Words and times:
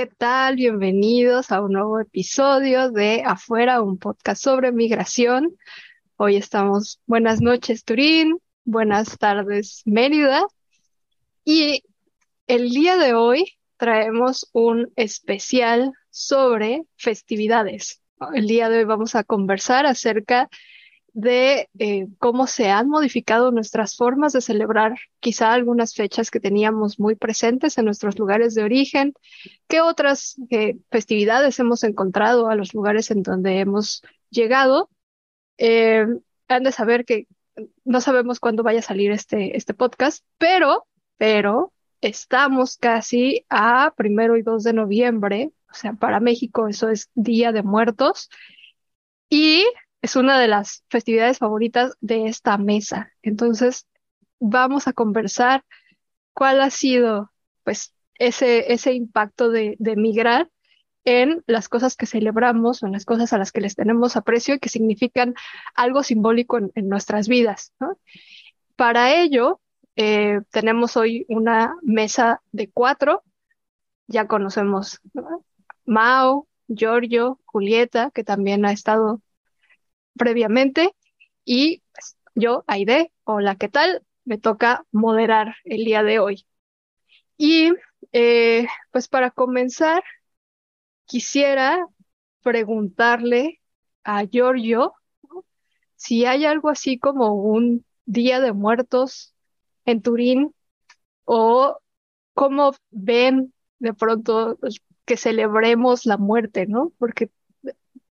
¿Qué 0.00 0.06
tal? 0.06 0.56
Bienvenidos 0.56 1.52
a 1.52 1.60
un 1.60 1.72
nuevo 1.72 2.00
episodio 2.00 2.90
de 2.90 3.22
Afuera, 3.22 3.82
un 3.82 3.98
podcast 3.98 4.42
sobre 4.42 4.72
migración. 4.72 5.58
Hoy 6.16 6.36
estamos, 6.36 7.02
buenas 7.04 7.42
noches 7.42 7.84
Turín, 7.84 8.38
buenas 8.64 9.18
tardes 9.18 9.82
Mérida. 9.84 10.46
Y 11.44 11.84
el 12.46 12.70
día 12.70 12.96
de 12.96 13.12
hoy 13.12 13.58
traemos 13.76 14.48
un 14.54 14.90
especial 14.96 15.92
sobre 16.08 16.84
festividades. 16.96 18.00
El 18.32 18.46
día 18.46 18.70
de 18.70 18.78
hoy 18.78 18.84
vamos 18.84 19.14
a 19.14 19.22
conversar 19.22 19.84
acerca 19.84 20.48
de 21.12 21.68
eh, 21.78 22.06
cómo 22.18 22.46
se 22.46 22.70
han 22.70 22.88
modificado 22.88 23.50
nuestras 23.50 23.96
formas 23.96 24.32
de 24.32 24.40
celebrar 24.40 24.96
quizá 25.20 25.52
algunas 25.52 25.94
fechas 25.94 26.30
que 26.30 26.40
teníamos 26.40 26.98
muy 26.98 27.14
presentes 27.14 27.78
en 27.78 27.84
nuestros 27.84 28.18
lugares 28.18 28.54
de 28.54 28.64
origen, 28.64 29.14
qué 29.68 29.80
otras 29.80 30.36
eh, 30.50 30.76
festividades 30.90 31.58
hemos 31.58 31.84
encontrado 31.84 32.48
a 32.48 32.54
los 32.54 32.74
lugares 32.74 33.10
en 33.10 33.22
donde 33.22 33.60
hemos 33.60 34.02
llegado. 34.30 34.90
Eh, 35.58 36.06
han 36.48 36.62
de 36.62 36.72
saber 36.72 37.04
que 37.04 37.26
no 37.84 38.00
sabemos 38.00 38.40
cuándo 38.40 38.62
vaya 38.62 38.80
a 38.80 38.82
salir 38.82 39.10
este, 39.12 39.56
este 39.56 39.74
podcast, 39.74 40.24
pero, 40.38 40.86
pero 41.16 41.72
estamos 42.00 42.76
casi 42.76 43.44
a 43.50 43.92
primero 43.96 44.36
y 44.36 44.42
2 44.42 44.64
de 44.64 44.72
noviembre, 44.72 45.50
o 45.70 45.74
sea, 45.74 45.92
para 45.92 46.20
México 46.20 46.68
eso 46.68 46.88
es 46.88 47.10
Día 47.14 47.52
de 47.52 47.62
Muertos. 47.62 48.30
Y 49.28 49.64
es 50.02 50.16
una 50.16 50.38
de 50.40 50.48
las 50.48 50.84
festividades 50.88 51.38
favoritas 51.38 51.96
de 52.00 52.26
esta 52.26 52.56
mesa. 52.58 53.12
Entonces, 53.22 53.86
vamos 54.38 54.88
a 54.88 54.92
conversar 54.92 55.64
cuál 56.32 56.60
ha 56.60 56.70
sido, 56.70 57.30
pues, 57.64 57.94
ese, 58.14 58.72
ese 58.72 58.92
impacto 58.94 59.50
de, 59.50 59.76
de 59.78 59.96
migrar 59.96 60.50
en 61.04 61.42
las 61.46 61.68
cosas 61.68 61.96
que 61.96 62.06
celebramos 62.06 62.82
en 62.82 62.92
las 62.92 63.04
cosas 63.04 63.32
a 63.32 63.38
las 63.38 63.52
que 63.52 63.60
les 63.60 63.74
tenemos 63.74 64.16
aprecio 64.16 64.54
y 64.54 64.58
que 64.58 64.68
significan 64.68 65.34
algo 65.74 66.02
simbólico 66.02 66.58
en, 66.58 66.88
nuestras 66.88 67.28
vidas. 67.28 67.72
Para 68.76 69.14
ello, 69.14 69.60
eh, 69.96 70.40
tenemos 70.50 70.96
hoy 70.96 71.26
una 71.28 71.74
mesa 71.82 72.42
de 72.52 72.70
cuatro. 72.70 73.22
Ya 74.06 74.26
conocemos 74.26 75.00
Mao, 75.84 76.46
Giorgio, 76.68 77.40
Julieta, 77.44 78.10
que 78.12 78.24
también 78.24 78.64
ha 78.64 78.72
estado 78.72 79.20
previamente 80.20 80.94
y 81.46 81.82
pues, 81.94 82.18
yo, 82.34 82.62
Aide, 82.66 83.10
hola, 83.24 83.56
¿qué 83.56 83.70
tal? 83.70 84.04
Me 84.26 84.36
toca 84.36 84.84
moderar 84.92 85.56
el 85.64 85.82
día 85.86 86.02
de 86.02 86.18
hoy. 86.18 86.46
Y 87.38 87.72
eh, 88.12 88.66
pues 88.92 89.08
para 89.08 89.30
comenzar, 89.30 90.02
quisiera 91.06 91.86
preguntarle 92.42 93.62
a 94.04 94.24
Giorgio 94.24 94.92
si 95.96 96.26
hay 96.26 96.44
algo 96.44 96.68
así 96.68 96.98
como 96.98 97.32
un 97.34 97.86
Día 98.04 98.40
de 98.40 98.52
Muertos 98.52 99.34
en 99.86 100.02
Turín 100.02 100.54
o 101.24 101.78
cómo 102.34 102.72
ven 102.90 103.54
de 103.78 103.94
pronto 103.94 104.58
que 105.06 105.16
celebremos 105.16 106.04
la 106.04 106.18
muerte, 106.18 106.66
¿no? 106.66 106.92
Porque 106.98 107.30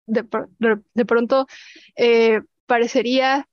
de, 0.08 1.06
pronto 1.06 1.48
eh, 1.96 2.42
parecería 2.66 3.48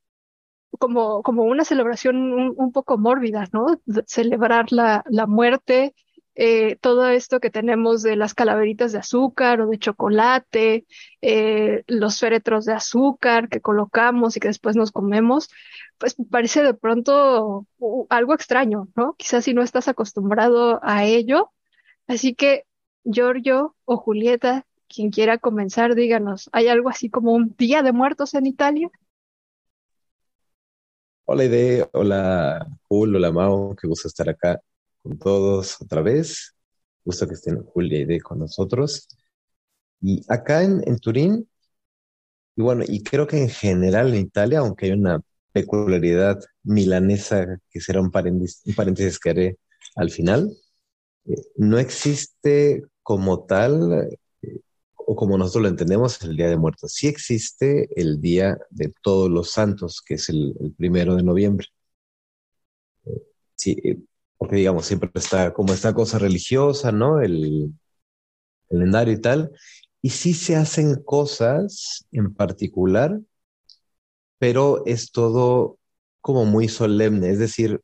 como, 0.78 1.22
como 1.22 1.44
una 1.44 1.64
celebración 1.64 2.16
un, 2.56 2.72
poco 2.72 2.98
mórbida, 2.98 3.48
¿no? 3.52 3.80
celebrar 4.06 4.72
la, 4.72 5.04
la 5.08 5.26
muerte, 5.26 5.94
eh, 6.36 6.76
todo 6.80 7.08
esto 7.08 7.38
que 7.38 7.50
tenemos 7.50 8.02
de 8.02 8.16
las 8.16 8.34
calaveritas 8.34 8.90
de 8.92 8.98
azúcar 8.98 9.60
o 9.60 9.68
de 9.68 9.78
chocolate, 9.78 10.84
eh, 11.22 11.84
los 11.86 12.18
féretros 12.18 12.64
de 12.64 12.72
azúcar 12.72 13.48
que 13.48 13.60
colocamos 13.60 14.36
y 14.36 14.40
que 14.40 14.48
después 14.48 14.74
nos 14.74 14.90
comemos, 14.90 15.48
pues 15.98 16.16
parece 16.30 16.64
de 16.64 16.74
pronto 16.74 17.66
algo 18.08 18.34
extraño, 18.34 18.88
¿no? 18.96 19.14
Quizás 19.16 19.44
si 19.44 19.54
no 19.54 19.62
estás 19.62 19.86
acostumbrado 19.88 20.80
a 20.82 21.04
ello. 21.04 21.52
Así 22.08 22.34
que, 22.34 22.64
Giorgio 23.04 23.76
o 23.84 23.96
Julieta, 23.98 24.66
quien 24.88 25.10
quiera 25.10 25.38
comenzar, 25.38 25.94
díganos, 25.94 26.48
¿hay 26.52 26.68
algo 26.68 26.88
así 26.88 27.10
como 27.10 27.32
un 27.32 27.54
Día 27.58 27.82
de 27.82 27.92
Muertos 27.92 28.34
en 28.34 28.46
Italia? 28.46 28.90
Hola 31.26 31.44
Ide, 31.44 31.88
hola 31.92 32.66
Jul, 32.82 33.16
hola 33.16 33.32
Mao, 33.32 33.74
qué 33.74 33.86
gusto 33.88 34.08
estar 34.08 34.28
acá 34.28 34.60
con 35.02 35.18
todos 35.18 35.80
otra 35.80 36.02
vez. 36.02 36.54
Gusto 37.04 37.26
que 37.26 37.34
estén 37.34 37.62
Julia 37.64 37.98
y 37.98 38.02
Ide 38.02 38.20
con 38.20 38.38
nosotros. 38.38 39.08
Y 40.00 40.22
acá 40.28 40.62
en, 40.62 40.98
Turín, 40.98 41.48
y 42.56 42.62
bueno, 42.62 42.84
y 42.86 43.02
creo 43.02 43.26
que 43.26 43.38
en 43.42 43.48
general 43.48 44.14
en 44.14 44.20
Italia, 44.20 44.58
aunque 44.58 44.86
hay 44.86 44.92
una 44.92 45.20
peculiaridad 45.52 46.40
milanesa 46.62 47.58
que 47.70 47.80
será 47.80 48.00
un 48.00 48.10
paréntesis, 48.10 49.18
que 49.18 49.30
haré 49.30 49.58
al 49.96 50.10
final, 50.10 50.54
eh, 51.26 51.36
no 51.56 51.78
existe 51.78 52.82
como 53.02 53.44
tal 53.46 54.18
o 55.06 55.16
como 55.16 55.38
nosotros 55.38 55.62
lo 55.62 55.68
entendemos, 55.68 56.22
el 56.22 56.36
Día 56.36 56.48
de 56.48 56.56
Muertos. 56.56 56.92
Sí 56.94 57.08
existe 57.08 57.88
el 58.00 58.20
Día 58.20 58.58
de 58.70 58.92
Todos 59.02 59.30
los 59.30 59.50
Santos, 59.50 60.02
que 60.04 60.14
es 60.14 60.28
el, 60.28 60.54
primero 60.76 61.14
de 61.16 61.22
noviembre. 61.22 61.66
Sí, 63.56 63.76
eh, 63.84 63.98
porque 64.38 64.56
digamos, 64.56 64.86
siempre 64.86 65.10
está 65.14 65.52
como 65.52 65.72
esta 65.72 65.94
cosa 65.94 66.18
religiosa, 66.18 66.92
¿no? 66.92 67.20
El 67.20 67.72
calendario 68.68 69.14
y 69.14 69.20
tal. 69.20 69.52
Y 70.02 70.10
sí 70.10 70.34
se 70.34 70.56
hacen 70.56 71.02
cosas 71.02 72.06
en 72.12 72.34
particular, 72.34 73.20
pero 74.38 74.84
es 74.86 75.12
todo 75.12 75.78
como 76.20 76.44
muy 76.44 76.68
solemne. 76.68 77.30
Es 77.30 77.38
decir, 77.38 77.80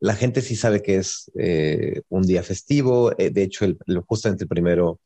la 0.00 0.14
gente 0.14 0.42
sí 0.42 0.56
sabe 0.56 0.82
que 0.82 0.96
es 0.96 1.30
eh, 1.38 2.02
un 2.08 2.22
día 2.22 2.42
festivo. 2.42 3.12
Eh, 3.18 3.30
de 3.30 3.42
hecho, 3.42 3.64
el, 3.64 3.78
justamente 4.06 4.44
el 4.44 4.48
primero 4.48 5.00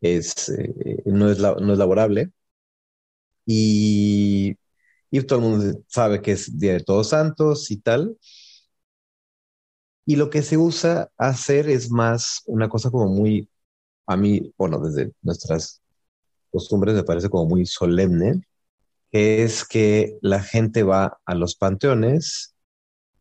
es, 0.00 0.48
eh, 0.50 1.02
no, 1.06 1.30
es 1.30 1.38
no 1.38 1.72
es 1.72 1.78
laborable. 1.78 2.32
Y, 3.46 4.56
y 5.10 5.22
todo 5.22 5.40
el 5.40 5.44
mundo 5.44 5.82
sabe 5.88 6.22
que 6.22 6.32
es 6.32 6.58
Día 6.58 6.74
de 6.74 6.80
Todos 6.84 7.10
Santos 7.10 7.70
y 7.70 7.78
tal. 7.78 8.16
Y 10.06 10.16
lo 10.16 10.30
que 10.30 10.42
se 10.42 10.56
usa 10.56 11.10
hacer 11.18 11.68
es 11.68 11.90
más 11.90 12.42
una 12.46 12.68
cosa 12.68 12.90
como 12.90 13.08
muy, 13.08 13.48
a 14.06 14.16
mí, 14.16 14.52
bueno, 14.58 14.80
desde 14.80 15.12
nuestras 15.22 15.82
costumbres 16.50 16.94
me 16.96 17.04
parece 17.04 17.30
como 17.30 17.46
muy 17.46 17.66
solemne, 17.66 18.42
es 19.12 19.64
que 19.66 20.18
la 20.22 20.42
gente 20.42 20.82
va 20.84 21.20
a 21.26 21.34
los 21.36 21.56
panteones 21.56 22.54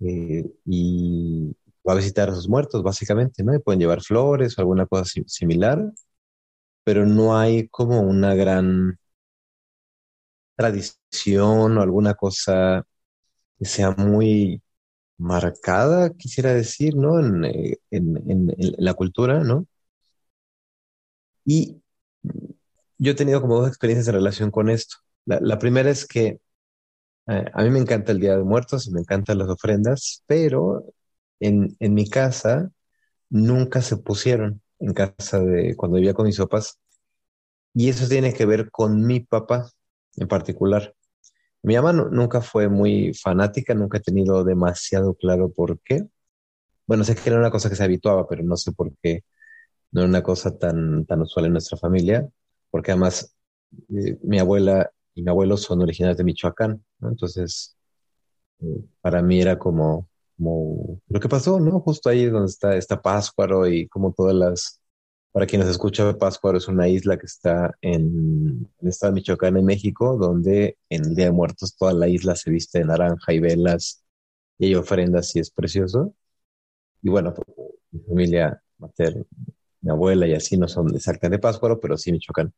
eh, 0.01 0.45
y 0.65 1.55
va 1.87 1.93
a 1.93 1.97
visitar 1.97 2.29
a 2.29 2.35
sus 2.35 2.49
muertos, 2.49 2.83
básicamente, 2.83 3.43
¿no? 3.43 3.55
Y 3.55 3.59
pueden 3.59 3.79
llevar 3.81 4.01
flores 4.03 4.57
o 4.57 4.61
alguna 4.61 4.87
cosa 4.87 5.05
similar 5.27 5.93
pero 6.89 7.05
no 7.05 7.37
hay 7.37 7.67
como 7.67 8.01
una 8.01 8.33
gran 8.33 8.97
tradición 10.55 11.77
o 11.77 11.81
alguna 11.81 12.15
cosa 12.15 12.83
que 13.59 13.65
sea 13.65 13.91
muy 13.91 14.61
marcada, 15.17 16.11
quisiera 16.11 16.53
decir, 16.53 16.95
¿no? 16.95 17.19
En, 17.19 17.45
eh, 17.45 17.77
la 18.79 18.93
cultura, 18.95 19.43
¿no? 19.43 19.67
Y 21.45 21.81
yo 22.97 23.11
he 23.11 23.15
tenido 23.15 23.41
como 23.41 23.57
dos 23.59 23.67
experiencias 23.67 24.07
en 24.07 24.15
relación 24.15 24.51
con 24.51 24.69
esto. 24.69 24.97
La, 25.25 25.59
primera 25.59 25.89
es 25.91 26.05
que 26.07 26.39
eh, 27.27 27.45
a 27.53 27.63
mí 27.63 27.69
me 27.71 27.79
encanta 27.79 28.11
el 28.11 28.19
Día 28.19 28.37
de 28.37 28.43
Muertos 28.43 28.87
y 28.87 28.91
me 28.91 29.01
encantan 29.01 29.37
las 29.39 29.49
ofrendas, 29.49 30.23
pero 30.27 30.85
en, 31.39 31.75
en 31.79 31.93
mi 31.93 32.09
casa 32.09 32.71
nunca 33.29 33.81
se 33.81 33.97
pusieron 33.97 34.61
en 34.79 34.93
casa 34.93 35.39
de 35.39 35.75
cuando 35.75 35.97
vivía 35.97 36.13
con 36.13 36.25
mis 36.25 36.37
papás. 36.37 36.79
Y 37.73 37.89
eso 37.89 38.07
tiene 38.07 38.33
que 38.33 38.45
ver 38.45 38.71
con 38.71 39.05
mi 39.05 39.21
papá 39.21 39.69
en 40.17 40.27
particular. 40.27 40.93
Mi 41.63 41.75
mamá 41.75 41.93
nunca 41.93 42.41
fue 42.41 42.69
muy 42.69 43.13
fanática, 43.13 43.73
nunca 43.73 43.97
he 43.99 44.01
tenido 44.01 44.43
demasiado 44.43 45.13
claro 45.15 45.51
por 45.51 45.79
qué. 45.81 46.07
Bueno, 46.87 47.03
sé 47.03 47.15
que 47.15 47.29
era 47.29 47.39
una 47.39 47.51
cosa 47.51 47.69
que 47.69 47.75
se 47.75 47.83
habituaba, 47.83 48.27
pero 48.27 48.43
no 48.43 48.57
sé 48.57 48.71
por 48.73 48.91
qué 49.01 49.23
no 49.91 50.01
era 50.01 50.09
una 50.09 50.23
cosa 50.23 50.57
tan, 50.57 51.05
tan 51.05 51.21
usual 51.21 51.47
en 51.47 51.53
nuestra 51.53 51.77
familia, 51.77 52.27
porque 52.69 52.91
además 52.91 53.35
eh, 53.89 54.17
mi 54.23 54.39
abuela 54.39 54.91
y 55.15 55.23
mi 55.23 55.29
abuelo 55.29 55.57
son 55.57 55.81
originarios 55.81 56.17
de 56.17 56.23
Michoacán. 56.23 56.83
Entonces, 57.01 57.77
eh, 58.61 58.83
para 59.01 59.21
mí 59.21 59.41
era 59.41 59.59
como, 59.59 60.09
como 60.39 61.01
lo 61.09 61.19
que 61.19 61.29
pasó, 61.29 61.59
¿no? 61.59 61.81
Justo 61.81 62.09
ahí 62.09 62.25
donde 62.27 62.47
está, 62.49 62.75
está 62.77 63.01
Páscuaro 63.01 63.67
y 63.67 63.87
como 63.89 64.13
todas 64.13 64.33
las, 64.35 64.81
para 65.31 65.45
quienes 65.45 65.67
escuchan, 65.67 66.17
Páscuaro 66.17 66.57
es 66.57 66.67
una 66.69 66.87
isla 66.87 67.17
que 67.17 67.25
está 67.25 67.75
en, 67.81 68.69
el 68.81 68.87
estado 68.87 69.11
de 69.11 69.15
Michoacán, 69.15 69.57
en 69.57 69.65
México, 69.65 70.17
donde 70.17 70.77
en 70.89 71.05
el 71.05 71.15
Día 71.15 71.25
de 71.25 71.31
Muertos 71.31 71.75
toda 71.75 71.93
la 71.93 72.07
isla 72.07 72.35
se 72.35 72.51
viste 72.51 72.79
de 72.79 72.85
naranja 72.85 73.33
y 73.33 73.39
velas 73.39 74.03
y 74.57 74.67
hay 74.67 74.75
ofrendas 74.75 75.35
y 75.35 75.39
es 75.39 75.51
precioso. 75.51 76.13
Y 77.01 77.09
bueno, 77.09 77.33
pues, 77.33 77.47
mi 77.91 78.01
familia 78.01 78.61
materna, 78.77 79.23
mi 79.81 79.91
abuela 79.91 80.27
y 80.27 80.33
así 80.35 80.57
no 80.57 80.67
son 80.67 80.95
exactamente 80.95 81.37
de 81.37 81.41
Páscuaro, 81.41 81.79
pero 81.79 81.97
sí 81.97 82.11
Michoacán. 82.13 82.53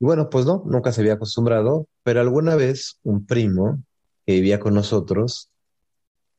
Y 0.00 0.04
bueno, 0.04 0.30
pues 0.30 0.46
no, 0.46 0.62
nunca 0.66 0.92
se 0.92 1.00
había 1.00 1.14
acostumbrado, 1.14 1.88
pero 2.04 2.20
alguna 2.20 2.56
vez 2.56 3.00
un 3.02 3.26
primo 3.26 3.82
que 4.26 4.34
vivía 4.34 4.60
con 4.60 4.74
nosotros, 4.74 5.50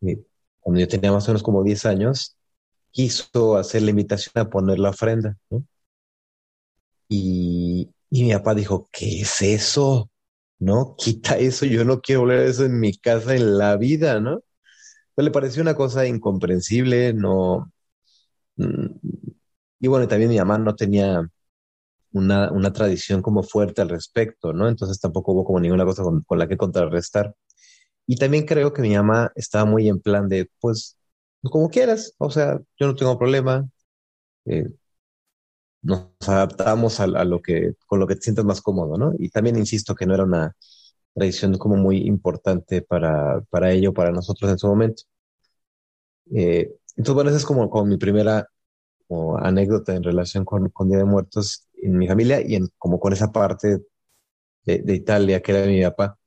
eh, 0.02 0.24
cuando 0.66 0.82
yo 0.82 0.88
tenía 0.88 1.12
más 1.12 1.26
o 1.28 1.32
menos 1.32 1.44
como 1.44 1.64
10 1.64 1.86
años, 1.86 2.38
quiso 2.92 3.56
hacer 3.58 3.84
la 3.84 3.92
invitación 3.92 4.34
a 4.38 4.50
poner 4.50 4.80
la 4.80 4.90
ofrenda, 4.90 5.38
¿no? 5.52 5.64
Y, 7.08 7.92
y 8.10 8.24
mi 8.24 8.34
papá 8.34 8.56
dijo, 8.56 8.90
¿qué 8.92 9.22
es 9.22 9.42
eso? 9.44 10.10
¿No? 10.60 10.96
Quita 10.98 11.38
eso, 11.38 11.66
yo 11.68 11.86
no 11.86 12.02
quiero 12.02 12.22
volver 12.22 12.40
a 12.40 12.46
eso 12.50 12.66
en 12.66 12.80
mi 12.80 12.98
casa 12.98 13.36
en 13.36 13.60
la 13.60 13.78
vida, 13.78 14.20
¿no? 14.20 14.42
Pues 15.16 15.26
le 15.26 15.32
pareció 15.32 15.62
una 15.62 15.76
cosa 15.76 16.08
incomprensible, 16.08 17.14
no... 17.14 17.72
Mm, 18.58 18.88
y 19.82 19.88
bueno, 19.88 20.08
también 20.08 20.32
mi 20.32 20.38
mamá 20.40 20.58
no 20.58 20.76
tenía 20.76 21.30
una, 22.14 22.52
una, 22.52 22.74
tradición 22.74 23.22
como 23.22 23.44
fuerte 23.44 23.82
al 23.82 23.90
respecto, 23.90 24.54
¿no? 24.54 24.68
Entonces 24.70 25.00
tampoco 25.00 25.34
hubo 25.34 25.46
como 25.46 25.60
ninguna 25.60 25.86
cosa 25.86 26.04
con, 26.04 26.24
con, 26.24 26.40
la 26.40 26.48
que 26.48 26.58
contrarrestar. 26.58 27.36
Y 28.08 28.18
también 28.18 28.46
creo 28.46 28.74
que 28.74 28.82
mi 28.82 28.96
mamá 28.96 29.32
estaba 29.36 29.66
muy 29.66 29.88
en 29.90 30.00
plan 30.00 30.30
de, 30.30 30.50
pues, 30.60 30.98
como 31.44 31.70
quieras, 31.70 32.14
o 32.18 32.30
sea, 32.32 32.60
yo 32.80 32.88
no 32.88 32.96
tengo 32.96 33.18
problema, 33.18 33.68
eh, 34.46 34.70
nos 35.82 36.08
adaptamos 36.28 37.00
a, 37.00 37.04
a, 37.06 37.26
lo 37.26 37.42
que, 37.42 37.76
con 37.88 38.00
lo 38.00 38.08
que 38.08 38.16
te 38.16 38.22
sientas 38.22 38.46
más 38.46 38.62
cómodo, 38.62 38.98
¿no? 38.98 39.14
Y 39.20 39.30
también 39.30 39.58
insisto 39.58 39.96
que 39.96 40.06
no 40.06 40.16
era 40.16 40.24
una 40.24 40.56
tradición 41.14 41.58
como 41.58 41.78
muy 41.78 41.98
importante 42.08 42.82
para, 42.82 43.42
para 43.50 43.72
ello, 43.72 43.94
para 43.94 44.12
nosotros 44.12 44.52
en 44.52 44.60
su 44.60 44.68
momento. 44.68 45.04
Eh, 46.34 46.76
entonces, 46.98 47.14
bueno, 47.16 47.30
esa 47.30 47.38
es 47.40 47.46
como, 47.46 47.70
como 47.70 47.86
mi 47.86 47.98
primera 47.98 48.48
como 49.08 49.38
anécdota 49.38 49.96
en 49.96 50.04
relación 50.04 50.46
con, 50.46 50.70
con, 50.70 50.90
Día 50.90 51.00
de 51.00 51.06
Muertos 51.06 51.68
en 51.82 51.98
mi 51.98 52.08
familia 52.08 52.42
y 52.42 52.56
en, 52.56 52.70
como 52.78 53.00
con 53.00 53.14
esa 53.14 53.32
parte 53.32 53.80
de, 54.66 54.80
de, 54.80 54.96
Italia 54.96 55.42
que 55.42 55.52
era 55.54 55.68
mi 55.68 55.84
papá. 55.84 56.20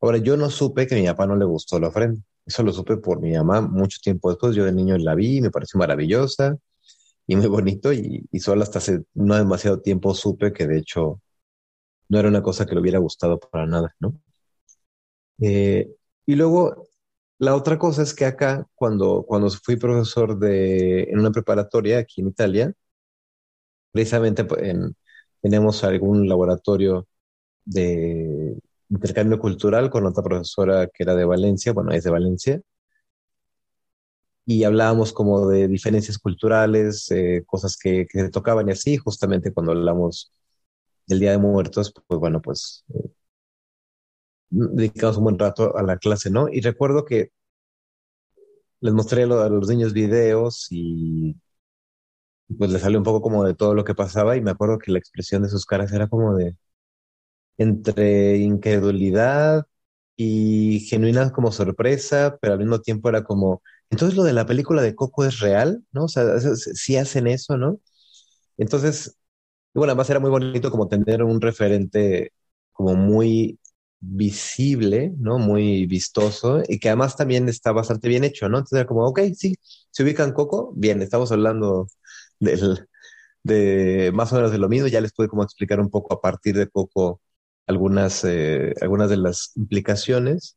Ahora, 0.00 0.18
yo 0.18 0.36
no 0.36 0.50
supe 0.50 0.86
que 0.86 0.94
a 0.96 0.98
mi 0.98 1.06
papá 1.06 1.26
no 1.26 1.36
le 1.36 1.44
gustó 1.44 1.78
la 1.80 1.88
ofrenda. 1.88 2.20
Eso 2.46 2.62
lo 2.62 2.72
supe 2.72 2.96
por 2.96 3.20
mi 3.20 3.32
mamá 3.32 3.60
mucho 3.60 3.98
tiempo 4.02 4.30
después. 4.30 4.56
Yo 4.56 4.64
de 4.64 4.72
niño 4.72 4.96
la 4.98 5.14
vi 5.14 5.40
me 5.40 5.50
pareció 5.50 5.78
maravillosa 5.78 6.56
y 7.26 7.36
muy 7.36 7.46
bonito 7.48 7.92
y, 7.92 8.26
solo 8.40 8.62
hasta 8.62 8.78
hace 8.80 9.04
no 9.14 9.36
demasiado 9.36 9.80
tiempo 9.80 10.14
supe 10.14 10.52
que 10.52 10.66
de 10.66 10.78
hecho 10.78 11.20
no 12.08 12.18
era 12.18 12.28
una 12.28 12.42
cosa 12.42 12.66
que 12.66 12.74
le 12.74 12.80
hubiera 12.82 12.98
gustado 12.98 13.38
para 13.40 13.66
nada, 13.66 13.94
¿no? 14.00 14.14
Eh, 15.40 15.90
y 16.26 16.34
luego 16.34 16.88
la 17.38 17.54
otra 17.56 17.78
cosa 17.78 18.02
es 18.02 18.14
que 18.14 18.26
acá, 18.26 18.66
cuando, 18.74 19.24
cuando 19.26 19.50
fui 19.50 19.76
profesor 19.76 20.38
de, 20.38 21.04
en 21.04 21.20
una 21.20 21.30
preparatoria 21.32 21.98
aquí 21.98 22.20
en 22.20 22.28
Italia, 22.28 22.74
precisamente 23.92 24.44
pues, 24.44 24.62
en, 24.62 24.96
tenemos 25.40 25.84
algún 25.84 26.28
laboratorio 26.28 27.06
de 27.64 28.58
intercambio 28.90 29.38
cultural 29.38 29.90
con 29.90 30.06
otra 30.06 30.22
profesora 30.22 30.88
que 30.88 31.02
era 31.04 31.14
de 31.14 31.24
Valencia, 31.24 31.72
bueno, 31.72 31.92
es 31.92 32.04
de 32.04 32.10
Valencia, 32.10 32.60
y 34.46 34.64
hablábamos 34.64 35.12
como 35.12 35.48
de 35.48 35.68
diferencias 35.68 36.18
culturales, 36.18 37.10
eh, 37.12 37.44
cosas 37.46 37.76
que, 37.76 38.06
que, 38.08 38.20
se 38.20 38.30
tocaban 38.30 38.68
y 38.68 38.72
así, 38.72 38.96
justamente 38.96 39.52
cuando 39.52 39.72
hablamos 39.72 40.32
del 41.06 41.20
Día 41.20 41.32
de 41.32 41.38
Muertos, 41.38 41.92
pues 42.06 42.20
bueno, 42.20 42.40
pues 42.42 42.84
eh, 42.94 43.10
dedicamos 44.50 45.16
un 45.18 45.24
buen 45.24 45.38
rato 45.38 45.76
a 45.76 45.82
la 45.82 45.98
clase, 45.98 46.30
¿no? 46.30 46.48
Y 46.48 46.60
recuerdo 46.60 47.04
que 47.04 47.30
les 48.80 48.92
mostré 48.94 49.22
a 49.24 49.26
los 49.26 49.68
niños 49.68 49.92
videos 49.92 50.66
y 50.70 51.36
pues 52.58 52.70
les 52.70 52.82
salió 52.82 52.98
un 52.98 53.04
poco 53.04 53.20
como 53.22 53.44
de 53.44 53.54
todo 53.54 53.74
lo 53.74 53.84
que 53.84 53.94
pasaba 53.94 54.36
y 54.36 54.40
me 54.40 54.50
acuerdo 54.50 54.78
que 54.78 54.92
la 54.92 54.98
expresión 54.98 55.42
de 55.42 55.48
sus 55.48 55.66
caras 55.66 55.92
era 55.92 56.08
como 56.08 56.34
de 56.34 56.56
entre 57.60 58.38
incredulidad 58.38 59.66
y 60.16 60.80
genuina 60.88 61.32
como 61.32 61.52
sorpresa, 61.52 62.38
pero 62.40 62.54
al 62.54 62.60
mismo 62.60 62.80
tiempo 62.80 63.08
era 63.10 63.24
como, 63.24 63.62
entonces 63.90 64.16
lo 64.16 64.24
de 64.24 64.32
la 64.34 64.46
película 64.46 64.82
de 64.82 64.94
Coco 64.94 65.24
es 65.26 65.40
real, 65.40 65.84
¿no? 65.92 66.04
O 66.04 66.08
sea, 66.08 66.24
sí 66.40 66.96
hacen 66.96 67.26
eso, 67.28 67.56
¿no? 67.58 67.80
Entonces, 68.56 69.16
bueno, 69.74 69.92
además 69.92 70.10
era 70.10 70.20
muy 70.20 70.30
bonito 70.30 70.70
como 70.70 70.88
tener 70.88 71.22
un 71.24 71.40
referente 71.40 72.32
como 72.72 72.94
muy 72.96 73.60
visible, 74.00 75.12
¿no? 75.18 75.38
Muy 75.38 75.86
vistoso 75.86 76.62
y 76.68 76.78
que 76.80 76.88
además 76.90 77.16
también 77.16 77.48
está 77.48 77.72
bastante 77.72 78.08
bien 78.08 78.24
hecho, 78.24 78.48
¿no? 78.48 78.58
Entonces 78.58 78.78
era 78.80 78.88
como, 78.88 79.06
ok, 79.06 79.20
sí, 79.36 79.56
se 79.90 80.04
ubican 80.04 80.32
Coco, 80.32 80.72
bien, 80.76 81.02
estamos 81.02 81.32
hablando 81.32 81.88
del, 82.40 82.88
de 83.42 84.10
más 84.14 84.32
o 84.32 84.36
menos 84.36 84.52
de 84.52 84.58
lo 84.58 84.68
mismo, 84.68 84.88
ya 84.88 85.00
les 85.00 85.12
pude 85.12 85.28
como 85.28 85.42
explicar 85.44 85.80
un 85.80 85.90
poco 85.90 86.14
a 86.14 86.20
partir 86.20 86.56
de 86.56 86.68
Coco 86.68 87.20
algunas, 87.66 88.24
eh, 88.24 88.74
algunas 88.80 89.10
de 89.10 89.16
las 89.18 89.52
implicaciones, 89.56 90.56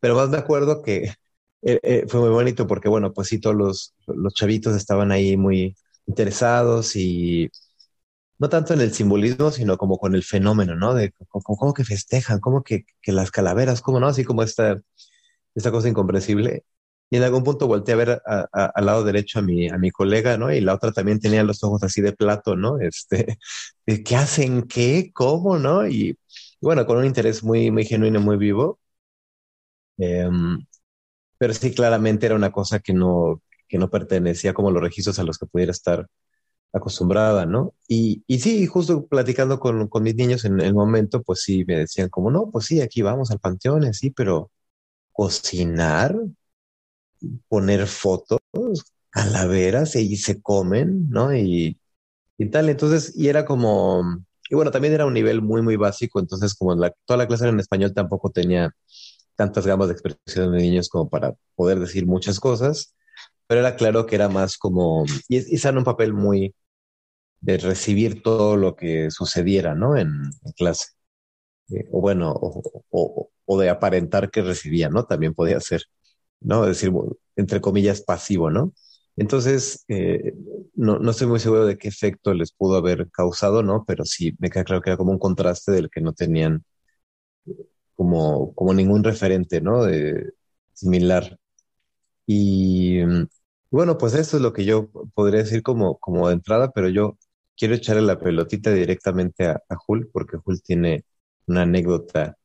pero 0.00 0.16
más 0.16 0.28
me 0.28 0.38
acuerdo 0.38 0.82
que 0.82 1.14
eh, 1.62 1.80
eh, 1.82 2.04
fue 2.08 2.20
muy 2.20 2.30
bonito 2.30 2.66
porque, 2.66 2.88
bueno, 2.88 3.12
pues 3.12 3.28
sí, 3.28 3.40
todos 3.40 3.56
los, 3.56 3.94
los 4.06 4.34
chavitos 4.34 4.76
estaban 4.76 5.12
ahí 5.12 5.36
muy 5.36 5.76
interesados 6.06 6.96
y 6.96 7.50
no 8.38 8.48
tanto 8.48 8.74
en 8.74 8.80
el 8.80 8.92
simbolismo, 8.92 9.50
sino 9.50 9.76
como 9.78 9.98
con 9.98 10.14
el 10.14 10.24
fenómeno, 10.24 10.74
¿no? 10.76 10.94
De 10.94 11.12
cómo, 11.28 11.74
que 11.74 11.84
festejan, 11.84 12.40
cómo 12.40 12.62
que, 12.62 12.84
que, 13.02 13.12
las 13.12 13.30
calaveras, 13.30 13.80
cómo 13.80 14.00
no, 14.00 14.08
así 14.08 14.24
como 14.24 14.42
esta, 14.42 14.80
esta 15.54 15.70
cosa 15.70 15.88
incomprensible. 15.88 16.64
Y 17.10 17.16
en 17.18 17.22
algún 17.22 17.44
punto 17.44 17.66
volteé 17.68 17.94
a 17.94 17.96
ver 17.98 18.22
al 18.52 18.86
lado 18.86 19.04
derecho 19.04 19.38
a 19.38 19.42
mi, 19.42 19.68
a 19.68 19.78
mi 19.78 19.90
colega, 19.90 20.36
¿no? 20.38 20.52
Y 20.52 20.60
la 20.60 20.74
otra 20.74 20.92
también 20.92 21.20
tenía 21.20 21.44
los 21.44 21.62
ojos 21.64 21.82
así 21.84 22.00
de 22.02 22.12
plato, 22.12 22.56
¿no? 22.56 22.78
Este, 22.80 23.38
¿qué 24.04 24.16
hacen? 24.16 24.62
¿Qué? 24.64 25.10
¿Cómo? 25.14 25.58
¿No? 25.58 25.86
Y, 25.86 26.18
bueno, 26.64 26.86
con 26.86 26.98
un 26.98 27.04
interés 27.06 27.42
muy, 27.44 27.70
muy 27.70 27.84
genuino, 27.84 28.20
muy 28.20 28.36
vivo. 28.36 28.78
Eh, 29.98 30.28
pero 31.38 31.54
sí, 31.54 31.74
claramente 31.74 32.26
era 32.26 32.34
una 32.34 32.52
cosa 32.52 32.80
que 32.80 32.92
no, 32.94 33.42
que 33.68 33.78
no 33.78 33.90
pertenecía 33.90 34.54
como 34.54 34.70
los 34.70 34.82
registros 34.82 35.18
a 35.18 35.24
los 35.24 35.38
que 35.38 35.46
pudiera 35.46 35.72
estar 35.72 36.08
acostumbrada, 36.72 37.46
¿no? 37.46 37.74
Y, 37.88 38.24
y 38.26 38.40
sí, 38.40 38.66
justo 38.66 39.06
platicando 39.06 39.60
con, 39.60 39.88
con, 39.88 40.02
mis 40.04 40.16
niños 40.16 40.44
en 40.44 40.60
el 40.60 40.74
momento, 40.74 41.22
pues 41.22 41.42
sí, 41.42 41.64
me 41.66 41.78
decían 41.78 42.10
como, 42.10 42.30
no, 42.30 42.50
pues 42.52 42.66
sí, 42.66 42.80
aquí 42.80 43.02
vamos 43.02 43.30
al 43.30 43.40
panteón, 43.40 43.92
sí, 43.94 44.10
pero 44.10 44.50
cocinar, 45.12 46.16
poner 47.48 47.86
fotos, 47.86 48.40
calaveras, 49.10 49.96
y 49.96 50.16
se 50.16 50.40
comen, 50.42 51.08
¿no? 51.10 51.34
Y, 51.34 51.78
y 52.38 52.50
tal, 52.50 52.68
entonces, 52.70 53.14
y 53.16 53.28
era 53.28 53.44
como, 53.44 54.24
y 54.50 54.54
bueno, 54.54 54.70
también 54.70 54.94
era 54.94 55.06
un 55.06 55.14
nivel 55.14 55.42
muy, 55.42 55.62
muy 55.62 55.76
básico, 55.76 56.20
entonces 56.20 56.54
como 56.54 56.74
la, 56.74 56.92
toda 57.06 57.18
la 57.18 57.26
clase 57.28 57.44
era 57.44 57.52
en 57.52 57.60
español 57.60 57.94
tampoco 57.94 58.30
tenía 58.30 58.70
tantas 59.36 59.66
gamas 59.66 59.88
de 59.88 59.94
expresión 59.94 60.52
de 60.52 60.58
niños 60.62 60.88
como 60.88 61.08
para 61.10 61.34
poder 61.56 61.80
decir 61.80 62.06
muchas 62.06 62.40
cosas, 62.40 62.94
pero 63.46 63.60
era 63.60 63.76
claro 63.76 64.06
que 64.06 64.16
era 64.16 64.28
más 64.28 64.58
como, 64.58 65.04
y, 65.28 65.38
y 65.56 65.68
un 65.68 65.84
papel 65.84 66.12
muy, 66.14 66.54
de 67.40 67.58
recibir 67.58 68.22
todo 68.22 68.56
lo 68.56 68.74
que 68.76 69.10
sucediera, 69.10 69.74
¿no? 69.74 69.96
En, 69.96 70.10
clase. 70.56 70.86
Eh, 71.70 71.86
o 71.92 72.00
bueno, 72.00 72.32
o, 72.32 72.62
o, 72.90 73.30
o, 73.46 73.60
de 73.60 73.70
aparentar 73.70 74.30
que 74.30 74.42
recibía, 74.42 74.88
¿no? 74.90 75.04
También 75.06 75.34
podía 75.34 75.60
ser, 75.60 75.82
¿no? 76.40 76.64
Es 76.64 76.78
decir, 76.80 76.92
entre 77.36 77.60
comillas, 77.60 78.02
pasivo, 78.02 78.50
¿no? 78.50 78.72
Entonces, 79.16 79.84
eh, 79.88 80.34
no, 80.74 80.98
no 80.98 81.10
estoy 81.12 81.28
muy 81.28 81.40
seguro 81.40 81.66
de 81.66 81.78
qué 81.78 81.88
efecto 81.88 82.34
les 82.34 82.52
pudo 82.52 82.76
haber 82.76 83.10
causado, 83.10 83.62
¿no? 83.62 83.84
Pero 83.86 84.04
sí, 84.04 84.34
me 84.38 84.50
queda 84.50 84.64
claro 84.64 84.82
que 84.82 84.90
era 84.90 84.96
como 84.96 85.12
un 85.12 85.18
contraste 85.18 85.72
del 85.72 85.90
que 85.90 86.00
no 86.00 86.12
tenían 86.12 86.64
como, 87.94 88.54
como 88.54 88.74
ningún 88.74 89.04
referente, 89.04 89.60
¿no? 89.60 89.84
De, 89.84 90.32
similar. 90.72 91.38
Y 92.26 93.00
bueno, 93.70 93.98
pues 93.98 94.14
eso 94.14 94.36
es 94.36 94.42
lo 94.42 94.52
que 94.52 94.64
yo 94.64 94.90
podría 95.14 95.42
decir 95.42 95.62
como, 95.62 95.98
como 95.98 96.28
de 96.28 96.34
entrada, 96.34 96.70
pero 96.72 96.88
yo 96.88 97.18
quiero 97.56 97.74
echarle 97.74 98.02
la 98.02 98.18
pelotita 98.20 98.72
directamente 98.72 99.46
a, 99.46 99.60
Jul, 99.76 100.10
porque 100.12 100.38
Jul 100.38 100.62
tiene 100.62 101.04
una 101.46 101.62
anécdota 101.62 102.36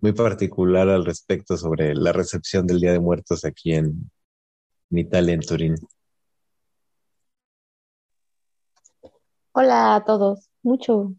muy 0.00 0.12
particular 0.12 0.88
al 0.88 1.04
respecto 1.04 1.56
sobre 1.56 1.94
la 1.94 2.12
recepción 2.12 2.66
del 2.66 2.80
Día 2.80 2.92
de 2.92 3.00
Muertos 3.00 3.44
aquí 3.44 3.74
en 3.74 4.10
Italia, 4.90 5.34
en 5.34 5.40
Turín. 5.40 5.76
Hola 9.54 9.96
a 9.96 10.04
todos, 10.06 10.48
mucho, 10.62 11.12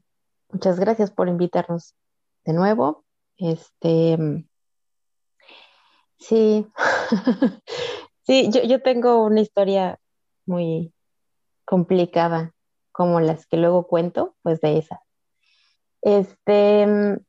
Muchas 0.49 0.79
gracias 0.79 1.11
por 1.11 1.27
invitarnos 1.27 1.95
de 2.45 2.53
nuevo. 2.53 3.05
Este, 3.37 4.17
sí, 6.17 6.67
sí, 8.23 8.49
yo, 8.51 8.63
yo 8.63 8.81
tengo 8.81 9.23
una 9.23 9.41
historia 9.41 9.99
muy 10.47 10.95
complicada, 11.63 12.53
como 12.91 13.19
las 13.19 13.45
que 13.45 13.57
luego 13.57 13.85
cuento, 13.85 14.35
pues 14.41 14.61
de 14.61 14.79
esa. 14.79 15.03
Este, 16.01 17.19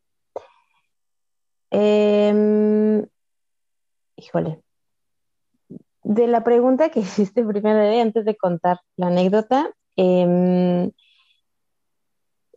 em, 1.70 3.06
híjole, 4.16 4.62
de 6.02 6.26
la 6.28 6.42
pregunta 6.44 6.88
que 6.88 7.00
hiciste 7.00 7.44
primero, 7.44 8.00
antes 8.00 8.24
de 8.24 8.36
contar 8.36 8.80
la 8.96 9.08
anécdota, 9.08 9.70
em, 9.96 10.90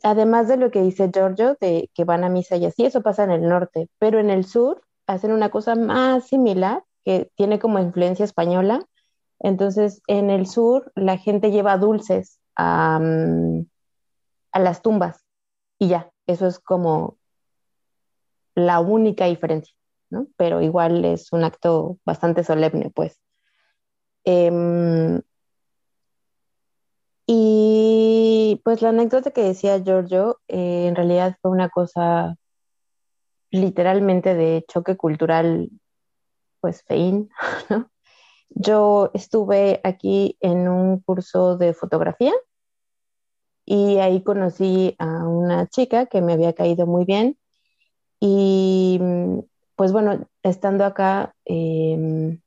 además 0.03 0.47
de 0.47 0.57
lo 0.57 0.71
que 0.71 0.81
dice 0.81 1.09
Giorgio, 1.13 1.57
de 1.59 1.89
que 1.93 2.03
van 2.03 2.23
a 2.23 2.29
misa 2.29 2.55
y 2.57 2.65
así, 2.65 2.85
eso 2.85 3.01
pasa 3.01 3.23
en 3.23 3.31
el 3.31 3.47
norte, 3.47 3.89
pero 3.99 4.19
en 4.19 4.29
el 4.29 4.45
sur 4.45 4.81
hacen 5.07 5.31
una 5.31 5.49
cosa 5.49 5.75
más 5.75 6.27
similar, 6.27 6.83
que 7.05 7.31
tiene 7.35 7.59
como 7.59 7.79
influencia 7.79 8.25
española. 8.25 8.85
Entonces, 9.39 10.01
en 10.07 10.29
el 10.29 10.45
sur 10.45 10.91
la 10.95 11.17
gente 11.17 11.51
lleva 11.51 11.77
dulces 11.77 12.39
a, 12.55 12.99
mm, 12.99 13.65
a 14.51 14.59
las 14.59 14.81
tumbas 14.81 15.23
y 15.79 15.87
ya, 15.89 16.11
eso 16.25 16.47
es 16.47 16.59
como 16.59 17.17
la 18.55 18.79
única 18.79 19.25
diferencia, 19.25 19.75
¿no? 20.09 20.27
Pero 20.35 20.61
igual 20.61 21.05
es 21.05 21.31
un 21.31 21.43
acto 21.43 21.97
bastante 22.03 22.43
solemne, 22.43 22.89
pues. 22.89 23.21
Em, 24.25 25.21
y 27.27 28.61
pues 28.63 28.81
la 28.81 28.89
anécdota 28.89 29.31
que 29.31 29.43
decía 29.43 29.79
Giorgio, 29.83 30.39
eh, 30.47 30.87
en 30.87 30.95
realidad 30.95 31.37
fue 31.41 31.51
una 31.51 31.69
cosa 31.69 32.37
literalmente 33.51 34.33
de 34.33 34.65
choque 34.67 34.95
cultural, 34.95 35.69
pues 36.61 36.83
feín, 36.83 37.29
¿no? 37.69 37.91
Yo 38.49 39.11
estuve 39.13 39.81
aquí 39.83 40.37
en 40.39 40.69
un 40.69 41.01
curso 41.01 41.57
de 41.57 41.73
fotografía 41.73 42.33
y 43.65 43.97
ahí 43.97 44.23
conocí 44.23 44.95
a 44.97 45.27
una 45.27 45.67
chica 45.67 46.05
que 46.05 46.21
me 46.21 46.33
había 46.33 46.53
caído 46.53 46.87
muy 46.87 47.03
bien 47.03 47.37
y 48.21 48.99
pues 49.75 49.91
bueno, 49.91 50.27
estando 50.43 50.85
acá 50.85 51.35
em, 51.45 52.39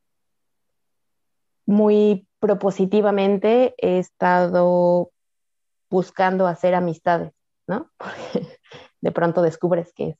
muy 1.70 2.26
propositivamente 2.40 3.74
he 3.78 3.98
estado 3.98 5.12
buscando 5.88 6.46
hacer 6.46 6.74
amistades, 6.74 7.32
¿no? 7.66 7.90
Porque 7.98 8.58
de 9.00 9.12
pronto 9.12 9.40
descubres 9.40 9.92
que 9.94 10.08
es 10.10 10.16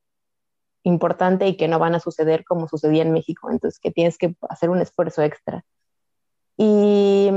importante 0.84 1.46
y 1.48 1.56
que 1.56 1.68
no 1.68 1.78
van 1.78 1.94
a 1.94 2.00
suceder 2.00 2.44
como 2.44 2.68
sucedía 2.68 3.02
en 3.02 3.12
México, 3.12 3.50
entonces 3.50 3.80
que 3.80 3.90
tienes 3.90 4.16
que 4.16 4.34
hacer 4.48 4.70
un 4.70 4.80
esfuerzo 4.80 5.22
extra. 5.22 5.64
Y, 6.56 7.30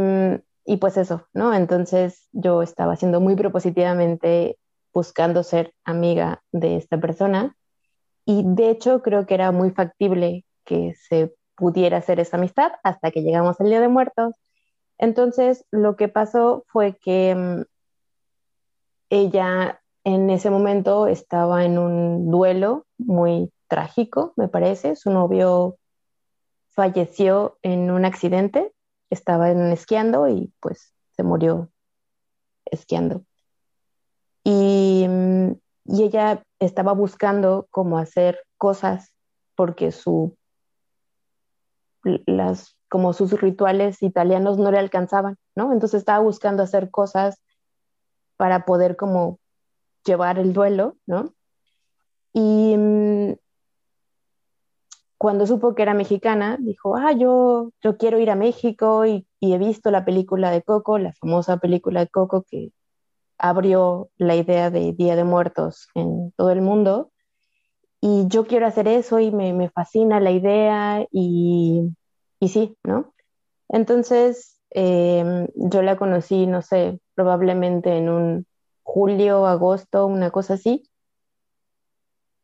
y 0.66 0.78
pues 0.78 0.98
eso, 0.98 1.28
¿no? 1.34 1.54
Entonces 1.54 2.30
yo 2.32 2.62
estaba 2.62 2.94
haciendo 2.94 3.20
muy 3.20 3.36
propositivamente 3.36 4.58
buscando 4.94 5.44
ser 5.44 5.74
amiga 5.86 6.44
de 6.52 6.78
esta 6.78 7.00
persona 7.00 7.58
y 8.26 8.44
de 8.46 8.70
hecho 8.70 9.02
creo 9.02 9.26
que 9.26 9.34
era 9.34 9.52
muy 9.52 9.72
factible 9.72 10.46
que 10.66 10.94
se 10.94 11.34
pudiera 11.56 11.98
hacer 11.98 12.20
esa 12.20 12.38
amistad 12.38 12.72
hasta 12.84 13.12
que 13.12 13.22
llegamos 13.22 13.60
al 13.60 13.70
Día 13.70 13.82
de 13.82 13.88
Muertos 13.88 14.34
entonces, 14.98 15.66
lo 15.72 15.96
que 15.96 16.08
pasó 16.08 16.64
fue 16.68 16.98
que 16.98 17.36
mm, 17.36 17.64
ella 19.10 19.82
en 20.04 20.30
ese 20.30 20.50
momento 20.50 21.08
estaba 21.08 21.66
en 21.66 21.78
un 21.78 22.30
duelo 22.32 22.86
muy 22.98 23.52
trágico, 23.68 24.34
me 24.36 24.48
parece. 24.48 24.96
Su 24.96 25.12
novio 25.12 25.78
falleció 26.70 27.58
en 27.62 27.92
un 27.92 28.06
accidente, 28.06 28.74
estaba 29.10 29.52
esquiando 29.52 30.28
y 30.28 30.54
pues 30.60 30.94
se 31.12 31.24
murió 31.24 31.70
esquiando. 32.66 33.26
Mm, 34.46 35.52
y 35.86 36.04
ella 36.04 36.44
estaba 36.60 36.94
buscando 36.94 37.68
cómo 37.72 37.98
hacer 37.98 38.40
cosas 38.58 39.14
porque 39.56 39.92
su 39.92 40.38
las 42.04 42.78
como 42.90 43.14
sus 43.14 43.40
rituales 43.42 44.04
italianos 44.04 44.60
no 44.60 44.70
le 44.70 44.78
alcanzaban, 44.78 45.38
¿no? 45.56 45.74
Entonces 45.74 46.00
estaba 46.00 46.20
buscando 46.20 46.62
hacer 46.62 46.92
cosas 46.92 47.42
para 48.38 48.66
poder 48.66 48.96
como 48.96 49.40
llevar 50.06 50.38
el 50.38 50.54
duelo, 50.54 50.98
¿no? 51.08 51.34
Y 52.34 52.76
mm, 52.78 53.34
cuando 55.18 55.48
supo 55.48 55.74
que 55.74 55.84
era 55.84 55.94
mexicana, 55.94 56.58
dijo, 56.60 56.96
ah, 56.98 57.14
yo, 57.14 57.72
yo 57.82 57.98
quiero 57.98 58.20
ir 58.20 58.30
a 58.30 58.36
México 58.36 59.06
y, 59.06 59.26
y 59.40 59.54
he 59.54 59.58
visto 59.58 59.90
la 59.90 60.04
película 60.04 60.52
de 60.52 60.62
Coco, 60.62 60.98
la 60.98 61.14
famosa 61.14 61.58
película 61.58 62.02
de 62.02 62.10
Coco 62.10 62.44
que 62.44 62.74
abrió 63.38 64.10
la 64.18 64.36
idea 64.36 64.70
de 64.70 64.94
Día 64.94 65.16
de 65.16 65.24
Muertos 65.24 65.88
en 65.96 66.34
todo 66.36 66.52
el 66.52 66.62
mundo. 66.62 67.13
Y 68.06 68.28
yo 68.28 68.46
quiero 68.46 68.68
hacer 68.68 68.88
eso 68.88 69.20
y 69.20 69.32
me, 69.32 69.54
me 69.54 69.70
fascina 69.70 70.20
la 70.20 70.32
idea 70.32 71.06
y 71.12 71.94
y 72.44 72.50
sí, 72.50 72.78
¿no? 72.84 73.14
Entonces, 73.70 74.60
em, 74.72 75.48
yo 75.56 75.82
la 75.82 75.98
conocí, 75.98 76.46
no 76.48 76.62
sé, 76.62 77.00
probablemente 77.16 77.98
en 77.98 78.10
un 78.10 78.48
julio, 78.84 79.46
agosto, 79.48 80.08
una 80.08 80.32
cosa 80.32 80.56
así. 80.56 80.84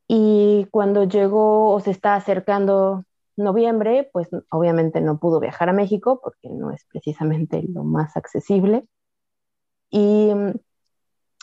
Y 0.08 0.68
cuando 0.72 1.04
llegó 1.04 1.74
o 1.74 1.80
se 1.82 1.92
está 1.92 2.16
acercando 2.16 3.04
noviembre, 3.36 4.10
pues 4.14 4.30
obviamente 4.52 5.02
no 5.02 5.20
pudo 5.20 5.40
viajar 5.40 5.70
a 5.70 5.74
México 5.74 6.20
porque 6.24 6.50
no 6.50 6.72
es 6.72 6.86
precisamente 6.86 7.64
lo 7.68 7.84
más 7.84 8.16
accesible. 8.18 8.88
Y 9.90 10.30
em, 10.30 10.54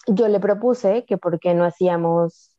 yo 0.09 0.29
le 0.29 0.41
propuse 0.41 1.05
que 1.05 1.19
por 1.19 1.39
qué 1.41 1.55
no 1.55 1.65
hacíamos 1.65 2.56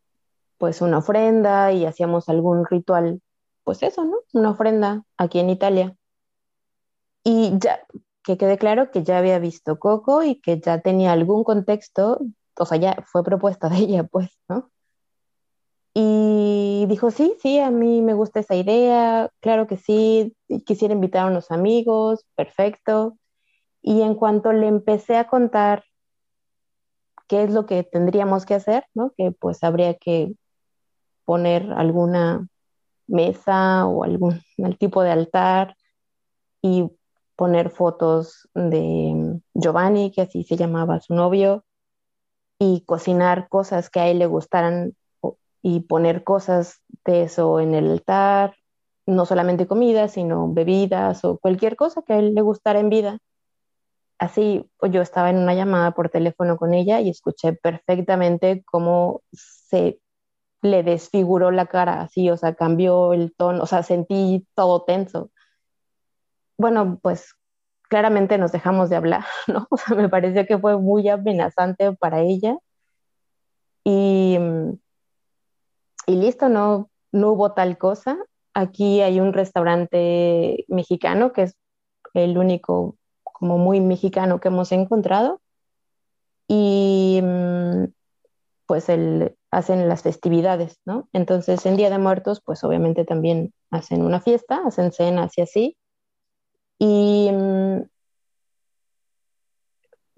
pues 0.57 0.81
una 0.81 0.99
ofrenda 0.99 1.71
y 1.71 1.85
hacíamos 1.85 2.29
algún 2.29 2.65
ritual 2.65 3.21
pues 3.67 3.83
eso, 3.83 4.05
¿no? 4.05 4.19
Una 4.31 4.51
ofrenda 4.51 5.03
aquí 5.17 5.39
en 5.39 5.49
Italia. 5.49 5.93
Y 7.25 7.51
ya, 7.59 7.85
que 8.23 8.37
quede 8.37 8.57
claro 8.57 8.91
que 8.91 9.03
ya 9.03 9.17
había 9.17 9.39
visto 9.39 9.77
Coco 9.77 10.23
y 10.23 10.39
que 10.39 10.61
ya 10.61 10.79
tenía 10.79 11.11
algún 11.11 11.43
contexto, 11.43 12.21
o 12.57 12.65
sea, 12.65 12.77
ya 12.77 12.95
fue 13.05 13.25
propuesta 13.25 13.67
de 13.67 13.77
ella, 13.79 14.03
pues, 14.05 14.29
¿no? 14.47 14.71
Y 15.93 16.85
dijo, 16.87 17.11
sí, 17.11 17.35
sí, 17.41 17.59
a 17.59 17.69
mí 17.69 18.01
me 18.01 18.13
gusta 18.13 18.39
esa 18.39 18.55
idea, 18.55 19.31
claro 19.41 19.67
que 19.67 19.75
sí, 19.75 20.33
quisiera 20.65 20.93
invitar 20.93 21.25
a 21.25 21.31
unos 21.31 21.51
amigos, 21.51 22.25
perfecto. 22.35 23.17
Y 23.81 24.01
en 24.01 24.15
cuanto 24.15 24.53
le 24.53 24.67
empecé 24.67 25.17
a 25.17 25.27
contar 25.27 25.83
qué 27.27 27.43
es 27.43 27.51
lo 27.51 27.65
que 27.65 27.83
tendríamos 27.83 28.45
que 28.45 28.53
hacer, 28.53 28.85
¿no? 28.93 29.11
Que 29.17 29.33
pues 29.33 29.61
habría 29.65 29.95
que 29.95 30.33
poner 31.27 31.73
alguna 31.73 32.47
mesa 33.05 33.85
o 33.85 34.05
algún 34.05 34.41
tipo 34.79 35.03
de 35.03 35.11
altar 35.11 35.75
y 36.61 36.89
poner 37.35 37.69
fotos 37.69 38.47
de 38.55 39.41
Giovanni, 39.53 40.11
que 40.11 40.21
así 40.21 40.45
se 40.45 40.55
llamaba 40.55 41.01
su 41.01 41.13
novio, 41.13 41.65
y 42.59 42.85
cocinar 42.85 43.49
cosas 43.49 43.89
que 43.89 43.99
a 43.99 44.07
él 44.07 44.19
le 44.19 44.25
gustaran 44.25 44.95
y 45.61 45.81
poner 45.81 46.23
cosas 46.23 46.81
de 47.03 47.23
eso 47.23 47.59
en 47.59 47.75
el 47.75 47.91
altar, 47.91 48.55
no 49.05 49.25
solamente 49.25 49.67
comida, 49.67 50.07
sino 50.07 50.51
bebidas 50.53 51.25
o 51.25 51.39
cualquier 51.39 51.75
cosa 51.75 52.03
que 52.03 52.13
a 52.13 52.19
él 52.19 52.33
le 52.35 52.41
gustara 52.41 52.79
en 52.79 52.89
vida. 52.89 53.19
Así 54.17 54.65
yo 54.89 55.01
estaba 55.01 55.29
en 55.29 55.39
una 55.39 55.53
llamada 55.53 55.91
por 55.91 56.09
teléfono 56.09 56.55
con 56.55 56.73
ella 56.73 57.01
y 57.01 57.09
escuché 57.09 57.51
perfectamente 57.51 58.63
cómo 58.65 59.23
se 59.33 59.99
le 60.61 60.83
desfiguró 60.83 61.51
la 61.51 61.67
cara, 61.67 62.01
así, 62.01 62.29
o 62.29 62.37
sea, 62.37 62.55
cambió 62.55 63.13
el 63.13 63.33
tono, 63.35 63.63
o 63.63 63.65
sea, 63.67 63.83
sentí 63.83 64.47
todo 64.55 64.83
tenso. 64.83 65.31
Bueno, 66.57 66.99
pues 67.01 67.35
claramente 67.89 68.37
nos 68.37 68.51
dejamos 68.51 68.89
de 68.89 68.95
hablar, 68.95 69.25
¿no? 69.47 69.67
O 69.69 69.77
sea, 69.77 69.95
me 69.95 70.09
pareció 70.09 70.45
que 70.45 70.57
fue 70.57 70.77
muy 70.77 71.07
amenazante 71.09 71.93
para 71.93 72.21
ella. 72.21 72.57
Y, 73.83 74.37
y 76.07 76.15
listo, 76.15 76.49
no, 76.49 76.89
no 77.11 77.31
hubo 77.31 77.53
tal 77.53 77.77
cosa. 77.77 78.17
Aquí 78.53 79.01
hay 79.01 79.19
un 79.19 79.33
restaurante 79.33 80.65
mexicano 80.67 81.31
que 81.31 81.43
es 81.43 81.55
el 82.13 82.37
único 82.37 82.97
como 83.23 83.57
muy 83.57 83.79
mexicano 83.79 84.39
que 84.39 84.49
hemos 84.49 84.71
encontrado. 84.71 85.41
Y 86.47 87.21
mm, 87.23 87.85
pues 88.65 88.89
el, 88.89 89.36
hacen 89.51 89.87
las 89.87 90.03
festividades, 90.03 90.79
¿no? 90.85 91.09
Entonces, 91.13 91.65
en 91.65 91.77
Día 91.77 91.89
de 91.89 91.97
Muertos, 91.97 92.41
pues 92.43 92.63
obviamente 92.63 93.05
también 93.05 93.53
hacen 93.71 94.01
una 94.01 94.19
fiesta, 94.21 94.61
hacen 94.65 94.91
cenas 94.91 95.37
y 95.37 95.41
así. 95.41 95.77
Y 96.79 97.29
mm, 97.31 97.81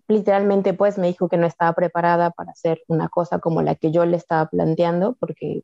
literalmente 0.07 0.74
pues 0.74 0.98
me 0.98 1.07
dijo 1.07 1.29
que 1.29 1.38
no 1.38 1.48
estaba 1.48 1.74
preparada 1.74 2.31
para 2.31 2.51
hacer 2.51 2.81
una 2.88 3.09
cosa 3.09 3.39
como 3.39 3.62
la 3.62 3.75
que 3.75 3.91
yo 3.91 4.05
le 4.05 4.17
estaba 4.17 4.48
planteando, 4.50 5.15
porque 5.19 5.63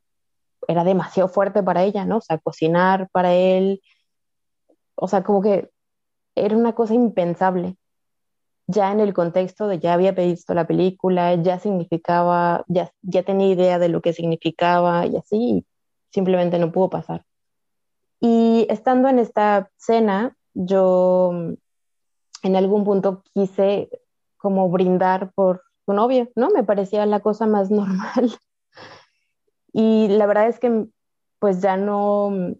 era 0.67 0.83
demasiado 0.83 1.29
fuerte 1.29 1.63
para 1.63 1.83
ella, 1.83 2.05
¿no? 2.05 2.17
O 2.17 2.21
sea, 2.21 2.37
cocinar 2.37 3.09
para 3.11 3.33
él, 3.33 3.81
o 4.95 5.07
sea, 5.07 5.23
como 5.23 5.41
que 5.41 5.71
era 6.35 6.55
una 6.55 6.73
cosa 6.73 6.93
impensable. 6.93 7.77
Ya 8.67 8.91
en 8.91 8.99
el 8.99 9.13
contexto 9.13 9.67
de 9.67 9.79
ya 9.79 9.93
había 9.93 10.11
visto 10.11 10.53
la 10.53 10.65
película, 10.65 11.35
ya 11.35 11.59
significaba, 11.59 12.63
ya, 12.67 12.91
ya 13.01 13.23
tenía 13.23 13.49
idea 13.49 13.79
de 13.79 13.89
lo 13.89 14.01
que 14.01 14.13
significaba 14.13 15.05
y 15.05 15.17
así, 15.17 15.65
simplemente 16.11 16.57
no 16.57 16.71
pudo 16.71 16.89
pasar. 16.89 17.23
Y 18.19 18.65
estando 18.69 19.07
en 19.07 19.19
esta 19.19 19.69
cena, 19.77 20.35
yo 20.53 21.31
en 22.41 22.55
algún 22.55 22.83
punto 22.83 23.23
quise 23.33 23.89
como 24.37 24.69
brindar 24.69 25.31
por 25.33 25.63
su 25.85 25.93
novio, 25.93 26.29
¿no? 26.35 26.49
Me 26.49 26.63
parecía 26.63 27.05
la 27.05 27.19
cosa 27.19 27.45
más 27.45 27.69
normal. 27.71 28.37
Y 29.73 30.07
la 30.07 30.25
verdad 30.25 30.47
es 30.47 30.59
que 30.59 30.87
pues 31.39 31.61
ya 31.61 31.77
no, 31.77 32.55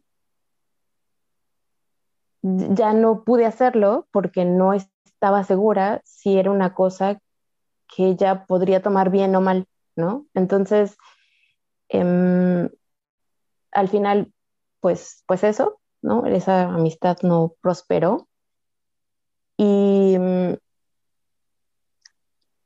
ya 2.46 2.94
no 2.94 3.24
pude 3.24 3.46
hacerlo 3.46 4.08
porque 4.12 4.46
no 4.46 4.74
estaba 4.74 5.44
segura 5.44 6.02
si 6.06 6.38
era 6.38 6.52
una 6.52 6.76
cosa 6.76 7.20
que 7.88 8.06
ella 8.08 8.46
podría 8.46 8.82
tomar 8.84 9.10
bien 9.10 9.36
o 9.36 9.42
mal, 9.42 9.66
¿no? 9.96 10.28
Entonces, 10.36 10.98
em, 11.90 12.70
al 13.72 13.90
final, 13.90 14.32
pues, 14.80 15.24
pues 15.28 15.44
eso, 15.44 15.80
¿no? 16.02 16.26
Esa 16.28 16.64
amistad 16.70 17.18
no 17.24 17.56
prosperó. 17.62 18.28
Y, 19.58 20.18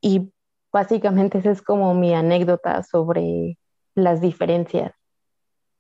y 0.02 0.34
básicamente 0.74 1.38
esa 1.38 1.52
es 1.52 1.62
como 1.62 1.94
mi 1.94 2.14
anécdota 2.14 2.84
sobre 2.84 3.58
las 3.96 4.20
diferencias 4.20 4.94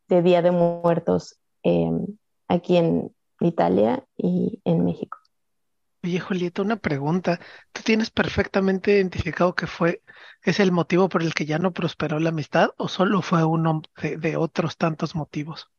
de 0.07 0.21
Día 0.21 0.41
de 0.41 0.51
Muertos 0.51 1.39
em, 1.63 2.05
aquí 2.47 2.77
en 2.77 3.13
Italia 3.39 4.03
y 4.17 4.61
en 4.65 4.85
México. 4.85 5.17
Oye, 6.03 6.19
Julieta, 6.19 6.61
una 6.61 6.77
pregunta. 6.77 7.39
¿Tú 7.73 7.81
tienes 7.83 8.09
perfectamente 8.09 8.93
identificado 8.93 9.53
que 9.53 9.67
fue, 9.67 10.01
es 10.43 10.59
el 10.59 10.71
motivo 10.71 11.09
por 11.09 11.21
el 11.21 11.33
que 11.33 11.45
ya 11.45 11.59
no 11.59 11.73
prosperó 11.73 12.19
la 12.19 12.29
amistad 12.29 12.69
o 12.77 12.87
solo 12.87 13.21
fue 13.21 13.43
uno 13.43 13.81
de, 14.01 14.37
otros 14.37 14.77
tantos 14.77 15.13
motivos? 15.13 15.69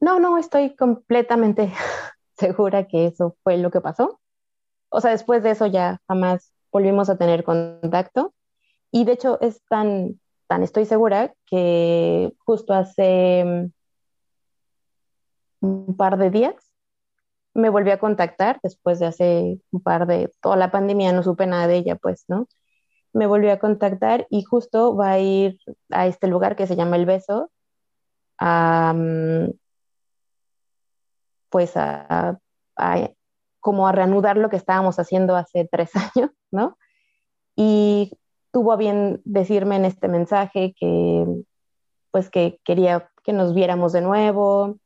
No, 0.00 0.20
no, 0.20 0.36
estoy 0.36 0.76
completamente 0.76 1.72
segura 2.36 2.86
que 2.86 3.06
eso 3.06 3.36
fue 3.42 3.56
lo 3.56 3.70
que 3.70 3.80
pasó. 3.80 4.20
O 4.90 5.00
sea, 5.00 5.12
después 5.12 5.42
de 5.42 5.52
eso 5.52 5.66
ya 5.66 6.00
jamás 6.06 6.52
volvimos 6.70 7.08
a 7.08 7.16
tener 7.16 7.44
contacto. 7.44 8.34
Y 8.90 9.04
de 9.04 9.12
hecho 9.12 9.38
es 9.40 9.62
tan 9.68 10.18
tan 10.48 10.62
estoy 10.62 10.86
segura 10.86 11.34
que 11.46 12.32
justo 12.38 12.72
hace 12.72 13.70
un 15.60 15.96
par 15.96 16.18
de 16.18 16.30
días 16.30 16.68
me 17.58 17.70
volví 17.70 17.90
a 17.90 17.98
contactar 17.98 18.60
después 18.62 18.98
de 18.98 19.06
hace 19.06 19.60
un 19.72 19.82
par 19.82 20.06
de, 20.06 20.32
toda 20.40 20.56
la 20.56 20.70
pandemia 20.70 21.12
no 21.12 21.22
supe 21.22 21.46
nada 21.46 21.66
de 21.66 21.76
ella, 21.76 21.96
pues, 21.96 22.24
¿no? 22.28 22.46
Me 23.12 23.26
volvió 23.26 23.52
a 23.52 23.58
contactar 23.58 24.26
y 24.30 24.42
justo 24.44 24.94
va 24.96 25.12
a 25.12 25.18
ir 25.18 25.58
a 25.90 26.06
este 26.06 26.28
lugar 26.28 26.56
que 26.56 26.66
se 26.66 26.76
llama 26.76 26.96
El 26.96 27.06
Beso, 27.06 27.50
a, 28.38 28.94
mm, 28.94 29.50
pues 31.50 31.76
a, 31.76 32.38
como 33.60 33.88
a 33.88 33.92
reanudar 33.92 34.36
lo 34.36 34.50
que 34.50 34.56
estábamos 34.56 34.98
haciendo 34.98 35.34
hace 35.36 35.68
tres 35.70 35.90
años, 36.16 36.30
¿no? 36.52 36.78
Y 37.56 38.12
tuvo 38.52 38.72
a 38.72 38.76
bien 38.76 39.20
decirme 39.24 39.76
en 39.76 39.84
este 39.84 40.08
mensaje 40.08 40.74
que 40.78 41.26
pues 42.12 42.30
que 42.30 42.60
quería 42.64 43.10
que 43.24 43.32
nos 43.32 43.54
viéramos 43.54 43.92
de 43.92 44.00
nuevo 44.00 44.78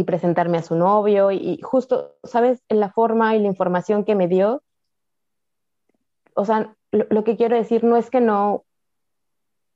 y 0.00 0.04
presentarme 0.04 0.58
a 0.58 0.62
su 0.62 0.76
novio 0.76 1.30
y, 1.30 1.60
justo, 1.62 2.16
¿sabes? 2.24 2.62
La 2.68 2.90
forma 2.90 3.36
y 3.36 3.40
la 3.40 3.48
información 3.48 4.04
que 4.04 4.14
me 4.14 4.28
dio, 4.28 4.62
o 6.34 6.44
sea, 6.44 6.74
lo, 6.90 7.24
que 7.24 7.36
quiero 7.36 7.56
decir 7.56 7.84
no 7.84 7.96
es 7.96 8.10
que 8.10 8.20
no 8.20 8.64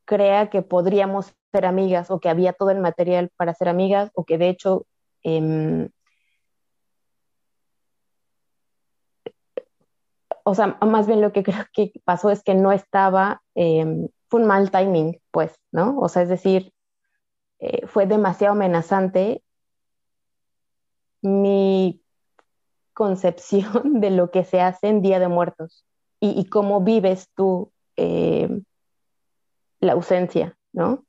crea 0.04 0.50
que 0.50 0.62
podríamos 0.62 1.34
ser 1.52 1.66
amigas 1.66 2.10
o 2.10 2.20
que 2.20 2.28
había 2.28 2.52
todo 2.52 2.70
el 2.70 2.80
material 2.80 3.30
para 3.36 3.54
ser 3.54 3.68
amigas 3.68 4.10
o 4.14 4.24
que 4.24 4.38
de 4.38 4.48
hecho 4.48 4.86
em, 5.22 5.90
o 10.44 10.54
sea, 10.54 10.78
más 10.80 11.06
bien 11.06 11.20
lo 11.20 11.32
que 11.32 11.42
creo 11.42 11.64
que 11.72 11.92
pasó 12.04 12.30
es 12.30 12.42
que 12.42 12.54
no 12.54 12.72
estaba, 12.72 13.42
em, 13.54 14.08
fue 14.28 14.40
un 14.40 14.46
mal 14.46 14.70
timing, 14.70 15.20
pues, 15.30 15.54
¿no? 15.72 15.98
O 15.98 16.08
sea, 16.08 16.22
es 16.22 16.28
decir, 16.28 16.72
eh, 17.60 17.86
fue 17.86 18.06
demasiado 18.06 18.54
amenazante 18.54 19.42
mi 21.22 22.02
concepción 22.94 24.00
de 24.00 24.10
lo 24.10 24.30
que 24.30 24.44
se 24.44 24.60
hace 24.60 24.88
en 24.88 25.02
Día 25.02 25.18
de 25.18 25.28
Muertos 25.28 25.84
y, 26.20 26.46
cómo 26.46 26.80
vives 26.80 27.28
tú 27.36 27.70
em, 27.96 28.64
la 29.80 29.92
ausencia, 29.92 30.56
¿no? 30.72 31.04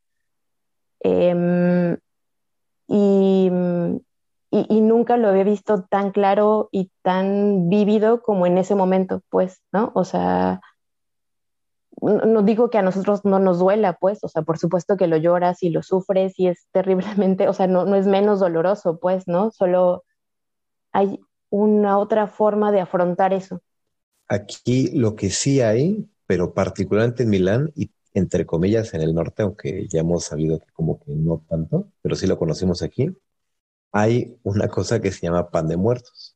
Em, 1.00 1.98
y 2.88 3.50
y, 4.52 4.82
nunca 4.82 5.18
lo 5.18 5.30
había 5.30 5.44
visto 5.44 5.84
tan 5.84 6.12
claro 6.12 6.70
y 6.72 6.92
tan 7.04 7.70
vívido 7.70 8.22
como 8.24 8.48
en 8.48 8.58
ese 8.58 8.74
momento, 8.76 9.22
pues, 9.30 9.62
¿no? 9.72 9.92
O 9.94 10.04
sea, 10.04 10.62
no, 12.02 12.44
digo 12.44 12.70
que 12.70 12.78
a 12.78 12.82
nosotros 12.82 13.26
no 13.26 13.40
nos 13.40 13.60
duela, 13.60 13.94
pues, 13.94 14.24
o 14.24 14.28
sea, 14.28 14.42
por 14.42 14.58
supuesto 14.58 14.98
que 14.98 15.08
lo 15.08 15.18
lloras 15.18 15.64
y 15.64 15.70
lo 15.70 15.84
sufres 15.84 16.38
y 16.38 16.48
es 16.48 16.68
terriblemente, 16.72 17.48
o 17.48 17.54
sea, 17.54 17.68
no, 17.68 17.86
no 17.86 17.96
es 17.96 18.08
menos 18.08 18.40
doloroso, 18.40 19.00
pues, 19.00 19.28
¿no? 19.28 19.52
Solo 19.52 20.04
hay 20.92 21.20
una 21.50 21.98
otra 21.98 22.28
forma 22.28 22.72
de 22.72 22.82
afrontar 22.82 23.34
eso. 23.34 23.62
Aquí 24.28 24.92
lo 24.98 25.16
que 25.16 25.30
sí 25.30 25.62
hay, 25.62 26.08
pero 26.28 26.54
particularmente 26.54 27.24
en 27.24 27.30
Milán 27.30 27.72
y 27.76 27.92
entre 28.14 28.46
comillas 28.46 28.94
en 28.94 29.02
el 29.02 29.14
norte, 29.14 29.44
aunque 29.44 29.88
ya 29.88 30.02
hemos 30.02 30.26
sabido 30.26 30.60
que 30.60 30.72
como 30.74 31.00
que 31.00 31.12
no 31.14 31.44
tanto, 31.48 31.92
pero 32.02 32.16
sí 32.16 32.28
lo 32.28 32.38
conocimos 32.38 32.82
aquí, 32.82 33.16
hay 33.92 34.38
una 34.44 34.68
cosa 34.68 35.00
que 35.00 35.12
se 35.12 35.22
llama 35.22 35.50
pan 35.50 35.68
de 35.68 35.78
muertos. 35.78 36.36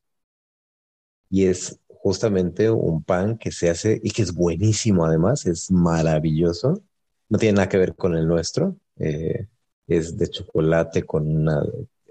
Y 1.30 1.46
es 1.46 1.80
justamente 2.04 2.70
un 2.70 3.02
pan 3.02 3.38
que 3.38 3.50
se 3.50 3.70
hace 3.70 3.98
y 4.02 4.10
que 4.10 4.20
es 4.20 4.34
buenísimo 4.34 5.06
además, 5.06 5.46
es 5.46 5.70
maravilloso. 5.70 6.82
No 7.30 7.38
tiene 7.38 7.56
nada 7.56 7.70
que 7.70 7.78
ver 7.78 7.96
con 7.96 8.14
el 8.14 8.28
nuestro. 8.28 8.76
Eh, 8.98 9.48
es 9.86 10.18
de 10.18 10.28
chocolate 10.28 11.04
con 11.04 11.26
una... 11.34 11.62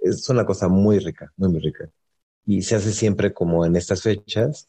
Es 0.02 0.28
una 0.30 0.48
cosa 0.48 0.68
muy 0.68 0.98
rica, 0.98 1.32
muy, 1.38 1.50
muy 1.50 1.60
rica. 1.60 1.92
Y 2.44 2.64
se 2.64 2.76
hace 2.76 2.92
siempre 2.92 3.34
como 3.36 3.68
en 3.68 3.76
estas 3.76 4.02
fechas. 4.02 4.66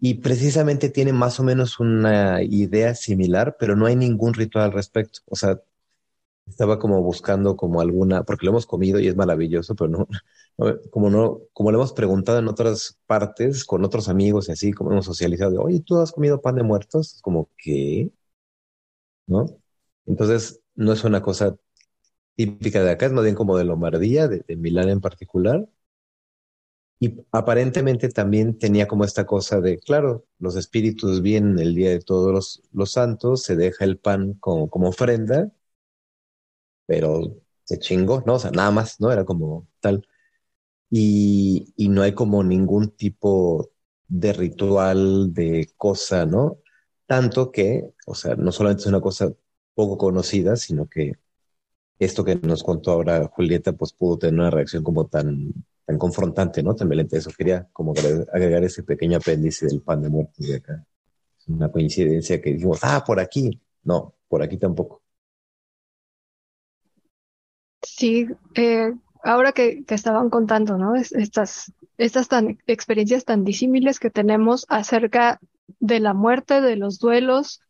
Y 0.00 0.14
precisamente 0.14 0.90
tiene 0.90 1.12
más 1.12 1.38
o 1.38 1.44
menos 1.44 1.78
una 1.78 2.42
idea 2.42 2.96
similar, 2.96 3.56
pero 3.56 3.76
no 3.76 3.86
hay 3.86 3.94
ningún 3.94 4.34
ritual 4.34 4.64
al 4.64 4.72
respecto. 4.72 5.20
O 5.26 5.36
sea, 5.36 5.60
estaba 6.48 6.78
como 6.78 7.02
buscando 7.02 7.56
como 7.56 7.80
alguna, 7.80 8.24
porque 8.24 8.46
lo 8.46 8.52
hemos 8.52 8.66
comido 8.66 9.00
y 9.00 9.08
es 9.08 9.16
maravilloso, 9.16 9.74
pero 9.74 9.90
no, 9.90 10.08
como 10.90 11.10
no, 11.10 11.40
como 11.52 11.70
lo 11.70 11.78
hemos 11.78 11.92
preguntado 11.92 12.38
en 12.38 12.48
otras 12.48 12.98
partes 13.06 13.64
con 13.64 13.84
otros 13.84 14.08
amigos 14.08 14.48
y 14.48 14.52
así, 14.52 14.72
como 14.72 14.92
hemos 14.92 15.06
socializado, 15.06 15.62
oye, 15.62 15.80
¿tú 15.80 15.98
has 15.98 16.12
comido 16.12 16.40
pan 16.40 16.56
de 16.56 16.62
muertos? 16.64 17.20
Como 17.22 17.50
que, 17.56 18.10
¿no? 19.26 19.46
Entonces, 20.06 20.60
no 20.74 20.92
es 20.92 21.04
una 21.04 21.22
cosa 21.22 21.56
típica 22.36 22.82
de 22.84 22.92
acá, 22.92 23.06
es 23.06 23.12
más 23.12 23.24
bien 23.24 23.36
como 23.36 23.56
de 23.58 23.64
Lombardía, 23.64 24.28
de, 24.28 24.44
de 24.46 24.56
Milán 24.56 24.90
en 24.90 25.00
particular. 25.00 25.68
Y 27.00 27.24
aparentemente 27.30 28.08
también 28.08 28.58
tenía 28.58 28.88
como 28.88 29.04
esta 29.04 29.24
cosa 29.24 29.60
de, 29.60 29.78
claro, 29.78 30.26
los 30.38 30.56
espíritus 30.56 31.22
vienen 31.22 31.58
el 31.60 31.74
día 31.74 31.90
de 31.90 32.00
todos 32.00 32.32
los, 32.32 32.62
los 32.72 32.92
santos, 32.92 33.44
se 33.44 33.54
deja 33.56 33.84
el 33.84 33.98
pan 33.98 34.34
como, 34.40 34.68
como 34.68 34.88
ofrenda 34.88 35.52
pero 36.88 37.36
se 37.64 37.78
chingó, 37.80 38.24
¿no? 38.26 38.36
O 38.36 38.40
sea, 38.40 38.50
nada 38.52 38.72
más, 38.72 39.00
¿no? 39.00 39.12
Era 39.12 39.26
como 39.26 39.68
tal. 39.80 40.08
Y, 40.90 41.74
y 41.76 41.88
no 41.88 42.02
hay 42.02 42.14
como 42.14 42.42
ningún 42.44 42.90
tipo 42.92 43.70
de 44.08 44.32
ritual, 44.32 45.32
de 45.34 45.70
cosa, 45.76 46.26
¿no? 46.26 46.58
Tanto 47.06 47.52
que, 47.52 47.92
o 48.06 48.14
sea, 48.14 48.36
no 48.36 48.52
solamente 48.52 48.82
es 48.82 48.86
una 48.88 49.00
cosa 49.00 49.32
poco 49.74 49.98
conocida, 49.98 50.56
sino 50.56 50.88
que 50.88 51.14
esto 51.98 52.24
que 52.24 52.36
nos 52.36 52.62
contó 52.62 52.92
ahora 52.92 53.28
Julieta, 53.28 53.72
pues 53.72 53.92
pudo 53.92 54.18
tener 54.18 54.34
una 54.40 54.50
reacción 54.50 54.82
como 54.84 55.06
tan, 55.06 55.52
tan 55.86 55.98
confrontante, 55.98 56.62
¿no? 56.62 56.74
También 56.74 57.08
eso 57.10 57.30
quería 57.36 57.68
como 57.72 57.92
agregar 58.32 58.64
ese 58.64 58.82
pequeño 58.84 59.18
apéndice 59.18 59.66
del 59.66 59.82
pan 59.82 60.02
de 60.02 60.08
muertos 60.08 60.46
de 60.46 60.56
acá. 60.56 60.86
Es 61.38 61.48
una 61.48 61.70
coincidencia 61.72 62.40
que 62.40 62.52
dijimos, 62.54 62.80
ah, 62.82 63.04
por 63.06 63.20
aquí. 63.20 63.60
No, 63.84 64.14
por 64.28 64.42
aquí 64.42 64.58
tampoco. 64.58 65.02
Sí, 67.82 68.26
eh, 68.54 68.92
ahora 69.22 69.52
que, 69.52 69.84
estaban 69.88 70.30
contando, 70.30 70.78
¿no? 70.78 70.94
estas, 70.94 71.72
estas 71.96 72.28
tan, 72.28 72.58
experiencias 72.66 73.24
tan 73.24 73.44
disímiles 73.44 74.00
que 74.00 74.10
tenemos 74.10 74.66
acerca 74.68 75.40
de 75.78 76.00
la 76.00 76.14
muerte, 76.14 76.60
de 76.60 76.76
los 76.76 76.98
duelos, 76.98 77.60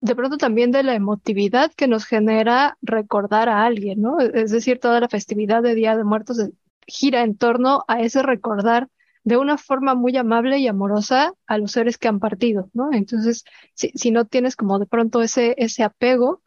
de 0.00 0.14
pronto 0.14 0.36
también 0.36 0.70
de 0.70 0.82
la 0.82 0.94
emotividad 0.94 1.72
que 1.74 1.88
nos 1.88 2.04
genera 2.06 2.78
recordar 2.82 3.48
a 3.48 3.64
alguien, 3.64 4.00
¿no? 4.00 4.20
Es 4.20 4.52
decir, 4.52 4.78
toda 4.78 5.00
la 5.00 5.08
festividad 5.08 5.62
de 5.62 5.74
Día 5.74 5.96
de 5.96 6.04
Muertos 6.04 6.38
gira 6.86 7.22
en 7.22 7.36
torno 7.36 7.84
a 7.88 8.00
ese 8.00 8.22
recordar 8.22 8.88
de 9.24 9.36
una 9.36 9.58
forma 9.58 9.94
muy 9.94 10.16
amable 10.16 10.58
y 10.58 10.68
amorosa 10.68 11.34
a 11.46 11.58
los 11.58 11.72
seres 11.72 11.98
que 11.98 12.08
han 12.08 12.20
partido, 12.20 12.70
¿no? 12.72 12.92
Entonces, 12.92 13.44
si, 13.74 13.90
si 13.94 14.10
no 14.12 14.24
tienes 14.24 14.54
como 14.54 14.78
de 14.78 14.86
pronto 14.86 15.20
ese, 15.20 15.54
ese 15.58 15.82
apego, 15.82 16.42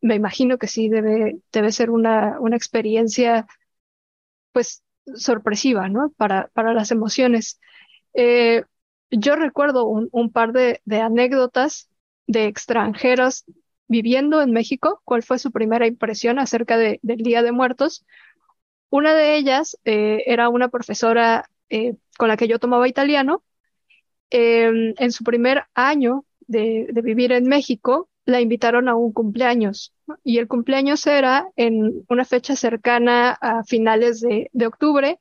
me 0.00 0.14
imagino 0.14 0.58
que 0.58 0.66
sí 0.66 0.88
debe, 0.88 1.42
ser 1.72 1.90
una, 1.90 2.38
experiencia, 2.52 3.46
pues, 4.52 4.82
sorpresiva, 5.14 5.88
¿no? 5.88 6.10
Para, 6.16 6.50
las 6.54 6.90
emociones. 6.90 7.60
Eh, 8.14 8.64
yo 9.10 9.36
recuerdo 9.36 9.86
un, 9.86 10.32
par 10.32 10.52
de, 10.52 10.80
anécdotas 10.90 11.88
de 12.26 12.46
extranjeros 12.46 13.44
viviendo 13.88 14.40
en 14.40 14.52
México, 14.52 15.00
cuál 15.04 15.22
fue 15.22 15.38
su 15.38 15.50
primera 15.50 15.86
impresión 15.86 16.38
acerca 16.38 16.78
de, 16.78 17.00
del 17.02 17.18
Día 17.18 17.42
de 17.42 17.52
Muertos. 17.52 18.04
Una 18.88 19.14
de 19.14 19.36
ellas 19.36 19.78
eh, 19.84 20.22
era 20.26 20.48
una 20.48 20.68
profesora 20.68 21.50
eh, 21.70 21.96
con 22.16 22.28
la 22.28 22.36
que 22.36 22.48
yo 22.48 22.58
tomaba 22.58 22.88
italiano. 22.88 23.42
Em, 24.30 24.94
en 24.98 25.12
su 25.12 25.24
primer 25.24 25.64
año 25.74 26.24
de, 26.46 26.88
vivir 27.02 27.32
en 27.32 27.46
México, 27.48 28.08
la 28.24 28.40
invitaron 28.40 28.88
a 28.88 28.94
un 28.96 29.12
cumpleaños 29.12 29.92
y 30.24 30.38
el 30.38 30.48
cumpleaños 30.48 31.06
era 31.06 31.48
en 31.56 32.04
una 32.08 32.24
fecha 32.24 32.56
cercana 32.56 33.32
a 33.32 33.64
finales 33.64 34.20
de, 34.20 34.50
de 34.52 34.66
octubre 34.66 35.18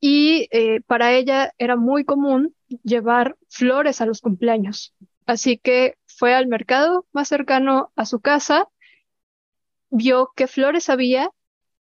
y 0.00 0.48
eh, 0.50 0.80
para 0.82 1.12
ella 1.12 1.52
era 1.58 1.76
muy 1.76 2.04
común 2.04 2.54
llevar 2.82 3.36
flores 3.48 4.00
a 4.00 4.06
los 4.06 4.20
cumpleaños. 4.20 4.94
Así 5.26 5.58
que 5.58 5.96
fue 6.06 6.34
al 6.34 6.48
mercado 6.48 7.06
más 7.12 7.28
cercano 7.28 7.92
a 7.94 8.04
su 8.04 8.20
casa, 8.20 8.68
vio 9.90 10.32
qué 10.34 10.48
flores 10.48 10.90
había 10.90 11.30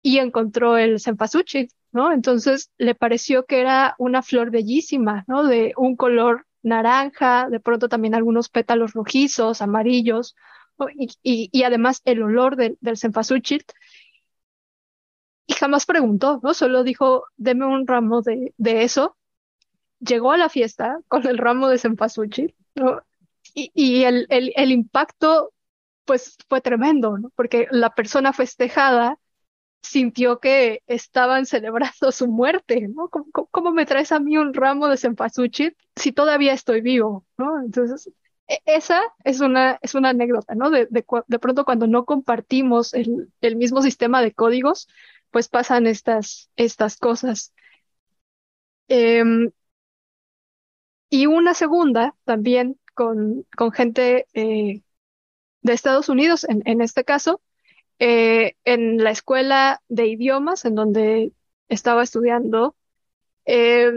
y 0.02 0.18
encontró 0.18 0.78
el 0.78 1.00
cempasúchil, 1.00 1.70
¿no? 1.92 2.12
Entonces 2.12 2.70
le 2.78 2.94
pareció 2.94 3.44
que 3.44 3.61
era 3.61 3.94
una 3.98 4.22
flor 4.22 4.50
bellísima, 4.50 5.24
¿no? 5.28 5.44
De 5.44 5.74
un 5.76 5.96
color 5.96 6.46
naranja, 6.68 7.48
de 7.50 7.61
pronto 7.61 7.88
también 7.88 8.14
algunos 8.14 8.48
pétalos 8.48 8.92
rojizos, 8.92 9.62
amarillos, 9.62 10.37
y, 11.22 11.62
además 11.64 12.02
el 12.04 12.22
olor 12.22 12.57
del 12.57 12.96
cempasúchil. 12.96 13.64
Y 15.46 15.54
jamás 15.54 15.87
preguntó, 15.87 16.40
¿no? 16.42 16.54
Solo 16.54 16.85
dijo, 16.85 17.24
deme 17.37 17.66
un 17.66 17.87
ramo 17.87 18.22
de, 18.22 18.54
de 18.59 18.83
eso. 18.85 19.16
Llegó 20.00 20.33
a 20.33 20.37
la 20.37 20.48
fiesta 20.48 21.00
con 21.09 21.26
el 21.26 21.38
ramo 21.38 21.68
de 21.68 21.78
cempasúchil, 21.78 22.54
y 23.54 24.04
el, 24.04 24.26
el, 24.31 24.52
el 24.57 24.72
impacto, 24.72 25.52
pues, 26.04 26.37
fue 26.48 26.61
tremendo, 26.61 27.18
¿no? 27.18 27.31
Porque 27.35 27.66
la 27.70 27.94
persona 27.94 28.33
festejada 28.33 29.18
sintió 29.82 30.40
que 30.40 30.82
estaban 30.86 31.46
celebrando 31.46 32.12
su 32.12 32.28
muerte, 32.28 32.88
¿no? 32.88 33.08
¿Cómo, 33.08 33.72
me 33.72 33.86
traes 33.86 34.12
a 34.12 34.20
mí 34.20 34.36
un 34.36 34.54
ramo 34.54 34.88
de 34.88 34.96
cempasúchil 34.96 35.76
si 35.96 36.12
todavía 36.12 36.52
estoy 36.52 36.80
vivo, 36.80 37.24
¿no? 37.36 37.60
Entonces, 37.62 38.10
e, 38.48 38.58
esa 38.66 39.02
es 39.24 39.40
una, 39.40 39.78
es 39.82 39.94
una 39.94 40.10
anécdota, 40.10 40.54
¿no? 40.54 40.70
De, 40.70 40.86
de, 40.90 41.04
de 41.26 41.38
pronto 41.38 41.64
cuando 41.64 41.86
no 41.86 42.04
compartimos 42.04 42.94
el, 42.94 43.32
el, 43.40 43.56
mismo 43.56 43.82
sistema 43.82 44.22
de 44.22 44.32
códigos, 44.32 44.88
pues 45.30 45.48
pasan 45.48 45.86
estas, 45.86 46.50
estas 46.56 46.96
cosas. 46.96 47.52
Eh, 48.88 49.22
y 51.10 51.26
una 51.26 51.54
segunda 51.54 52.14
también 52.24 52.78
con, 52.94 53.46
con 53.56 53.72
gente 53.72 54.26
eh, 54.34 54.82
de 55.62 55.72
Estados 55.72 56.08
Unidos, 56.08 56.44
en, 56.44 56.62
en 56.66 56.80
este 56.80 57.04
caso, 57.04 57.40
eh, 57.98 58.54
en 58.64 59.02
la 59.02 59.11
escuela 59.11 59.82
de 59.88 60.06
idiomas 60.06 60.64
en 60.64 60.74
donde 60.74 61.32
estaba 61.68 62.02
estudiando, 62.02 62.76
eh, 63.44 63.90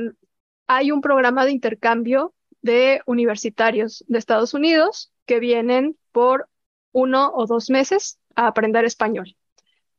hay 0.68 0.92
un 0.92 1.02
programa 1.02 1.46
de 1.46 1.52
intercambio 1.52 2.34
de 2.62 3.02
universitarios 3.06 4.04
de 4.08 4.18
Estados 4.18 4.54
Unidos 4.54 5.12
que 5.26 5.40
vienen 5.40 5.98
por 6.12 6.50
uno 6.92 7.32
o 7.34 7.46
dos 7.46 7.70
meses 7.70 8.20
a 8.36 8.48
aprender 8.48 8.86
español 8.86 9.36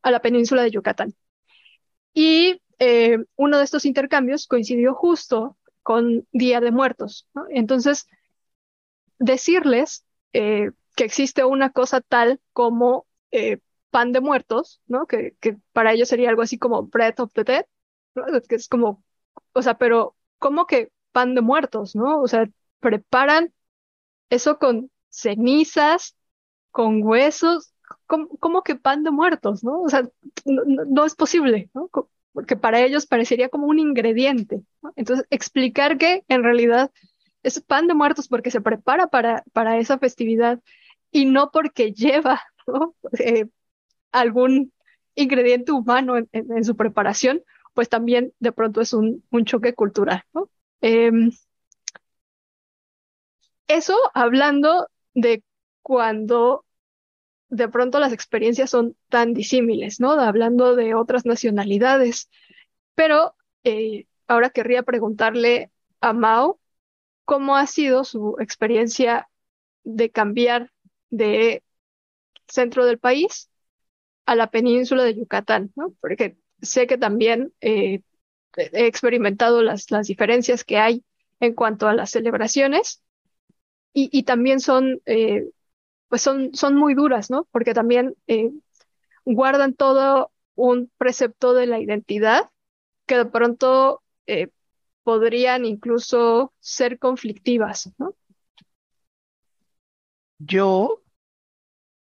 a 0.03 0.11
la 0.11 0.21
península 0.21 0.63
de 0.63 0.71
Yucatán. 0.73 1.15
Y 2.13 2.61
eh, 2.79 3.19
uno 3.37 3.59
de 3.59 3.65
estos 3.65 3.85
intercambios 3.85 4.47
coincidió 4.47 4.95
justo 4.95 5.57
con 5.83 6.27
Día 6.33 6.61
de 6.61 6.73
Muertos. 6.73 7.29
Entonces, 7.51 8.09
decirles 9.19 10.05
que 10.33 10.73
existe 10.97 11.45
una 11.45 11.71
cosa 11.71 12.01
tal 12.01 12.41
como 12.53 13.07
pan 13.93 14.13
de 14.13 14.21
muertos, 14.23 14.81
¿no? 14.87 15.07
Que, 15.07 15.37
para 15.73 15.93
ellos 15.93 16.09
sería 16.09 16.31
algo 16.31 16.43
así 16.43 16.59
como 16.59 16.85
bread 16.85 17.21
of 17.21 17.33
the 17.35 17.45
dead, 17.45 17.67
¿no? 18.15 18.25
Que 18.49 18.57
es 18.57 18.69
como, 18.69 19.05
o 19.53 19.63
sea, 19.63 19.79
pero 19.79 20.17
¿cómo 20.39 20.67
que 20.67 20.91
pan 21.13 21.35
de 21.35 21.43
muertos, 21.43 21.95
¿no? 21.95 22.21
O 22.21 22.27
sea, 22.27 22.49
preparan 22.81 23.53
eso 24.31 24.59
con 24.59 24.91
cenizas, 25.11 26.17
con 26.71 27.03
huesos, 27.03 27.75
¿cómo, 28.07 28.63
que 28.63 28.77
pan 28.77 29.05
de 29.05 29.11
muertos, 29.11 29.63
¿no? 29.63 29.83
O 29.83 29.89
sea, 29.91 30.09
no, 30.47 31.05
es 31.05 31.15
posible, 31.15 31.71
¿no? 31.75 31.91
Porque 32.33 32.57
para 32.57 32.81
ellos 32.81 33.07
parecería 33.07 33.51
como 33.51 33.67
un 33.67 33.79
ingrediente. 33.79 34.63
Entonces, 34.97 35.27
explicar 35.31 35.99
que 35.99 36.25
en 36.29 36.43
realidad 36.43 36.91
es 37.43 37.61
pan 37.61 37.89
de 37.89 37.95
muertos 37.95 38.29
porque 38.29 38.51
se 38.51 38.63
prepara 38.63 39.09
para, 39.09 39.45
para 39.53 39.79
esa 39.79 39.99
festividad 39.99 40.61
y 41.11 41.27
no 41.27 41.51
porque 41.51 41.93
lleva 41.93 42.43
¿no? 42.67 42.95
Eh, 43.19 43.47
algún 44.13 44.73
ingrediente 45.15 45.73
humano 45.73 46.17
en, 46.17 46.65
su 46.65 46.77
preparación, 46.77 47.43
pues 47.75 47.89
también 47.89 48.33
de 48.39 48.53
pronto 48.53 48.81
es 48.81 48.93
un, 48.93 49.23
choque 49.45 49.75
cultural, 49.75 50.25
¿no? 50.33 50.51
Em, 50.81 51.31
eso 53.69 53.97
hablando 54.15 54.89
de 55.15 55.43
cuando 55.83 56.65
de 57.49 57.69
pronto 57.69 58.01
las 58.01 58.13
experiencias 58.13 58.71
son 58.71 58.97
tan 59.09 59.35
disímiles, 59.35 60.01
¿no? 60.01 60.13
Hablando 60.13 60.75
de 60.75 60.95
otras 60.95 61.27
nacionalidades. 61.27 62.31
Pero 62.95 63.35
eh, 63.65 64.07
ahora 64.27 64.51
querría 64.51 64.83
preguntarle 64.83 65.71
a 66.01 66.13
Mao 66.15 66.61
cómo 67.25 67.57
ha 67.57 67.67
sido 67.67 68.05
su 68.05 68.37
experiencia 68.41 69.29
de 69.85 70.11
cambiar 70.11 70.73
de 71.11 71.63
centro 72.49 72.87
del 72.87 72.99
país 72.99 73.52
a 74.27 74.35
la 74.37 74.51
península 74.51 75.05
de 75.05 75.15
Yucatán, 75.17 75.73
¿no? 75.77 75.95
Porque 76.01 76.39
sé 76.61 76.87
que 76.87 76.99
también 76.99 77.53
eh, 77.61 78.03
he 78.57 78.87
experimentado 78.87 79.63
las, 79.63 79.91
las 79.91 80.07
diferencias 80.09 80.65
que 80.65 80.79
hay 80.79 81.05
en 81.41 81.55
cuanto 81.55 81.89
a 81.89 81.95
las 81.95 82.11
celebraciones 82.11 83.03
y, 83.93 84.11
y 84.17 84.25
también 84.25 84.61
son, 84.61 85.01
eh, 85.07 85.51
pues 86.09 86.23
son, 86.23 86.55
son 86.55 86.77
muy 86.77 86.95
duras, 86.95 87.31
¿no? 87.31 87.49
Porque 87.53 87.75
también 87.75 88.17
eh, 88.29 88.51
guardan 89.25 89.75
todo 89.75 90.33
un 90.57 90.91
precepto 90.99 91.55
de 91.55 91.67
la 91.67 91.81
identidad 91.81 92.51
que 93.07 93.17
de 93.17 93.27
pronto 93.27 94.03
podrían 95.05 95.65
incluso 95.65 96.53
ser 96.61 96.99
conflictivas. 96.99 97.93
Yo 100.39 101.01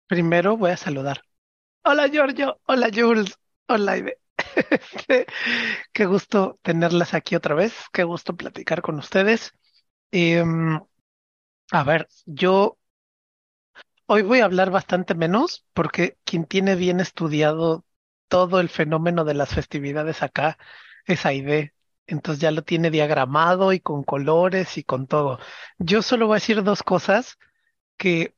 primero 0.06 0.56
voy 0.56 0.70
a 0.70 0.76
saludar 0.78 1.22
Hola 1.84 2.06
Giorgio, 2.08 2.60
hola 2.66 2.88
Jules, 2.92 3.38
hola 3.68 3.96
Ibe. 3.98 4.18
Qué 5.92 6.06
gusto 6.06 6.58
tenerlas 6.62 7.14
aquí 7.14 7.36
otra 7.36 7.54
vez, 7.54 7.74
qué 7.92 8.04
gusto 8.04 8.36
platicar 8.36 8.82
con 8.82 8.98
ustedes. 8.98 9.52
Em, 10.12 10.80
a 11.72 11.84
ver, 11.84 12.08
yo 12.26 12.78
hoy 14.06 14.22
voy 14.22 14.40
a 14.40 14.44
hablar 14.46 14.70
bastante 14.70 15.14
menos 15.14 15.64
porque 15.72 16.18
quien 16.24 16.44
tiene 16.46 16.74
bien 16.76 17.00
estudiado 17.00 17.84
todo 18.28 18.60
el 18.60 18.68
fenómeno 18.68 19.24
de 19.24 19.34
las 19.34 19.50
festividades 19.54 20.22
acá 20.22 20.58
es 21.06 21.26
Aide. 21.26 21.74
Entonces 22.06 22.40
ya 22.40 22.50
lo 22.50 22.62
tiene 22.62 22.90
diagramado 22.90 23.72
y 23.72 23.80
con 23.80 24.02
colores 24.04 24.76
y 24.78 24.84
con 24.84 25.06
todo. 25.06 25.38
Yo 25.78 26.02
solo 26.02 26.26
voy 26.26 26.34
a 26.34 26.36
decir 26.36 26.62
dos 26.62 26.82
cosas 26.82 27.38
que 27.98 28.34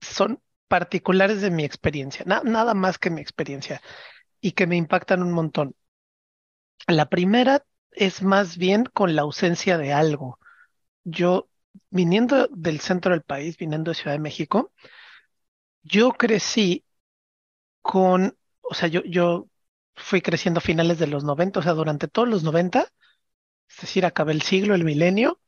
son 0.00 0.40
particulares 0.68 1.40
de 1.40 1.50
mi 1.50 1.64
experiencia, 1.64 2.24
nada 2.26 2.74
más 2.74 2.98
que 2.98 3.10
mi 3.10 3.20
experiencia 3.20 3.80
y 4.40 4.52
que 4.52 4.66
me 4.66 4.76
impactan 4.76 5.22
un 5.22 5.32
montón. 5.32 5.74
La 6.86 7.08
primera 7.08 7.64
es 7.92 8.22
más 8.22 8.56
bien 8.56 8.84
con 8.84 9.14
la 9.16 9.22
ausencia 9.22 9.78
de 9.78 9.92
algo. 9.92 10.38
Yo, 11.04 11.48
viniendo 11.90 12.48
del 12.48 12.80
centro 12.80 13.12
del 13.12 13.22
país, 13.22 13.56
viniendo 13.58 13.90
de 13.90 13.96
Ciudad 13.96 14.12
de 14.12 14.20
México, 14.20 14.72
yo 15.82 16.12
crecí 16.12 16.84
con 17.82 18.36
o 18.68 18.74
sea, 18.74 18.88
yo, 18.88 19.02
yo 19.04 19.48
fui 19.96 20.20
creciendo 20.20 20.58
a 20.58 20.60
finales 20.60 20.98
de 20.98 21.06
los 21.06 21.24
90, 21.24 21.60
o 21.60 21.62
sea, 21.62 21.72
durante 21.72 22.08
todos 22.08 22.28
los 22.28 22.42
90, 22.44 22.88
es 23.68 23.76
decir, 23.80 24.06
acabé 24.06 24.32
el 24.32 24.42
siglo, 24.42 24.74
el 24.74 24.84
milenio, 24.84 25.40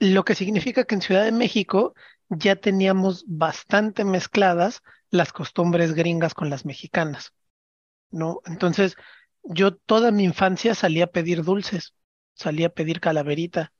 lo 0.00 0.24
que 0.24 0.34
significa 0.34 0.84
que 0.84 0.96
en 0.96 1.02
Ciudad 1.02 1.24
de 1.24 1.32
México 1.32 1.94
ya 2.28 2.56
teníamos 2.56 3.24
bastante 3.26 4.04
mezcladas 4.04 4.82
las 5.10 5.32
costumbres 5.32 5.94
gringas 5.94 6.34
con 6.34 6.50
las 6.50 6.64
mexicanas, 6.64 7.32
¿no? 8.10 8.40
Entonces, 8.46 8.96
yo 9.42 9.76
toda 9.76 10.10
mi 10.10 10.24
infancia 10.24 10.74
salía 10.74 11.04
a 11.04 11.08
pedir 11.08 11.44
dulces, 11.44 11.94
salía 12.34 12.68
a 12.68 12.70
pedir 12.70 13.00
calaverita 13.00 13.72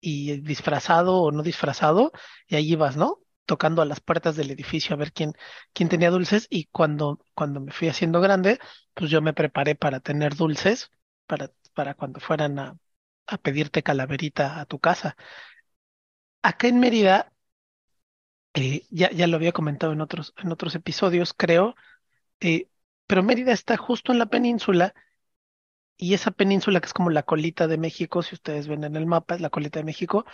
y 0.00 0.40
disfrazado 0.42 1.16
o 1.22 1.32
no 1.32 1.42
disfrazado, 1.42 2.12
y 2.46 2.56
ahí 2.56 2.72
ibas, 2.72 2.96
¿no? 2.96 3.20
Tocando 3.46 3.82
a 3.82 3.86
las 3.86 4.00
puertas 4.00 4.36
del 4.36 4.50
edificio 4.50 4.94
a 4.94 4.98
ver 4.98 5.12
quién, 5.12 5.32
quién 5.72 5.88
tenía 5.88 6.10
dulces 6.10 6.46
y 6.50 6.66
cuando, 6.66 7.20
cuando 7.34 7.60
me 7.60 7.72
fui 7.72 7.88
haciendo 7.88 8.20
grande, 8.20 8.58
pues 8.94 9.10
yo 9.10 9.22
me 9.22 9.32
preparé 9.34 9.74
para 9.74 10.00
tener 10.00 10.34
dulces 10.36 10.90
para, 11.26 11.50
para 11.74 11.94
cuando 11.94 12.20
fueran 12.20 12.58
a, 12.58 12.76
a 13.26 13.38
pedirte 13.38 13.82
calaverita 13.82 14.60
a 14.60 14.66
tu 14.66 14.78
casa. 14.80 15.16
Acá 16.42 16.68
en 16.68 16.78
Mérida, 16.80 17.32
ya, 18.90 19.10
ya 19.10 19.26
lo 19.26 19.36
había 19.36 19.52
comentado 19.52 19.92
en 19.92 20.00
otros, 20.00 20.34
en 20.38 20.52
otros 20.52 20.74
episodios, 20.74 21.34
creo, 21.34 21.74
eh, 22.40 22.68
pero 23.06 23.22
Mérida 23.22 23.52
está 23.52 23.76
justo 23.76 24.12
en 24.12 24.18
la 24.18 24.26
península 24.26 24.94
y 25.96 26.14
esa 26.14 26.30
península 26.30 26.80
que 26.80 26.86
es 26.86 26.94
como 26.94 27.10
la 27.10 27.22
colita 27.24 27.66
de 27.68 27.78
México, 27.78 28.22
si 28.22 28.34
ustedes 28.34 28.68
ven 28.68 28.84
en 28.84 28.96
el 28.96 29.06
mapa, 29.06 29.34
es 29.34 29.40
la 29.40 29.50
colita 29.50 29.78
de 29.80 29.84
México, 29.84 30.24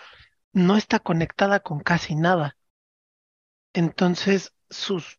no 0.53 0.77
está 0.77 1.01
conectada 1.01 1.61
con 1.61 1.81
casi 1.81 2.15
nada. 2.17 2.57
Entonces, 3.73 4.55
sus, 4.71 5.19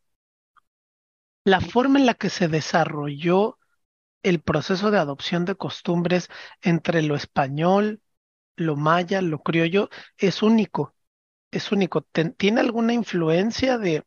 la 1.43 1.61
forma 1.61 1.99
en 1.99 2.05
la 2.05 2.13
que 2.15 2.29
se 2.29 2.47
desarrolló 2.47 3.59
el 4.23 4.41
proceso 4.41 4.91
de 4.91 4.99
adopción 4.99 5.45
de 5.45 5.55
costumbres 5.55 6.29
entre 6.61 7.01
lo 7.03 7.15
español, 7.15 8.01
lo 8.55 8.75
maya, 8.75 9.21
lo 9.21 9.39
criollo, 9.39 9.89
es 10.17 10.43
único, 10.43 10.95
es 11.51 11.71
único. 11.71 12.01
¿Tiene 12.03 12.61
alguna 12.61 12.93
influencia 12.93 13.77
de 13.77 14.03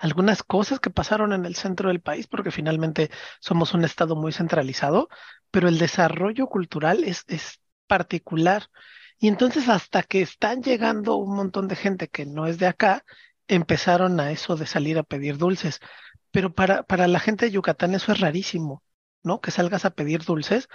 algunas 0.00 0.42
cosas 0.42 0.80
que 0.80 0.90
pasaron 0.90 1.32
en 1.32 1.44
el 1.46 1.54
centro 1.56 1.88
del 1.88 2.00
país? 2.00 2.26
Porque 2.26 2.50
finalmente 2.50 3.10
somos 3.40 3.74
un 3.74 3.84
estado 3.84 4.16
muy 4.16 4.32
centralizado, 4.32 5.08
pero 5.50 5.68
el 5.68 5.78
desarrollo 5.78 6.46
cultural 6.46 7.04
es, 7.04 7.24
es 7.28 7.60
particular. 7.86 8.68
Y 9.18 9.28
entonces 9.28 9.68
hasta 9.68 10.02
que 10.02 10.22
están 10.22 10.62
llegando 10.62 11.16
un 11.16 11.36
montón 11.36 11.68
de 11.68 11.76
gente 11.76 12.08
que 12.08 12.26
no 12.26 12.46
es 12.46 12.58
de 12.58 12.66
acá, 12.66 13.04
empezaron 13.48 14.18
a 14.20 14.30
eso 14.32 14.56
de 14.56 14.66
salir 14.66 14.98
a 14.98 15.02
pedir 15.02 15.38
dulces. 15.38 15.80
Pero 16.30 16.54
para, 16.54 16.82
para 16.84 17.06
la 17.08 17.20
gente 17.20 17.46
de 17.46 17.52
Yucatán 17.52 17.94
eso 17.94 18.12
es 18.12 18.20
rarísimo, 18.20 18.82
¿no? 19.22 19.40
Que 19.40 19.50
salgas 19.50 19.84
a 19.84 19.90
pedir 19.90 20.24
dulces, 20.24 20.68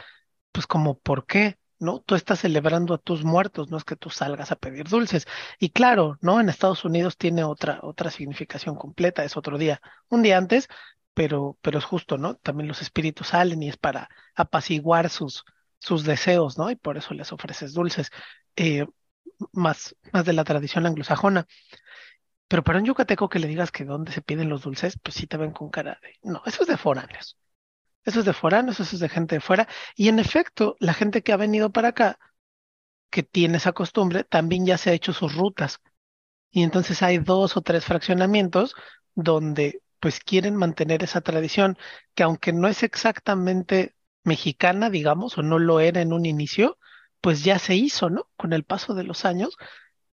pues 0.51 0.67
como, 0.67 0.99
¿por 0.99 1.25
qué? 1.27 1.57
¿No? 1.79 1.99
Tú 2.01 2.15
estás 2.15 2.39
celebrando 2.39 2.93
a 2.93 2.97
tus 2.97 3.23
muertos, 3.23 3.69
no 3.69 3.77
es 3.77 3.83
que 3.83 3.95
tú 3.95 4.09
salgas 4.09 4.51
a 4.51 4.55
pedir 4.55 4.87
dulces. 4.87 5.27
Y 5.59 5.69
claro, 5.69 6.17
¿no? 6.21 6.39
En 6.39 6.49
Estados 6.49 6.85
Unidos 6.85 7.17
tiene 7.17 7.43
otra, 7.43 7.79
otra 7.83 8.11
significación 8.11 8.75
completa, 8.75 9.23
es 9.23 9.37
otro 9.37 9.57
día, 9.57 9.81
un 10.09 10.23
día 10.23 10.37
antes, 10.37 10.67
pero, 11.13 11.57
pero 11.61 11.79
es 11.79 11.85
justo, 11.85 12.17
¿no? 12.17 12.35
También 12.35 12.67
los 12.67 12.81
espíritus 12.81 13.27
salen 13.29 13.63
y 13.63 13.69
es 13.69 13.77
para 13.77 14.09
apaciguar 14.35 15.09
sus, 15.09 15.43
sus 15.79 16.03
deseos, 16.03 16.57
¿no? 16.57 16.69
Y 16.71 16.75
por 16.75 16.97
eso 16.97 17.13
les 17.13 17.31
ofreces 17.31 17.73
dulces, 17.73 18.11
eh, 18.55 18.85
más, 19.51 19.95
más 20.13 20.25
de 20.25 20.33
la 20.33 20.43
tradición 20.43 20.85
anglosajona. 20.85 21.47
Pero 22.47 22.63
para 22.63 22.79
un 22.79 22.85
yucateco 22.85 23.29
que 23.29 23.39
le 23.39 23.47
digas 23.47 23.71
que 23.71 23.85
dónde 23.85 24.11
se 24.11 24.21
piden 24.21 24.49
los 24.49 24.61
dulces, 24.63 24.97
pues 25.01 25.15
sí 25.15 25.27
te 25.27 25.37
ven 25.37 25.51
con 25.51 25.69
cara 25.69 25.99
de, 26.01 26.15
no, 26.23 26.41
eso 26.45 26.63
es 26.63 26.67
de 26.67 26.77
foráneos. 26.77 27.37
Eso 28.07 28.19
es 28.21 28.25
de 28.25 28.33
foráneos, 28.33 28.79
eso 28.79 28.95
es 28.95 29.01
de 29.01 29.09
gente 29.09 29.35
de 29.35 29.41
fuera. 29.41 29.67
Y 29.95 30.07
en 30.07 30.19
efecto, 30.19 30.77
la 30.79 30.93
gente 30.93 31.23
que 31.23 31.33
ha 31.33 31.37
venido 31.37 31.71
para 31.71 31.89
acá, 31.89 32.17
que 33.09 33.23
tiene 33.23 33.57
esa 33.57 33.73
costumbre, 33.73 34.23
también 34.23 34.65
ya 34.65 34.77
se 34.77 34.91
ha 34.91 34.93
hecho 34.93 35.13
sus 35.13 35.35
rutas. 35.35 35.79
Y 36.51 36.63
entonces 36.63 37.03
hay 37.03 37.19
dos 37.19 37.57
o 37.57 37.61
tres 37.61 37.85
fraccionamientos 37.85 38.75
donde 39.15 39.81
pues 39.99 40.19
quieren 40.21 40.55
mantener 40.55 41.03
esa 41.03 41.21
tradición, 41.21 41.77
que 42.15 42.23
aunque 42.23 42.53
no 42.53 42.67
es 42.69 42.83
exactamente 42.83 43.95
mexicana, 44.23 44.89
digamos, 44.89 45.37
o 45.37 45.43
no 45.43 45.59
lo 45.59 45.79
era 45.81 46.01
en 46.01 46.13
un 46.13 46.25
inicio, 46.25 46.77
pues 47.21 47.43
ya 47.43 47.59
se 47.59 47.75
hizo, 47.75 48.09
¿no? 48.09 48.29
Con 48.37 48.53
el 48.53 48.63
paso 48.63 48.93
de 48.95 49.03
los 49.03 49.25
años, 49.25 49.57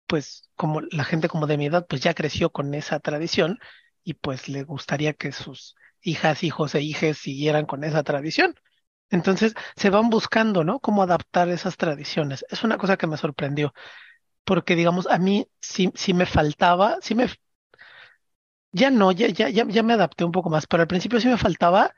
pues 0.07 0.49
como 0.55 0.81
la 0.81 1.05
gente 1.05 1.29
como 1.29 1.47
de 1.47 1.57
mi 1.57 1.67
edad, 1.67 1.87
pues 1.87 2.01
ya 2.01 2.13
creció 2.13 2.51
con 2.51 2.73
esa 2.75 2.99
tradición 2.99 3.59
y 4.03 4.15
pues 4.15 4.49
le 4.49 4.63
gustaría 4.63 5.13
que 5.13 5.31
sus 5.31 5.75
hijas, 6.05 6.43
hijos 6.43 6.75
e 6.75 6.81
hijas 6.81 7.17
siguieran 7.19 7.65
con 7.67 7.83
esa 7.85 8.03
tradición. 8.03 8.55
Entonces 9.11 9.55
se 9.77 9.89
van 9.91 10.09
buscando, 10.11 10.63
¿no? 10.65 10.79
Cómo 10.81 11.03
adaptar 11.03 11.49
esas 11.49 11.77
tradiciones. 11.77 12.45
Es 12.49 12.63
una 12.63 12.77
cosa 12.77 12.97
que 12.97 13.07
me 13.07 13.17
sorprendió, 13.17 13.73
porque 14.45 14.75
digamos, 14.75 15.07
a 15.07 15.19
mí 15.19 15.47
sí, 15.61 15.91
sí 15.95 16.13
me 16.15 16.25
faltaba, 16.27 16.97
sí 17.01 17.15
me... 17.15 17.27
Ya 18.71 18.91
no, 18.91 19.11
ya, 19.11 19.27
ya, 19.29 19.49
ya, 19.49 19.65
ya 19.67 19.83
me 19.83 19.93
adapté 19.93 20.23
un 20.25 20.31
poco 20.31 20.49
más, 20.51 20.67
pero 20.67 20.81
al 20.81 20.87
principio 20.87 21.19
sí 21.19 21.27
me 21.27 21.37
faltaba 21.37 21.93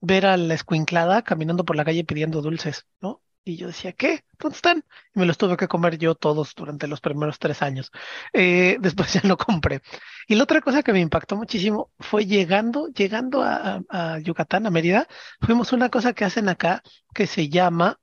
ver 0.00 0.26
a 0.26 0.36
la 0.38 0.54
escuinclada 0.54 1.22
caminando 1.22 1.64
por 1.64 1.76
la 1.76 1.84
calle 1.86 2.04
pidiendo 2.04 2.42
dulces, 2.42 2.86
¿no? 3.00 3.22
Y 3.44 3.56
yo 3.56 3.68
decía, 3.68 3.92
¿qué? 3.94 4.24
¿Dónde 4.38 4.56
están? 4.56 4.84
Y 5.14 5.20
me 5.20 5.26
los 5.26 5.38
tuve 5.38 5.56
que 5.56 5.68
comer 5.68 5.96
yo 5.96 6.14
todos 6.14 6.54
durante 6.54 6.86
los 6.86 7.00
primeros 7.00 7.38
tres 7.38 7.62
años. 7.62 7.90
Eh, 8.32 8.76
después 8.80 9.12
ya 9.12 9.22
no 9.24 9.36
compré. 9.38 9.80
Y 10.26 10.34
la 10.34 10.42
otra 10.44 10.60
cosa 10.60 10.82
que 10.82 10.92
me 10.92 11.00
impactó 11.00 11.36
muchísimo 11.36 11.90
fue 11.98 12.26
llegando, 12.26 12.88
llegando 12.88 13.42
a, 13.42 13.80
a 13.88 14.18
Yucatán, 14.18 14.66
a 14.66 14.70
Mérida, 14.70 15.08
fuimos 15.40 15.72
una 15.72 15.88
cosa 15.88 16.12
que 16.12 16.24
hacen 16.26 16.48
acá 16.48 16.82
que 17.14 17.26
se 17.26 17.48
llama 17.48 17.98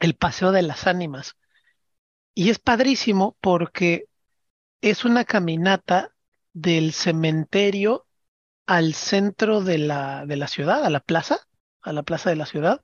el 0.00 0.16
Paseo 0.16 0.50
de 0.52 0.62
las 0.62 0.86
Ánimas. 0.86 1.36
Y 2.34 2.50
es 2.50 2.58
padrísimo 2.58 3.36
porque 3.40 4.06
es 4.80 5.04
una 5.04 5.24
caminata 5.24 6.12
del 6.52 6.92
cementerio 6.92 8.06
al 8.66 8.94
centro 8.94 9.62
de 9.62 9.78
la, 9.78 10.26
de 10.26 10.36
la 10.36 10.48
ciudad, 10.48 10.84
a 10.84 10.90
la 10.90 11.00
plaza, 11.00 11.38
a 11.82 11.92
la 11.92 12.02
plaza 12.02 12.30
de 12.30 12.36
la 12.36 12.46
ciudad 12.46 12.82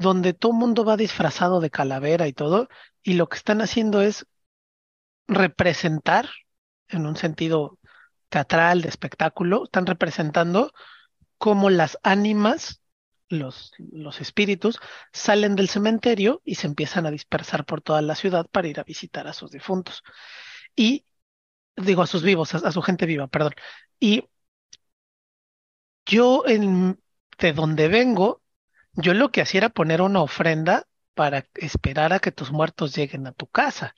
donde 0.00 0.32
todo 0.32 0.52
mundo 0.52 0.84
va 0.84 0.96
disfrazado 0.96 1.60
de 1.60 1.70
calavera 1.70 2.26
y 2.26 2.32
todo, 2.32 2.68
y 3.02 3.14
lo 3.14 3.28
que 3.28 3.36
están 3.36 3.60
haciendo 3.60 4.00
es 4.00 4.26
representar, 5.28 6.30
en 6.88 7.06
un 7.06 7.16
sentido 7.16 7.78
teatral, 8.30 8.80
de 8.80 8.88
espectáculo, 8.88 9.64
están 9.64 9.84
representando 9.84 10.72
cómo 11.36 11.68
las 11.68 11.98
ánimas, 12.02 12.80
los, 13.28 13.72
los 13.78 14.22
espíritus, 14.22 14.80
salen 15.12 15.54
del 15.54 15.68
cementerio 15.68 16.40
y 16.46 16.54
se 16.54 16.66
empiezan 16.66 17.04
a 17.04 17.10
dispersar 17.10 17.66
por 17.66 17.82
toda 17.82 18.00
la 18.00 18.14
ciudad 18.14 18.46
para 18.50 18.68
ir 18.68 18.80
a 18.80 18.84
visitar 18.84 19.28
a 19.28 19.34
sus 19.34 19.50
difuntos. 19.50 20.02
Y 20.74 21.04
digo 21.76 22.02
a 22.02 22.06
sus 22.06 22.22
vivos, 22.22 22.54
a, 22.54 22.58
a 22.66 22.72
su 22.72 22.80
gente 22.80 23.04
viva, 23.04 23.28
perdón. 23.28 23.52
Y 23.98 24.24
yo 26.06 26.44
en, 26.46 26.98
de 27.38 27.52
donde 27.52 27.88
vengo, 27.88 28.39
yo 29.02 29.14
lo 29.14 29.30
que 29.30 29.42
hacía 29.42 29.58
era 29.58 29.68
poner 29.68 30.02
una 30.02 30.22
ofrenda 30.22 30.86
para 31.14 31.46
esperar 31.54 32.12
a 32.12 32.18
que 32.20 32.32
tus 32.32 32.52
muertos 32.52 32.94
lleguen 32.94 33.26
a 33.26 33.32
tu 33.32 33.46
casa. 33.46 33.94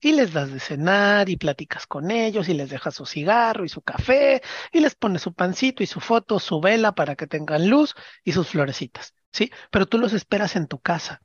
Y 0.00 0.12
les 0.12 0.32
das 0.32 0.52
de 0.52 0.60
cenar 0.60 1.28
y 1.28 1.36
platicas 1.36 1.86
con 1.86 2.10
ellos 2.10 2.48
y 2.48 2.54
les 2.54 2.70
dejas 2.70 2.94
su 2.94 3.04
cigarro 3.06 3.64
y 3.64 3.68
su 3.68 3.82
café 3.82 4.42
y 4.72 4.80
les 4.80 4.94
pones 4.94 5.22
su 5.22 5.34
pancito 5.34 5.82
y 5.82 5.86
su 5.86 6.00
foto, 6.00 6.38
su 6.38 6.60
vela 6.60 6.92
para 6.94 7.16
que 7.16 7.26
tengan 7.26 7.68
luz 7.68 7.94
y 8.22 8.32
sus 8.32 8.48
florecitas, 8.48 9.14
¿sí? 9.32 9.50
Pero 9.70 9.86
tú 9.86 9.98
los 9.98 10.12
esperas 10.12 10.54
en 10.56 10.68
tu 10.68 10.78
casa. 10.80 11.20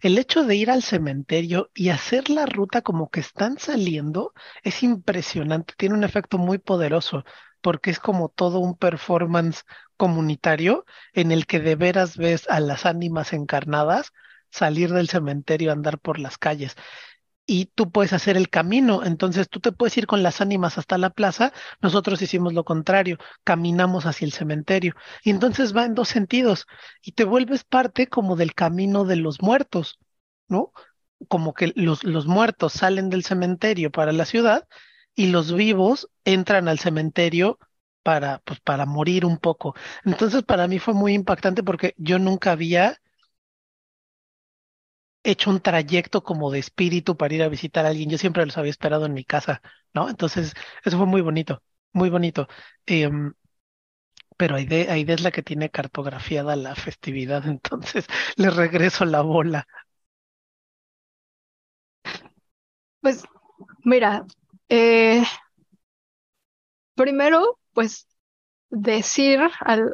El 0.00 0.18
hecho 0.18 0.44
de 0.44 0.56
ir 0.56 0.70
al 0.70 0.82
cementerio 0.82 1.70
y 1.74 1.90
hacer 1.90 2.30
la 2.30 2.46
ruta 2.46 2.82
como 2.82 3.10
que 3.10 3.20
están 3.20 3.58
saliendo 3.58 4.32
es 4.62 4.82
impresionante, 4.82 5.74
tiene 5.76 5.94
un 5.94 6.04
efecto 6.04 6.38
muy 6.38 6.58
poderoso 6.58 7.24
porque 7.62 7.90
es 7.90 7.98
como 8.00 8.28
todo 8.28 8.58
un 8.58 8.76
performance 8.76 9.64
comunitario 9.96 10.84
en 11.14 11.32
el 11.32 11.46
que 11.46 11.60
de 11.60 11.76
veras 11.76 12.16
ves 12.16 12.48
a 12.50 12.60
las 12.60 12.86
ánimas 12.86 13.32
encarnadas 13.32 14.12
salir 14.50 14.92
del 14.92 15.08
cementerio, 15.08 15.72
andar 15.72 15.98
por 15.98 16.18
las 16.18 16.38
calles. 16.38 16.76
Y 17.44 17.66
tú 17.66 17.90
puedes 17.90 18.12
hacer 18.12 18.36
el 18.36 18.48
camino, 18.50 19.04
entonces 19.04 19.48
tú 19.48 19.58
te 19.60 19.72
puedes 19.72 19.96
ir 19.98 20.06
con 20.06 20.22
las 20.22 20.40
ánimas 20.40 20.78
hasta 20.78 20.96
la 20.98 21.10
plaza, 21.10 21.52
nosotros 21.80 22.22
hicimos 22.22 22.52
lo 22.52 22.64
contrario, 22.64 23.18
caminamos 23.44 24.06
hacia 24.06 24.26
el 24.26 24.32
cementerio. 24.32 24.94
Y 25.24 25.30
entonces 25.30 25.74
va 25.76 25.84
en 25.84 25.94
dos 25.94 26.08
sentidos, 26.08 26.66
y 27.02 27.12
te 27.12 27.24
vuelves 27.24 27.64
parte 27.64 28.06
como 28.06 28.36
del 28.36 28.54
camino 28.54 29.04
de 29.04 29.16
los 29.16 29.42
muertos, 29.42 29.98
¿no? 30.48 30.72
Como 31.28 31.54
que 31.54 31.72
los, 31.74 32.04
los 32.04 32.26
muertos 32.26 32.74
salen 32.74 33.10
del 33.10 33.24
cementerio 33.24 33.90
para 33.90 34.12
la 34.12 34.24
ciudad 34.24 34.68
y 35.14 35.28
los 35.28 35.52
vivos 35.54 36.08
entran 36.24 36.68
al 36.68 36.78
cementerio 36.78 37.58
para, 38.02 38.40
pues, 38.44 38.60
para 38.60 38.86
morir 38.86 39.24
un 39.26 39.38
poco. 39.38 39.74
Entonces, 40.04 40.42
para 40.42 40.68
mí 40.68 40.78
fue 40.78 40.94
muy 40.94 41.14
impactante 41.14 41.62
porque 41.62 41.94
yo 41.98 42.18
nunca 42.18 42.52
había 42.52 42.98
hecho 45.24 45.50
un 45.50 45.60
trayecto 45.60 46.22
como 46.24 46.50
de 46.50 46.58
espíritu 46.58 47.16
para 47.16 47.34
ir 47.34 47.42
a 47.42 47.48
visitar 47.48 47.84
a 47.86 47.88
alguien. 47.90 48.10
Yo 48.10 48.18
siempre 48.18 48.44
los 48.44 48.58
había 48.58 48.70
esperado 48.70 49.06
en 49.06 49.14
mi 49.14 49.24
casa, 49.24 49.62
¿no? 49.94 50.08
Entonces, 50.08 50.54
eso 50.84 50.96
fue 50.98 51.06
muy 51.06 51.20
bonito, 51.20 51.62
muy 51.92 52.10
bonito. 52.10 52.48
Em, 52.86 53.32
pero 54.36 54.56
Aide, 54.56 54.90
Aide 54.90 55.14
es 55.14 55.22
la 55.22 55.30
que 55.30 55.42
tiene 55.42 55.70
cartografiada 55.70 56.56
la 56.56 56.74
festividad, 56.74 57.46
entonces 57.46 58.06
le 58.36 58.50
regreso 58.50 59.04
la 59.04 59.20
bola. 59.22 59.66
Pues 63.00 63.24
mira, 63.84 64.26
eh, 64.72 65.22
primero, 66.94 67.58
pues 67.72 68.06
decir 68.70 69.40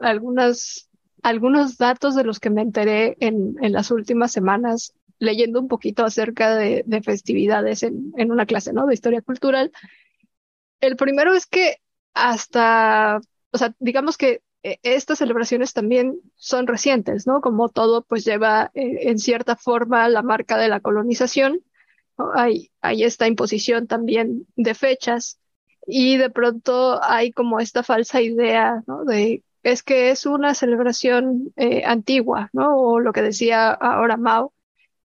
algunas, 0.02 0.88
algunos 1.22 1.78
datos 1.78 2.14
de 2.14 2.24
los 2.24 2.38
que 2.38 2.50
me 2.50 2.62
enteré 2.62 3.16
en, 3.20 3.56
en 3.60 3.72
las 3.72 3.90
últimas 3.90 4.30
semanas 4.32 4.94
leyendo 5.18 5.60
un 5.60 5.66
poquito 5.66 6.04
acerca 6.04 6.54
de, 6.54 6.84
de 6.86 7.02
festividades 7.02 7.82
en, 7.82 8.12
en, 8.16 8.30
una 8.30 8.46
clase, 8.46 8.72
¿no? 8.72 8.86
De 8.86 8.94
historia 8.94 9.20
cultural. 9.20 9.72
El 10.80 10.96
primero 10.96 11.34
es 11.34 11.46
que 11.46 11.78
hasta, 12.14 13.20
o 13.50 13.58
sea, 13.58 13.74
digamos 13.80 14.16
que 14.16 14.42
eh, 14.62 14.78
estas 14.82 15.18
celebraciones 15.18 15.72
también 15.72 16.20
son 16.36 16.66
recientes, 16.66 17.26
¿no? 17.26 17.40
Como 17.40 17.68
todo, 17.68 18.02
pues 18.02 18.24
lleva 18.24 18.70
eh, 18.74 19.10
en 19.10 19.18
cierta 19.18 19.56
forma 19.56 20.08
la 20.08 20.22
marca 20.22 20.56
de 20.56 20.68
la 20.68 20.80
colonización. 20.80 21.62
Hay, 22.34 22.70
esta 22.82 23.26
imposición 23.26 23.86
también 23.86 24.46
de 24.56 24.74
fechas 24.74 25.38
y 25.86 26.16
de 26.16 26.30
pronto 26.30 27.02
hay 27.02 27.32
como 27.32 27.60
esta 27.60 27.82
falsa 27.82 28.20
idea. 28.20 28.82
De 29.06 29.42
es 29.62 29.82
que 29.82 30.10
es 30.10 30.26
una 30.26 30.54
celebración 30.54 31.52
eh, 31.56 31.84
antigua, 31.84 32.48
¿no? 32.52 32.76
O 32.76 33.00
lo 33.00 33.12
que 33.12 33.22
decía 33.22 33.70
ahora 33.70 34.16
Mao, 34.16 34.54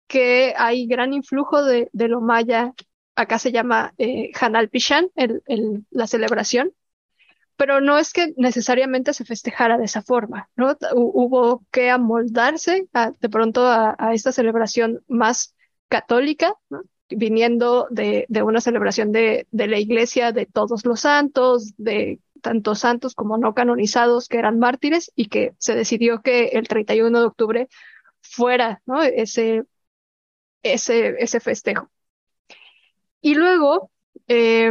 que 0.07 0.55
hay 0.57 0.87
gran 0.87 1.13
influjo 1.15 1.65
de, 1.65 1.89
de 1.93 2.09
lo 2.09 2.21
maya, 2.21 2.75
acá 3.15 3.39
se 3.39 3.53
llama 3.53 3.95
eh, 3.99 4.31
Hanal 4.41 4.69
Pishan, 4.69 5.11
el, 5.17 5.43
la 5.91 6.07
celebración, 6.07 6.73
pero 7.57 7.81
no 7.81 7.99
es 7.99 8.13
que 8.13 8.35
necesariamente 8.37 9.15
se 9.15 9.25
festejara 9.25 9.79
de 9.79 9.85
esa 9.85 10.03
forma, 10.03 10.51
¿no? 10.57 10.77
Hubo 10.95 11.65
que 11.71 11.91
amoldarse 11.91 12.89
de 13.21 13.29
pronto 13.29 13.67
a, 13.67 13.97
esta 14.13 14.33
celebración 14.33 15.03
más 15.07 15.55
católica. 15.89 16.55
Viniendo 17.17 17.87
de, 17.91 18.27
de 18.29 18.43
una 18.43 18.61
celebración 18.61 19.13
de, 19.13 19.47
de, 19.51 19.67
la 19.67 19.79
iglesia 19.79 20.33
de 20.33 20.47
todos 20.47 20.85
los 20.85 21.01
santos, 21.01 21.75
de 21.77 22.21
tantos 22.41 22.81
santos 22.81 23.15
como 23.15 23.39
no 23.39 23.55
canonizados 23.55 24.29
que 24.29 24.39
eran 24.39 24.59
mártires 24.59 25.13
y 25.15 25.29
que 25.29 25.55
se 25.59 25.75
decidió 25.75 26.23
que 26.23 26.47
el 26.49 26.69
31 26.69 27.21
de 27.21 27.27
octubre 27.27 27.69
fuera 28.21 28.83
¿no? 28.87 29.03
ese, 29.03 29.65
ese, 30.63 31.17
ese 31.19 31.41
festejo. 31.41 31.91
Y 33.21 33.35
luego 33.35 33.91
eh, 34.29 34.71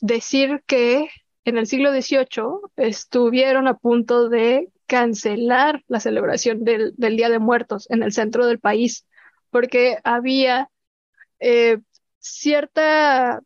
decir 0.00 0.62
que 0.66 1.08
en 1.44 1.56
el 1.56 1.66
siglo 1.66 1.92
XVIII 1.92 2.60
estuvieron 2.76 3.68
a 3.68 3.74
punto 3.74 4.28
de 4.28 4.70
cancelar 4.86 5.82
la 5.86 6.00
celebración 6.00 6.64
del, 6.64 6.94
del 6.96 7.16
Día 7.16 7.28
de 7.28 7.38
Muertos 7.38 7.88
en 7.90 8.02
el 8.02 8.12
centro 8.12 8.46
del 8.46 8.58
país, 8.58 9.06
porque 9.50 9.98
había 10.04 10.70
eh, 11.40 11.78
cierta, 12.18 13.40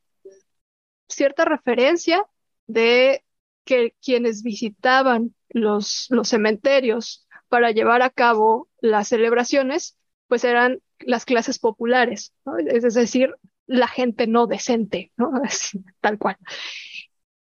cierta 1.09 1.45
referencia 1.45 2.25
de 2.67 3.25
que 3.65 3.95
quienes 4.03 4.43
visitaban 4.43 5.35
los, 5.51 6.07
los 6.11 6.29
cementerios 6.29 7.27
para 7.49 7.71
llevar 7.71 8.03
a 8.03 8.11
cabo 8.11 8.69
las 8.81 9.09
celebraciones, 9.09 9.97
pues 10.27 10.45
eran 10.45 10.81
las 11.01 11.25
clases 11.25 11.59
populares, 11.59 12.33
es 12.67 12.95
decir, 12.95 13.35
la 13.67 13.89
gente 13.89 14.27
no 14.27 14.47
decente, 14.47 15.13
¿no? 15.17 15.33
tal 16.01 16.19
cual. 16.19 16.37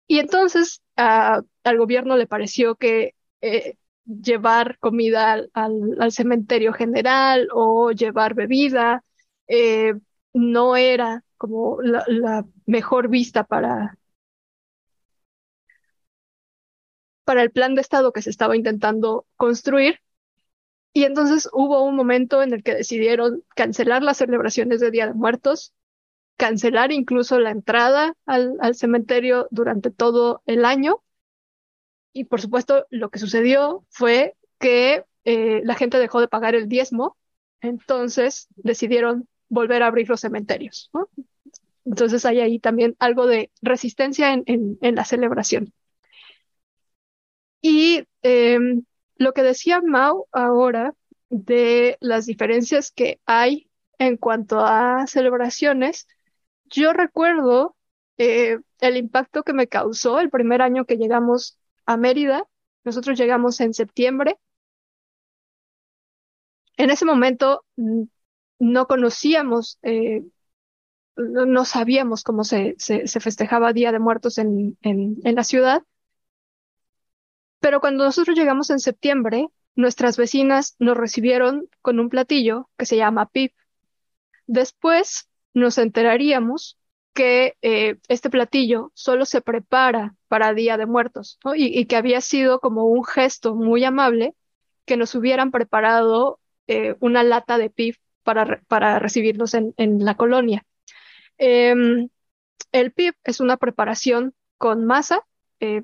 Y 0.06 0.18
entonces 0.18 0.82
uh, 0.98 1.42
al 1.64 1.78
gobierno 1.78 2.16
le 2.16 2.26
pareció 2.26 2.76
que 2.76 3.14
eh, 3.40 3.76
llevar 4.04 4.78
comida 4.78 5.32
al, 5.32 5.50
al, 5.54 5.96
al, 6.00 6.12
cementerio 6.12 6.72
general 6.72 7.48
o 7.52 7.92
llevar 7.92 8.34
bebida 8.34 9.04
eh, 9.48 9.94
no 10.32 10.76
era 10.76 11.24
como 11.36 11.80
la, 11.82 12.46
mejor 12.66 13.08
vista 13.08 13.44
para, 13.44 13.98
para 17.24 17.42
el 17.42 17.50
plan 17.50 17.74
de 17.74 17.80
Estado 17.80 18.12
que 18.12 18.22
se 18.22 18.30
estaba 18.30 18.56
intentando 18.56 19.26
construir. 19.36 20.00
Y 20.92 21.04
entonces 21.04 21.48
hubo 21.52 21.82
un 21.84 21.96
momento 21.96 22.42
en 22.42 22.52
el 22.52 22.62
que 22.62 22.74
decidieron 22.74 23.44
cancelar 23.56 24.02
las 24.02 24.18
celebraciones 24.18 24.80
de 24.80 24.90
Día 24.90 25.06
de 25.06 25.14
Muertos, 25.14 25.72
cancelar 26.36 26.92
incluso 26.92 27.38
la 27.40 27.50
entrada 27.50 28.14
al, 28.26 28.56
al 28.60 28.74
cementerio 28.74 29.48
durante 29.50 29.90
todo 29.90 30.42
el 30.46 30.64
año. 30.64 31.02
Y 32.12 32.24
por 32.24 32.40
supuesto, 32.40 32.86
lo 32.90 33.10
que 33.10 33.18
sucedió 33.18 33.86
fue 33.90 34.36
que 34.58 35.04
eh, 35.24 35.62
la 35.64 35.74
gente 35.74 35.98
dejó 35.98 36.20
de 36.20 36.28
pagar 36.28 36.54
el 36.54 36.68
diezmo, 36.68 37.16
entonces 37.60 38.48
decidieron 38.56 39.28
volver 39.52 39.82
a 39.82 39.88
abrir 39.88 40.08
los 40.08 40.20
cementerios. 40.20 40.90
Entonces 41.84 42.24
hay 42.24 42.40
ahí 42.40 42.58
también 42.58 42.96
algo 42.98 43.26
de 43.26 43.50
resistencia 43.60 44.32
en, 44.32 44.78
en, 44.80 44.94
la 44.94 45.04
celebración. 45.04 45.74
Y 47.60 48.04
eh, 48.22 48.58
lo 49.16 49.32
que 49.34 49.42
decía 49.42 49.82
Mao 49.82 50.26
ahora 50.32 50.94
de 51.28 51.98
las 52.00 52.24
diferencias 52.24 52.90
que 52.90 53.20
hay 53.26 53.68
en 53.98 54.16
cuanto 54.16 54.60
a 54.60 55.06
celebraciones, 55.06 56.08
yo 56.64 56.94
recuerdo 56.94 57.76
eh, 58.16 58.58
el 58.80 58.96
impacto 58.96 59.42
que 59.42 59.52
me 59.52 59.66
causó 59.66 60.18
el 60.20 60.30
primer 60.30 60.62
año 60.62 60.86
que 60.86 60.96
llegamos 60.96 61.58
a 61.84 61.98
Mérida. 61.98 62.48
Nosotros 62.84 63.18
llegamos 63.18 63.60
en 63.60 63.74
septiembre. 63.74 64.38
En 66.78 66.90
ese 66.90 67.04
momento 67.04 67.64
no 68.62 68.86
conocíamos, 68.86 69.80
eh, 69.82 70.22
no, 71.16 71.64
sabíamos 71.64 72.22
cómo 72.22 72.44
se, 72.44 72.76
se, 72.78 73.08
festejaba 73.20 73.72
Día 73.72 73.90
de 73.90 73.98
Muertos 73.98 74.38
en, 74.38 74.78
en, 74.82 75.34
la 75.34 75.42
ciudad. 75.42 75.82
Pero 77.58 77.80
cuando 77.80 78.04
nosotros 78.04 78.36
llegamos 78.38 78.70
en 78.70 78.78
septiembre, 78.78 79.48
nuestras 79.74 80.16
vecinas 80.16 80.76
nos 80.78 80.96
recibieron 80.96 81.68
con 81.80 81.98
un 81.98 82.08
platillo 82.08 82.70
que 82.78 82.86
se 82.86 82.96
llama 82.96 83.28
pip. 83.30 83.52
Después 84.46 85.28
nos 85.54 85.76
enteraríamos 85.78 86.78
que 87.14 87.56
eh, 87.62 87.96
este 88.06 88.30
platillo 88.30 88.92
solo 88.94 89.24
se 89.24 89.40
prepara 89.40 90.14
para 90.28 90.54
Día 90.54 90.76
de 90.76 90.86
Muertos 90.86 91.40
y, 91.56 91.84
que 91.86 91.96
había 91.96 92.20
sido 92.20 92.60
como 92.60 92.84
un 92.84 93.04
gesto 93.04 93.56
muy 93.56 93.82
amable 93.82 94.36
que 94.84 94.96
nos 94.96 95.16
hubieran 95.16 95.50
preparado 95.50 96.38
eh, 96.68 96.94
una 97.00 97.24
lata 97.24 97.58
de 97.58 97.68
pip 97.68 97.96
para, 98.22 98.60
para 98.68 98.98
recibirnos 98.98 99.54
en, 99.54 99.74
en 99.76 100.04
la 100.04 100.16
colonia. 100.16 100.64
Eh, 101.38 101.74
el 102.72 102.92
pip 102.92 103.14
es 103.24 103.40
una 103.40 103.56
preparación 103.56 104.34
con 104.58 104.84
masa, 104.84 105.24
eh, 105.60 105.82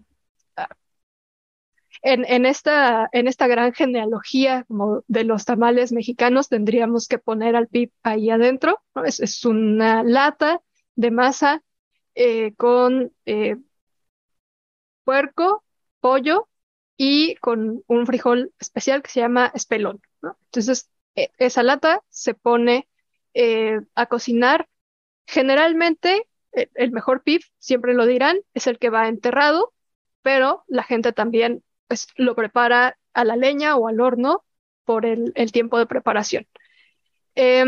en, 2.03 2.25
en, 2.27 2.47
esta, 2.47 3.09
en 3.13 3.29
esta 3.29 3.47
gran 3.47 3.73
genealogía 3.73 4.65
como 4.69 5.03
de 5.09 5.25
los 5.25 5.45
tamales 5.45 5.93
mexicanos 5.93 6.49
tendríamos 6.49 7.09
que 7.09 7.19
poner 7.19 7.57
al 7.57 7.69
pip 7.69 7.93
ahí 8.03 8.31
adentro. 8.31 8.81
Es, 9.05 9.21
es, 9.21 9.45
una 9.45 10.03
lata 10.05 10.61
de 10.95 11.11
masa 11.11 11.63
eh, 12.15 12.55
con 12.55 13.13
eh, 13.27 13.57
puerco, 15.05 15.65
pollo 16.01 16.49
y 16.97 17.37
con 17.37 17.83
un 17.87 18.07
frijol 18.07 18.53
especial 18.59 19.03
que 19.03 19.11
se 19.11 19.21
llama 19.21 19.51
espelón. 19.55 20.01
Entonces, 20.23 20.91
esa 21.39 21.63
lata 21.63 22.03
se 22.09 22.35
pone 22.35 22.89
eh, 23.35 23.81
a 23.95 24.07
cocinar. 24.07 24.69
Generalmente, 25.27 26.27
el 26.53 26.91
mejor 26.93 27.23
pip, 27.23 27.43
siempre 27.59 27.95
lo 27.95 28.07
dirán, 28.07 28.39
es 28.55 28.67
el 28.67 28.79
que 28.79 28.91
va 28.91 29.09
enterrado, 29.09 29.75
pero 30.23 30.65
la 30.67 30.83
gente 30.83 31.13
también 31.13 31.63
pues 31.87 32.09
lo 32.17 32.35
prepara 32.35 32.99
a 33.15 33.25
la 33.25 33.37
leña 33.37 33.77
o 33.77 33.89
al 33.89 34.01
horno 34.01 34.45
por 34.85 35.07
el, 35.07 35.33
tiempo 35.53 35.79
de 35.79 35.87
preparación. 35.87 36.47
Eh, 37.35 37.65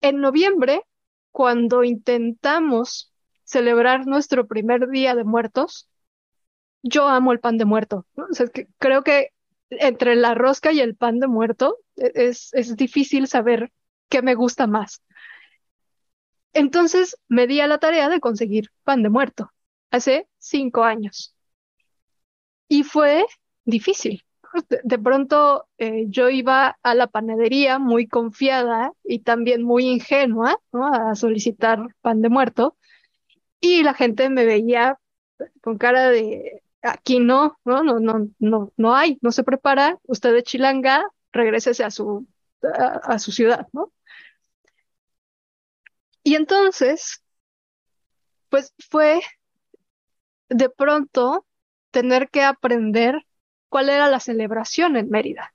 en 0.00 0.20
noviembre, 0.20 0.82
cuando 1.30 1.84
intentamos 1.84 3.12
celebrar 3.44 4.06
nuestro 4.06 4.46
primer 4.46 4.88
día 4.88 5.14
de 5.14 5.24
muertos, 5.24 5.88
yo 6.82 7.08
amo 7.08 7.32
el 7.32 7.40
pan 7.40 7.58
de 7.58 7.64
muerto. 7.64 8.06
¿no? 8.16 8.26
Que 8.52 8.68
creo 8.78 9.02
que 9.02 9.30
entre 9.70 10.16
la 10.16 10.34
rosca 10.34 10.72
y 10.72 10.80
el 10.80 10.96
pan 10.96 11.18
de 11.20 11.26
muerto 11.26 11.78
e, 11.96 12.12
es, 12.14 12.50
es 12.54 12.76
difícil 12.76 13.26
saber 13.26 13.72
qué 14.08 14.22
me 14.22 14.34
gusta 14.34 14.66
más. 14.66 15.02
Entonces 16.52 17.16
me 17.28 17.46
di 17.46 17.60
a 17.60 17.66
la 17.66 17.78
tarea 17.78 18.08
de 18.08 18.20
conseguir 18.20 18.70
pan 18.84 19.02
de 19.02 19.10
muerto 19.10 19.52
hace 19.90 20.28
cinco 20.38 20.84
años. 20.84 21.34
Y 22.68 22.82
fue 22.84 23.26
difícil. 23.64 24.24
De, 24.82 24.98
pronto 24.98 25.68
eh, 25.76 26.06
yo 26.08 26.30
iba 26.30 26.78
a 26.82 26.94
la 26.94 27.06
panadería 27.06 27.78
muy 27.78 28.08
confiada 28.08 28.92
y 29.04 29.20
también 29.20 29.62
muy 29.62 29.86
ingenua 29.86 30.58
a 30.72 31.14
solicitar 31.14 31.94
pan 32.00 32.22
de 32.22 32.30
muerto 32.30 32.76
y 33.60 33.82
la 33.82 33.92
gente 33.92 34.30
me 34.30 34.46
veía 34.46 34.98
con 35.60 35.76
cara 35.76 36.08
de 36.10 36.62
aquí 36.82 37.20
no, 37.20 37.58
no, 37.64 37.82
no, 37.82 37.98
no, 37.98 38.28
no, 38.38 38.72
no 38.76 38.94
hay, 38.94 39.18
no 39.20 39.32
se 39.32 39.44
prepara, 39.44 39.98
usted 40.04 40.32
de 40.32 40.42
Chilanga, 40.42 41.04
regrésese 41.32 41.84
a 41.84 41.90
su, 41.90 42.26
a, 42.62 43.18
su 43.18 43.32
ciudad, 43.32 43.66
¿no? 43.72 43.92
Y 46.22 46.34
entonces, 46.34 47.22
pues 48.48 48.74
fue 48.90 49.20
de 50.48 50.68
pronto 50.70 51.46
tener 51.90 52.28
que 52.30 52.42
aprender 52.42 53.26
cuál 53.68 53.88
era 53.88 54.08
la 54.08 54.20
celebración 54.20 54.96
en 54.96 55.08
Mérida. 55.10 55.54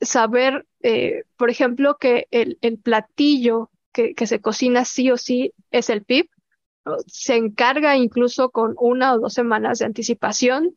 Saber, 0.00 0.66
eh, 0.82 1.24
por 1.36 1.50
ejemplo, 1.50 1.96
que 1.98 2.26
el, 2.30 2.58
el 2.60 2.78
platillo 2.78 3.70
que, 3.92 4.14
que, 4.14 4.26
se 4.26 4.40
cocina 4.40 4.84
sí 4.84 5.10
o 5.10 5.16
sí 5.16 5.52
es 5.70 5.90
el 5.90 6.02
PIB, 6.02 6.28
se 7.06 7.36
encarga 7.36 7.96
incluso 7.96 8.50
con 8.50 8.74
una 8.78 9.14
o 9.14 9.18
dos 9.18 9.34
semanas 9.34 9.78
de 9.78 9.86
anticipación, 9.86 10.76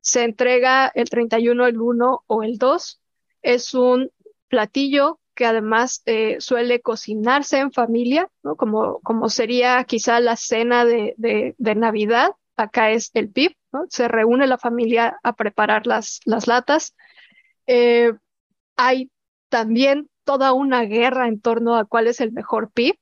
se 0.00 0.24
entrega 0.24 0.90
el 0.94 1.08
31, 1.08 1.66
el 1.66 1.80
1 1.80 2.24
o 2.26 2.42
el 2.42 2.58
2. 2.58 3.00
Es 3.42 3.74
un 3.74 4.10
platillo 4.48 5.20
que 5.34 5.46
además 5.46 6.02
eh, 6.06 6.36
suele 6.40 6.80
cocinarse 6.80 7.58
en 7.58 7.72
familia, 7.72 8.28
¿no? 8.42 8.56
como, 8.56 9.00
como 9.00 9.28
sería 9.28 9.84
quizá 9.84 10.18
la 10.18 10.36
cena 10.36 10.84
de, 10.84 11.14
de, 11.16 11.74
Navidad. 11.76 12.30
Acá 12.56 12.90
es 12.90 13.10
el 13.14 13.30
PIB, 13.30 13.54
¿no? 13.72 13.84
se 13.88 14.08
reúne 14.08 14.48
la 14.48 14.58
familia 14.58 15.18
a 15.22 15.34
preparar 15.34 15.86
las, 15.86 16.20
las 16.24 16.48
latas. 16.48 16.96
Eh, 17.68 18.14
hay 18.74 19.12
también 19.48 20.08
toda 20.24 20.52
una 20.52 20.82
guerra 20.82 21.28
en 21.28 21.40
torno 21.40 21.76
a 21.76 21.84
cuál 21.84 22.08
es 22.08 22.20
el 22.20 22.32
mejor 22.32 22.72
PIB. 22.72 22.98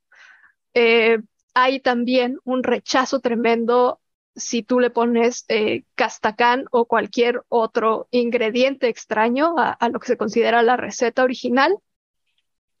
Eh, 0.75 1.19
hay 1.59 1.79
también 1.79 2.39
un 2.43 2.61
rechazo 2.61 3.19
tremendo 3.19 3.99
si 4.35 4.61
tú 4.61 4.79
le 4.79 4.91
pones 4.91 5.43
eh, 5.47 5.85
castacán 5.95 6.65
o 6.69 6.85
cualquier 6.85 7.41
otro 7.49 8.07
ingrediente 8.11 8.89
extraño 8.89 9.55
a, 9.57 9.89
lo 9.89 9.99
que 9.99 10.05
se 10.05 10.17
considera 10.17 10.61
la 10.61 10.77
receta 10.77 11.23
original. 11.23 11.75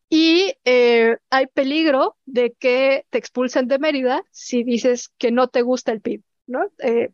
Y 0.09 0.53
eh, 0.63 1.17
hay 1.31 1.47
peligro 1.47 2.17
de 2.25 2.53
que 2.53 3.07
te 3.09 3.17
expulsen 3.17 3.67
de 3.67 3.79
Mérida 3.79 4.23
si 4.29 4.63
dices 4.63 5.09
que 5.17 5.31
no 5.31 5.47
te 5.47 5.63
gusta 5.63 5.91
el 5.91 6.01
PIB, 6.01 6.21
¿no? 6.45 6.69
Eh, 6.77 7.09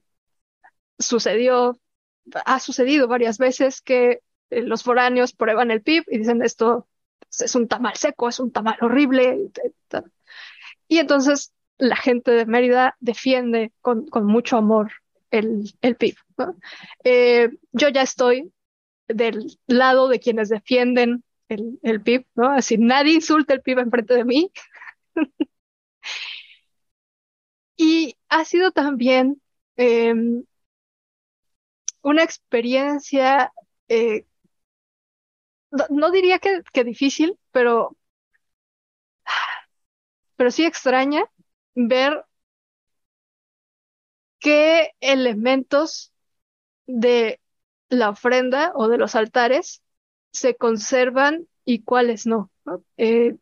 sucedió, 0.99 1.79
ha 2.45 2.59
sucedido 2.59 3.07
varias 3.07 3.37
veces 3.37 3.81
que 3.81 4.19
los 4.49 4.83
foráneos 4.83 5.31
prueban 5.31 5.71
el 5.71 5.81
PIB 5.81 6.03
y 6.07 6.17
dicen 6.17 6.41
esto 6.43 6.89
es 7.39 7.55
un 7.55 7.69
tamal 7.69 7.95
seco, 7.95 8.27
es 8.27 8.41
un 8.41 8.51
tamal 8.51 8.77
horrible. 8.81 9.49
Y 10.93 10.99
entonces 10.99 11.51
la 11.79 11.95
gente 11.95 12.29
de 12.29 12.45
Mérida 12.45 12.95
defiende 12.99 13.73
con, 13.81 14.05
mucho 14.27 14.57
amor 14.57 14.91
el, 15.31 15.73
el 15.81 15.95
PIB. 15.95 16.15
Eh, 17.03 17.49
yo 17.71 17.89
ya 17.89 18.03
estoy 18.03 18.53
del 19.07 19.57
lado 19.65 20.07
de 20.07 20.19
quienes 20.19 20.49
defienden 20.49 21.23
el, 21.49 21.79
el 21.81 21.99
PIB, 22.03 22.27
¿no? 22.35 22.51
Así 22.51 22.77
nadie 22.77 23.13
insulta 23.13 23.55
el 23.55 23.63
PIB 23.63 23.79
enfrente 23.79 24.13
de 24.13 24.23
mí. 24.23 24.51
y 27.75 28.15
ha 28.29 28.45
sido 28.45 28.71
también 28.71 29.41
em, 29.77 30.43
una 32.03 32.21
experiencia, 32.21 33.51
eh, 33.87 34.27
no, 35.89 36.11
diría 36.11 36.37
que, 36.37 36.61
que 36.71 36.83
difícil, 36.83 37.39
pero 37.51 37.97
pero 40.35 40.51
sí 40.51 40.65
extraña 40.65 41.25
ver 41.75 42.25
qué 44.39 44.91
elementos 44.99 46.11
de 46.87 47.39
la 47.89 48.09
ofrenda 48.09 48.71
o 48.75 48.87
de 48.87 48.97
los 48.97 49.15
altares 49.15 49.81
se 50.31 50.55
conservan 50.55 51.47
y 51.65 51.83
cuáles 51.83 52.25
no. 52.25 52.51
Eh, 52.97 53.37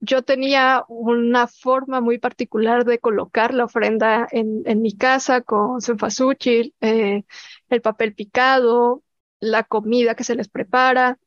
yo 0.00 0.22
tenía 0.22 0.84
una 0.88 1.46
forma 1.48 2.00
muy 2.00 2.18
particular 2.18 2.84
de 2.84 2.98
colocar 2.98 3.54
la 3.54 3.64
ofrenda 3.64 4.28
en, 4.30 4.62
mi 4.82 4.96
casa 4.96 5.40
con 5.40 5.80
cempasúchil, 5.80 6.74
eh, 6.80 7.24
el 7.68 7.80
papel 7.82 8.14
picado, 8.14 9.02
la 9.40 9.64
comida 9.64 10.14
que 10.14 10.24
se 10.24 10.34
les 10.36 10.48
prepara, 10.48 11.18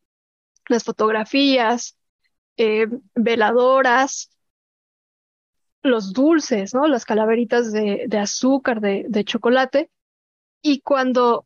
las 0.67 0.83
fotografías, 0.83 1.97
eh, 2.57 2.87
veladoras, 3.15 4.31
los 5.81 6.13
dulces, 6.13 6.73
¿no? 6.73 6.87
Las 6.87 7.05
calaveritas 7.05 7.71
de, 7.71 8.07
azúcar, 8.19 8.81
de, 8.81 9.23
chocolate. 9.23 9.89
Y 10.61 10.81
cuando, 10.81 11.45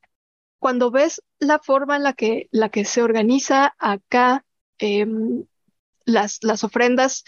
cuando 0.59 0.91
ves 0.91 1.21
la 1.39 1.59
forma 1.59 1.95
en 1.97 2.03
la 2.03 2.13
que, 2.13 2.47
la 2.51 2.69
que 2.69 2.85
se 2.85 3.03
organiza 3.03 3.75
acá 3.77 4.45
em, 4.79 5.45
las, 6.05 6.39
las 6.41 6.63
ofrendas 6.63 7.23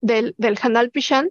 del, 0.00 0.34
del 0.38 0.58
Hanal 0.60 0.90
Pishan, 0.90 1.30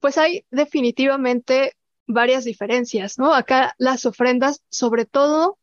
pues 0.00 0.18
hay 0.18 0.46
definitivamente 0.50 1.76
varias 2.06 2.44
diferencias, 2.44 3.18
¿no? 3.18 3.34
Acá 3.34 3.74
las 3.78 4.06
ofrendas, 4.06 4.62
sobre 4.68 5.04
todo, 5.04 5.58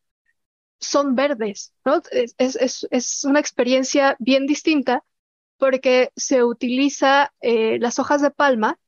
son 0.80 1.16
verdes, 1.16 1.74
¿no? 1.84 2.02
Es, 2.12 2.36
es, 2.38 2.88
es 2.90 3.24
una 3.26 3.40
experiencia 3.40 4.16
bien 4.20 4.46
distinta 4.46 5.04
porque 5.60 6.12
se 6.16 6.44
utiliza 6.44 7.34
eh, 7.42 7.78
las 7.80 8.00
hojas 8.00 8.22
de 8.22 8.32
palma 8.32 8.80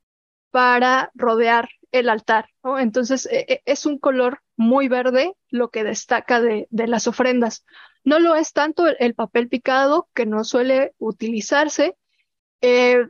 para 0.50 1.12
rodear 1.14 1.70
el 1.92 2.10
altar. 2.10 2.50
Entonces 2.80 3.28
e, 3.28 3.46
e, 3.48 3.62
es 3.66 3.86
un 3.86 4.00
color 4.00 4.42
muy 4.56 4.88
verde 4.88 5.36
lo 5.50 5.70
que 5.70 5.84
destaca 5.84 6.42
de, 6.42 6.68
las 6.72 7.08
ofrendas. 7.08 7.66
No 8.04 8.20
lo 8.20 8.36
es 8.36 8.54
tanto 8.54 8.88
el, 8.88 9.14
papel 9.14 9.50
picado 9.50 10.10
que 10.16 10.26
no 10.26 10.44
suele 10.44 10.94
utilizarse, 10.98 11.98
eh, 12.62 13.06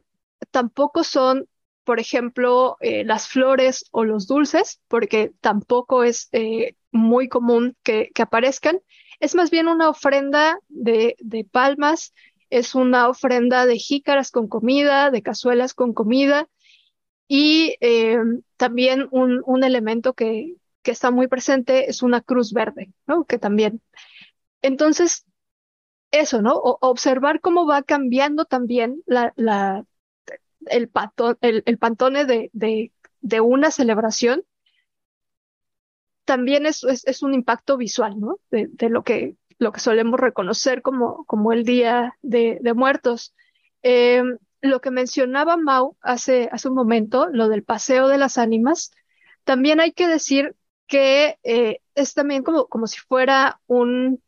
tampoco 0.49 1.03
son, 1.03 1.47
por 1.83 1.99
ejemplo, 1.99 2.77
eh, 2.81 3.03
las 3.05 3.27
flores 3.27 3.85
o 3.91 4.03
los 4.03 4.27
dulces, 4.27 4.81
porque 4.87 5.31
tampoco 5.39 6.03
es 6.03 6.29
muy 6.91 7.29
común 7.29 7.77
que, 7.83 8.11
aparezcan. 8.19 8.81
Es 9.19 9.35
más 9.35 9.51
bien 9.51 9.67
una 9.67 9.87
ofrenda 9.87 10.59
de 10.67 11.47
palmas 11.51 12.11
es 12.51 12.75
una 12.75 13.09
ofrenda 13.09 13.65
de 13.65 13.77
jícaras 13.77 14.31
con 14.31 14.47
comida, 14.47 15.09
de 15.09 15.23
cazuelas 15.23 15.73
con 15.73 15.93
comida 15.93 16.47
y 17.27 17.77
eh, 17.81 18.19
también 18.57 19.07
un, 19.11 19.41
un 19.45 19.63
elemento 19.63 20.13
que, 20.13 20.55
que, 20.83 20.91
está 20.91 21.11
muy 21.11 21.27
presente 21.27 21.89
es 21.89 22.03
una 22.03 22.21
cruz 22.21 22.53
verde, 22.53 22.93
¿no? 23.07 23.25
Que 23.25 23.39
también. 23.39 23.81
Entonces, 24.61 25.25
eso, 26.11 26.41
¿no? 26.41 26.53
observar 26.55 27.39
cómo 27.41 27.65
va 27.65 27.83
cambiando 27.83 28.45
también 28.45 29.01
la, 29.05 29.33
la, 29.37 29.85
el, 30.67 30.89
pato, 30.89 31.37
el, 31.41 31.63
el, 31.65 31.77
pantone 31.77 32.25
de, 32.25 32.49
de, 32.53 32.91
de 33.21 33.41
una 33.41 33.71
celebración 33.71 34.43
también 36.25 36.65
es, 36.65 36.83
es, 36.83 37.23
un 37.23 37.33
impacto 37.33 37.77
visual, 37.77 38.19
¿no? 38.19 38.39
De, 38.51 38.89
lo 38.89 39.03
que 39.03 39.35
lo 39.61 39.71
que 39.71 39.79
solemos 39.79 40.19
reconocer 40.19 40.81
como, 40.81 41.23
como 41.25 41.53
el 41.53 41.63
Día 41.63 42.17
de, 42.23 42.59
Muertos. 42.75 43.35
Eh, 43.83 44.23
lo 44.59 44.81
que 44.81 44.89
mencionaba 44.89 45.55
Mau 45.55 45.97
hace, 46.01 46.49
hace 46.51 46.67
un 46.67 46.73
momento, 46.73 47.27
lo 47.31 47.47
del 47.47 47.63
paseo 47.63 48.07
de 48.07 48.17
las 48.17 48.39
ánimas, 48.39 48.91
también 49.43 49.79
hay 49.79 49.91
que 49.91 50.07
decir 50.07 50.55
que 50.87 51.37
eh, 51.43 51.79
es 51.93 52.15
también 52.15 52.41
como, 52.41 52.65
como 52.69 52.87
si 52.87 52.97
fuera 53.01 53.61
un, 53.67 54.23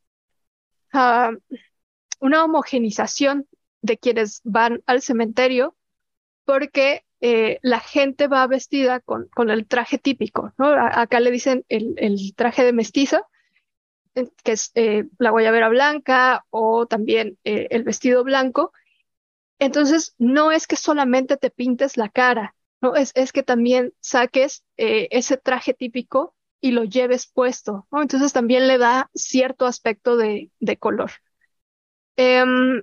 ah, 0.94 1.32
una 2.20 2.46
homogenización 2.46 3.48
de 3.82 3.98
quienes 3.98 4.40
van 4.44 4.84
al 4.86 5.02
cementerio, 5.02 5.76
porque 6.46 7.06
eh, 7.22 7.58
la 7.64 7.80
gente 7.80 8.28
va 8.28 8.46
vestida 8.46 9.00
con, 9.00 9.30
con 9.30 9.50
el 9.50 9.66
traje 9.66 9.98
típico, 9.98 10.54
¿no? 10.60 10.68
acá 10.68 11.20
le 11.20 11.32
dicen 11.32 11.66
el, 11.70 11.96
el 11.98 12.36
traje 12.36 12.64
de 12.64 12.74
mestiza, 12.74 13.26
que 14.44 14.52
es 14.54 14.72
eh, 14.76 15.06
la 15.20 15.32
guayabera 15.32 15.70
blanca 15.70 16.46
o 16.50 16.86
también 16.88 17.38
eh, 17.44 17.68
el 17.72 17.84
vestido 17.84 18.24
blanco. 18.24 18.72
Entonces, 19.60 20.16
no 20.18 20.52
es 20.52 20.68
que 20.68 20.76
solamente 20.76 21.38
te 21.38 21.50
pintes 21.52 21.98
la 21.98 22.10
cara, 22.10 22.56
¿no? 22.82 22.96
Es, 22.96 23.12
es 23.16 23.32
que 23.34 23.44
también 23.44 23.94
saques 24.02 24.64
eh, 24.78 25.08
ese 25.12 25.38
traje 25.38 25.74
típico 25.74 26.36
y 26.62 26.72
lo 26.72 26.84
lleves 26.86 27.28
puesto. 27.28 27.88
Entonces 27.94 28.34
también 28.34 28.68
le 28.68 28.78
da 28.78 29.10
cierto 29.16 29.66
aspecto 29.68 30.18
de, 30.18 30.52
de 30.60 30.78
color. 30.78 31.12
Em, 32.18 32.82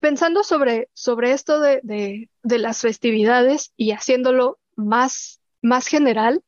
pensando 0.00 0.42
sobre, 0.44 0.88
sobre 0.94 1.32
esto 1.32 1.60
de, 1.60 1.80
de, 1.82 2.30
de, 2.42 2.58
las 2.58 2.80
festividades 2.80 3.72
y 3.76 3.92
haciéndolo 3.92 4.58
más, 4.76 5.40
más 5.62 5.86
general, 5.86 6.42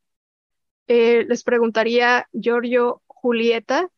eh, 0.92 1.24
les 1.26 1.42
preguntaría, 1.42 2.26
Giorgio, 2.32 3.02
Julieta, 3.06 3.88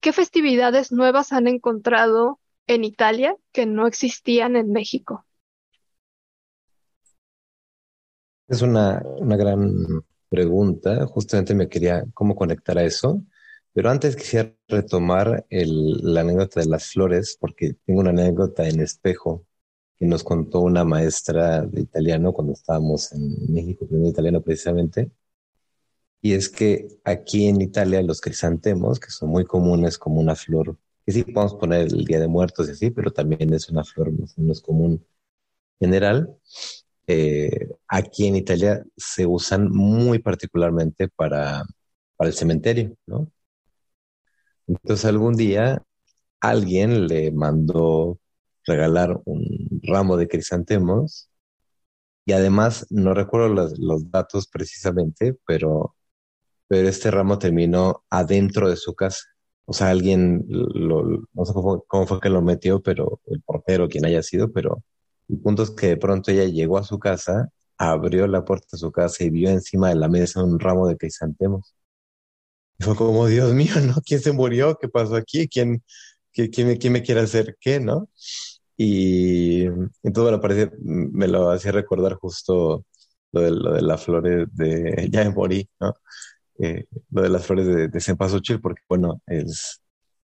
¿qué 0.00 0.12
festividades 0.12 0.92
nuevas 0.92 1.32
han 1.32 1.46
encontrado 1.48 2.38
en 2.66 2.84
Italia 2.84 3.36
que 3.52 3.66
no 3.66 3.86
existían 3.86 4.56
en 4.56 4.72
México? 4.72 5.24
es 8.52 8.62
una, 8.62 9.02
una 9.18 9.36
gran 9.36 10.04
pregunta. 10.28 11.06
Justamente 11.06 11.54
me 11.54 11.68
quería 11.68 12.04
cómo 12.14 12.36
conectar 12.36 12.76
a 12.78 12.84
eso. 12.84 13.22
Pero 13.72 13.90
antes 13.90 14.16
quisiera 14.16 14.54
retomar 14.68 15.46
la 15.50 16.20
anécdota 16.20 16.60
de 16.60 16.66
las 16.66 16.92
flores, 16.92 17.38
porque 17.40 17.74
tengo 17.86 18.00
una 18.00 18.10
anécdota 18.10 18.68
en 18.68 18.80
espejo 18.80 19.46
que 19.98 20.06
nos 20.06 20.22
contó 20.24 20.60
una 20.60 20.84
maestra 20.84 21.62
de 21.62 21.80
italiano 21.80 22.32
cuando 22.34 22.52
estábamos 22.52 23.12
en 23.12 23.52
México, 23.52 23.84
aprendiendo 23.86 24.10
italiano 24.10 24.42
precisamente. 24.42 25.10
Y 26.22 26.34
es 26.34 26.48
que 26.48 26.88
aquí 27.04 27.46
en 27.48 27.60
Italia 27.60 28.02
los 28.02 28.20
crisantemos, 28.20 29.00
que 29.00 29.10
son 29.10 29.30
muy 29.30 29.44
comunes 29.44 29.98
como 29.98 30.20
una 30.20 30.36
flor, 30.36 30.76
que 31.04 31.12
sí 31.12 31.24
podemos 31.24 31.54
poner 31.56 31.82
el 31.88 32.04
Día 32.04 32.20
de 32.20 32.28
Muertos 32.28 32.68
y 32.68 32.72
así, 32.72 32.90
pero 32.90 33.12
también 33.12 33.52
es 33.54 33.68
una 33.68 33.84
flor 33.84 34.12
no 34.36 34.52
es 34.52 34.60
común 34.60 35.04
general. 35.80 36.36
Eh, 37.06 37.68
aquí 37.88 38.26
en 38.28 38.36
Italia 38.36 38.84
se 38.96 39.26
usan 39.26 39.70
muy 39.70 40.20
particularmente 40.20 41.08
para, 41.08 41.64
para 42.16 42.30
el 42.30 42.36
cementerio, 42.36 42.96
¿no? 43.06 43.30
Entonces 44.66 45.04
algún 45.04 45.34
día 45.36 45.82
alguien 46.40 47.06
le 47.08 47.32
mandó 47.32 48.18
regalar 48.64 49.20
un 49.24 49.80
ramo 49.82 50.16
de 50.16 50.28
crisantemos 50.28 51.30
y 52.24 52.32
además 52.32 52.86
no 52.90 53.14
recuerdo 53.14 53.48
los, 53.48 54.10
datos 54.10 54.46
precisamente, 54.48 55.36
pero, 55.46 55.96
pero 56.72 56.88
este 56.88 57.10
ramo 57.10 57.38
terminó 57.38 58.02
adentro 58.08 58.70
de 58.70 58.76
su 58.76 58.94
casa. 58.94 59.26
O 59.66 59.74
sea, 59.74 59.90
alguien, 59.90 60.46
lo, 60.48 61.04
no 61.34 61.44
sé 61.44 61.52
cómo, 61.52 61.84
cómo, 61.86 62.06
fue 62.06 62.18
que 62.18 62.30
lo 62.30 62.40
metió, 62.40 62.80
pero 62.82 63.20
el 63.26 63.42
portero, 63.42 63.88
quien 63.90 64.06
haya 64.06 64.22
sido, 64.22 64.50
pero 64.50 64.82
el 65.28 65.38
punto 65.38 65.64
es 65.64 65.70
que 65.72 65.88
de 65.88 65.96
pronto 65.98 66.30
ella 66.30 66.44
llegó 66.46 66.78
a 66.78 66.84
su 66.84 66.98
casa, 66.98 67.50
abrió 67.76 68.26
la 68.26 68.46
puerta 68.46 68.68
de 68.72 68.78
su 68.78 68.90
casa 68.90 69.22
y 69.22 69.28
vio 69.28 69.50
encima 69.50 69.90
de 69.90 69.96
la 69.96 70.08
mesa 70.08 70.42
un 70.42 70.58
ramo 70.58 70.88
de 70.88 70.96
crisantemos 70.96 71.74
fue 72.80 72.96
como, 72.96 73.26
Dios 73.26 73.52
mío, 73.52 73.74
¿no? 73.86 73.96
¿Quién 74.06 74.20
se 74.20 74.32
murió? 74.32 74.78
¿Qué 74.80 74.88
pasó 74.88 75.16
aquí? 75.16 75.48
¿Quién, 75.48 75.82
quién, 76.32 76.68
me, 76.68 76.78
quién 76.78 76.92
me 76.94 77.02
quiere 77.02 77.20
hacer 77.20 77.56
qué, 77.60 77.80
no? 77.80 78.08
Y 78.78 79.64
entonces, 79.66 80.22
bueno, 80.22 80.40
parece, 80.40 80.70
me 80.80 81.28
lo 81.28 81.50
hacía 81.50 81.72
recordar 81.72 82.14
justo 82.14 82.86
lo 83.32 83.40
de, 83.42 83.50
lo 83.50 83.72
de 83.74 83.82
las 83.82 84.04
flores 84.04 84.48
de, 84.52 85.08
ya 85.12 85.24
me 85.24 85.30
morí, 85.30 85.68
¿no? 85.80 85.94
Eh, 86.58 86.84
lo 87.10 87.22
de 87.22 87.28
las 87.28 87.46
flores 87.46 87.66
de, 87.66 87.88
de 87.88 88.58
porque, 88.60 88.82
bueno, 88.88 89.20
es, 89.26 89.80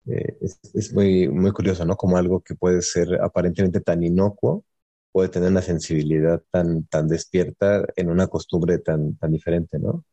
eh, 0.07 0.37
es, 0.41 0.61
es, 0.75 0.93
muy, 0.95 1.29
muy 1.29 1.53
curioso, 1.53 1.85
¿no? 1.85 1.97
Como 1.97 2.17
algo 2.17 2.41
que 2.43 2.55
puede 2.55 2.83
ser 2.83 3.21
aparentemente 3.23 3.81
tan 3.81 4.03
inocuo, 4.03 4.65
puede 5.13 5.29
tener 5.31 5.51
una 5.51 5.63
sensibilidad 5.63 6.43
tan, 6.51 6.85
tan 6.87 7.09
despierta 7.09 7.85
en 7.97 8.11
una 8.11 8.29
costumbre 8.29 8.79
tan, 8.79 9.17
tan 9.17 9.33
diferente, 9.33 9.79
¿no? 9.79 10.05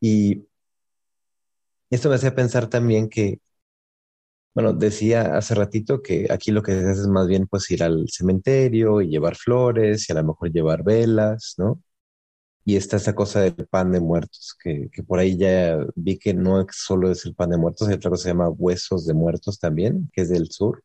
Y 0.00 0.46
esto 1.90 2.08
me 2.08 2.16
hacía 2.16 2.34
pensar 2.34 2.68
también 2.68 3.08
que, 3.08 3.40
bueno, 4.54 4.72
decía 4.72 5.36
hace 5.36 5.54
ratito 5.54 6.02
que 6.02 6.26
aquí 6.30 6.50
lo 6.50 6.62
que 6.62 6.72
se 6.72 6.78
hace 6.80 7.02
es 7.02 7.06
más 7.08 7.28
bien 7.28 7.46
pues 7.46 7.70
ir 7.70 7.82
al 7.82 8.06
cementerio 8.10 9.00
y 9.00 9.08
llevar 9.08 9.36
flores 9.36 10.08
y 10.08 10.12
a 10.12 10.16
lo 10.16 10.24
mejor 10.28 10.50
llevar 10.52 10.82
velas, 10.82 11.54
¿no? 11.58 11.80
Y 12.64 12.76
está 12.76 12.96
esa 12.98 13.14
cosa 13.14 13.40
del 13.40 13.54
pan 13.66 13.92
de 13.92 14.00
muertos, 14.00 14.54
que, 14.62 14.90
que 14.92 15.02
por 15.02 15.18
ahí 15.18 15.36
ya 15.36 15.78
vi 15.96 16.18
que 16.18 16.34
no 16.34 16.66
solo 16.72 17.10
es 17.10 17.24
el 17.24 17.34
pan 17.34 17.50
de 17.50 17.58
muertos, 17.58 17.88
hay 17.88 17.94
otra 17.94 18.10
cosa 18.10 18.22
que 18.22 18.24
se 18.24 18.30
llama 18.30 18.48
huesos 18.50 19.06
de 19.06 19.14
muertos 19.14 19.58
también, 19.58 20.10
que 20.12 20.22
es 20.22 20.28
del 20.30 20.50
sur 20.50 20.82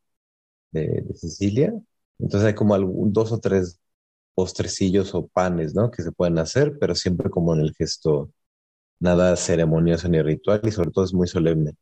de, 0.72 1.06
Sicilia. 1.16 1.74
Entonces 2.20 2.48
hay 2.48 2.56
como 2.56 2.76
algún, 2.76 3.14
dos 3.14 3.32
o 3.32 3.40
tres 3.40 3.80
postrecillos 4.36 5.16
o 5.16 5.28
panes, 5.28 5.76
¿no? 5.76 5.92
Que 5.92 6.04
se 6.04 6.12
pueden 6.12 6.40
hacer, 6.40 6.78
pero 6.80 6.96
siempre 6.96 7.30
como 7.30 7.54
en 7.56 7.62
el 7.62 7.74
gesto 7.76 8.32
nada 9.00 9.36
ceremonioso 9.38 10.08
ni 10.10 10.22
ritual 10.22 10.62
y 10.66 10.72
sobre 10.72 10.92
todo 10.92 11.06
es 11.06 11.14
muy 11.14 11.28
solemne. 11.28 11.74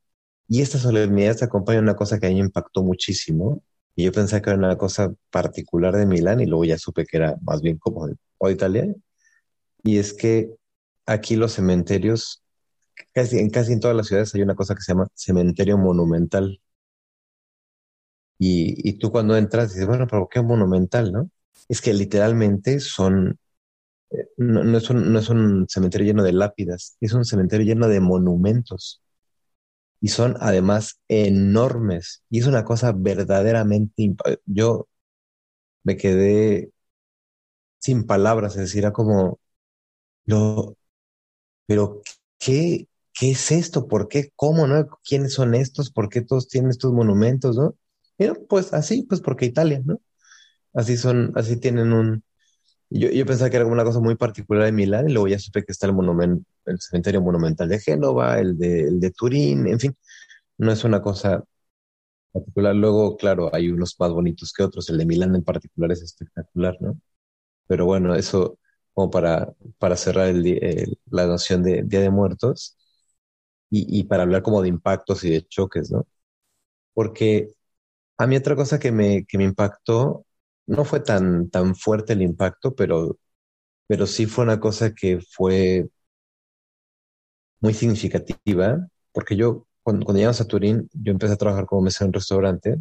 Y 0.48 0.62
esta 0.62 0.78
solemnidad 0.80 1.36
se 1.38 1.46
acompaña 1.46 1.78
de 1.80 1.84
una 1.84 1.96
cosa 1.96 2.20
que 2.20 2.28
a 2.28 2.30
mí 2.30 2.36
me 2.36 2.42
impactó 2.42 2.84
muchísimo 2.84 3.64
y 3.96 4.06
yo 4.06 4.12
pensé 4.12 4.42
que 4.42 4.50
era 4.50 4.60
una 4.60 4.78
cosa 4.78 5.14
particular 5.32 5.96
de 5.96 6.06
Milán 6.06 6.42
y 6.42 6.46
luego 6.46 6.66
ya 6.66 6.78
supe 6.78 7.06
que 7.06 7.18
era 7.18 7.38
más 7.42 7.62
bien 7.62 7.78
como 7.78 8.08
de, 8.08 8.16
Italia. 8.52 8.94
Y 9.84 9.98
es 10.00 10.14
que 10.14 10.56
aquí 11.06 11.36
los 11.36 11.54
cementerios, 11.54 12.44
casi 13.14 13.40
en 13.40 13.50
casi 13.50 13.74
en 13.74 13.80
todas 13.82 13.98
las 13.98 14.08
ciudades 14.08 14.34
hay 14.36 14.42
una 14.44 14.56
cosa 14.56 14.76
que 14.76 14.82
se 14.82 14.94
llama 14.94 15.08
cementerio 15.16 15.78
monumental. 15.78 16.62
Y, 18.40 18.90
y 18.90 18.94
tú 19.00 19.12
cuando 19.12 19.38
entras 19.38 19.70
dices, 19.74 19.88
bueno, 19.88 20.08
pero 20.08 20.28
¿qué 20.30 20.42
monumental, 20.42 21.12
no? 21.12 21.30
Es 21.70 21.82
que 21.82 21.94
literalmente 21.94 22.80
son 22.80 23.40
no, 24.38 24.78
es 24.78 24.90
un, 24.90 25.12
no 25.12 25.20
es 25.20 25.30
un 25.30 25.66
cementerio 25.70 26.08
lleno 26.08 26.24
de 26.24 26.34
lápidas, 26.34 26.98
es 27.00 27.14
un 27.14 27.26
cementerio 27.26 27.66
lleno 27.66 27.88
de 27.88 28.00
monumentos. 28.00 29.02
Y 30.02 30.10
son 30.10 30.36
además 30.40 31.00
enormes. 31.08 32.24
Y 32.30 32.40
es 32.40 32.48
una 32.48 32.66
cosa 32.66 32.92
verdaderamente... 32.96 34.16
Yo 34.46 34.88
me 35.84 35.98
quedé 35.98 36.72
sin 37.80 38.06
palabras, 38.06 38.54
es 38.56 38.62
decir, 38.62 38.80
era 38.80 38.94
como, 38.94 39.40
lo, 40.26 40.78
pero 41.66 42.02
¿qué, 42.40 42.88
¿qué 43.14 43.32
es 43.32 43.52
esto? 43.52 43.88
¿Por 43.88 44.08
qué? 44.08 44.32
¿Cómo? 44.36 44.68
¿No? 44.68 44.88
¿Quiénes 45.04 45.34
son 45.34 45.56
estos? 45.56 45.92
¿Por 45.92 46.10
qué 46.10 46.22
todos 46.22 46.48
tienen 46.48 46.72
estos 46.72 46.94
monumentos? 46.94 47.58
¿No? 47.58 47.76
Pues 48.50 48.74
así, 48.74 49.04
pues 49.04 49.22
porque 49.22 49.46
Italia, 49.46 49.82
¿no? 49.86 50.02
Así 50.74 50.98
son, 50.98 51.34
así 51.36 51.58
tienen 51.60 51.94
un, 51.94 52.24
yo, 52.90 53.10
yo 53.10 53.26
pensaba 53.26 53.50
que 53.50 53.58
era 53.58 53.66
una 53.66 53.84
cosa 53.84 54.00
muy 54.00 54.16
particular 54.16 54.66
de 54.66 54.72
Milán 54.72 55.10
y 55.10 55.14
luego 55.14 55.28
ya 55.28 55.40
supe 55.40 55.64
que 55.66 55.72
está 55.72 55.88
el 55.88 55.94
monumento, 55.94 56.46
el 56.66 56.80
cementerio 56.80 57.22
monumental 57.22 57.68
de 57.70 57.80
Génova, 57.80 58.40
el 58.40 58.58
de, 58.58 58.82
el 58.82 59.00
de 59.00 59.12
Turín, 59.12 59.68
en 59.68 59.80
fin, 59.80 59.98
no 60.58 60.72
es 60.72 60.84
una 60.84 61.02
cosa 61.02 61.44
particular. 62.32 62.76
Luego, 62.76 63.18
claro, 63.18 63.50
hay 63.54 63.70
unos 63.70 63.96
más 64.00 64.12
bonitos 64.12 64.54
que 64.54 64.64
otros, 64.64 64.90
el 64.90 64.98
de 65.00 65.06
Milán 65.06 65.36
en 65.36 65.44
particular 65.44 65.92
es 65.92 66.04
espectacular, 66.04 66.78
¿no? 66.82 67.00
Pero 67.68 67.86
bueno, 67.86 68.16
eso 68.16 68.60
como 68.94 69.12
para, 69.12 69.54
para 69.80 69.98
cerrar 69.98 70.28
el, 70.30 70.98
la 71.10 71.28
noción 71.28 71.64
de 71.64 71.84
Día 71.84 72.02
de 72.02 72.10
Muertos 72.10 72.78
y, 73.70 74.00
y 74.02 74.04
para 74.06 74.24
hablar 74.24 74.44
como 74.44 74.62
de 74.62 74.70
impactos 74.70 75.24
y 75.24 75.32
de 75.32 75.48
choques, 75.48 75.92
¿no? 75.92 76.08
Porque 76.94 77.50
a 78.18 78.28
mí 78.28 78.38
otra 78.38 78.56
cosa 78.56 78.80
que 78.80 78.92
me, 78.92 79.26
que 79.26 79.38
me 79.38 79.46
impactó 79.46 80.26
no 80.68 80.86
fue 80.86 81.02
tan, 81.02 81.50
tan 81.50 81.76
fuerte 81.76 82.14
el 82.14 82.22
impacto, 82.24 82.76
pero, 82.76 83.18
pero 83.88 84.08
sí 84.08 84.26
fue 84.28 84.46
una 84.46 84.60
cosa 84.60 84.94
que 84.96 85.20
fue 85.22 85.90
muy 87.62 87.74
significativa, 87.74 88.88
porque 89.12 89.36
yo, 89.36 89.68
cuando, 89.84 90.12
llegamos 90.14 90.42
a 90.42 90.48
Turín, 90.48 90.90
yo 90.94 91.12
empecé 91.12 91.34
a 91.34 91.38
trabajar 91.38 91.66
como 91.66 91.82
mesero 91.82 92.06
en 92.06 92.10
un 92.10 92.14
restaurante 92.14 92.78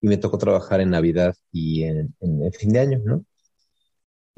y 0.00 0.08
me 0.08 0.16
tocó 0.18 0.38
trabajar 0.38 0.80
en 0.80 0.90
Navidad 0.90 1.34
y 1.52 1.84
en, 1.84 2.14
en, 2.20 2.52
fin 2.52 2.72
de 2.72 2.80
año, 2.80 3.00
¿no? 3.04 3.24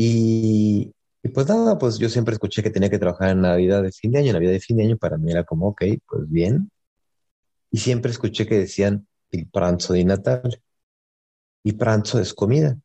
Y, 0.03 0.95
y, 1.23 1.29
pues 1.29 1.47
nada, 1.47 1.77
pues 1.79 1.99
yo 1.99 2.09
siempre 2.09 2.33
escuché 2.33 2.63
que 2.63 2.71
tenía 2.71 2.89
que 2.89 2.99
trabajar 2.99 3.31
en 3.33 3.43
Navidad 3.43 3.83
de 3.83 3.93
fin 3.93 4.13
de 4.13 4.21
año, 4.21 4.33
Navidad 4.33 4.53
de 4.53 4.61
fin 4.61 4.79
de 4.79 4.85
año 4.85 4.97
para 4.97 5.19
mí 5.19 5.31
era 5.31 5.45
como, 5.45 5.69
ok, 5.69 5.83
pues 6.09 6.23
bien. 6.31 6.71
Y 7.71 7.79
siempre 7.81 8.11
escuché 8.11 8.47
que 8.47 8.59
decían 8.59 9.07
el 9.31 9.47
pranzo 9.51 9.93
de 9.93 10.05
Natal 10.05 10.63
y 11.63 11.73
pranzo 11.75 12.19
es 12.19 12.33
comida. 12.33 12.79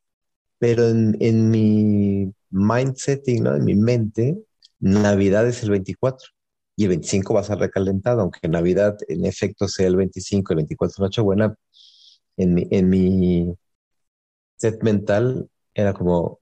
Pero 0.59 0.89
en, 0.89 1.15
en 1.21 1.49
mi 1.49 2.33
mindset, 2.49 3.25
¿no? 3.39 3.55
en 3.55 3.63
mi 3.63 3.75
mente, 3.75 4.37
Navidad 4.79 5.47
es 5.47 5.63
el 5.63 5.71
24 5.71 6.27
y 6.75 6.83
el 6.83 6.89
25 6.89 7.33
va 7.33 7.41
a 7.41 7.43
ser 7.45 7.59
recalentado, 7.59 8.21
aunque 8.21 8.49
Navidad 8.49 8.97
en 9.07 9.25
efecto 9.25 9.69
sea 9.69 9.87
el 9.87 9.95
25, 9.95 10.51
el 10.51 10.57
24 10.57 11.03
Nochebuena, 11.05 11.55
en 12.35 12.53
mi, 12.55 12.67
en 12.71 12.89
mi 12.89 13.55
set 14.57 14.83
mental 14.83 15.49
era 15.73 15.93
como, 15.93 16.39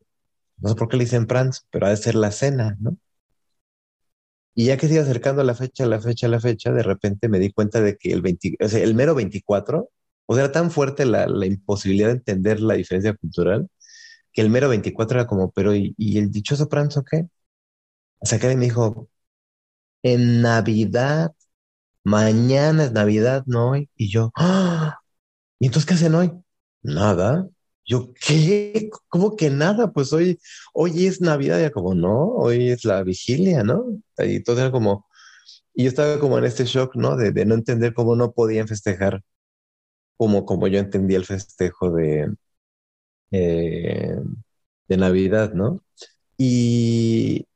no 0.57 0.69
sé 0.69 0.75
por 0.75 0.89
qué 0.89 0.97
le 0.97 1.05
dicen 1.05 1.27
pranzo, 1.27 1.61
pero 1.71 1.87
ha 1.87 1.89
de 1.89 1.97
ser 1.97 2.15
la 2.15 2.31
cena, 2.31 2.77
¿no? 2.79 2.97
Y 4.55 4.65
ya 4.65 4.77
que 4.77 4.87
se 4.87 4.93
iba 4.95 5.03
acercando 5.03 5.43
la 5.43 5.55
fecha, 5.55 5.85
la 5.85 5.99
fecha, 5.99 6.27
la 6.27 6.39
fecha, 6.39 6.71
de 6.71 6.83
repente 6.83 7.27
me 7.27 7.39
di 7.39 7.51
cuenta 7.51 7.81
de 7.81 7.97
que 7.97 8.11
el, 8.13 8.21
20, 8.21 8.57
o 8.61 8.67
sea, 8.67 8.83
el 8.83 8.93
mero 8.95 9.15
24 9.15 9.89
o 10.25 10.35
sea, 10.35 10.45
era 10.45 10.53
tan 10.53 10.71
fuerte 10.71 11.05
la, 11.05 11.27
imposibilidad 11.45 12.07
de 12.07 12.13
entender 12.15 12.59
la 12.61 12.75
diferencia 12.75 13.13
cultural 13.15 13.67
que 14.33 14.41
el 14.41 14.49
mero 14.49 14.69
24 14.69 15.19
era 15.19 15.27
como, 15.27 15.51
pero 15.51 15.75
¿y, 15.75 15.95
el 16.17 16.31
dichoso 16.31 16.69
pranzo 16.69 17.03
qué? 17.03 17.27
O 18.19 18.25
sea, 18.25 18.39
que 18.39 18.55
me 18.55 18.65
dijo, 18.65 19.09
en 20.03 20.41
Navidad, 20.41 21.33
mañana 22.03 22.85
es 22.85 22.93
Navidad, 22.93 23.43
no. 23.47 23.75
Y 23.77 24.09
yo, 24.11 24.31
¡Ah! 24.35 24.99
¿y 25.59 25.67
entonces 25.67 25.87
qué 25.87 25.95
hacen 25.95 26.15
hoy? 26.15 26.31
Nada. 26.83 27.47
Yo, 27.86 28.13
¿qué? 28.13 28.89
¿Cómo 29.09 29.36
que 29.36 29.49
nada? 29.49 29.91
Pues 29.91 30.13
hoy, 30.13 30.39
hoy 30.73 31.05
es 31.07 31.21
Navidad, 31.21 31.59
ya 31.59 31.71
como, 31.71 31.93
no, 31.95 32.29
hoy 32.29 32.69
es 32.69 32.86
la 32.86 33.03
vigilia, 33.03 33.63
¿no? 33.63 33.86
Y 34.19 34.41
todo 34.43 34.59
era 34.59 34.71
como, 34.71 35.07
y 35.73 35.84
yo 35.86 35.89
estaba 35.89 36.19
como 36.19 36.38
en 36.39 36.45
este 36.45 36.65
shock, 36.65 36.95
¿no? 36.95 37.17
De, 37.17 37.45
no 37.45 37.55
entender 37.55 37.93
cómo 37.93 38.15
no 38.15 38.34
podían 38.34 38.67
festejar 38.67 39.23
como, 40.17 40.45
como 40.45 40.67
yo 40.67 40.79
entendía 40.79 41.17
el 41.17 41.25
festejo 41.25 41.91
de, 41.91 42.34
eh, 43.31 44.15
de 44.88 44.97
Navidad, 44.97 45.53
¿no? 45.53 45.84
Y, 46.38 47.47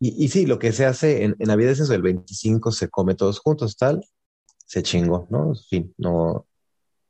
y, 0.00 0.28
sí, 0.28 0.46
lo 0.46 0.58
que 0.58 0.72
se 0.72 0.86
hace 0.86 1.24
en, 1.24 1.36
en 1.38 1.48
Navidad 1.48 1.72
es 1.72 1.80
eso, 1.80 1.94
el 1.94 2.02
25 2.02 2.72
se 2.72 2.88
come 2.90 3.14
todos 3.14 3.40
juntos, 3.40 3.76
tal, 3.76 4.04
se 4.66 4.82
chingó, 4.82 5.28
¿no? 5.30 5.50
En 5.50 5.56
fin, 5.56 5.94
no, 5.98 6.47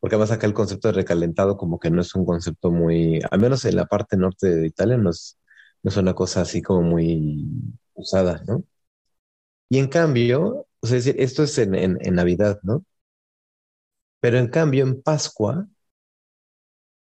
porque 0.00 0.16
además 0.16 0.30
acá 0.32 0.46
el 0.46 0.54
concepto 0.54 0.88
de 0.88 0.94
recalentado 0.94 1.56
como 1.56 1.78
que 1.80 1.90
no 1.90 2.00
es 2.00 2.14
un 2.14 2.24
concepto 2.24 2.70
muy, 2.70 3.20
al 3.30 3.40
menos 3.40 3.64
en 3.64 3.76
la 3.76 3.86
parte 3.86 4.16
norte 4.16 4.48
de 4.54 4.66
Italia 4.66 4.96
no 4.96 5.10
es, 5.10 5.38
no 5.82 5.90
es 5.90 5.96
una 5.96 6.14
cosa 6.14 6.42
así 6.42 6.62
como 6.62 6.82
muy 6.82 7.46
usada, 7.94 8.42
¿no? 8.46 8.64
Y 9.70 9.78
en 9.78 9.88
cambio, 9.88 10.66
o 10.80 10.86
sea, 10.86 10.96
decir, 10.96 11.16
esto 11.18 11.42
es 11.42 11.56
en, 11.58 11.74
en, 11.74 12.14
Navidad, 12.14 12.58
¿no? 12.62 12.84
Pero 14.20 14.38
en 14.38 14.48
cambio 14.48 14.84
en 14.84 15.02
Pascua, 15.02 15.66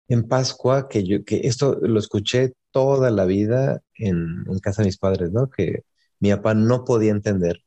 en 0.07 0.27
Pascua, 0.27 0.88
que 0.89 1.03
yo, 1.03 1.23
que 1.25 1.41
esto 1.47 1.75
lo 1.81 1.99
escuché 1.99 2.53
toda 2.71 3.11
la 3.11 3.25
vida 3.25 3.81
en, 3.95 4.43
en 4.47 4.59
casa 4.59 4.81
de 4.81 4.88
mis 4.88 4.97
padres, 4.97 5.31
¿no? 5.31 5.49
Que 5.49 5.84
mi 6.19 6.31
papá 6.31 6.53
no 6.53 6.86
podía 6.86 7.11
entender 7.11 7.63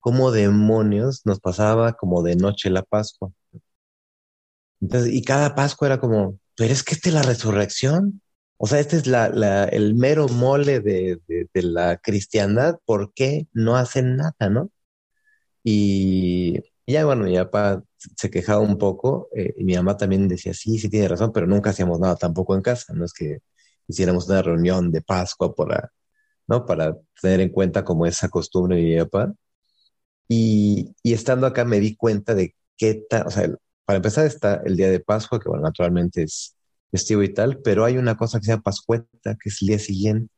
cómo 0.00 0.30
demonios 0.32 1.22
nos 1.26 1.40
pasaba 1.40 1.94
como 1.94 2.22
de 2.22 2.36
noche 2.36 2.70
la 2.70 2.82
Pascua. 2.84 3.32
Entonces, 4.80 5.12
y 5.12 5.22
cada 5.22 5.54
Pascua 5.54 5.88
era 5.88 6.00
como, 6.00 6.38
pero 6.56 6.72
es 6.72 6.82
que 6.82 6.94
esta 6.94 7.08
es 7.08 7.14
la 7.14 7.22
resurrección. 7.22 8.22
O 8.58 8.66
sea, 8.66 8.80
este 8.80 8.96
es 8.96 9.06
la, 9.06 9.28
la, 9.28 9.64
el 9.64 9.94
mero 9.94 10.28
mole 10.28 10.80
de, 10.80 11.20
de, 11.28 11.62
la 11.62 11.98
cristiandad. 11.98 12.76
¿Por 12.86 13.12
qué 13.14 13.46
no 13.52 13.76
hacen 13.76 14.16
nada, 14.16 14.50
no? 14.50 14.70
Y, 15.64 16.60
ya, 16.86 17.04
bueno, 17.04 17.24
mi 17.24 17.36
papá 17.36 17.82
se 17.98 18.30
quejaba 18.30 18.60
un 18.60 18.78
poco 18.78 19.28
eh, 19.34 19.54
y 19.58 19.64
mi 19.64 19.74
mamá 19.74 19.96
también 19.96 20.28
decía, 20.28 20.54
sí, 20.54 20.78
sí 20.78 20.88
tiene 20.88 21.08
razón, 21.08 21.32
pero 21.32 21.46
nunca 21.46 21.70
hacíamos 21.70 22.00
nada 22.00 22.16
tampoco 22.16 22.54
en 22.54 22.62
casa. 22.62 22.92
No 22.94 23.04
es 23.04 23.12
que 23.12 23.40
hiciéramos 23.88 24.28
una 24.28 24.42
reunión 24.42 24.92
de 24.92 25.02
Pascua 25.02 25.54
para, 25.54 25.92
¿no? 26.48 26.66
Para 26.66 26.96
tener 27.20 27.40
en 27.40 27.50
cuenta 27.50 27.84
como 27.84 28.06
esa 28.06 28.28
costumbre 28.28 28.76
de 28.76 28.82
mi 28.82 28.98
papá. 28.98 29.34
Y, 30.28 30.94
y 31.02 31.12
estando 31.14 31.46
acá 31.46 31.64
me 31.64 31.80
di 31.80 31.96
cuenta 31.96 32.34
de 32.34 32.54
qué 32.76 33.06
tal, 33.08 33.26
o 33.26 33.30
sea, 33.30 33.48
para 33.86 33.98
empezar 33.98 34.26
está 34.26 34.62
el 34.66 34.76
día 34.76 34.90
de 34.90 35.00
Pascua, 35.00 35.40
que 35.40 35.48
bueno, 35.48 35.64
naturalmente 35.64 36.24
es 36.24 36.56
festivo 36.90 37.22
y 37.22 37.32
tal, 37.32 37.60
pero 37.62 37.84
hay 37.84 37.98
una 37.98 38.16
cosa 38.16 38.38
que 38.40 38.46
se 38.46 38.52
llama 38.52 38.64
Pascueta, 38.64 39.36
que 39.40 39.48
es 39.48 39.62
el 39.62 39.68
día 39.68 39.78
siguiente, 39.78 40.32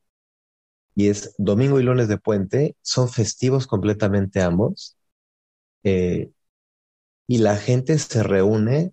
y 0.94 1.08
es 1.08 1.34
domingo 1.38 1.80
y 1.80 1.84
lunes 1.84 2.08
de 2.08 2.18
puente, 2.18 2.76
son 2.82 3.08
festivos 3.08 3.66
completamente 3.66 4.42
ambos, 4.42 4.96
eh, 5.84 6.30
y 7.26 7.38
la 7.38 7.56
gente 7.56 7.98
se 7.98 8.22
reúne 8.22 8.92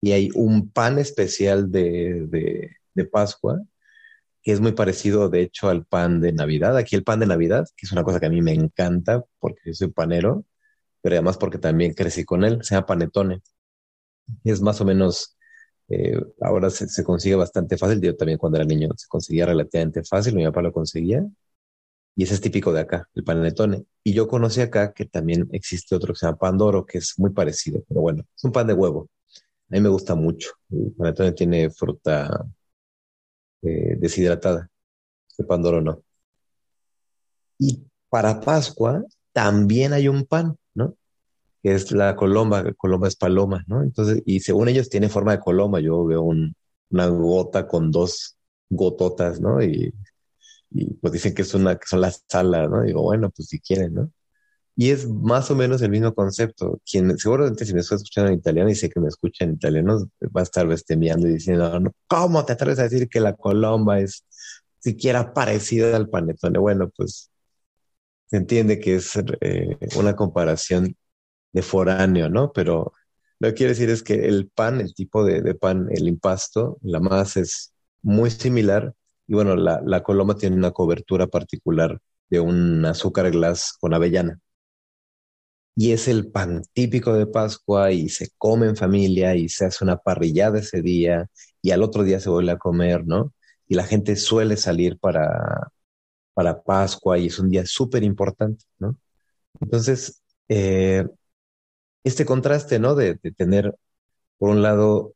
y 0.00 0.12
hay 0.12 0.30
un 0.34 0.70
pan 0.70 0.98
especial 0.98 1.70
de, 1.72 2.26
de, 2.94 3.04
Pascua, 3.06 3.60
que 4.42 4.52
es 4.52 4.60
muy 4.60 4.72
parecido, 4.72 5.28
de 5.28 5.42
hecho, 5.42 5.68
al 5.68 5.86
pan 5.86 6.20
de 6.20 6.32
Navidad. 6.32 6.76
Aquí 6.76 6.96
el 6.96 7.04
pan 7.04 7.20
de 7.20 7.26
Navidad, 7.26 7.66
que 7.76 7.86
es 7.86 7.92
una 7.92 8.04
cosa 8.04 8.20
que 8.20 8.26
a 8.26 8.30
mí 8.30 8.42
me 8.42 8.54
encanta 8.54 9.24
porque 9.40 9.60
yo 9.66 9.74
soy 9.74 9.88
panero, 9.88 10.44
pero 11.02 11.16
además 11.16 11.38
porque 11.38 11.58
también 11.58 11.94
crecí 11.94 12.24
con 12.24 12.44
él, 12.44 12.60
se 12.62 12.74
llama 12.74 12.86
panetone 12.86 13.42
es 14.44 14.60
más 14.60 14.80
o 14.80 14.84
menos, 14.84 15.36
eh, 15.88 16.20
ahora 16.40 16.70
se, 16.70 17.04
consigue 17.04 17.36
bastante 17.36 17.76
fácil. 17.78 18.00
Yo 18.00 18.16
también 18.16 18.38
cuando 18.38 18.58
era 18.58 18.66
niño 18.66 18.88
se 18.96 19.08
conseguía 19.08 19.46
relativamente 19.46 20.04
fácil, 20.04 20.34
mi 20.34 20.44
papá 20.44 20.62
lo 20.62 20.72
conseguía. 20.72 21.24
Y 22.16 22.24
ese 22.24 22.34
es 22.34 22.40
típico 22.40 22.72
de 22.72 22.80
acá, 22.80 23.08
el 23.14 23.24
panetone. 23.24 23.84
Y 24.02 24.14
yo 24.14 24.26
conocí 24.26 24.60
acá 24.62 24.92
que 24.92 25.04
también 25.04 25.48
existe 25.52 25.94
otro 25.94 26.14
que 26.14 26.18
se 26.20 26.26
llama 26.26 26.38
pandoro, 26.38 26.86
que 26.86 26.98
es 26.98 27.14
muy 27.18 27.30
parecido, 27.30 27.82
pero 27.88 28.00
bueno, 28.00 28.24
es 28.34 28.44
un 28.44 28.52
pan 28.52 28.66
de 28.66 28.74
huevo. 28.74 29.10
A 29.70 29.74
mí 29.74 29.80
me 29.80 29.88
gusta 29.90 30.14
mucho. 30.14 30.50
El 30.70 30.92
panetone 30.92 31.32
tiene 31.32 31.70
fruta 31.70 32.46
eh, 33.62 33.96
deshidratada. 33.98 34.70
El 35.38 35.46
pandoro 35.46 35.80
no. 35.82 36.02
Y 37.58 37.84
para 38.08 38.40
Pascua 38.40 39.04
también 39.32 39.92
hay 39.92 40.08
un 40.08 40.24
pan. 40.24 40.56
Es 41.74 41.90
la 41.92 42.14
colomba, 42.16 42.72
colomba 42.74 43.08
es 43.08 43.16
paloma, 43.16 43.64
¿no? 43.66 43.82
Entonces, 43.82 44.22
y 44.24 44.40
según 44.40 44.68
ellos 44.68 44.88
tiene 44.88 45.08
forma 45.08 45.32
de 45.32 45.40
coloma, 45.40 45.80
yo 45.80 46.04
veo 46.04 46.22
una 46.22 47.06
gota 47.08 47.66
con 47.66 47.90
dos 47.90 48.36
gototas, 48.70 49.40
¿no? 49.40 49.62
Y, 49.62 49.92
pues 51.00 51.12
dicen 51.12 51.34
que 51.34 51.42
es 51.42 51.54
una, 51.54 51.76
que 51.76 51.86
son 51.86 52.00
las 52.02 52.24
salas, 52.28 52.68
¿no? 52.70 52.82
digo, 52.82 53.02
bueno, 53.02 53.30
pues 53.30 53.48
si 53.48 53.60
quieren, 53.60 53.94
¿no? 53.94 54.12
Y 54.76 54.90
es 54.90 55.08
más 55.08 55.50
o 55.50 55.56
menos 55.56 55.80
el 55.82 55.90
mismo 55.90 56.14
concepto. 56.14 56.80
Quien 56.90 57.16
seguramente 57.18 57.64
si 57.64 57.72
me 57.74 57.80
está 57.80 57.94
escuchando 57.96 58.30
en 58.30 58.38
italiano 58.38 58.70
y 58.70 58.74
sé 58.74 58.90
que 58.90 59.00
me 59.00 59.08
escucha 59.08 59.44
en 59.44 59.54
italiano, 59.54 60.10
va 60.36 60.40
a 60.42 60.44
estar 60.44 60.66
bestemeando 60.66 61.26
y 61.28 61.34
diciendo, 61.34 61.82
¿cómo 62.06 62.44
te 62.44 62.52
atreves 62.52 62.78
a 62.78 62.84
decir 62.84 63.08
que 63.08 63.20
la 63.20 63.34
colomba 63.34 64.00
es 64.00 64.24
siquiera 64.78 65.32
parecida 65.32 65.96
al 65.96 66.10
panetone? 66.10 66.58
Bueno, 66.58 66.90
pues 66.96 67.30
se 68.26 68.36
entiende 68.36 68.78
que 68.80 68.96
es 68.96 69.12
eh, 69.40 69.78
una 69.96 70.14
comparación 70.14 70.96
de 71.56 71.62
foráneo, 71.62 72.28
¿no? 72.28 72.52
Pero 72.52 72.92
lo 73.40 73.48
que 73.48 73.54
quiere 73.54 73.70
decir 73.72 73.88
es 73.88 74.02
que 74.02 74.26
el 74.26 74.50
pan, 74.50 74.78
el 74.78 74.94
tipo 74.94 75.24
de, 75.24 75.54
pan, 75.54 75.88
el 75.90 76.06
impasto, 76.06 76.78
la 76.82 77.00
masa 77.00 77.40
es 77.40 77.72
muy 78.02 78.30
similar 78.30 78.94
y 79.26 79.34
bueno, 79.34 79.56
la, 79.56 79.80
la 79.82 80.02
coloma 80.02 80.36
tiene 80.36 80.54
una 80.56 80.72
cobertura 80.72 81.28
particular 81.28 81.98
de 82.28 82.40
un 82.40 82.84
azúcar 82.84 83.30
glass 83.30 83.72
con 83.80 83.94
avellana. 83.94 84.38
Y 85.74 85.92
es 85.92 86.08
el 86.08 86.30
pan 86.30 86.62
típico 86.74 87.14
de 87.14 87.26
Pascua 87.26 87.90
y 87.90 88.10
se 88.10 88.28
come 88.36 88.66
en 88.66 88.76
familia 88.76 89.34
y 89.34 89.48
se 89.48 89.64
hace 89.64 89.82
una 89.82 89.96
parrillada 89.96 90.58
ese 90.58 90.82
día 90.82 91.26
y 91.62 91.70
al 91.70 91.82
otro 91.82 92.04
día 92.04 92.20
se 92.20 92.28
vuelve 92.28 92.52
a 92.52 92.58
comer, 92.58 93.06
¿no? 93.06 93.32
Y 93.66 93.76
la 93.76 93.84
gente 93.84 94.16
suele 94.16 94.58
salir 94.58 94.98
para, 94.98 95.72
para 96.34 96.62
Pascua 96.62 97.18
y 97.18 97.28
es 97.28 97.38
un 97.38 97.48
día 97.48 97.64
súper 97.64 98.02
importante, 98.04 98.66
¿no? 98.78 98.98
Entonces, 99.60 100.22
eh, 100.48 101.06
este 102.06 102.24
contraste, 102.24 102.78
¿no? 102.78 102.94
De, 102.94 103.16
tener, 103.36 103.74
por 104.38 104.50
un 104.50 104.62
lado, 104.62 105.14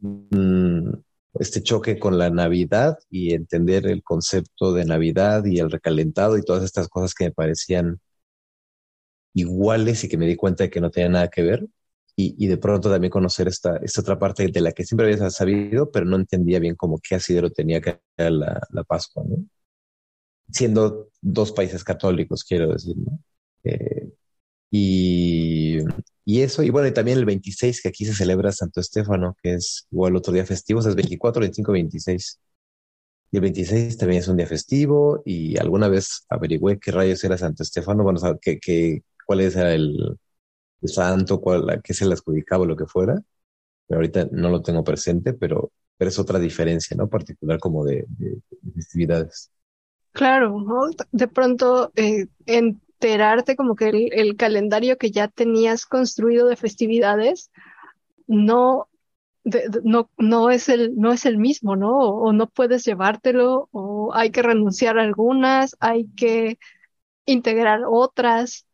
mm, 0.00 0.90
este 1.34 1.62
choque 1.62 1.98
con 1.98 2.18
la 2.18 2.30
Navidad 2.30 2.98
y 3.10 3.34
entender 3.34 3.86
el 3.86 4.02
concepto 4.02 4.72
de 4.74 4.84
Navidad 4.86 5.44
y 5.46 5.58
el 5.60 5.70
recalentado 5.70 6.38
y 6.38 6.42
todas 6.42 6.64
estas 6.64 6.88
cosas 6.88 7.14
que 7.14 7.24
me 7.26 7.32
parecían 7.32 8.00
iguales 9.34 10.04
y 10.04 10.08
que 10.08 10.18
me 10.18 10.26
di 10.26 10.36
cuenta 10.36 10.64
de 10.64 10.70
que 10.70 10.80
no 10.80 10.90
tenían 10.90 11.12
nada 11.12 11.28
que 11.28 11.42
ver. 11.42 11.66
Y, 12.14 12.46
de 12.46 12.58
pronto 12.58 12.90
también 12.90 13.10
conocer 13.10 13.48
esta, 13.48 13.78
esta 13.78 14.02
otra 14.02 14.18
parte 14.18 14.46
de 14.46 14.60
la 14.60 14.72
que 14.72 14.84
siempre 14.84 15.12
había 15.12 15.30
sabido, 15.30 15.90
pero 15.90 16.06
no 16.06 16.16
entendía 16.16 16.60
bien 16.60 16.76
cómo 16.76 17.00
qué 17.02 17.16
asidero 17.16 17.50
tenía 17.50 17.80
que 17.80 18.00
ser 18.16 18.32
la, 18.32 18.60
la 18.70 18.84
Pascua, 18.84 19.24
¿no? 19.26 19.36
Siendo 20.50 21.08
dos 21.20 21.52
países 21.52 21.82
católicos, 21.84 22.44
quiero 22.44 22.72
decir, 22.72 22.96
¿no? 22.98 23.18
Eh, 23.64 24.12
y, 24.70 25.78
y 26.24 26.42
eso, 26.42 26.62
y 26.62 26.70
bueno, 26.70 26.88
y 26.88 26.92
también 26.92 27.18
el 27.18 27.24
26, 27.24 27.82
que 27.82 27.88
aquí 27.88 28.04
se 28.04 28.14
celebra 28.14 28.52
Santo 28.52 28.80
Estefano, 28.80 29.36
que 29.42 29.54
es 29.54 29.86
igual 29.90 30.14
otro 30.16 30.32
día 30.32 30.46
festivo, 30.46 30.80
es 30.80 30.94
24, 30.94 31.40
25, 31.40 31.72
26. 31.72 32.40
Y 33.32 33.36
el 33.38 33.42
26 33.42 33.96
también 33.96 34.20
es 34.20 34.28
un 34.28 34.36
día 34.36 34.46
festivo, 34.46 35.22
y 35.24 35.58
alguna 35.58 35.88
vez 35.88 36.24
averigüé 36.28 36.78
qué 36.78 36.92
rayos 36.92 37.24
era 37.24 37.38
Santo 37.38 37.62
Estefano, 37.62 38.04
bueno, 38.04 38.20
o 38.22 38.38
qué, 38.40 39.02
cuál 39.26 39.40
era 39.40 39.74
el, 39.74 40.18
santo, 40.84 41.40
cuál, 41.40 41.80
qué 41.82 41.94
se 41.94 42.06
le 42.06 42.14
adjudicaba 42.14 42.64
o 42.64 42.66
lo 42.66 42.76
que 42.76 42.86
fuera. 42.86 43.20
Pero 43.86 43.98
ahorita 43.98 44.28
no 44.32 44.50
lo 44.50 44.62
tengo 44.62 44.84
presente, 44.84 45.32
pero, 45.34 45.72
pero 45.96 46.10
es 46.10 46.18
otra 46.18 46.38
diferencia, 46.38 46.96
¿no? 46.96 47.08
Particular 47.08 47.58
como 47.58 47.84
de, 47.84 48.06
festividades. 48.74 49.50
Claro, 50.12 50.60
¿no? 50.60 50.90
De 51.10 51.28
pronto 51.28 51.90
eh, 51.96 52.26
en 52.46 52.81
como 53.56 53.76
que 53.76 53.88
el, 53.88 54.36
calendario 54.36 54.98
que 54.98 55.10
ya 55.10 55.28
tenías 55.28 55.86
construido 55.86 56.46
de 56.46 56.56
festividades 56.56 57.50
no, 58.26 58.88
no, 59.84 60.10
no, 60.18 60.50
es 60.50 60.68
el, 60.68 60.96
no 60.96 61.12
es 61.12 61.26
el 61.26 61.38
mismo, 61.38 61.76
¿no? 61.76 61.98
O, 61.98 62.32
no 62.32 62.48
puedes 62.48 62.84
llevártelo, 62.84 63.68
o 63.72 64.12
hay 64.14 64.30
que 64.30 64.42
renunciar 64.42 64.98
a 64.98 65.02
algunas, 65.02 65.76
hay 65.80 66.06
que 66.16 66.58
integrar 67.26 67.80
otras. 67.88 68.66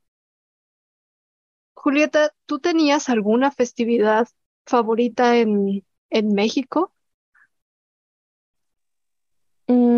Julieta, 1.74 2.32
¿tú 2.46 2.58
tenías 2.58 3.08
alguna 3.08 3.50
festividad 3.50 4.28
favorita 4.66 5.36
en, 5.38 5.84
en 6.10 6.34
México? 6.34 6.92
Mm, 9.68 9.97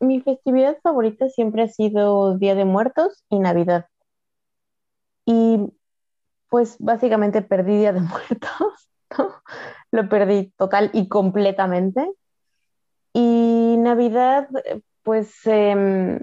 mi 0.00 0.20
festividad 0.20 0.78
favorita 0.82 1.28
siempre 1.28 1.62
ha 1.62 1.68
sido 1.68 2.36
Día 2.38 2.54
de 2.54 2.64
Muertos 2.64 3.24
y 3.28 3.38
Navidad. 3.38 3.86
Y 5.24 5.72
pues 6.48 6.76
básicamente 6.78 7.42
perdí 7.42 7.78
Día 7.78 7.92
de 7.92 8.00
Muertos, 8.00 8.90
Lo 9.90 10.08
perdí 10.08 10.52
total 10.56 10.90
y 10.92 11.08
completamente. 11.08 12.10
Y 13.12 13.76
Navidad, 13.78 14.48
pues 15.02 15.46
em, 15.46 16.20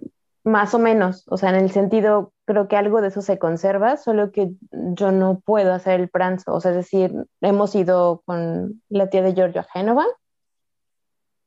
más 0.47 0.73
o 0.73 0.79
menos, 0.79 1.25
o 1.27 1.37
sea, 1.37 1.49
en 1.49 1.57
el 1.57 1.71
sentido, 1.71 2.31
creo 2.45 2.67
que 2.67 2.77
algo 2.77 3.01
de 3.01 3.09
eso 3.09 3.21
se 3.21 3.37
conserva, 3.37 3.97
solo 3.97 4.31
que 4.31 4.51
yo 4.71 5.11
no 5.11 5.41
puedo 5.41 5.73
hacer 5.73 5.99
el 5.99 6.09
pranzo, 6.09 6.53
o 6.53 6.61
sea, 6.61 6.71
es 6.71 6.77
decir, 6.77 7.13
hemos 7.41 7.75
ido 7.75 8.21
con 8.25 8.81
la 8.89 9.09
tía 9.09 9.21
de 9.21 9.33
Giorgio 9.33 9.61
a 9.61 9.65
Génova 9.65 10.05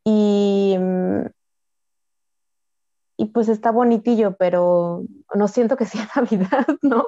y, 0.04 0.10
mm, 0.10 0.39
pues 3.26 3.48
está 3.48 3.70
bonitillo, 3.70 4.36
pero 4.36 5.04
no 5.34 5.48
siento 5.48 5.76
que 5.76 5.86
sea 5.86 6.08
Navidad, 6.16 6.66
¿no? 6.82 7.06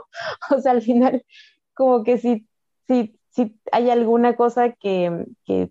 O 0.51 0.61
sea, 0.61 0.73
al 0.73 0.83
final, 0.83 1.25
como 1.75 2.05
que 2.05 2.19
sí 2.19 2.47
hay 3.73 3.91
alguna 3.91 4.37
cosa 4.37 4.73
que, 4.73 5.27
que, 5.45 5.71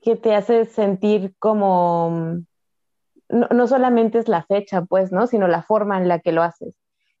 que 0.00 0.16
te 0.16 0.34
hace 0.34 0.64
sentir 0.64 1.34
como, 1.38 2.38
no, 3.28 3.48
no 3.48 3.66
solamente 3.66 4.18
es 4.18 4.28
la 4.28 4.44
fecha, 4.44 4.82
pues, 4.82 5.12
¿no? 5.12 5.26
Sino 5.26 5.48
la 5.48 5.62
forma 5.62 5.98
en 5.98 6.08
la 6.08 6.20
que 6.20 6.32
lo 6.32 6.42
haces. 6.42 6.74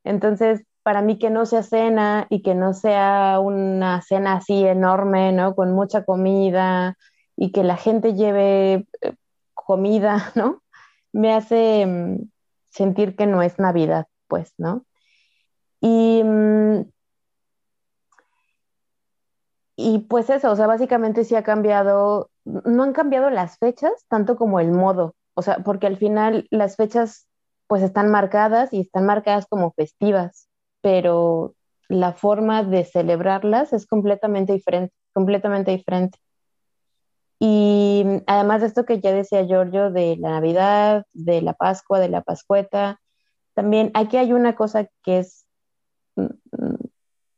Entonces, 0.04 0.64
para 0.82 1.02
mí 1.02 1.18
que 1.18 1.30
no 1.30 1.44
sea 1.44 1.62
cena 1.62 2.26
y 2.30 2.42
que 2.42 2.54
no 2.54 2.72
sea 2.72 3.40
una 3.40 4.00
cena 4.02 4.34
así 4.34 4.64
enorme, 4.64 5.32
¿no? 5.32 5.54
Con 5.54 5.74
mucha 5.74 6.04
comida 6.04 6.96
y 7.36 7.52
que 7.52 7.62
la 7.62 7.76
gente 7.76 8.14
lleve 8.14 8.86
eh, 9.02 9.14
comida, 9.54 10.32
¿no? 10.34 10.62
Me 11.12 11.32
hace 11.34 11.86
mm, 11.86 12.30
sentir 12.70 13.16
que 13.16 13.26
no 13.26 13.42
es 13.42 13.58
Navidad, 13.58 14.06
pues, 14.28 14.54
¿no? 14.58 14.84
Y, 15.80 16.22
mm, 16.24 16.82
y 19.76 20.00
pues 20.00 20.28
eso, 20.30 20.50
o 20.50 20.56
sea, 20.56 20.66
básicamente 20.66 21.24
sí 21.24 21.34
ha 21.36 21.42
cambiado, 21.44 22.30
no 22.44 22.82
han 22.82 22.92
cambiado 22.92 23.30
las 23.30 23.58
fechas 23.58 23.92
tanto 24.08 24.36
como 24.36 24.60
el 24.60 24.72
modo, 24.72 25.14
o 25.34 25.42
sea, 25.42 25.58
porque 25.64 25.86
al 25.86 25.96
final 25.96 26.46
las 26.50 26.76
fechas 26.76 27.26
pues 27.68 27.82
están 27.82 28.10
marcadas 28.10 28.72
y 28.72 28.80
están 28.80 29.06
marcadas 29.06 29.46
como 29.48 29.72
festivas, 29.72 30.48
pero 30.80 31.54
la 31.88 32.12
forma 32.14 32.62
de 32.64 32.84
celebrarlas 32.84 33.72
es 33.72 33.86
completamente 33.86 34.52
diferente, 34.52 34.94
completamente 35.12 35.70
diferente. 35.70 36.18
Y 37.40 38.04
además 38.26 38.60
de 38.60 38.66
esto 38.66 38.84
que 38.84 39.00
ya 39.00 39.12
decía 39.12 39.44
Giorgio 39.44 39.90
de 39.90 40.16
la 40.18 40.30
Navidad, 40.30 41.06
de 41.12 41.40
la 41.42 41.54
Pascua, 41.54 42.00
de 42.00 42.08
la 42.08 42.22
Pascueta, 42.22 43.00
también 43.54 43.90
aquí 43.94 44.16
hay 44.16 44.32
una 44.32 44.54
cosa 44.56 44.88
que 45.02 45.20
es, 45.20 45.46
mm, 46.16 46.26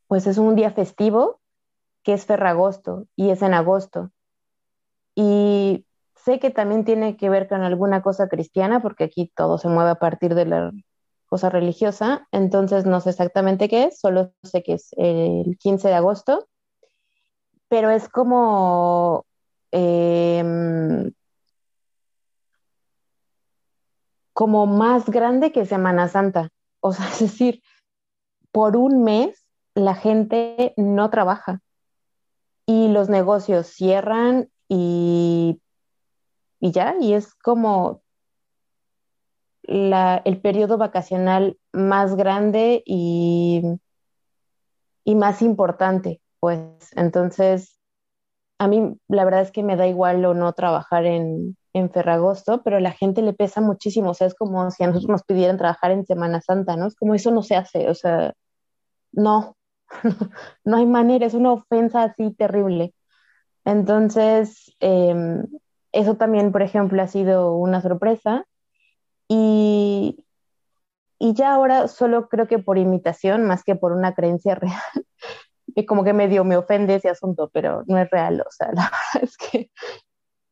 pues 0.07 0.27
es 0.27 0.39
un 0.39 0.57
día 0.57 0.71
festivo, 0.71 1.41
que 2.03 2.15
es 2.15 2.27
Ferragosto 2.27 3.07
y 3.17 3.31
es 3.31 3.43
en 3.43 3.55
agosto. 3.55 4.11
Y 5.15 5.87
sé 6.17 6.39
que 6.39 6.51
también 6.51 6.85
tiene 6.85 7.17
que 7.17 7.31
ver 7.31 7.49
con 7.49 7.63
alguna 7.63 8.03
cosa 8.03 8.29
cristiana, 8.29 8.81
porque 8.81 9.05
aquí 9.05 9.33
todo 9.35 9.59
se 9.59 9.69
mueve 9.69 9.91
a 9.91 9.95
partir 9.97 10.35
de 10.35 10.47
la 10.47 10.73
cosa 11.27 11.49
religiosa, 11.49 12.27
entonces 12.33 12.87
no 12.87 13.01
sé 13.01 13.11
exactamente 13.11 13.69
qué 13.69 13.85
es, 13.85 14.01
solo 14.01 14.33
sé 14.43 14.63
que 14.63 14.75
es 14.75 14.93
el 14.97 15.57
15 15.59 15.89
de 15.89 15.95
agosto, 15.95 16.49
pero 17.69 17.91
es 17.91 18.09
como 18.09 19.25
em, 19.73 21.13
como 24.33 24.67
más 24.67 25.11
grande 25.11 25.53
que 25.53 25.67
Semana 25.67 26.09
Santa. 26.09 26.51
O 26.81 26.93
sea, 26.93 27.07
es 27.13 27.21
decir, 27.21 27.63
por 28.53 28.77
un 28.77 29.05
mes 29.05 29.47
la 29.75 29.95
gente 29.95 30.75
no 30.77 31.11
trabaja 31.11 31.61
y 32.67 32.89
los 32.89 33.09
negocios 33.09 33.67
cierran 33.67 34.51
y, 34.69 35.61
y 36.61 36.71
ya, 36.71 36.95
y 37.01 37.15
es 37.15 37.35
como 37.35 38.03
el 39.65 40.41
periodo 40.41 40.79
vacacional 40.79 41.59
más 41.73 42.17
grande 42.17 42.83
y, 42.85 43.63
y 45.05 45.15
más 45.15 45.43
importante, 45.43 46.21
pues 46.41 46.93
entonces 46.97 47.80
a 48.61 48.69
mí 48.69 48.95
la 49.09 49.25
verdad 49.25 49.41
es 49.41 49.53
que 49.53 49.63
me 49.63 49.75
da 49.75 49.87
igual 49.87 50.23
o 50.27 50.35
no 50.35 50.53
trabajar 50.53 51.07
en, 51.07 51.57
en 51.73 51.91
Ferragosto, 51.91 52.63
pero 52.63 52.77
a 52.77 52.81
la 52.81 52.93
gente 52.93 53.23
le 53.23 53.33
pesa 53.33 53.63
muchísimo, 53.63 54.11
o 54.11 54.15
sea, 54.15 54.27
es 54.27 54.35
como 54.35 54.71
si 54.71 54.85
a 54.85 54.89
nosotros 54.89 55.09
nos 55.09 55.23
pidieran 55.23 55.57
trabajar 55.57 55.93
en 55.93 56.05
Semana 56.05 56.43
Santa, 56.43 56.77
¿no? 56.77 56.87
Es 56.87 56.95
como 56.95 57.15
eso 57.15 57.31
no 57.31 57.43
se 57.43 57.57
hace, 57.57 57.89
o 57.89 57.95
sea, 57.95 58.35
no, 59.13 59.57
no 60.65 60.77
hay 60.77 60.85
manera, 60.85 61.25
es 61.25 61.33
una 61.33 61.53
ofensa 61.53 62.03
así 62.03 62.33
terrible. 62.35 62.93
Entonces, 63.65 64.77
em, 64.81 65.47
eso 65.93 66.17
también, 66.17 66.53
por 66.53 66.61
ejemplo, 66.61 67.03
ha 67.03 67.09
sido 67.09 67.55
una 67.57 67.81
sorpresa 67.81 68.45
y, 69.27 70.23
y 71.19 71.33
ya 71.33 71.55
ahora 71.55 71.89
solo 71.89 72.29
creo 72.29 72.47
que 72.47 72.59
por 72.59 72.77
imitación, 72.77 73.45
más 73.45 73.65
que 73.65 73.75
por 73.75 73.93
una 73.93 74.15
creencia 74.15 74.55
real, 74.57 75.07
y 75.75 75.87
como 75.87 76.05
que 76.05 76.13
medio 76.13 76.45
me 76.45 76.57
ofende 76.57 76.95
ese 76.97 77.09
asunto, 77.09 77.51
pero 77.53 77.83
no 77.87 77.99
es 77.99 78.11
real, 78.11 78.41
o 78.41 78.51
sea, 78.51 78.69
la 78.75 78.91
verdad 78.91 79.23
es 79.23 79.37
que 79.37 79.71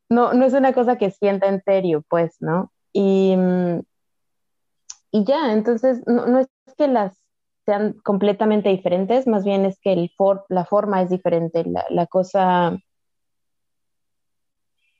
no, 0.09 0.33
no 0.33 0.45
es 0.45 0.53
una 0.53 0.73
cosa 0.73 0.97
que 0.97 1.11
sienta 1.11 1.47
en 1.47 1.61
serio, 1.63 2.03
pues, 2.09 2.37
¿no? 2.39 2.71
Y, 2.93 3.35
y 5.11 5.23
ya, 5.23 5.53
entonces, 5.53 6.01
no, 6.07 6.25
no, 6.25 6.39
es 6.39 6.47
que 6.77 6.87
las 6.87 7.17
sean 7.65 7.93
completamente 8.03 8.69
diferentes, 8.69 9.27
más 9.27 9.43
bien 9.43 9.65
es 9.65 9.79
que 9.79 9.93
el 9.93 10.11
for, 10.17 10.45
la 10.49 10.65
forma 10.65 11.01
es 11.01 11.09
diferente, 11.09 11.63
la, 11.65 11.85
la 11.89 12.07
cosa 12.07 12.77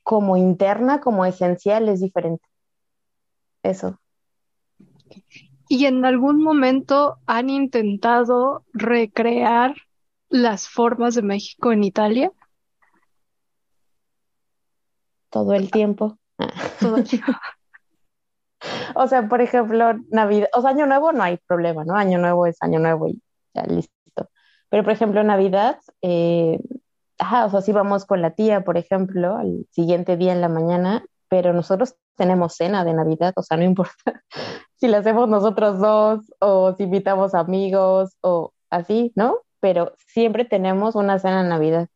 como 0.03 0.38
interna, 0.38 1.01
como 1.01 1.26
esencial, 1.26 1.89
es 1.89 2.01
diferente 2.01 2.49
eso. 3.63 3.99
¿Y 5.67 5.86
en 5.86 6.05
algún 6.05 6.41
momento 6.41 7.17
han 7.28 7.49
intentado 7.49 8.63
recrear 8.74 9.76
las 10.30 10.68
formas 10.68 11.16
de 11.16 11.22
México 11.22 11.72
en 11.72 11.84
Italia? 11.84 12.32
Todo 15.30 15.54
el 15.54 15.70
tiempo. 15.70 16.18
o 18.96 19.08
sea, 19.08 19.28
por 19.28 19.42
ejemplo, 19.42 19.94
Navidad, 20.10 20.50
o 20.54 20.62
sea, 20.62 20.72
Año 20.72 20.86
Nuevo 20.86 21.12
no 21.12 21.24
hay 21.24 21.38
problema, 21.38 21.84
¿no? 21.86 21.96
Año 21.96 22.18
Nuevo 22.20 22.46
es 22.46 22.58
Año 22.62 22.80
Nuevo 22.80 23.08
y 23.08 23.22
ya 23.54 23.64
listo. 23.64 23.94
Pero, 24.70 24.84
por 24.84 24.94
ejemplo, 24.94 25.24
Navidad, 25.24 25.80
eh, 26.02 26.60
ajá, 27.18 27.46
o 27.46 27.50
sea, 27.50 27.62
si 27.62 27.72
vamos 27.72 28.06
con 28.06 28.22
la 28.22 28.32
tía, 28.32 28.64
por 28.64 28.78
ejemplo, 28.78 29.36
al 29.38 29.66
siguiente 29.72 30.18
día 30.18 30.34
en 30.34 30.42
la 30.42 30.50
mañana, 30.50 31.06
pero 31.28 31.54
nosotros 31.54 31.96
tenemos 32.16 32.56
cena 32.56 32.84
de 32.84 32.94
Navidad, 32.94 33.34
o 33.36 33.44
sea, 33.44 33.58
no 33.58 33.64
importa 33.64 34.24
si 34.76 34.88
la 34.88 35.00
hacemos 35.00 35.30
nosotros 35.30 35.80
dos 35.80 36.34
o 36.40 36.76
si 36.76 36.84
invitamos 36.84 37.34
amigos 37.34 38.18
o 38.22 38.54
así, 38.70 39.12
¿no? 39.16 39.38
Pero 39.60 39.93
siempre 40.07 40.45
tenemos 40.45 40.95
una 40.95 41.20
cena 41.20 41.43
de 41.43 41.49
Navidad. 41.49 41.89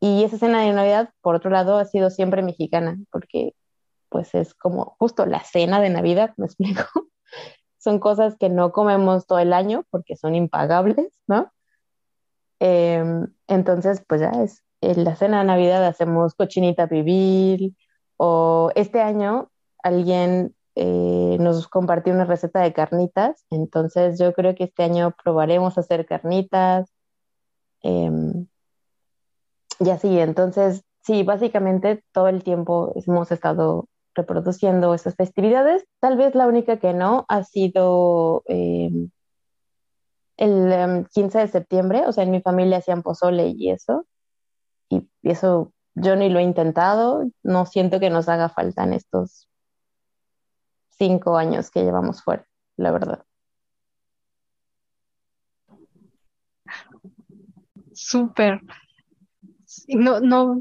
Y 0.00 0.24
esa 0.24 0.38
cena 0.38 0.62
de 0.62 0.72
Navidad, 0.72 1.10
por 1.20 1.34
otro 1.34 1.50
lado, 1.50 1.78
ha 1.78 1.84
sido 1.84 2.10
siempre 2.10 2.42
mexicana, 2.42 2.98
porque 3.10 3.54
pues 4.08 4.34
es 4.34 4.54
como 4.54 4.96
justo 4.98 5.26
la 5.26 5.42
cena 5.44 5.80
de 5.80 5.90
Navidad, 5.90 6.34
me 6.36 6.46
explico. 6.46 6.82
son 7.82 7.98
cosas 7.98 8.36
que 8.38 8.48
no 8.48 8.70
comemos 8.70 9.26
todo 9.26 9.40
el 9.40 9.52
año 9.52 9.84
porque 9.90 10.16
son 10.16 10.34
impagables, 10.36 11.08
¿no? 11.26 11.52
Em, 12.60 13.26
entonces, 13.48 14.04
pues 14.06 14.20
ya 14.20 14.30
es, 14.30 14.62
la 14.80 15.16
cena 15.16 15.40
de 15.40 15.46
Navidad 15.46 15.84
hacemos 15.84 16.34
cochinita 16.34 16.86
pibil, 16.86 17.76
o 18.16 18.70
este 18.76 19.00
año 19.00 19.50
alguien 19.82 20.54
eh, 20.74 21.36
nos 21.40 21.68
compartió 21.68 22.12
una 22.14 22.24
receta 22.24 22.60
de 22.62 22.72
carnitas, 22.72 23.44
entonces 23.50 24.18
yo 24.18 24.32
creo 24.32 24.54
que 24.54 24.64
este 24.64 24.84
año 24.84 25.14
probaremos 25.22 25.76
hacer 25.78 26.06
carnitas. 26.06 26.90
Em, 27.82 28.46
y 29.80 29.90
así, 29.90 30.18
entonces 30.18 30.84
sí, 31.02 31.22
básicamente 31.24 32.04
todo 32.12 32.28
el 32.28 32.42
tiempo 32.44 32.92
hemos 33.06 33.30
estado 33.32 33.88
reproduciendo 34.14 34.94
esas 34.94 35.16
festividades. 35.16 35.84
Tal 36.00 36.16
vez 36.16 36.34
la 36.34 36.46
única 36.46 36.78
que 36.78 36.94
no 36.94 37.24
ha 37.28 37.44
sido 37.44 38.42
em, 38.46 39.10
el 40.36 41.06
15 41.12 41.38
em, 41.38 41.46
de 41.46 41.52
septiembre, 41.52 42.04
o 42.06 42.12
sea, 42.12 42.24
en 42.24 42.30
mi 42.30 42.40
familia 42.40 42.78
hacían 42.78 43.02
pozole 43.02 43.48
y 43.56 43.70
eso, 43.70 44.06
y 44.88 45.08
eso 45.22 45.72
yo 45.94 46.16
ni 46.16 46.28
lo 46.30 46.38
he 46.38 46.42
intentado, 46.42 47.24
no 47.42 47.66
siento 47.66 48.00
que 48.00 48.10
nos 48.10 48.28
haga 48.28 48.48
falta 48.48 48.84
en 48.84 48.94
estos 48.94 49.48
cinco 51.02 51.36
años 51.36 51.70
que 51.72 51.82
llevamos 51.82 52.22
fuera, 52.22 52.46
la 52.76 52.92
verdad. 52.92 53.24
Súper. 57.92 58.60
No, 59.88 60.20
no, 60.20 60.60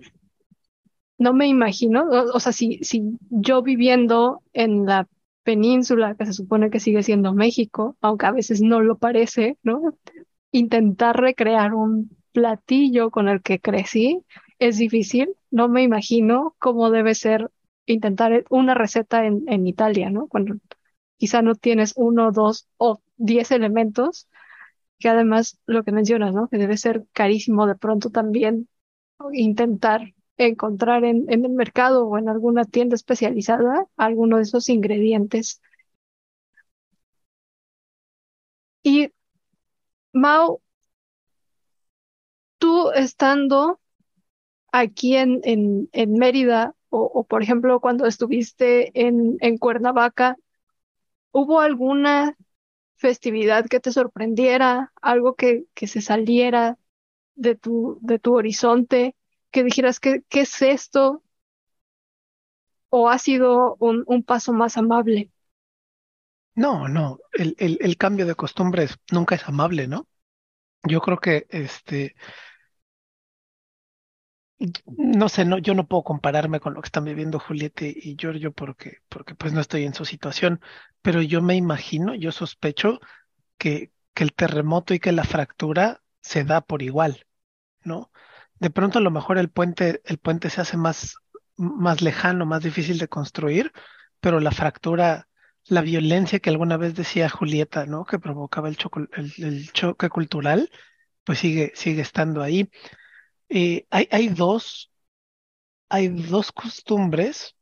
no 1.20 1.34
me 1.34 1.48
imagino, 1.48 2.08
o, 2.10 2.40
sea, 2.40 2.52
si, 2.52 2.80
si 2.82 3.20
yo 3.30 3.62
viviendo 3.62 4.42
en 4.54 4.86
la 4.88 5.08
península, 5.44 6.16
que 6.16 6.26
se 6.26 6.34
supone 6.34 6.72
que 6.72 6.80
sigue 6.80 7.04
siendo 7.04 7.34
México, 7.34 7.96
aunque 8.02 8.26
a 8.26 8.32
veces 8.32 8.62
no 8.62 8.82
lo 8.82 8.98
parece, 8.98 9.58
¿no? 9.62 9.94
Intentar 10.52 11.20
recrear 11.20 11.76
un 11.76 12.18
platillo 12.32 13.12
con 13.12 13.28
el 13.28 13.44
que 13.44 13.60
crecí, 13.60 14.24
es 14.58 14.78
difícil. 14.78 15.36
No 15.52 15.68
me 15.70 15.84
imagino 15.84 16.56
cómo 16.58 16.90
debe 16.90 17.14
ser 17.14 17.52
intentar 17.86 18.46
una 18.50 18.74
receta 18.76 19.26
en, 19.26 19.44
en 19.48 19.68
Italia, 19.68 20.10
¿no? 20.10 20.28
Cuando 20.28 20.56
quizá 21.18 21.42
no 21.42 21.56
tienes 21.56 21.94
uno, 21.98 22.32
dos 22.32 22.68
o 22.78 23.02
diez 23.18 23.52
elementos, 23.52 24.28
que 25.00 25.10
además 25.10 25.60
lo 25.68 25.84
que 25.84 25.92
mencionas, 25.92 26.34
¿no? 26.34 26.48
Que 26.50 26.58
debe 26.58 26.78
ser 26.78 27.06
carísimo 27.14 27.68
de 27.68 27.76
pronto 27.76 28.10
también 28.12 28.70
intentar 29.34 30.14
encontrar 30.38 31.06
en, 31.06 31.26
en 31.30 31.46
el 31.46 31.52
mercado 31.54 32.08
o 32.08 32.18
en 32.18 32.30
alguna 32.30 32.66
tienda 32.66 32.96
especializada 32.96 33.88
alguno 33.98 34.38
de 34.38 34.44
esos 34.44 34.70
ingredientes. 34.70 35.62
Y 38.84 39.12
Mau, 40.14 40.62
tú 42.60 42.92
estando 42.92 43.80
aquí 44.72 45.16
en, 45.18 45.42
en, 45.46 45.90
en 45.94 46.14
Mérida 46.14 46.76
o, 46.92 47.24
por 47.24 47.42
ejemplo 47.42 47.80
cuando 47.80 48.06
estuviste 48.06 48.92
en, 49.00 49.38
en 49.40 49.58
Cuernavaca, 49.58 50.38
¿hubo 51.32 51.62
alguna 51.62 52.38
festividad 52.96 53.66
que 53.66 53.80
te 53.80 53.92
sorprendiera, 53.92 54.94
algo 55.02 55.36
que, 55.36 55.66
que 55.74 55.88
se 55.88 56.02
saliera 56.02 56.78
de 57.36 57.56
tu, 57.56 57.98
de 58.02 58.20
tu 58.20 58.36
horizonte, 58.36 59.16
que 59.52 59.64
dijeras 59.64 60.00
que, 60.00 60.24
¿qué 60.30 60.42
es 60.42 60.62
esto? 60.62 61.24
¿O 62.90 63.10
ha 63.10 63.18
sido 63.18 63.76
un, 63.80 64.04
un 64.06 64.24
paso 64.24 64.54
más 64.54 64.78
amable? 64.78 65.32
No, 66.54 66.88
no, 66.88 67.20
el, 67.32 67.56
el, 67.58 67.78
el 67.82 67.98
cambio 67.98 68.26
de 68.26 68.36
costumbres 68.36 68.98
nunca 69.12 69.36
es 69.36 69.48
amable, 69.48 69.88
¿no? 69.88 70.08
Yo 70.84 71.02
creo 71.02 71.20
que 71.20 71.48
este, 71.50 72.16
no 74.86 75.30
sé, 75.30 75.46
no, 75.46 75.58
yo 75.58 75.74
no 75.74 75.88
puedo 75.88 76.04
compararme 76.04 76.60
con 76.60 76.74
lo 76.74 76.82
que 76.82 76.88
están 76.88 77.06
viviendo 77.06 77.40
Juliette 77.40 77.82
y 77.84 78.16
Giorgio 78.18 78.52
porque, 78.54 79.00
porque 79.10 79.36
pues 79.36 79.54
no 79.54 79.62
estoy 79.62 79.86
en 79.86 79.94
su 79.94 80.06
situación, 80.06 80.62
pero 81.02 81.22
yo 81.22 81.42
me 81.42 81.56
imagino, 81.56 82.14
yo 82.16 82.32
sospecho 82.32 83.00
que, 83.58 83.92
que 84.14 84.24
el 84.26 84.34
terremoto 84.34 84.94
y 84.94 85.00
que 85.00 85.12
la 85.14 85.24
fractura 85.26 86.02
se 86.22 86.44
da 86.46 86.62
por 86.62 86.82
igual, 86.84 87.26
¿no? 87.84 88.12
De 88.60 88.70
pronto 88.72 89.00
a 89.00 89.02
lo 89.02 89.12
mejor 89.12 89.38
el 89.38 89.50
puente, 89.50 90.02
el 90.06 90.20
puente 90.20 90.50
se 90.50 90.62
hace 90.62 90.78
más, 90.78 91.18
más 91.58 92.02
lejano, 92.02 92.46
más 92.46 92.64
difícil 92.64 92.98
de 93.00 93.10
construir, 93.10 93.72
pero 94.22 94.40
la 94.40 94.52
fractura, 94.52 95.28
la 95.66 95.82
violencia 95.82 96.40
que 96.40 96.50
alguna 96.52 96.78
vez 96.78 96.96
decía 96.96 97.30
Julieta, 97.30 97.86
¿no? 97.88 98.06
Que 98.06 98.20
provocaba 98.20 98.70
el, 98.70 98.78
choco- 98.78 99.08
el, 99.14 99.34
el 99.44 99.72
choque 99.74 100.10
cultural, 100.10 100.70
pues 101.26 101.40
sigue, 101.40 101.72
sigue 101.76 102.02
estando 102.02 102.42
ahí. 102.44 102.70
Eh, 103.54 103.86
hay, 103.90 104.08
hay 104.12 104.30
dos, 104.30 104.92
hay 105.90 106.08
dos 106.08 106.54
costumbres 106.54 107.58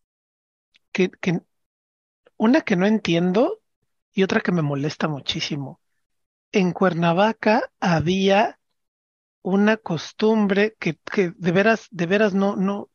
que, 0.92 1.10
que, 1.10 1.42
una 2.38 2.62
que 2.62 2.76
no 2.76 2.86
entiendo 2.86 3.62
y 4.14 4.24
otra 4.24 4.42
que 4.42 4.52
me 4.52 4.62
molesta 4.62 5.08
muchísimo. 5.08 5.82
En 6.52 6.74
Cuernavaca 6.74 7.72
había 7.80 8.60
una 9.42 9.78
costumbre 9.78 10.76
que, 10.80 10.98
que 11.12 11.34
de 11.36 11.52
veras, 11.52 11.88
de 11.92 12.06
veras 12.06 12.36
no, 12.36 12.56
no, 12.56 12.92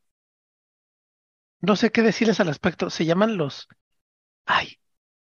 no 1.60 1.74
sé 1.74 1.90
qué 1.90 2.02
decirles 2.02 2.38
al 2.38 2.46
respecto. 2.46 2.90
Se 2.90 3.06
llaman 3.06 3.36
los, 3.36 3.68
ay, 4.46 4.78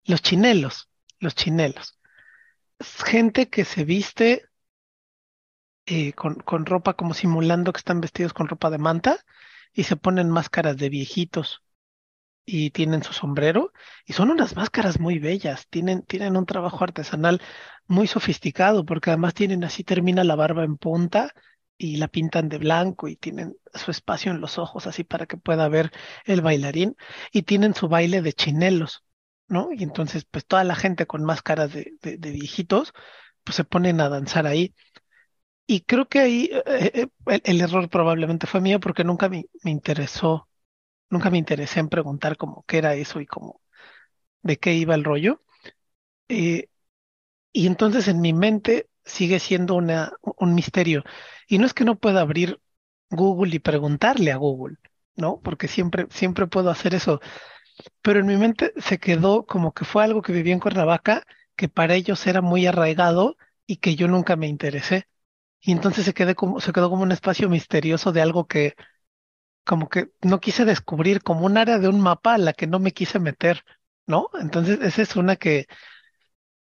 los 0.04 0.22
chinelos, 0.22 0.90
los 1.20 1.36
chinelos. 1.36 2.00
Gente 2.80 3.48
que 3.48 3.64
se 3.64 3.84
viste 3.84 4.48
eh, 5.86 6.12
con, 6.14 6.36
con 6.36 6.66
ropa 6.66 6.94
como 6.94 7.14
simulando 7.14 7.72
que 7.72 7.78
están 7.78 8.00
vestidos 8.00 8.32
con 8.34 8.48
ropa 8.48 8.70
de 8.70 8.78
manta 8.78 9.18
y 9.72 9.84
se 9.84 9.96
ponen 9.96 10.30
máscaras 10.30 10.76
de 10.76 10.88
viejitos 10.88 11.62
y 12.46 12.70
tienen 12.70 13.02
su 13.02 13.12
sombrero 13.12 13.72
y 14.06 14.12
son 14.14 14.30
unas 14.30 14.56
máscaras 14.56 15.00
muy 15.00 15.18
bellas, 15.18 15.66
tienen, 15.70 16.02
tienen 16.02 16.36
un 16.36 16.46
trabajo 16.46 16.84
artesanal 16.84 17.40
muy 17.86 18.06
sofisticado 18.06 18.84
porque 18.84 19.10
además 19.10 19.34
tienen 19.34 19.64
así 19.64 19.84
termina 19.84 20.24
la 20.24 20.36
barba 20.36 20.64
en 20.64 20.76
punta 20.76 21.32
y 21.78 21.96
la 21.96 22.08
pintan 22.08 22.48
de 22.48 22.58
blanco 22.58 23.08
y 23.08 23.16
tienen 23.16 23.56
su 23.74 23.90
espacio 23.90 24.30
en 24.32 24.40
los 24.40 24.58
ojos 24.58 24.86
así 24.86 25.04
para 25.04 25.26
que 25.26 25.36
pueda 25.36 25.68
ver 25.68 25.90
el 26.24 26.40
bailarín 26.42 26.96
y 27.32 27.42
tienen 27.42 27.74
su 27.74 27.88
baile 27.88 28.22
de 28.22 28.32
chinelos, 28.32 29.04
¿no? 29.48 29.70
Y 29.72 29.82
entonces 29.82 30.24
pues 30.30 30.46
toda 30.46 30.64
la 30.64 30.74
gente 30.76 31.06
con 31.06 31.24
máscaras 31.24 31.72
de, 31.72 31.92
de, 32.02 32.16
de 32.18 32.30
viejitos 32.30 32.92
pues 33.44 33.56
se 33.56 33.64
ponen 33.64 34.00
a 34.00 34.08
danzar 34.08 34.46
ahí. 34.46 34.74
Y 35.66 35.80
creo 35.82 36.08
que 36.08 36.20
ahí 36.20 36.50
eh, 36.66 36.90
eh, 36.94 37.08
el, 37.26 37.42
el 37.44 37.60
error 37.62 37.88
probablemente 37.88 38.46
fue 38.46 38.60
mío 38.60 38.80
porque 38.80 39.04
nunca 39.04 39.28
me, 39.28 39.46
me 39.64 39.70
interesó 39.70 40.48
nunca 41.10 41.30
me 41.30 41.38
interesé 41.38 41.80
en 41.80 41.88
preguntar 41.90 42.36
cómo 42.38 42.64
qué 42.68 42.78
era 42.78 42.94
eso 42.96 43.20
y 43.20 43.26
cómo 43.26 43.62
de 44.42 44.58
qué 44.58 44.74
iba 44.74 44.94
el 44.96 45.04
rollo. 45.04 45.42
Eh, 46.28 46.68
y 47.52 47.66
entonces 47.68 48.08
en 48.08 48.20
mi 48.20 48.32
mente 48.34 48.88
sigue 49.04 49.40
siendo 49.40 49.74
una, 49.76 50.12
un 50.38 50.54
misterio. 50.54 51.04
Y 51.48 51.58
no 51.58 51.66
es 51.66 51.74
que 51.74 51.84
no 51.84 51.98
pueda 51.98 52.20
abrir 52.22 52.60
Google 53.10 53.56
y 53.56 53.60
preguntarle 53.60 54.32
a 54.32 54.36
Google, 54.38 54.76
¿no? 55.16 55.40
Porque 55.42 55.68
siempre, 55.68 56.06
siempre 56.10 56.46
puedo 56.48 56.70
hacer 56.70 56.94
eso. 56.94 57.20
Pero 58.02 58.20
en 58.20 58.26
mi 58.26 58.36
mente 58.36 58.72
se 58.78 58.98
quedó 58.98 59.46
como 59.46 59.72
que 59.74 59.84
fue 59.86 60.04
algo 60.04 60.22
que 60.22 60.32
viví 60.32 60.52
en 60.52 60.60
Cuernavaca, 60.60 61.24
que 61.56 61.68
para 61.70 61.94
ellos 61.96 62.26
era 62.26 62.42
muy 62.42 62.66
arraigado 62.66 63.36
y 63.66 63.76
que 63.78 63.96
yo 63.96 64.08
nunca 64.08 64.36
me 64.36 64.48
interesé. 64.48 65.08
Y 65.66 65.72
entonces 65.72 66.04
se 66.04 66.12
quedó 66.12 66.34
como, 66.34 66.60
se 66.60 66.72
quedó 66.72 66.90
como 66.90 67.02
un 67.02 67.12
espacio 67.12 67.48
misterioso 67.48 68.12
de 68.12 68.20
algo 68.20 68.46
que, 68.46 68.74
como 69.64 69.88
que 69.88 70.10
no 70.22 70.40
quise 70.40 70.66
descubrir 70.66 71.22
como 71.22 71.46
un 71.46 71.56
área 71.56 71.78
de 71.78 71.88
un 71.88 72.00
mapa 72.00 72.34
a 72.34 72.38
la 72.38 72.52
que 72.52 72.66
no 72.66 72.80
me 72.80 72.92
quise 72.92 73.18
meter, 73.18 73.64
¿no? 74.06 74.28
Entonces, 74.40 74.80
esa 74.82 75.02
es 75.02 75.16
una 75.16 75.36
que 75.36 75.66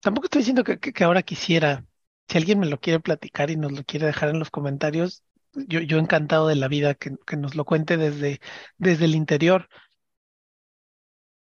tampoco 0.00 0.26
estoy 0.26 0.40
diciendo 0.40 0.64
que, 0.64 0.78
que, 0.78 1.04
ahora 1.04 1.22
quisiera. 1.22 1.84
Si 2.28 2.38
alguien 2.38 2.60
me 2.60 2.66
lo 2.66 2.80
quiere 2.80 3.00
platicar 3.00 3.50
y 3.50 3.56
nos 3.56 3.72
lo 3.72 3.84
quiere 3.84 4.06
dejar 4.06 4.28
en 4.30 4.38
los 4.38 4.50
comentarios, 4.50 5.24
yo, 5.52 5.80
yo 5.80 5.98
encantado 5.98 6.46
de 6.48 6.56
la 6.56 6.68
vida 6.68 6.94
que, 6.94 7.16
que 7.26 7.36
nos 7.36 7.56
lo 7.56 7.64
cuente 7.64 7.96
desde, 7.96 8.40
desde 8.78 9.06
el 9.06 9.14
interior. 9.16 9.68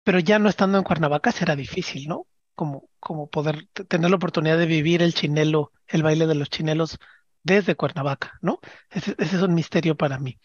Pero 0.03 0.19
ya 0.19 0.39
no 0.39 0.49
estando 0.49 0.77
en 0.77 0.83
Cuernavaca 0.83 1.31
será 1.31 1.55
difícil, 1.55 2.07
¿no? 2.07 2.27
Como, 2.55 2.89
como 2.99 3.29
poder 3.29 3.67
tener 3.87 4.09
la 4.09 4.15
oportunidad 4.15 4.57
de 4.57 4.65
vivir 4.65 5.01
el 5.01 5.13
chinelo, 5.13 5.71
el 5.87 6.03
baile 6.03 6.25
de 6.27 6.35
los 6.35 6.49
chinelos 6.49 6.97
desde 7.45 7.75
Cuernavaca, 7.75 8.33
¿no? 8.41 8.59
Ese, 8.91 9.15
ese 9.19 9.37
es 9.37 9.41
un 9.43 9.53
misterio 9.55 9.95
para 9.95 10.19
mí. 10.19 10.39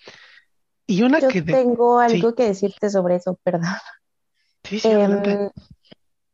Y 0.87 1.03
una 1.03 1.21
Yo 1.21 1.29
que 1.29 1.43
de, 1.43 1.57
tengo 1.57 1.99
sí, 2.07 2.23
algo 2.23 2.35
que 2.35 2.45
decirte 2.47 2.91
sobre 2.91 3.17
eso, 3.17 3.39
perdón. 3.45 3.71
sí, 4.65 4.81
sí, 4.81 4.93
adelante. 4.93 5.43
Em, 5.43 5.51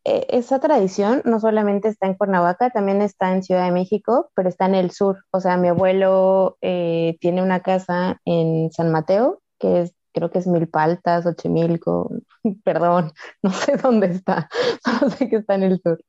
e- 0.05 0.27
esa 0.31 0.61
tradición 0.61 1.23
no 1.25 1.41
solamente 1.41 1.89
está 1.89 2.07
en 2.07 2.15
Cuernavaca, 2.15 2.71
también 2.71 3.03
está 3.03 3.33
en 3.35 3.43
Ciudad 3.43 3.65
de 3.67 3.73
México, 3.73 4.31
pero 4.35 4.49
está 4.49 4.67
en 4.67 4.77
el 4.77 4.91
sur. 4.93 5.25
O 5.33 5.41
sea, 5.41 5.57
mi 5.57 5.69
abuelo 5.69 6.59
eh, 6.63 7.17
tiene 7.21 7.43
una 7.43 7.61
casa 7.63 8.21
en 8.25 8.71
San 8.73 8.93
Mateo, 8.93 9.43
que 9.59 9.83
es, 9.83 9.95
creo 10.15 10.31
que 10.31 10.39
es 10.41 10.47
Milpaltas, 10.49 11.25
Xochimilco, 11.25 12.11
perdón, 12.65 13.13
no 13.43 13.53
sé 13.53 13.77
dónde 13.79 14.09
está, 14.09 14.49
solo 14.85 15.11
sé 15.11 15.29
que 15.29 15.37
está 15.37 15.57
en 15.57 15.65
el 15.65 15.81
sur. 15.83 16.01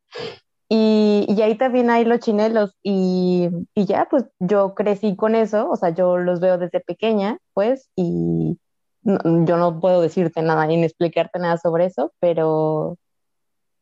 Y, 0.69 1.25
y 1.29 1.41
ahí 1.41 1.55
también 1.55 1.89
hay 1.89 2.03
los 2.03 2.19
chinelos 2.19 2.75
y, 2.83 3.49
y 3.73 3.85
ya, 3.85 4.07
pues 4.09 4.25
yo 4.39 4.75
crecí 4.75 5.15
con 5.15 5.33
eso, 5.35 5.69
o 5.69 5.75
sea, 5.77 5.91
yo 5.91 6.17
los 6.17 6.41
veo 6.41 6.57
desde 6.57 6.81
pequeña, 6.81 7.37
pues, 7.53 7.89
y 7.95 8.57
no- 9.03 9.45
yo 9.45 9.55
no 9.57 9.79
puedo 9.79 10.01
decirte 10.01 10.41
nada 10.41 10.65
ni 10.67 10.83
explicarte 10.83 11.39
nada 11.39 11.57
sobre 11.57 11.85
eso, 11.85 12.11
pero, 12.19 12.97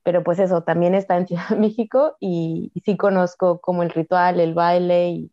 pero 0.04 0.24
pues 0.24 0.38
eso, 0.40 0.62
también 0.64 0.94
está 0.96 1.18
en 1.18 1.28
Ciudad 1.28 1.50
de 1.50 1.56
México 1.58 2.16
y, 2.20 2.72
y 2.76 2.80
sí 2.82 2.98
conozco 2.98 3.60
como 3.62 3.82
el 3.82 3.90
ritual, 3.90 4.40
el 4.40 4.54
baile 4.54 5.10
y, 5.10 5.32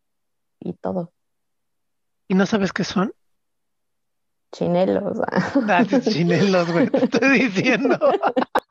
y 0.59 0.73
todo, 0.73 1.11
¿Y 2.27 2.33
no 2.35 2.45
sabes 2.47 2.73
qué 2.73 2.83
son? 2.83 3.13
chinelos. 4.51 5.19
Ah, 5.67 5.83
sí, 5.87 5.99
chinelos, 6.11 6.71
güey, 6.71 6.89
te 6.89 7.05
estoy 7.05 7.29
diciendo. 7.39 7.97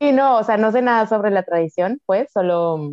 Y 0.00 0.12
no, 0.12 0.38
o 0.38 0.44
sea, 0.44 0.56
no 0.56 0.70
sé 0.72 0.82
nada 0.82 1.06
sobre 1.06 1.30
la 1.30 1.42
tradición, 1.42 2.00
pues, 2.06 2.30
solo, 2.32 2.92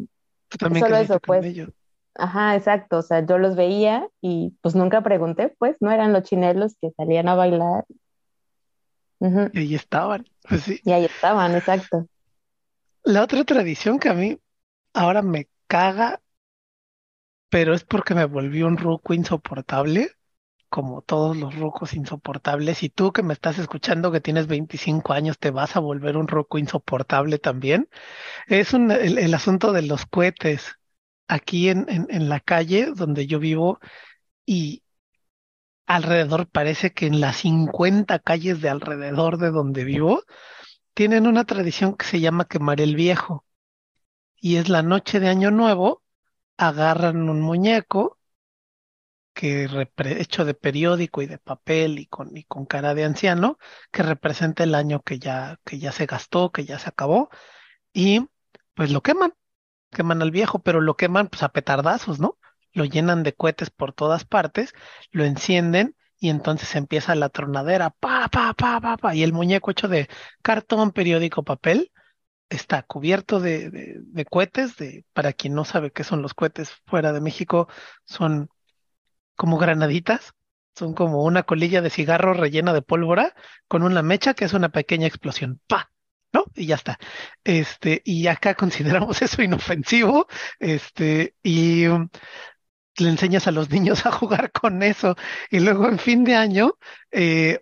Tú 0.50 0.58
también 0.58 0.86
solo 0.86 0.98
eso, 0.98 1.20
pues. 1.20 1.46
ellos. 1.46 1.70
Ajá, 2.16 2.56
exacto, 2.56 3.00
o 3.00 3.02
sea, 3.02 3.26
yo 3.26 3.38
los 3.38 3.56
veía 3.56 4.08
y 4.22 4.56
pues 4.62 4.74
nunca 4.74 5.02
pregunté, 5.04 5.54
pues, 5.60 5.76
no 5.82 5.92
eran 5.92 6.14
los 6.14 6.24
chinelos 6.24 6.76
que 6.80 6.92
salían 6.96 7.28
a 7.28 7.36
bailar. 7.36 7.86
Ujú, 9.20 9.50
Y 9.54 9.60
ahí 9.60 9.76
estaban. 9.76 10.26
Pues 10.50 10.62
sí. 10.62 10.80
Y 10.84 10.92
ahí 10.92 11.06
estaban, 11.06 11.56
exacto. 11.56 12.08
La 13.04 13.24
otra 13.24 13.44
tradición 13.46 13.98
que 14.00 14.10
a 14.10 14.14
mí 14.14 14.38
ahora 14.94 15.22
me 15.22 15.48
caga, 15.68 16.22
pero 17.50 17.74
es 17.74 17.84
porque 17.84 18.14
me 18.16 18.26
volví 18.26 18.64
un 18.64 18.78
ruco 18.78 19.14
insoportable, 19.14 20.12
como 20.70 21.02
todos 21.02 21.38
los 21.38 21.56
rucos 21.56 21.94
insoportables. 21.94 22.84
Y 22.84 22.90
tú 22.90 23.12
que 23.12 23.24
me 23.24 23.34
estás 23.34 23.60
escuchando 23.60 24.12
que 24.12 24.22
tienes 24.22 24.48
25 24.48 25.14
años, 25.14 25.40
te 25.40 25.52
vas 25.52 25.76
a 25.76 25.80
volver 25.80 26.18
un 26.18 26.28
ruco 26.28 26.58
insoportable 26.58 27.40
también. 27.40 27.90
Es 28.48 28.74
el, 28.74 29.34
asunto 29.34 29.72
de 29.74 29.84
los 29.84 30.06
cohetes 30.06 30.74
aquí 31.28 31.70
en 31.70 32.30
la 32.30 32.40
calle 32.40 32.92
donde 32.96 33.28
yo 33.28 33.40
vivo 33.40 33.80
y 34.46 34.84
alrededor 35.88 36.48
parece 36.48 36.94
que 36.94 37.08
en 37.08 37.22
las 37.22 37.38
50 37.38 38.20
calles 38.20 38.62
de 38.62 38.70
alrededor 38.70 39.38
de 39.38 39.52
donde 39.52 39.84
vivo 39.84 40.24
tienen 40.94 41.28
una 41.28 41.46
tradición 41.46 41.96
que 41.96 42.06
se 42.06 42.20
llama 42.20 42.46
quemar 42.48 42.82
el 42.82 42.96
viejo 42.96 43.46
y 44.46 44.58
es 44.58 44.70
la 44.70 44.84
noche 44.84 45.20
de 45.20 45.28
Año 45.30 45.50
Nuevo, 45.50 46.04
agarran 46.58 47.30
un 47.30 47.42
muñeco 47.42 48.20
que 49.36 49.70
hecho 50.00 50.46
de 50.46 50.56
periódico 50.56 51.22
y 51.22 51.28
de 51.28 51.40
papel 51.40 52.00
y 52.00 52.08
con, 52.08 52.36
y 52.38 52.46
con 52.46 52.66
cara 52.66 52.96
de 52.96 53.06
anciano, 53.06 53.60
que 53.92 54.04
representa 54.04 54.64
el 54.64 54.76
año 54.76 55.04
que 55.04 55.20
ya, 55.20 55.60
que 55.66 55.80
ya 55.80 55.94
se 55.94 56.08
gastó, 56.08 56.52
que 56.54 56.66
ya 56.66 56.80
se 56.80 56.90
acabó, 56.90 57.30
y 57.94 58.28
pues 58.76 58.92
lo 58.92 59.02
queman, 59.04 59.34
queman 59.92 60.22
al 60.22 60.32
viejo, 60.32 60.60
pero 60.60 60.82
lo 60.82 60.98
queman 60.98 61.28
pues 61.30 61.44
a 61.44 61.50
petardazos, 61.50 62.20
¿no? 62.20 62.38
Lo 62.74 62.86
llenan 62.86 63.24
de 63.24 63.34
cohetes 63.36 63.70
por 63.72 63.94
todas 63.94 64.26
partes, 64.26 64.74
lo 65.12 65.26
encienden 65.26 65.96
y 66.20 66.30
entonces 66.30 66.76
empieza 66.76 67.16
la 67.16 67.30
tronadera, 67.30 67.92
pa, 67.92 68.28
pa, 68.30 68.54
pa, 68.54 68.82
pa, 68.82 68.98
pa, 68.98 69.16
y 69.16 69.24
el 69.24 69.34
muñeco 69.34 69.72
hecho 69.72 69.88
de 69.88 70.10
cartón, 70.42 70.92
periódico, 70.92 71.44
papel, 71.44 71.92
está 72.50 72.84
cubierto 72.84 73.40
de, 73.40 73.70
de, 73.72 73.96
de 74.00 74.26
cohetes, 74.26 74.78
de, 74.78 75.06
para 75.14 75.34
quien 75.34 75.56
no 75.56 75.66
sabe 75.66 75.92
qué 75.92 76.04
son 76.04 76.22
los 76.22 76.34
cohetes 76.34 76.72
fuera 76.86 77.14
de 77.14 77.22
México, 77.22 77.68
son 78.06 78.50
como 79.36 79.58
granaditas, 79.58 80.34
son 80.76 80.94
como 80.94 81.24
una 81.24 81.44
colilla 81.44 81.82
de 81.82 81.90
cigarro 81.90 82.34
rellena 82.34 82.74
de 82.74 82.82
pólvora 82.82 83.34
con 83.68 83.84
una 83.84 84.02
mecha 84.02 84.34
que 84.34 84.46
es 84.46 84.54
una 84.54 84.70
pequeña 84.70 85.08
explosión. 85.08 85.62
¡Pa! 85.68 85.92
¿No? 86.34 86.46
Y 86.56 86.66
ya 86.68 86.76
está. 86.76 87.00
Este, 87.44 88.02
y 88.06 88.28
acá 88.28 88.56
consideramos 88.56 89.22
eso 89.22 89.42
inofensivo, 89.42 90.28
este, 90.60 91.36
y 91.44 91.86
le 92.98 93.10
enseñas 93.10 93.48
a 93.48 93.52
los 93.52 93.70
niños 93.70 94.06
a 94.06 94.12
jugar 94.12 94.52
con 94.52 94.84
eso. 94.84 95.16
Y 95.50 95.60
luego 95.60 95.88
en 95.88 96.00
fin 96.00 96.24
de 96.24 96.36
año, 96.36 96.78
eh, 97.12 97.62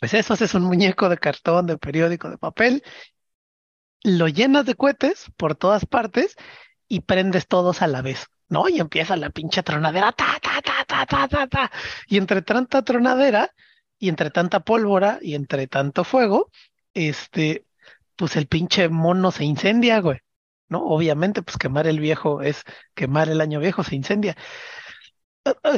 pues 0.00 0.14
eso 0.14 0.34
es 0.34 0.54
un 0.54 0.62
muñeco 0.62 1.08
de 1.08 1.18
cartón, 1.18 1.66
de 1.66 1.78
periódico, 1.78 2.30
de 2.30 2.38
papel, 2.38 2.82
lo 4.02 4.28
llenas 4.28 4.66
de 4.66 4.74
cohetes 4.74 5.26
por 5.36 5.54
todas 5.56 5.86
partes 5.86 6.36
y 6.88 7.00
prendes 7.00 7.46
todos 7.48 7.82
a 7.82 7.86
la 7.88 8.02
vez. 8.02 8.28
¿No? 8.48 8.68
Y 8.68 8.80
empieza 8.80 9.16
la 9.16 9.30
pinche 9.30 9.62
tronadera, 9.62 10.12
ta, 10.12 10.38
ta, 10.42 10.60
ta, 10.62 10.84
ta, 10.86 11.06
ta, 11.06 11.28
ta, 11.28 11.46
ta. 11.46 11.70
Y 12.06 12.18
entre 12.18 12.42
tanta 12.42 12.82
tronadera 12.82 13.54
y 13.98 14.08
entre 14.08 14.30
tanta 14.30 14.60
pólvora 14.60 15.18
y 15.22 15.34
entre 15.34 15.66
tanto 15.66 16.04
fuego, 16.04 16.50
este, 16.94 17.66
pues 18.16 18.36
el 18.36 18.46
pinche 18.48 18.88
mono 18.88 19.30
se 19.30 19.44
incendia, 19.44 20.00
güey. 20.00 20.18
¿No? 20.68 20.84
Obviamente, 20.84 21.42
pues 21.42 21.56
quemar 21.56 21.86
el 21.86 21.98
viejo 21.98 22.42
es 22.42 22.62
quemar 22.94 23.30
el 23.30 23.40
año 23.40 23.58
viejo, 23.60 23.84
se 23.84 23.96
incendia. 23.96 24.36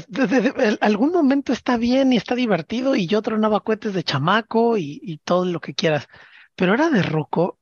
Desde 0.08 0.48
eh, 0.48 0.52
eh, 0.58 0.78
algún 0.80 1.12
momento 1.12 1.52
está 1.52 1.76
bien 1.76 2.12
y 2.12 2.16
está 2.16 2.34
divertido 2.34 2.96
y 2.96 3.06
yo 3.06 3.22
tronaba 3.22 3.60
cohetes 3.60 3.94
de 3.94 4.02
chamaco 4.02 4.76
y, 4.78 4.98
y 5.02 5.18
todo 5.18 5.44
lo 5.44 5.60
que 5.60 5.74
quieras. 5.74 6.08
Pero 6.56 6.74
era 6.74 6.90
de 6.90 7.02
roco 7.02 7.59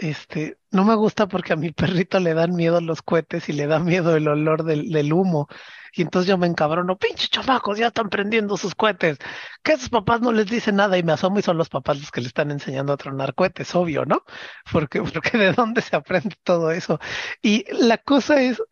este, 0.00 0.58
no 0.70 0.84
me 0.84 0.94
gusta 0.94 1.28
porque 1.28 1.52
a 1.52 1.56
mi 1.56 1.72
perrito 1.72 2.18
le 2.20 2.34
dan 2.34 2.54
miedo 2.54 2.80
los 2.80 3.02
cohetes 3.02 3.48
y 3.48 3.52
le 3.52 3.66
da 3.66 3.78
miedo 3.78 4.16
el 4.16 4.28
olor 4.28 4.64
del, 4.64 4.90
del 4.90 5.12
humo. 5.12 5.48
Y 5.92 6.02
entonces 6.02 6.28
yo 6.28 6.38
me 6.38 6.46
encabrono, 6.46 6.96
pinche 6.96 7.28
chamacos, 7.28 7.78
ya 7.78 7.88
están 7.88 8.08
prendiendo 8.08 8.56
sus 8.56 8.74
cohetes. 8.74 9.18
Que 9.62 9.76
sus 9.76 9.90
papás 9.90 10.20
no 10.20 10.32
les 10.32 10.46
dicen 10.46 10.76
nada 10.76 10.96
y 10.96 11.02
me 11.02 11.12
asomo 11.12 11.38
y 11.38 11.42
son 11.42 11.58
los 11.58 11.68
papás 11.68 11.98
los 12.00 12.10
que 12.10 12.20
le 12.20 12.28
están 12.28 12.50
enseñando 12.50 12.92
a 12.92 12.96
tronar 12.96 13.34
cohetes, 13.34 13.74
obvio, 13.74 14.04
¿no? 14.06 14.24
Porque, 14.72 15.02
porque 15.14 15.36
de 15.38 15.52
dónde 15.52 15.82
se 15.82 15.96
aprende 15.96 16.36
todo 16.44 16.70
eso. 16.70 16.98
Y 17.42 17.64
la 17.72 17.98
cosa 17.98 18.40
es, 18.40 18.62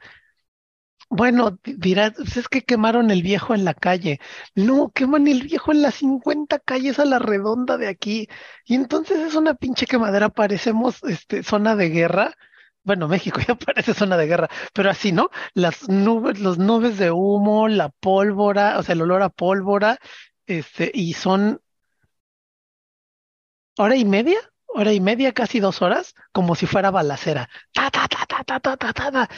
bueno, 1.10 1.58
dirás, 1.64 2.12
pues 2.16 2.36
es 2.36 2.48
que 2.48 2.62
quemaron 2.64 3.10
el 3.10 3.22
viejo 3.22 3.54
en 3.54 3.64
la 3.64 3.74
calle. 3.74 4.20
No, 4.54 4.90
queman 4.94 5.26
el 5.26 5.42
viejo 5.42 5.72
en 5.72 5.82
las 5.82 5.94
50 5.96 6.58
calles 6.58 6.98
a 6.98 7.04
la 7.06 7.18
redonda 7.18 7.78
de 7.78 7.88
aquí. 7.88 8.28
Y 8.66 8.74
entonces 8.74 9.18
es 9.18 9.34
una 9.34 9.54
pinche 9.54 9.86
quemadera, 9.86 10.28
parecemos 10.28 11.02
este, 11.04 11.42
zona 11.42 11.76
de 11.76 11.88
guerra. 11.90 12.34
Bueno, 12.82 13.08
México 13.08 13.40
ya 13.46 13.54
parece 13.54 13.94
zona 13.94 14.16
de 14.16 14.26
guerra, 14.26 14.48
pero 14.74 14.90
así, 14.90 15.12
¿no? 15.12 15.30
Las 15.54 15.88
nubes, 15.88 16.40
los 16.40 16.58
nubes 16.58 16.98
de 16.98 17.10
humo, 17.10 17.68
la 17.68 17.88
pólvora, 17.90 18.78
o 18.78 18.82
sea, 18.82 18.94
el 18.94 19.02
olor 19.02 19.22
a 19.22 19.30
pólvora, 19.30 19.98
este, 20.46 20.90
y 20.94 21.14
son 21.14 21.60
hora 23.78 23.96
y 23.96 24.04
media, 24.04 24.38
hora 24.66 24.92
y 24.92 25.00
media, 25.00 25.32
casi 25.32 25.60
dos 25.60 25.82
horas, 25.82 26.14
como 26.32 26.54
si 26.54 26.66
fuera 26.66 26.90
balacera. 26.90 27.48
Ta, 27.72 27.90
ta, 27.90 28.06
ta, 28.08 28.26
ta, 28.26 28.44
ta, 28.44 28.76
ta, 28.76 28.92
ta, 28.92 29.10
ta. 29.12 29.28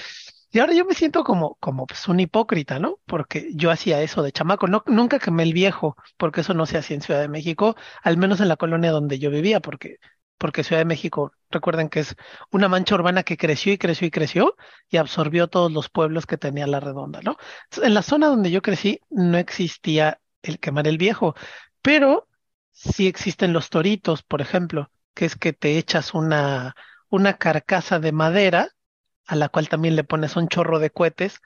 Y 0.53 0.59
ahora 0.59 0.75
yo 0.75 0.85
me 0.85 0.95
siento 0.95 1.23
como, 1.25 1.57
como 1.61 1.87
pues 1.87 2.09
un 2.09 2.19
hipócrita, 2.21 2.79
¿no? 2.79 2.99
Porque 3.07 3.51
yo 3.55 3.71
hacía 3.71 4.03
eso 4.03 4.23
de 4.23 4.33
chamaco. 4.33 4.67
No, 4.67 4.83
nunca 4.87 5.19
quemé 5.21 5.45
el 5.45 5.53
viejo, 5.53 5.97
porque 6.17 6.41
eso 6.41 6.55
no 6.55 6.67
se 6.67 6.79
hacía 6.79 6.97
en 6.97 7.03
Ciudad 7.03 7.21
de 7.21 7.29
México, 7.29 7.77
al 8.03 8.17
menos 8.17 8.41
en 8.41 8.49
la 8.49 8.57
colonia 8.57 8.91
donde 8.91 9.19
yo 9.21 9.31
vivía, 9.31 9.61
porque, 9.61 9.99
porque 10.39 10.65
Ciudad 10.65 10.81
de 10.81 10.87
México, 10.87 11.33
recuerden 11.51 11.89
que 11.89 12.01
es 12.01 12.17
una 12.51 12.69
mancha 12.69 12.97
urbana 12.97 13.23
que 13.23 13.37
creció 13.37 13.73
y 13.73 13.79
creció 13.79 14.07
y 14.09 14.11
creció 14.11 14.57
y 14.89 14.97
absorbió 14.97 15.49
todos 15.49 15.71
los 15.71 15.89
pueblos 15.89 16.27
que 16.27 16.37
tenía 16.39 16.67
la 16.67 16.81
redonda, 16.81 17.21
¿no? 17.23 17.37
En 17.83 17.95
la 17.95 18.03
zona 18.03 18.27
donde 18.27 18.51
yo 18.51 18.61
crecí 18.63 19.01
no 19.11 19.39
existía 19.39 20.21
el 20.43 20.59
quemar 20.59 20.89
el 20.89 20.99
viejo, 20.99 21.35
pero 21.83 22.29
sí 22.73 23.07
existen 23.07 23.53
los 23.53 23.71
toritos, 23.71 24.23
por 24.23 24.41
ejemplo, 24.41 24.91
que 25.15 25.27
es 25.27 25.37
que 25.37 25.53
te 25.53 25.79
echas 25.79 26.15
una, 26.15 26.75
una 27.09 27.37
carcasa 27.39 28.01
de 28.01 28.13
madera 28.13 28.71
a 29.31 29.37
la 29.37 29.49
cual 29.49 29.69
también 29.69 29.97
le 29.97 30.05
pones 30.05 30.37
un 30.37 30.49
chorro 30.49 30.81
de 30.81 30.91
cohetes, 30.91 31.41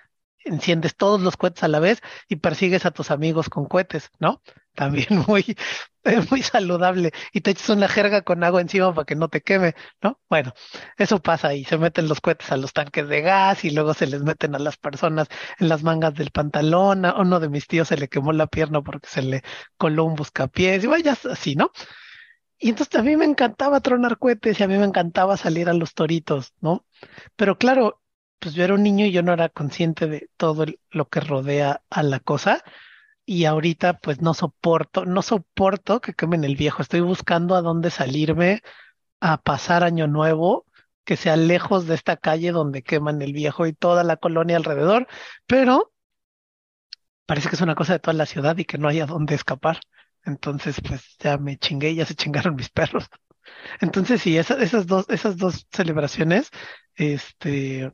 enciendes 0.44 0.96
todos 0.96 1.20
los 1.20 1.36
cohetes 1.36 1.64
a 1.64 1.68
la 1.68 1.80
vez 1.80 2.00
y 2.28 2.36
persigues 2.36 2.86
a 2.86 2.90
tus 2.90 3.10
amigos 3.10 3.50
con 3.50 3.66
cohetes, 3.66 4.10
¿no? 4.18 4.42
También 4.74 5.06
muy, 5.28 5.56
muy 6.30 6.42
saludable. 6.42 7.12
Y 7.32 7.42
te 7.42 7.50
echas 7.50 7.68
una 7.68 7.88
jerga 7.88 8.22
con 8.22 8.42
agua 8.42 8.62
encima 8.62 8.94
para 8.94 9.04
que 9.04 9.16
no 9.16 9.28
te 9.28 9.42
queme, 9.42 9.74
¿no? 10.02 10.18
Bueno, 10.30 10.54
eso 10.96 11.20
pasa 11.20 11.54
y 11.54 11.64
se 11.64 11.76
meten 11.76 12.08
los 12.08 12.20
cohetes 12.22 12.50
a 12.52 12.56
los 12.56 12.72
tanques 12.72 13.06
de 13.08 13.20
gas 13.20 13.64
y 13.64 13.70
luego 13.70 13.92
se 13.92 14.06
les 14.06 14.22
meten 14.22 14.54
a 14.54 14.58
las 14.58 14.78
personas 14.78 15.28
en 15.58 15.68
las 15.68 15.82
mangas 15.82 16.14
del 16.14 16.30
pantalón. 16.30 17.04
A 17.04 17.20
uno 17.20 17.38
de 17.38 17.50
mis 17.50 17.66
tíos 17.66 17.88
se 17.88 17.98
le 17.98 18.08
quemó 18.08 18.32
la 18.32 18.46
pierna 18.46 18.80
porque 18.82 19.08
se 19.08 19.22
le 19.22 19.42
coló 19.76 20.04
un 20.04 20.14
buscapiés 20.14 20.84
y 20.84 20.86
vaya 20.86 21.16
así, 21.30 21.54
¿no? 21.54 21.70
Y 22.64 22.70
entonces 22.70 22.98
a 22.98 23.02
mí 23.02 23.14
me 23.14 23.26
encantaba 23.26 23.80
tronar 23.80 24.16
cohetes 24.18 24.58
y 24.58 24.62
a 24.62 24.68
mí 24.68 24.78
me 24.78 24.86
encantaba 24.86 25.36
salir 25.36 25.68
a 25.68 25.74
los 25.74 25.92
toritos, 25.92 26.54
¿no? 26.62 26.86
Pero 27.36 27.58
claro, 27.58 28.00
pues 28.38 28.54
yo 28.54 28.64
era 28.64 28.72
un 28.72 28.82
niño 28.82 29.04
y 29.04 29.12
yo 29.12 29.22
no 29.22 29.34
era 29.34 29.50
consciente 29.50 30.06
de 30.06 30.30
todo 30.38 30.64
lo 30.90 31.08
que 31.10 31.20
rodea 31.20 31.82
a 31.90 32.02
la 32.02 32.20
cosa. 32.20 32.64
Y 33.26 33.44
ahorita 33.44 33.98
pues 33.98 34.22
no 34.22 34.32
soporto, 34.32 35.04
no 35.04 35.20
soporto 35.20 36.00
que 36.00 36.14
quemen 36.14 36.42
el 36.42 36.56
viejo. 36.56 36.80
Estoy 36.80 37.00
buscando 37.00 37.54
a 37.54 37.60
dónde 37.60 37.90
salirme 37.90 38.62
a 39.20 39.42
pasar 39.42 39.84
año 39.84 40.06
nuevo, 40.06 40.66
que 41.04 41.16
sea 41.18 41.36
lejos 41.36 41.86
de 41.86 41.96
esta 41.96 42.16
calle 42.16 42.50
donde 42.52 42.82
queman 42.82 43.20
el 43.20 43.34
viejo 43.34 43.66
y 43.66 43.74
toda 43.74 44.04
la 44.04 44.16
colonia 44.16 44.56
alrededor. 44.56 45.06
Pero 45.46 45.92
parece 47.26 47.50
que 47.50 47.56
es 47.56 47.62
una 47.62 47.74
cosa 47.74 47.92
de 47.94 47.98
toda 48.00 48.14
la 48.14 48.24
ciudad 48.26 48.56
y 48.56 48.64
que 48.64 48.78
no 48.78 48.88
hay 48.88 49.00
a 49.00 49.06
dónde 49.06 49.34
escapar. 49.34 49.80
Entonces, 50.24 50.76
pues 50.86 51.16
ya 51.18 51.38
me 51.38 51.58
chingué 51.58 51.94
ya 51.94 52.06
se 52.06 52.14
chingaron 52.14 52.56
mis 52.56 52.70
perros. 52.70 53.08
Entonces, 53.80 54.22
sí, 54.22 54.38
esas 54.38 54.86
dos, 54.86 55.06
esas 55.10 55.36
dos 55.38 55.66
celebraciones, 55.72 56.50
este, 56.96 57.92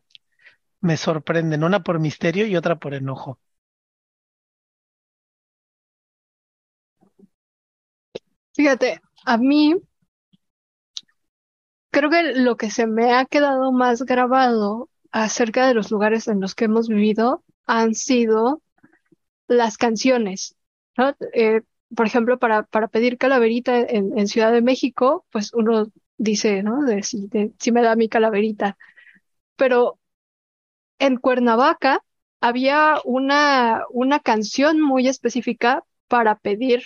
me 0.81 0.97
sorprenden, 0.99 1.64
una 1.64 1.83
por 1.83 2.01
misterio 2.01 2.47
y 2.47 2.57
otra 2.57 2.78
por 2.78 2.95
enojo. 2.95 3.41
Fíjate, 8.55 9.01
a 9.24 9.37
mí 9.39 9.74
creo 11.91 12.11
que 12.11 12.22
lo 12.35 12.57
que 12.57 12.70
se 12.70 12.87
me 12.87 13.12
ha 13.14 13.24
quedado 13.26 13.72
más 13.72 14.03
grabado 14.03 14.89
acerca 15.12 15.66
de 15.66 15.74
los 15.74 15.91
lugares 15.91 16.28
en 16.28 16.41
los 16.41 16.55
que 16.55 16.66
hemos 16.66 16.89
vivido 16.89 17.45
han 17.66 17.95
sido 17.95 18.62
las 19.49 19.78
canciones, 19.78 20.57
¿no? 20.99 21.16
Eh, 21.35 21.62
por 21.95 22.07
ejemplo, 22.07 22.38
para, 22.38 22.64
para 22.64 22.88
pedir 22.88 23.18
calaverita 23.18 23.78
en, 23.80 24.18
en, 24.18 24.28
Ciudad 24.28 24.53
de 24.53 24.62
México, 24.62 25.26
pues 25.30 25.53
uno 25.55 25.86
dice, 26.16 26.62
¿no? 26.62 26.84
De, 26.84 27.03
si, 27.03 27.26
de, 27.28 27.53
si 27.59 27.72
me 27.72 27.82
da 27.82 27.97
mi 27.97 28.09
calaverita. 28.09 28.76
Pero 29.57 29.99
en 30.99 31.16
Cuernavaca 31.16 32.05
había 32.41 33.01
una, 33.05 33.84
una 33.91 34.20
canción 34.20 34.80
muy 34.80 35.09
específica 35.09 35.84
para 36.09 36.38
pedir 36.38 36.82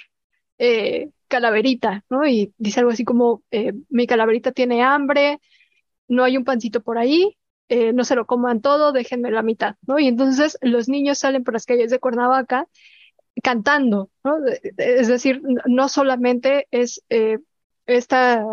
eh, 0.58 1.10
calaverita, 1.28 2.04
¿no? 2.10 2.26
Y 2.26 2.54
dice 2.58 2.80
algo 2.80 2.92
así 2.92 3.04
como, 3.04 3.42
eh, 3.50 3.72
mi 3.88 4.06
calaverita 4.06 4.52
tiene 4.52 4.82
hambre, 4.82 5.40
no 6.08 6.24
hay 6.24 6.36
un 6.36 6.44
pancito 6.44 6.82
por 6.82 6.98
ahí, 6.98 7.36
eh, 7.68 7.92
no 7.92 8.04
se 8.04 8.14
lo 8.14 8.26
coman 8.26 8.60
todo, 8.60 8.92
déjenme 8.92 9.30
la 9.30 9.42
mitad, 9.42 9.76
¿no? 9.86 9.98
Y 9.98 10.06
entonces 10.06 10.58
los 10.60 10.88
niños 10.88 11.18
salen 11.18 11.44
por 11.44 11.54
las 11.54 11.66
calles 11.66 11.90
de 11.90 11.98
Cuernavaca 11.98 12.68
cantando. 13.42 14.10
Es 14.76 15.08
decir, 15.08 15.42
no 15.66 15.88
solamente 15.88 16.66
es 16.70 17.02
eh, 17.08 17.38
esta 17.86 18.44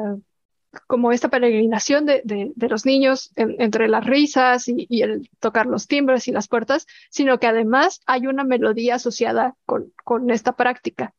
como 0.87 1.11
esta 1.11 1.29
peregrinación 1.29 2.05
de, 2.05 2.53
los 2.55 2.85
niños 2.85 3.31
entre 3.35 3.89
las 3.89 4.05
risas 4.05 4.67
y, 4.67 5.01
el 5.01 5.29
tocar 5.39 5.65
los 5.65 5.87
timbres 5.87 6.27
y 6.27 6.31
las 6.31 6.47
puertas, 6.47 6.87
sino 7.09 7.39
que 7.39 7.47
además 7.47 7.99
hay 8.05 8.27
una 8.27 8.45
melodía 8.45 8.95
asociada 8.95 9.55
con, 9.65 9.91
con 10.05 10.29
esta 10.31 10.53
práctica. 10.53 11.13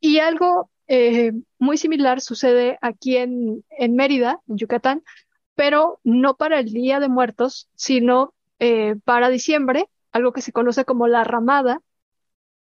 Y 0.00 0.20
algo 0.20 0.70
eh, 0.86 1.32
muy 1.58 1.76
similar 1.76 2.20
sucede 2.22 2.78
aquí 2.80 3.18
en, 3.18 3.64
en 3.68 3.94
Mérida, 3.94 4.40
en 4.48 4.56
Yucatán, 4.56 5.02
pero 5.54 6.00
no 6.04 6.36
para 6.36 6.60
el 6.60 6.72
Día 6.72 7.00
de 7.00 7.08
Muertos, 7.08 7.68
sino 7.74 8.32
eh, 8.58 8.96
para 9.04 9.28
diciembre, 9.28 9.88
algo 10.12 10.32
que 10.32 10.40
se 10.40 10.52
conoce 10.52 10.84
como 10.84 11.06
la 11.06 11.24
ramada, 11.24 11.82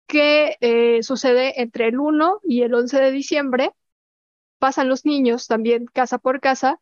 que 0.07 0.57
eh, 0.61 1.02
sucede 1.02 1.61
entre 1.61 1.88
el 1.88 1.98
1 1.98 2.40
y 2.44 2.62
el 2.62 2.74
11 2.74 3.00
de 3.00 3.11
diciembre. 3.11 3.72
Pasan 4.59 4.88
los 4.88 5.04
niños 5.04 5.46
también 5.46 5.86
casa 5.86 6.18
por 6.18 6.40
casa, 6.40 6.80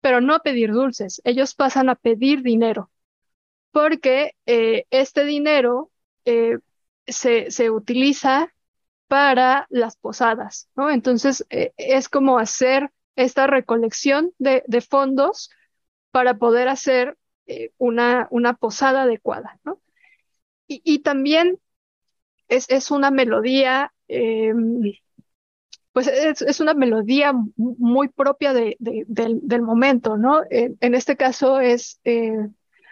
pero 0.00 0.20
no 0.20 0.34
a 0.34 0.40
pedir 0.40 0.72
dulces, 0.72 1.20
ellos 1.24 1.54
pasan 1.54 1.88
a 1.88 1.96
pedir 1.96 2.42
dinero, 2.42 2.90
porque 3.72 4.34
eh, 4.46 4.86
este 4.90 5.24
dinero 5.24 5.90
eh, 6.24 6.58
se, 7.06 7.50
se, 7.50 7.70
utiliza 7.70 8.54
para 9.08 9.66
las 9.70 9.96
posadas, 9.96 10.68
¿no? 10.76 10.90
Entonces 10.90 11.44
es 11.50 12.08
como 12.08 12.38
hacer 12.38 12.92
esta 13.16 13.46
recolección 13.48 14.32
de, 14.38 14.62
de 14.68 14.80
fondos 14.80 15.50
para 16.12 16.38
poder 16.38 16.68
hacer 16.68 17.18
una, 17.78 18.28
una 18.30 18.54
posada 18.54 19.02
adecuada, 19.02 19.58
¿no? 19.64 19.80
Y, 20.68 20.80
y 20.84 21.00
también 21.00 21.58
es, 22.50 22.90
una 22.90 23.10
melodía, 23.10 23.92
eh, 24.08 24.52
pues 25.92 26.06
es, 26.08 26.60
una 26.60 26.74
melodía 26.74 27.32
muy 27.56 28.08
propia 28.08 28.52
de, 28.52 28.76
del, 28.78 29.62
momento, 29.62 30.16
¿no? 30.16 30.42
En, 30.50 30.94
este 30.94 31.16
caso 31.16 31.60
es, 31.60 32.00
eh, 32.04 32.48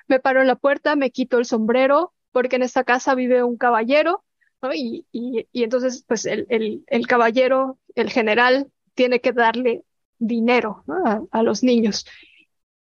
me 0.07 0.21
paro 0.21 0.41
en 0.41 0.47
la 0.47 0.57
puerta, 0.57 0.97
me 0.97 1.11
quito 1.11 1.39
el 1.39 1.45
sombrero, 1.45 2.15
porque 2.33 2.57
en 2.57 2.63
esta 2.63 2.85
casa 2.85 3.15
vive 3.15 3.43
un 3.43 3.57
caballero, 3.57 4.25
¿no? 4.63 4.71
Y, 4.75 5.07
entonces, 5.53 6.05
pues 6.07 6.25
el, 6.25 6.47
el, 6.87 7.07
caballero, 7.07 7.79
el 7.95 8.11
general, 8.11 8.71
tiene 8.95 9.21
que 9.21 9.33
darle 9.33 9.85
dinero 10.19 10.85
a, 11.31 11.43
los 11.43 11.63
niños. 11.63 12.07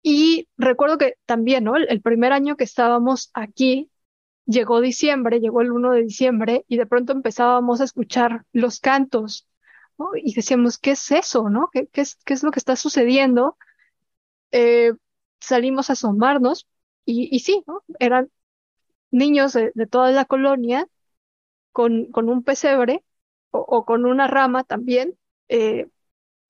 Y 0.02 0.48
recuerdo 0.56 0.98
que 0.98 1.14
también, 1.26 1.64
¿no? 1.64 1.76
el, 1.76 2.02
primer 2.02 2.32
año 2.32 2.56
que 2.56 2.64
estábamos 2.64 3.30
aquí, 3.34 3.91
llegó 4.46 4.80
diciembre, 4.80 5.40
llegó 5.40 5.60
el 5.62 5.72
1 5.72 5.92
de 5.92 6.02
diciembre 6.02 6.64
y 6.68 6.76
de 6.76 6.86
pronto 6.86 7.12
empezábamos 7.12 7.80
a 7.80 7.84
escuchar 7.84 8.44
los 8.52 8.80
cantos 8.80 9.48
y 10.16 10.34
decíamos, 10.34 10.78
¿qué 10.78 10.92
es 10.92 11.10
eso? 11.12 11.48
¿no? 11.48 11.68
¿Qué, 11.72 11.88
es, 11.92 12.16
qué 12.24 12.34
es, 12.34 12.42
lo 12.42 12.50
que 12.50 12.58
está 12.58 12.76
sucediendo? 12.76 13.56
Eh, 14.50 14.92
salimos 15.40 15.90
a 15.90 15.94
asomarnos 15.94 16.66
y, 17.04 17.34
y 17.34 17.40
sí, 17.40 17.62
¿no? 17.66 17.82
eran 17.98 18.30
niños 19.10 19.52
de, 19.52 19.72
toda 19.90 20.10
la 20.12 20.24
colonia 20.24 20.88
con, 21.72 22.06
con 22.12 22.28
un 22.28 22.42
pesebre 22.42 23.04
o, 23.50 23.60
o, 23.60 23.84
con 23.84 24.06
una 24.06 24.26
rama 24.26 24.64
también, 24.64 25.16
eh, 25.48 25.88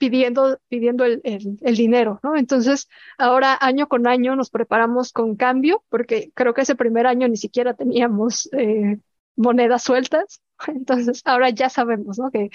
pidiendo, 0.03 0.59
pidiendo 0.69 1.05
el, 1.05 1.21
el, 1.23 1.77
dinero, 1.77 2.19
¿no? 2.25 2.35
Entonces, 2.35 2.89
ahora 3.19 3.57
año 3.61 3.87
con 3.87 4.09
año 4.09 4.35
nos 4.35 4.51
preparamos 4.51 5.13
con 5.13 5.37
cambio, 5.37 5.85
porque 5.91 6.33
creo 6.35 6.55
que 6.55 6.63
ese 6.63 6.75
primer 6.75 7.07
año 7.07 7.29
ni 7.29 7.37
siquiera 7.37 7.75
teníamos 7.75 8.49
eh, 8.53 8.99
monedas 9.37 9.85
sueltas, 9.85 10.43
entonces 10.67 11.23
ahora 11.25 11.51
ya 11.51 11.69
sabemos, 11.69 12.19
¿no? 12.19 12.33
Que, 12.33 12.51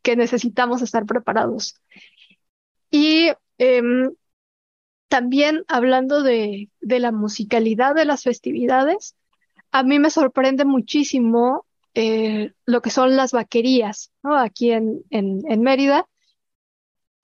que 0.00 0.14
necesitamos 0.14 0.80
estar 0.80 1.04
preparados. 1.04 1.74
Y 2.92 3.32
em, 3.58 4.14
también 5.08 5.64
hablando 5.66 6.22
de, 6.22 6.70
de 6.80 7.00
la 7.00 7.10
musicalidad 7.10 7.96
de 7.96 8.04
las 8.04 8.22
festividades, 8.22 9.16
a 9.72 9.82
mí 9.82 9.98
me 9.98 10.10
sorprende 10.10 10.64
muchísimo 10.64 11.66
eh, 11.94 12.52
lo 12.64 12.80
que 12.80 12.90
son 12.90 13.16
las 13.16 13.32
vaquerías, 13.32 14.12
¿no? 14.22 14.38
Aquí 14.38 14.70
en, 14.70 15.02
en, 15.10 15.42
en 15.50 15.62
Mérida 15.62 16.06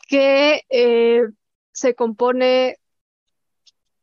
que 0.08 0.64
eh, 0.70 1.22
se 1.72 1.94
compone 1.94 2.78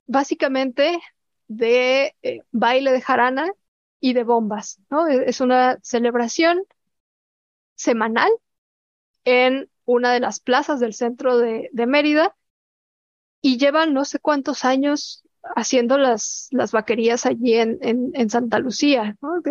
básicamente 0.07 0.99
de 1.47 2.15
eh, 2.21 2.41
baile 2.51 2.91
de 2.93 3.01
jarana 3.01 3.51
y 3.99 4.13
de 4.13 4.23
bombas, 4.23 4.79
¿no? 4.89 5.07
E-, 5.07 5.29
es 5.29 5.41
una 5.41 5.79
celebración 5.81 6.63
semanal 7.75 8.31
en 9.25 9.69
una 9.85 10.13
de 10.13 10.19
las 10.19 10.39
plazas 10.39 10.79
del 10.79 10.93
centro 10.93 11.37
de, 11.39 11.69
Mérida 11.87 12.35
y 13.41 13.57
llevan 13.57 13.93
no 13.93 14.05
sé 14.05 14.19
cuántos 14.19 14.63
años 14.65 15.23
haciendo 15.55 15.97
las, 15.97 16.47
las 16.51 16.71
vaquerías 16.71 17.25
allí 17.25 17.55
en, 17.55 17.79
en, 17.81 18.29
Santa 18.29 18.59
Lucía, 18.59 19.15
¿no? 19.21 19.41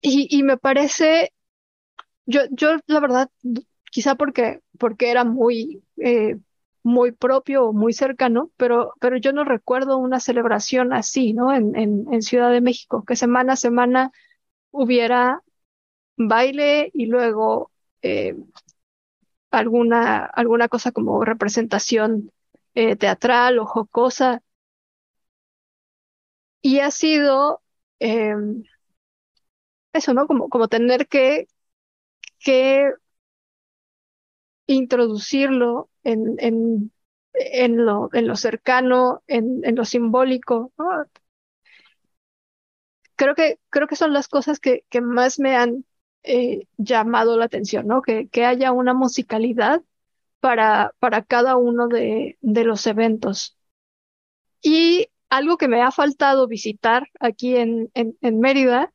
y, 0.00 0.38
y 0.38 0.42
me 0.42 0.56
parece, 0.56 1.32
yo, 2.26 2.42
yo 2.50 2.78
la 2.86 3.00
verdad 3.00 3.30
quizá 3.96 4.14
porque, 4.14 4.60
porque 4.78 5.10
era 5.10 5.24
muy, 5.24 5.82
eh, 5.96 6.36
muy 6.82 7.12
propio 7.12 7.64
o 7.64 7.72
muy 7.72 7.94
cercano, 7.94 8.50
pero, 8.58 8.92
pero 9.00 9.16
yo 9.16 9.32
no 9.32 9.42
recuerdo 9.42 9.96
una 9.96 10.20
celebración 10.20 10.92
así, 10.92 11.32
¿no? 11.32 11.50
En, 11.54 11.74
en, 11.74 12.20
Ciudad 12.22 12.50
de 12.52 12.60
México, 12.60 13.04
que 13.06 13.16
semana 13.16 13.54
a 13.54 13.56
semana 13.56 14.12
hubiera 14.70 15.42
baile 16.18 16.90
y 16.94 17.06
luego 17.06 17.70
eh, 18.02 18.36
alguna, 19.50 20.26
alguna 20.26 20.68
cosa 20.68 20.92
como 20.92 21.24
representación 21.24 22.30
eh, 22.74 22.96
teatral 22.96 23.58
o 23.58 23.64
jocosa. 23.66 24.42
Y 26.60 26.80
ha 26.80 26.90
sido 26.90 27.62
eso, 29.94 30.12
¿no? 30.14 30.26
Como, 30.26 30.50
como 30.50 30.68
tener 30.68 31.08
que, 31.08 31.48
que 32.38 32.92
introducirlo 34.66 35.90
en, 36.04 36.36
en, 36.38 36.92
en, 37.34 37.84
lo, 37.84 38.10
en 38.12 38.26
lo 38.28 38.36
cercano, 38.36 39.22
en, 39.26 39.62
lo 39.74 39.84
simbólico. 39.84 40.72
Creo 43.16 43.34
que, 43.34 43.58
creo 43.70 43.86
que 43.88 43.96
son 43.96 44.12
las 44.12 44.28
cosas 44.28 44.60
que, 44.60 44.84
más 45.00 45.38
me 45.38 45.56
han 45.56 45.84
eh, 46.22 46.66
llamado 46.76 47.38
la 47.38 47.46
atención, 47.46 47.86
¿no? 47.86 48.02
Que, 48.02 48.28
que 48.28 48.44
haya 48.44 48.72
una 48.72 48.94
musicalidad 48.94 49.82
para, 50.40 50.94
para 50.98 51.22
cada 51.24 51.56
uno 51.56 51.88
de, 51.88 52.38
de 52.42 52.64
los 52.64 52.86
eventos. 52.86 53.56
Y 54.62 55.08
algo 55.30 55.56
que 55.56 55.68
me 55.68 55.82
ha 55.82 55.90
faltado 55.90 56.46
visitar 56.46 57.08
aquí 57.20 57.56
en, 57.56 57.90
en 57.94 58.40
Mérida 58.40 58.92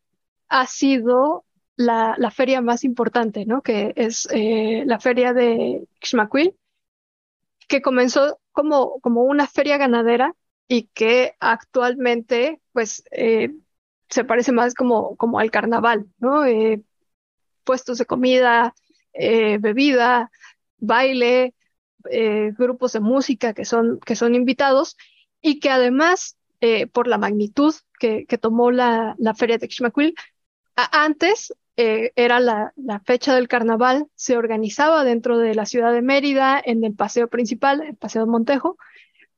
ha 0.50 0.68
sido 0.68 1.46
la, 1.82 2.16
la 2.18 2.32
feria 2.32 2.62
más 2.62 2.84
importante, 2.84 3.46
¿no? 3.46 3.62
Que 3.62 3.94
es 3.96 4.28
eh, 4.32 4.84
la 4.86 5.00
feria 5.00 5.34
de 5.34 5.88
Xmaquil, 6.02 6.56
que 7.68 7.82
comenzó 7.82 8.40
como, 8.52 9.00
como 9.02 9.24
una 9.24 9.48
feria 9.48 9.78
ganadera 9.78 10.36
y 10.68 10.84
que 10.94 11.36
actualmente, 11.40 12.62
pues, 12.72 13.04
eh, 13.12 13.54
se 14.10 14.24
parece 14.24 14.52
más 14.52 14.74
como, 14.74 15.16
como 15.18 15.40
al 15.40 15.52
carnaval, 15.52 16.06
¿no? 16.20 16.46
Eh, 16.46 16.82
puestos 17.64 17.98
de 17.98 18.06
comida, 18.06 18.74
bebida, 19.14 20.32
baile, 20.78 21.54
grupos 22.58 22.94
de 22.94 23.00
música 23.00 23.54
que 23.54 23.66
son, 23.66 24.00
que 24.00 24.16
son 24.16 24.36
invitados 24.36 24.98
y 25.42 25.60
que 25.60 25.70
además, 25.70 26.38
por 26.92 27.08
la 27.08 27.18
magnitud 27.18 27.74
que, 28.00 28.26
que 28.26 28.38
tomó 28.38 28.72
la, 28.72 29.16
la 29.20 29.36
feria 29.36 29.58
de 29.58 29.70
Xmaquil, 29.70 30.16
antes 30.76 31.54
eh, 31.78 32.12
era 32.16 32.40
la, 32.40 32.74
fecha 33.06 33.34
del 33.34 33.48
carnaval, 33.48 34.08
se 34.16 34.38
organizaba 34.38 35.04
dentro 35.04 35.38
de 35.38 35.56
la 35.56 35.66
ciudad 35.66 35.94
de 35.94 36.02
Mérida, 36.02 36.62
en 36.64 36.84
el 36.84 36.94
paseo 36.96 37.28
principal, 37.28 37.82
el 37.82 37.96
paseo 37.96 38.26
de 38.26 38.32
Montejo, 38.32 38.78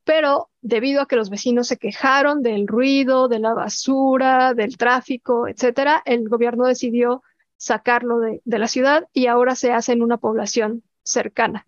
pero 0.03 0.49
debido 0.61 1.01
a 1.01 1.07
que 1.07 1.15
los 1.15 1.29
vecinos 1.29 1.67
se 1.67 1.77
quejaron 1.77 2.41
del 2.41 2.67
ruido, 2.67 3.27
de 3.27 3.39
la 3.39 3.53
basura, 3.53 4.53
del 4.53 4.77
tráfico, 4.77 5.47
etcétera, 5.47 6.01
el 6.05 6.27
gobierno 6.27 6.65
decidió 6.65 7.23
sacarlo 7.57 8.19
de, 8.19 8.41
la 8.45 8.67
ciudad 8.67 9.07
y 9.13 9.27
ahora 9.27 9.55
se 9.55 9.71
hace 9.71 9.93
en 9.93 10.01
una 10.01 10.17
población 10.17 10.83
cercana, 11.03 11.65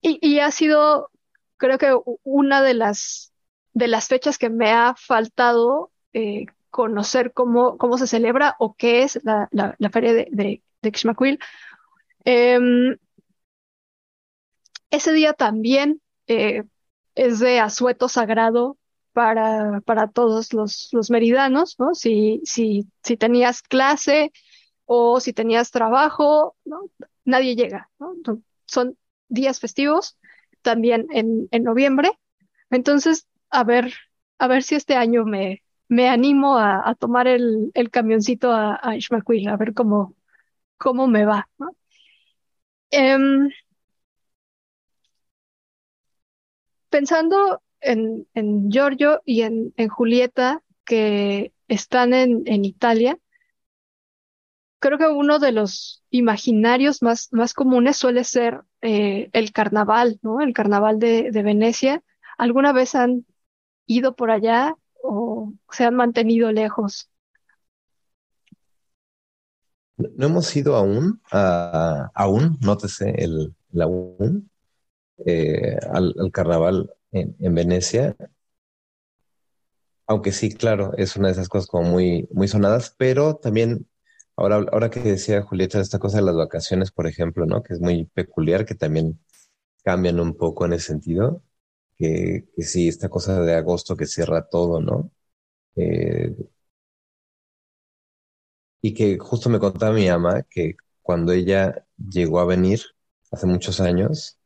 Y, 0.00 0.38
ha 0.40 0.50
sido, 0.50 1.10
creo 1.56 1.78
que 1.78 1.96
una 2.24 2.62
de 2.62 2.74
las, 2.74 3.32
de 3.72 3.88
las 3.88 4.08
fechas 4.08 4.38
que 4.38 4.50
me 4.50 4.70
ha 4.72 4.94
faltado 4.96 5.92
eh, 6.12 6.46
conocer 6.74 7.32
cómo, 7.32 7.78
cómo 7.78 7.98
se 7.98 8.08
celebra 8.08 8.56
o 8.58 8.74
qué 8.74 9.04
es 9.04 9.20
la, 9.22 9.48
la, 9.52 9.90
feria 9.90 10.12
de, 10.12 10.26
de, 10.32 10.60
de 10.82 11.38
em, 12.24 12.96
ese 14.90 15.12
día 15.12 15.34
también 15.34 16.02
eh, 16.26 16.64
es 17.14 17.38
de 17.38 17.60
asueto 17.60 18.08
sagrado 18.08 18.76
para, 19.12 19.82
para 19.82 20.08
todos 20.08 20.52
los, 20.52 20.88
los 20.90 21.10
meridanos, 21.10 21.76
¿no? 21.78 21.94
Si, 21.94 22.40
si, 22.44 22.88
si 23.04 23.16
tenías 23.16 23.62
clase 23.62 24.32
o 24.84 25.20
si 25.20 25.32
tenías 25.32 25.70
trabajo, 25.70 26.56
¿no? 26.64 26.90
Nadie 27.24 27.54
llega, 27.54 27.88
¿no? 28.00 28.16
Son 28.66 28.98
días 29.28 29.60
festivos 29.60 30.18
también 30.62 31.06
en, 31.12 31.46
en 31.52 31.62
noviembre. 31.62 32.10
Entonces, 32.68 33.28
a 33.50 33.62
ver, 33.62 33.94
a 34.38 34.48
ver 34.48 34.64
si 34.64 34.74
este 34.74 34.96
año 34.96 35.24
me, 35.24 35.63
me 35.88 36.08
animo 36.08 36.58
a, 36.58 36.94
tomar 36.98 37.26
el, 37.28 37.72
camioncito 37.90 38.52
a, 38.52 38.74
a 38.76 38.94
a 38.94 39.56
ver 39.56 39.74
cómo, 39.74 40.14
cómo 40.78 41.06
me 41.06 41.24
va. 41.26 41.48
Em, 42.90 43.50
pensando 46.90 47.62
en, 47.80 48.26
Giorgio 48.70 49.20
y 49.24 49.42
en, 49.42 49.72
Julieta, 49.88 50.62
que 50.84 51.52
están 51.68 52.14
en, 52.14 52.64
Italia, 52.64 53.18
creo 54.78 54.98
que 54.98 55.06
uno 55.08 55.38
de 55.38 55.52
los 55.52 56.02
imaginarios 56.10 57.02
más, 57.02 57.28
más 57.32 57.54
comunes 57.54 57.96
suele 57.96 58.24
ser 58.24 58.62
eh, 58.82 59.30
el 59.32 59.52
carnaval, 59.52 60.18
¿no? 60.22 60.40
El 60.40 60.52
carnaval 60.52 60.98
de 60.98 61.42
Venecia. 61.42 62.02
¿Alguna 62.38 62.72
vez 62.72 62.94
han 62.94 63.26
ido 63.86 64.14
por 64.14 64.30
allá 64.30 64.76
o 65.04 65.52
se 65.70 65.84
han 65.84 65.94
mantenido 65.94 66.50
lejos? 66.50 67.10
No 69.96 70.26
hemos 70.26 70.56
ido 70.56 70.74
aún, 70.74 71.20
a, 71.30 72.10
aún, 72.14 72.58
nótese 72.60 73.10
el, 73.16 73.54
el 73.72 73.82
aún, 73.82 74.50
eh, 75.24 75.76
al, 75.92 76.14
al 76.18 76.32
carnaval 76.32 76.92
en, 77.12 77.36
en 77.38 77.54
Venecia. 77.54 78.16
Aunque 80.06 80.32
sí, 80.32 80.52
claro, 80.52 80.92
es 80.96 81.16
una 81.16 81.28
de 81.28 81.32
esas 81.32 81.48
cosas 81.48 81.68
como 81.68 81.88
muy, 81.88 82.28
muy 82.32 82.48
sonadas, 82.48 82.94
pero 82.98 83.36
también, 83.36 83.86
ahora, 84.36 84.56
ahora 84.72 84.90
que 84.90 85.00
decía 85.00 85.42
Julieta, 85.42 85.80
esta 85.80 85.98
cosa 85.98 86.18
de 86.18 86.24
las 86.24 86.36
vacaciones, 86.36 86.90
por 86.90 87.06
ejemplo, 87.06 87.46
¿no? 87.46 87.62
Que 87.62 87.74
es 87.74 87.80
muy 87.80 88.06
peculiar, 88.06 88.64
que 88.64 88.74
también 88.74 89.20
cambian 89.84 90.18
un 90.18 90.34
poco 90.34 90.64
en 90.64 90.72
ese 90.72 90.86
sentido, 90.86 91.42
que, 91.98 92.46
que 92.56 92.62
sí, 92.62 92.88
esta 92.88 93.08
cosa 93.08 93.40
de 93.42 93.54
agosto 93.54 93.96
que 93.96 94.06
cierra 94.06 94.48
todo, 94.48 94.80
¿no? 94.80 95.10
Eh, 95.76 96.34
y 98.82 98.94
que 98.94 99.18
justo 99.18 99.48
me 99.50 99.58
contaba 99.58 99.92
mi 99.94 100.08
ama 100.08 100.42
que 100.44 100.76
cuando 101.02 101.32
ella 101.32 101.86
llegó 101.96 102.40
a 102.40 102.44
venir 102.46 102.80
hace 103.30 103.46
muchos 103.46 103.80
años, 103.80 104.38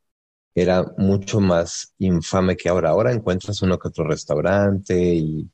era 0.54 0.84
mucho 0.98 1.40
más 1.40 1.94
infame 1.98 2.56
que 2.56 2.68
ahora. 2.68 2.90
Ahora 2.90 3.12
encuentras 3.12 3.62
uno 3.62 3.78
que 3.78 3.88
otro 3.88 4.04
restaurante 4.08 4.98
y 5.14 5.50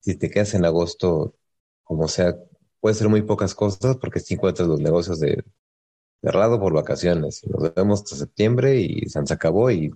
si 0.00 0.16
te 0.16 0.30
quedas 0.30 0.54
en 0.54 0.64
agosto, 0.66 1.36
como 1.84 2.08
sea, 2.08 2.36
puede 2.80 2.94
ser 2.96 3.08
muy 3.08 3.22
pocas 3.22 3.54
cosas 3.54 3.96
porque 3.98 4.20
si 4.20 4.34
encuentras 4.34 4.68
los 4.68 4.80
negocios 4.80 5.20
de 5.20 5.44
cerrado 6.22 6.60
por 6.60 6.72
vacaciones. 6.74 7.42
Nos 7.46 7.74
vemos 7.74 8.02
hasta 8.02 8.16
septiembre 8.16 8.76
y 8.80 9.08
se 9.08 9.20
acabó 9.34 9.70
y, 9.70 9.92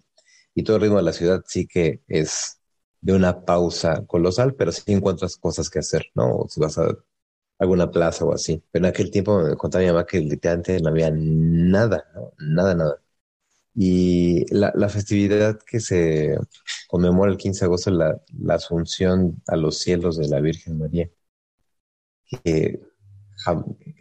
y 0.58 0.64
todo 0.64 0.76
el 0.76 0.82
ritmo 0.82 0.96
de 0.98 1.04
la 1.04 1.12
ciudad 1.12 1.42
sí 1.46 1.68
que 1.68 2.02
es 2.08 2.60
de 3.00 3.12
una 3.14 3.44
pausa 3.44 4.04
colosal, 4.06 4.54
pero 4.56 4.72
sí 4.72 4.82
encuentras 4.92 5.36
cosas 5.36 5.70
que 5.70 5.78
hacer, 5.80 6.06
¿no? 6.16 6.36
O 6.36 6.48
si 6.48 6.60
vas 6.60 6.78
a 6.78 6.96
alguna 7.58 7.90
plaza 7.90 8.24
o 8.24 8.32
así. 8.34 8.62
Pero 8.72 8.86
en 8.86 8.90
aquel 8.90 9.10
tiempo 9.12 9.40
me 9.40 9.56
contaba 9.56 9.84
mi 9.84 9.90
mamá 9.90 10.06
que 10.06 10.20
literalmente 10.20 10.80
no 10.80 10.90
había 10.90 11.10
nada, 11.12 12.04
¿no? 12.14 12.32
Nada, 12.38 12.74
nada. 12.74 13.02
Y 13.74 14.52
la, 14.54 14.72
la, 14.74 14.88
festividad 14.88 15.60
que 15.60 15.80
se 15.80 16.36
conmemora 16.88 17.30
el 17.30 17.38
15 17.38 17.60
de 17.60 17.66
agosto, 17.66 17.90
la, 17.92 18.20
la 18.40 18.54
asunción 18.54 19.42
a 19.46 19.56
los 19.56 19.78
cielos 19.78 20.16
de 20.18 20.28
la 20.28 20.40
Virgen 20.40 20.78
María, 20.78 21.08
que, 22.26 22.80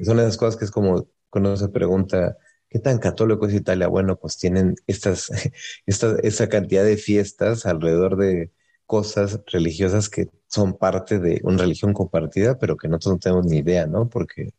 son 0.04 0.20
esas 0.20 0.38
cosas 0.38 0.58
que 0.58 0.66
es 0.66 0.72
como 0.72 1.08
cuando 1.30 1.56
se 1.58 1.70
pregunta, 1.70 2.38
¿qué 2.70 2.80
tan 2.80 3.00
católico 3.00 3.48
es 3.48 3.54
Italia? 3.54 3.88
Bueno, 3.88 4.18
pues 4.18 4.38
tienen 4.38 4.76
estas, 4.88 5.30
esta, 5.86 6.18
esa 6.24 6.50
cantidad 6.50 6.84
de 6.84 6.98
fiestas 6.98 7.66
alrededor 7.66 8.18
de 8.18 8.52
cosas 8.86 9.42
religiosas 9.48 10.10
que 10.10 10.30
son 10.48 10.78
parte 10.78 11.20
de 11.20 11.42
una 11.44 11.58
religión 11.64 11.94
compartida, 11.94 12.58
pero 12.58 12.78
que 12.78 12.88
nosotros 12.88 13.16
no 13.16 13.20
tenemos 13.20 13.46
ni 13.46 13.58
idea, 13.58 13.86
¿no? 13.88 14.10
Porque, 14.10 14.54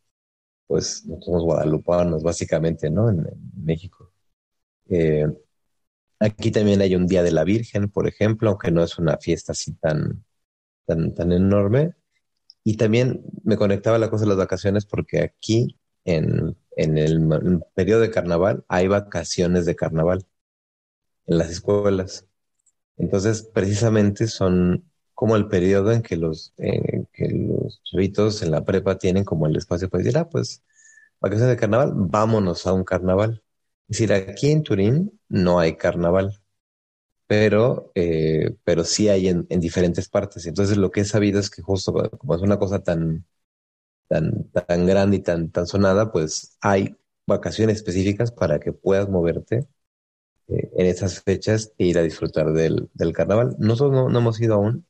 pues, 0.67 1.05
no 1.07 1.21
somos 1.23 1.45
guadalupanos, 1.45 2.23
básicamente, 2.23 2.91
¿no? 2.91 3.11
En, 3.11 3.27
México. 3.65 4.13
Eh, 4.91 5.27
aquí 6.21 6.51
también 6.51 6.81
hay 6.83 6.95
un 6.97 7.07
Día 7.07 7.23
de 7.23 7.33
la 7.33 7.45
Virgen, 7.45 7.91
por 7.91 8.09
ejemplo, 8.09 8.51
aunque 8.51 8.71
no 8.71 8.83
es 8.83 8.99
una 8.99 9.19
fiesta 9.19 9.53
así 9.53 9.75
tan, 9.75 10.25
tan, 10.87 11.15
tan 11.15 11.33
enorme. 11.33 11.95
Y 12.65 12.77
también 12.77 13.23
me 13.45 13.57
conectaba 13.57 13.99
la 13.99 14.11
cosa 14.11 14.25
de 14.25 14.31
las 14.31 14.39
vacaciones 14.39 14.87
porque 14.87 15.23
aquí, 15.23 15.79
en, 16.05 16.57
en 16.79 16.97
el, 16.99 17.63
periodo 17.75 18.01
de 18.03 18.11
carnaval, 18.11 18.65
hay 18.69 18.89
vacaciones 18.89 19.67
de 19.67 19.77
carnaval 19.77 20.25
en 21.27 21.39
las 21.39 21.51
escuelas. 21.51 22.27
Entonces, 22.97 23.43
precisamente 23.43 24.29
son 24.29 24.85
como 25.15 25.37
el 25.37 25.49
periodo 25.49 25.93
en 25.93 26.03
que 26.03 26.17
los, 26.17 26.55
eh, 26.59 27.05
que 27.13 27.29
los 27.31 27.83
chavitos 27.85 28.43
en 28.43 28.53
la 28.53 28.65
prepa 28.65 28.99
tienen 28.99 29.25
como 29.25 29.47
el 29.47 29.57
espacio 29.57 29.89
para 29.91 30.05
decir, 30.05 30.19
ah, 30.19 30.29
pues, 30.31 30.63
vacaciones 31.21 31.51
de 31.57 31.61
carnaval, 31.61 31.93
vámonos 31.97 32.67
a 32.67 32.73
un 32.73 32.85
carnaval. 32.85 33.43
Es 33.89 33.99
decir, 33.99 34.13
aquí 34.13 34.51
en 34.53 34.63
Turín 34.63 35.21
no 35.29 35.59
hay 35.61 35.77
carnaval, 35.77 36.41
pero, 37.27 37.93
eh, 37.95 38.57
pero 38.65 38.85
sí 38.85 39.09
hay 39.09 39.29
en, 39.29 39.47
en, 39.51 39.61
diferentes 39.61 40.09
partes. 40.09 40.47
Entonces, 40.47 40.77
lo 40.79 40.91
que 40.91 41.03
he 41.03 41.05
sabido 41.05 41.41
es 41.41 41.51
que 41.51 41.63
justo 41.63 41.93
como 42.19 42.35
es 42.37 42.43
una 42.43 42.59
cosa 42.59 42.81
tan, 42.85 43.27
tan, 44.09 44.51
tan 44.51 44.87
grande 44.87 45.19
y 45.19 45.21
tan, 45.21 45.51
tan 45.51 45.67
sonada, 45.67 46.13
pues 46.13 46.57
hay 46.61 46.97
vacaciones 47.27 47.77
específicas 47.77 48.33
para 48.33 48.59
que 48.61 48.73
puedas 48.73 49.09
moverte 49.09 49.69
eh, 50.49 50.71
en 50.77 50.87
esas 50.87 51.23
fechas 51.23 51.73
e 51.79 51.87
ir 51.87 51.99
a 51.99 52.03
disfrutar 52.03 52.53
del, 52.53 52.91
del 52.95 53.13
carnaval. 53.13 53.57
Nosotros 53.59 54.11
no, 54.13 54.19
hemos 54.19 54.41
ido 54.41 54.55
aún, 54.55 54.87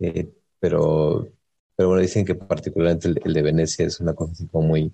eh, 0.00 0.30
pero, 0.60 1.28
pero 1.76 1.88
bueno, 1.88 2.02
dicen 2.02 2.24
que 2.24 2.34
particularmente 2.34 3.08
el, 3.08 3.20
el, 3.24 3.34
de 3.34 3.42
Venecia 3.42 3.86
es 3.86 4.00
una 4.00 4.14
cosa 4.14 4.44
muy 4.52 4.92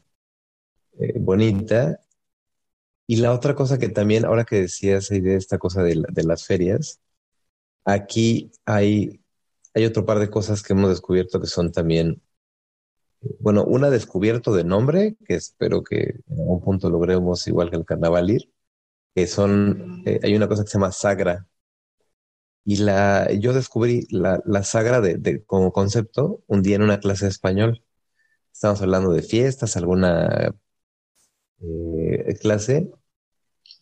eh, 0.99 1.19
bonita. 1.19 2.01
Y 3.07 3.17
la 3.17 3.33
otra 3.33 3.55
cosa 3.55 3.79
que 3.79 3.89
también, 3.89 4.25
ahora 4.25 4.45
que 4.45 4.63
decías 4.63 5.09
de 5.09 5.37
esta 5.37 5.59
cosa 5.59 5.83
de, 5.83 6.03
de 6.11 6.25
las 6.25 6.47
ferias, 6.47 7.01
aquí 7.85 8.53
hay, 8.65 9.21
hay 9.75 9.85
otro 9.87 10.07
par 10.07 10.19
de 10.21 10.31
cosas 10.31 10.63
que 10.63 10.73
hemos 10.75 10.91
descubierto 10.91 11.41
que 11.41 11.47
son 11.47 11.73
también 11.73 12.23
bueno, 13.41 13.65
una 13.65 13.91
descubierto 13.91 14.55
de 14.55 14.65
nombre, 14.65 15.17
que 15.27 15.35
espero 15.35 15.83
que 15.85 16.21
en 16.29 16.41
algún 16.41 16.61
punto 16.63 16.91
logremos, 16.91 17.47
igual 17.49 17.71
que 17.71 17.77
el 17.77 17.85
carnaval, 17.85 18.31
ir, 18.31 18.53
que 19.15 19.27
son, 19.29 20.03
eh, 20.07 20.21
hay 20.23 20.37
una 20.37 20.49
cosa 20.49 20.65
que 20.65 20.71
se 20.71 20.79
llama 20.79 20.93
sagra. 20.93 21.47
Y 22.65 22.77
la, 22.79 23.31
yo 23.33 23.53
descubrí 23.53 24.07
la, 24.11 24.41
la 24.47 24.63
sagra 24.63 25.01
de, 25.01 25.17
de, 25.19 25.45
como 25.45 25.73
concepto 25.73 26.43
un 26.47 26.63
día 26.63 26.77
en 26.77 26.83
una 26.83 26.99
clase 27.01 27.27
de 27.27 27.31
español. 27.31 27.85
Estábamos 28.53 28.83
hablando 28.83 29.13
de 29.13 29.23
fiestas, 29.23 29.77
alguna 29.77 30.55
eh, 31.61 32.35
clase, 32.41 32.91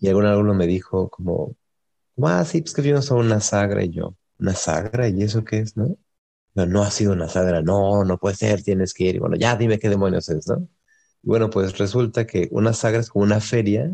y 0.01 0.09
algún 0.09 0.27
alumno 0.27 0.55
me 0.55 0.67
dijo 0.67 1.09
como, 1.11 1.57
ah, 2.23 2.45
sí, 2.45 2.63
pues 2.63 2.75
que 2.75 2.83
fuimos 2.83 3.11
a 3.11 3.17
una 3.17 3.41
sagra, 3.41 3.85
y 3.85 3.91
yo, 3.91 4.17
¿una 4.39 4.55
sagra? 4.55 5.09
¿Y 5.09 5.23
eso 5.23 5.45
qué 5.45 5.59
es, 5.61 5.77
no? 5.77 5.97
No, 6.55 6.67
no 6.67 6.83
ha 6.83 6.91
sido 6.91 7.13
una 7.13 7.29
sagra, 7.29 7.63
no, 7.63 8.05
no 8.05 8.19
puede 8.19 8.37
ser, 8.37 8.63
tienes 8.63 8.93
que 8.95 9.05
ir. 9.05 9.17
Y 9.17 9.19
bueno, 9.19 9.37
ya 9.37 9.57
dime 9.57 9.79
qué 9.79 9.89
demonios 9.89 10.29
es, 10.29 10.47
¿no? 10.49 10.69
Y 11.23 11.29
bueno, 11.29 11.51
pues 11.51 11.79
resulta 11.79 12.27
que 12.27 12.49
una 12.53 12.73
sagra 12.75 13.01
es 13.01 13.11
como 13.11 13.25
una 13.25 13.41
feria 13.41 13.93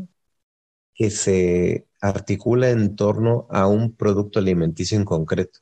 que 0.95 1.11
se 1.11 1.89
articula 2.01 2.71
en 2.71 2.97
torno 2.97 3.47
a 3.51 3.67
un 3.69 3.95
producto 3.97 4.39
alimenticio 4.41 4.99
en 4.99 5.05
concreto. 5.05 5.61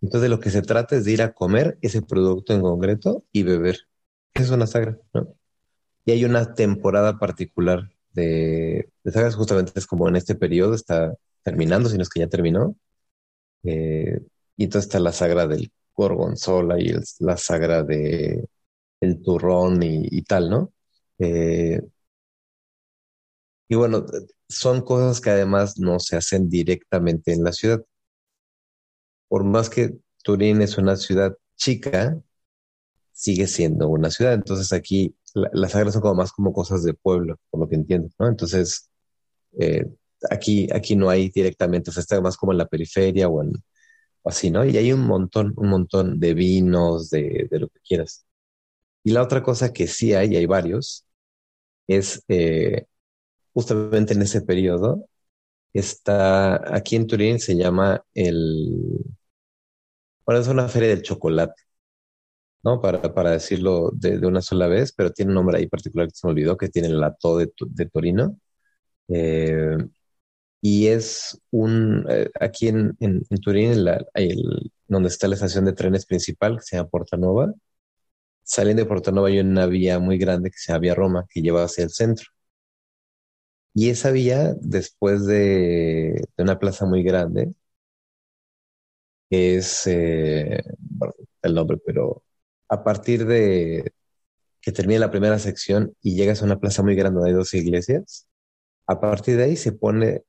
Entonces, 0.00 0.30
lo 0.30 0.40
que 0.40 0.50
se 0.50 0.62
trata 0.62 0.96
es 0.96 1.04
de 1.04 1.12
ir 1.12 1.22
a 1.22 1.32
comer 1.34 1.78
ese 1.82 2.02
producto 2.02 2.52
en 2.52 2.60
concreto 2.62 3.24
y 3.32 3.42
beber. 3.42 3.78
Es 4.34 4.50
una 4.50 4.66
sagra, 4.66 4.98
¿no? 5.14 5.34
Y 6.04 6.12
hay 6.12 6.24
una 6.24 6.54
temporada 6.54 7.18
particular 7.18 7.90
de, 8.12 8.90
de 9.04 9.12
sagras, 9.12 9.36
justamente 9.36 9.72
es 9.76 9.86
como 9.86 10.08
en 10.08 10.16
este 10.16 10.34
periodo, 10.36 10.74
está 10.74 11.14
terminando, 11.42 11.88
si 11.90 11.96
no 11.98 12.02
es 12.04 12.10
que 12.10 12.20
ya 12.20 12.28
terminó. 12.28 12.76
Eh, 13.64 14.20
y 14.56 14.64
entonces 14.64 14.88
está 14.88 15.00
la 15.00 15.12
sagra 15.12 15.46
del 15.46 15.72
gorgonzola 15.96 16.78
y 16.80 16.94
la 17.20 17.36
sagra 17.36 17.82
de 17.82 18.48
el 19.00 19.22
turrón 19.22 19.82
y, 19.82 20.06
y 20.10 20.22
tal, 20.22 20.50
¿no? 20.50 20.72
Eh, 21.18 21.80
y 23.68 23.74
bueno, 23.74 24.06
son 24.48 24.82
cosas 24.82 25.20
que 25.20 25.30
además 25.30 25.78
no 25.78 25.98
se 26.00 26.16
hacen 26.16 26.48
directamente 26.48 27.32
en 27.32 27.42
la 27.44 27.52
ciudad. 27.52 27.84
Por 29.28 29.44
más 29.44 29.70
que 29.70 29.98
Turín 30.22 30.62
es 30.62 30.78
una 30.78 30.96
ciudad 30.96 31.36
chica, 31.56 32.20
sigue 33.12 33.46
siendo 33.46 33.88
una 33.88 34.10
ciudad. 34.10 34.34
Entonces 34.34 34.72
aquí 34.72 35.16
la, 35.34 35.50
las 35.52 35.72
sagras 35.72 35.94
son 35.94 36.02
como 36.02 36.14
más 36.14 36.32
como 36.32 36.52
cosas 36.52 36.84
de 36.84 36.94
pueblo, 36.94 37.38
por 37.50 37.60
lo 37.60 37.68
que 37.68 37.76
entiendo, 37.76 38.10
¿no? 38.18 38.28
Entonces, 38.28 38.90
eh, 39.58 39.86
aquí, 40.30 40.68
aquí 40.72 40.96
no 40.96 41.10
hay 41.10 41.30
directamente, 41.30 41.90
o 41.90 41.92
sea, 41.92 42.02
está 42.02 42.20
más 42.20 42.36
como 42.36 42.52
en 42.52 42.58
la 42.58 42.66
periferia 42.68 43.28
o 43.28 43.42
en 43.42 43.52
así, 44.28 44.50
¿no? 44.50 44.64
Y 44.64 44.76
hay 44.76 44.92
un 44.92 45.06
montón, 45.06 45.54
un 45.56 45.68
montón 45.68 46.20
de 46.20 46.34
vinos, 46.34 47.10
de, 47.10 47.48
de 47.50 47.58
lo 47.60 47.68
que 47.68 47.80
quieras. 47.80 48.26
Y 49.04 49.12
la 49.12 49.22
otra 49.22 49.42
cosa 49.42 49.72
que 49.72 49.86
sí 49.88 50.14
hay, 50.14 50.34
y 50.34 50.36
hay 50.36 50.46
varios, 50.46 51.06
es 51.88 52.24
eh, 52.28 52.86
justamente 53.54 54.14
en 54.14 54.22
ese 54.22 54.42
periodo, 54.42 55.08
está 55.72 56.74
aquí 56.76 56.96
en 56.96 57.06
Turín, 57.08 57.40
se 57.40 57.56
llama 57.56 58.04
el, 58.14 59.04
bueno, 60.26 60.40
es 60.40 60.48
una 60.48 60.68
feria 60.68 60.88
del 60.90 61.02
chocolate, 61.02 61.62
¿no? 62.62 62.80
Para, 62.80 63.00
para 63.14 63.30
decirlo 63.32 63.90
de, 63.94 64.18
de, 64.18 64.26
una 64.26 64.42
sola 64.42 64.66
vez, 64.68 64.92
pero 64.92 65.12
tiene 65.12 65.30
un 65.30 65.36
nombre 65.36 65.58
ahí 65.58 65.68
particular 65.68 66.08
que 66.08 66.14
se 66.16 66.26
me 66.26 66.32
olvidó, 66.32 66.56
que 66.56 66.68
tiene 66.68 66.88
el 66.88 67.00
lato 67.00 67.38
de, 67.38 67.52
de 67.68 67.86
Torino. 67.86 68.36
Eh, 69.08 69.76
y 70.68 70.88
es 70.88 71.40
un, 71.52 72.04
eh, 72.10 72.28
aquí 72.40 72.66
en, 72.68 72.96
en, 72.98 73.22
Turín, 73.40 73.70
el, 74.14 74.72
donde 74.88 75.08
está 75.08 75.28
la 75.28 75.36
estación 75.36 75.64
de 75.64 75.72
trenes 75.74 76.06
principal, 76.06 76.56
que 76.58 76.64
se 76.64 76.76
llama 76.76 76.88
Portanova, 76.88 77.54
saliendo 78.42 78.82
de 78.82 78.88
Portanova 78.88 79.28
hay 79.28 79.40
una 79.40 79.66
vía 79.66 79.98
muy 80.00 80.18
grande 80.18 80.50
que 80.50 80.58
se 80.58 80.72
llama 80.72 80.80
Vía 80.80 80.94
Roma, 80.96 81.26
que 81.30 81.42
lleva 81.42 81.64
hacia 81.64 81.84
el 81.84 81.90
centro. 81.90 82.26
Y 83.74 83.90
esa 83.90 84.10
vía, 84.10 84.54
después 84.60 85.26
de, 85.26 86.20
una 86.38 86.58
plaza 86.58 86.86
muy 86.86 87.02
grande, 87.04 87.52
es, 89.30 89.86
eh, 89.86 90.62
el 91.42 91.54
nombre, 91.54 91.78
pero 91.84 92.22
a 92.68 92.82
partir 92.84 93.26
de 93.26 93.92
que 94.60 94.72
termina 94.72 95.00
la 95.00 95.10
primera 95.10 95.38
sección 95.38 95.94
y 96.02 96.16
llegas 96.16 96.42
a 96.42 96.46
una 96.46 96.58
plaza 96.60 96.82
muy 96.82 96.96
grande 96.96 97.18
donde 97.18 97.30
hay 97.30 97.36
dos 97.36 97.54
iglesias, 97.54 98.26
a 98.86 99.00
partir 99.00 99.36
de 99.36 99.44
ahí 99.44 99.56
se 99.56 99.72
pone 99.72 100.24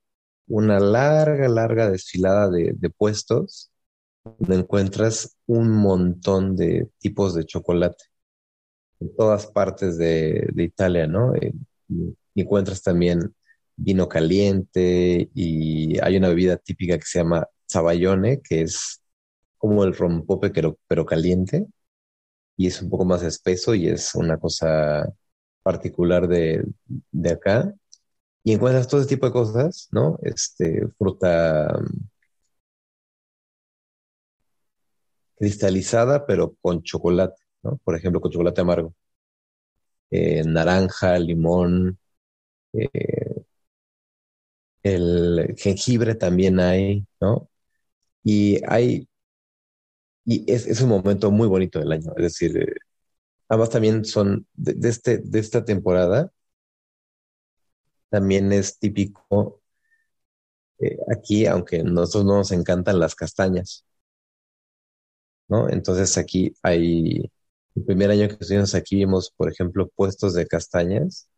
una 0.47 0.79
larga, 0.79 1.47
larga 1.49 1.89
desfilada 1.89 2.49
de, 2.49 2.89
puestos 2.97 3.71
donde 4.23 4.55
encuentras 4.57 5.37
un 5.45 5.69
montón 5.71 6.55
de 6.55 6.89
tipos 6.99 7.33
de 7.35 7.45
chocolate 7.45 8.05
en 8.99 9.15
todas 9.15 9.47
partes 9.47 9.97
de, 9.97 10.51
Italia, 10.57 11.07
¿no? 11.07 11.35
Eh, 11.35 11.53
encuentras 12.35 12.81
también 12.81 13.35
vino 13.75 14.09
caliente 14.09 15.29
y 15.33 15.99
hay 15.99 16.17
una 16.17 16.29
bebida 16.29 16.57
típica 16.57 16.97
que 16.97 17.05
se 17.05 17.19
llama 17.19 17.47
zabaione, 17.71 18.41
que 18.41 18.61
es 18.61 19.01
como 19.57 19.83
el 19.83 19.95
rompope 19.95 20.49
pero, 20.51 20.77
pero 20.87 21.05
caliente 21.05 21.67
y 22.57 22.67
es 22.67 22.81
un 22.81 22.89
poco 22.89 23.05
más 23.05 23.23
espeso 23.23 23.75
y 23.75 23.87
es 23.87 24.15
una 24.15 24.37
cosa 24.37 25.07
particular 25.63 26.27
de, 26.27 26.65
de 27.11 27.31
acá 27.31 27.73
y 28.47 28.53
encuentras 28.53 28.87
todo 28.87 29.01
ese 29.01 29.09
tipo 29.09 29.25
de 29.25 29.33
cosas, 29.33 29.89
¿no? 29.91 30.19
Este, 30.23 30.87
fruta 30.97 31.67
mm, 31.81 32.07
cristalizada, 35.37 36.25
pero 36.25 36.55
con 36.61 36.81
chocolate, 36.81 37.41
¿no? 37.63 37.77
Por 37.83 37.95
ejemplo, 37.97 38.21
con 38.21 38.31
chocolate 38.31 38.61
amargo. 38.61 38.93
Eh, 40.09 40.43
naranja, 40.45 41.19
limón, 41.19 41.99
eh, 42.73 43.43
el 44.83 45.55
jengibre 45.57 46.15
también 46.15 46.59
hay, 46.61 47.05
¿no? 47.19 47.49
Y 48.23 48.61
hay, 48.67 49.09
y 50.25 50.49
es, 50.51 50.81
un 50.81 50.89
momento 50.89 51.31
muy 51.31 51.47
bonito 51.47 51.79
del 51.79 51.91
año, 51.91 52.13
es 52.17 52.23
decir, 52.23 52.57
eh, 52.57 52.75
ambas 53.49 53.69
también 53.71 54.05
son 54.05 54.47
de, 54.53 54.89
este, 54.89 55.17
de 55.19 55.39
esta 55.39 55.65
temporada, 55.65 56.31
también 58.09 58.51
es 58.53 58.79
típico 58.79 59.61
eh, 60.79 60.97
aquí, 61.11 61.45
aunque 61.45 61.84
nosotros 61.84 62.25
no 62.25 62.38
nos 62.38 62.51
encantan 62.51 62.99
las 62.99 63.15
castañas, 63.15 63.85
¿no? 65.47 65.69
Entonces 65.69 66.17
aquí 66.17 66.53
hay, 66.63 67.31
el 67.75 67.84
primer 67.85 68.11
año 68.11 68.27
que 68.27 68.38
estuvimos 68.39 68.75
aquí 68.75 68.97
vimos, 68.97 69.31
por 69.35 69.51
ejemplo, 69.51 69.89
puestos 69.95 70.34
de 70.34 70.47
castañas 70.47 71.29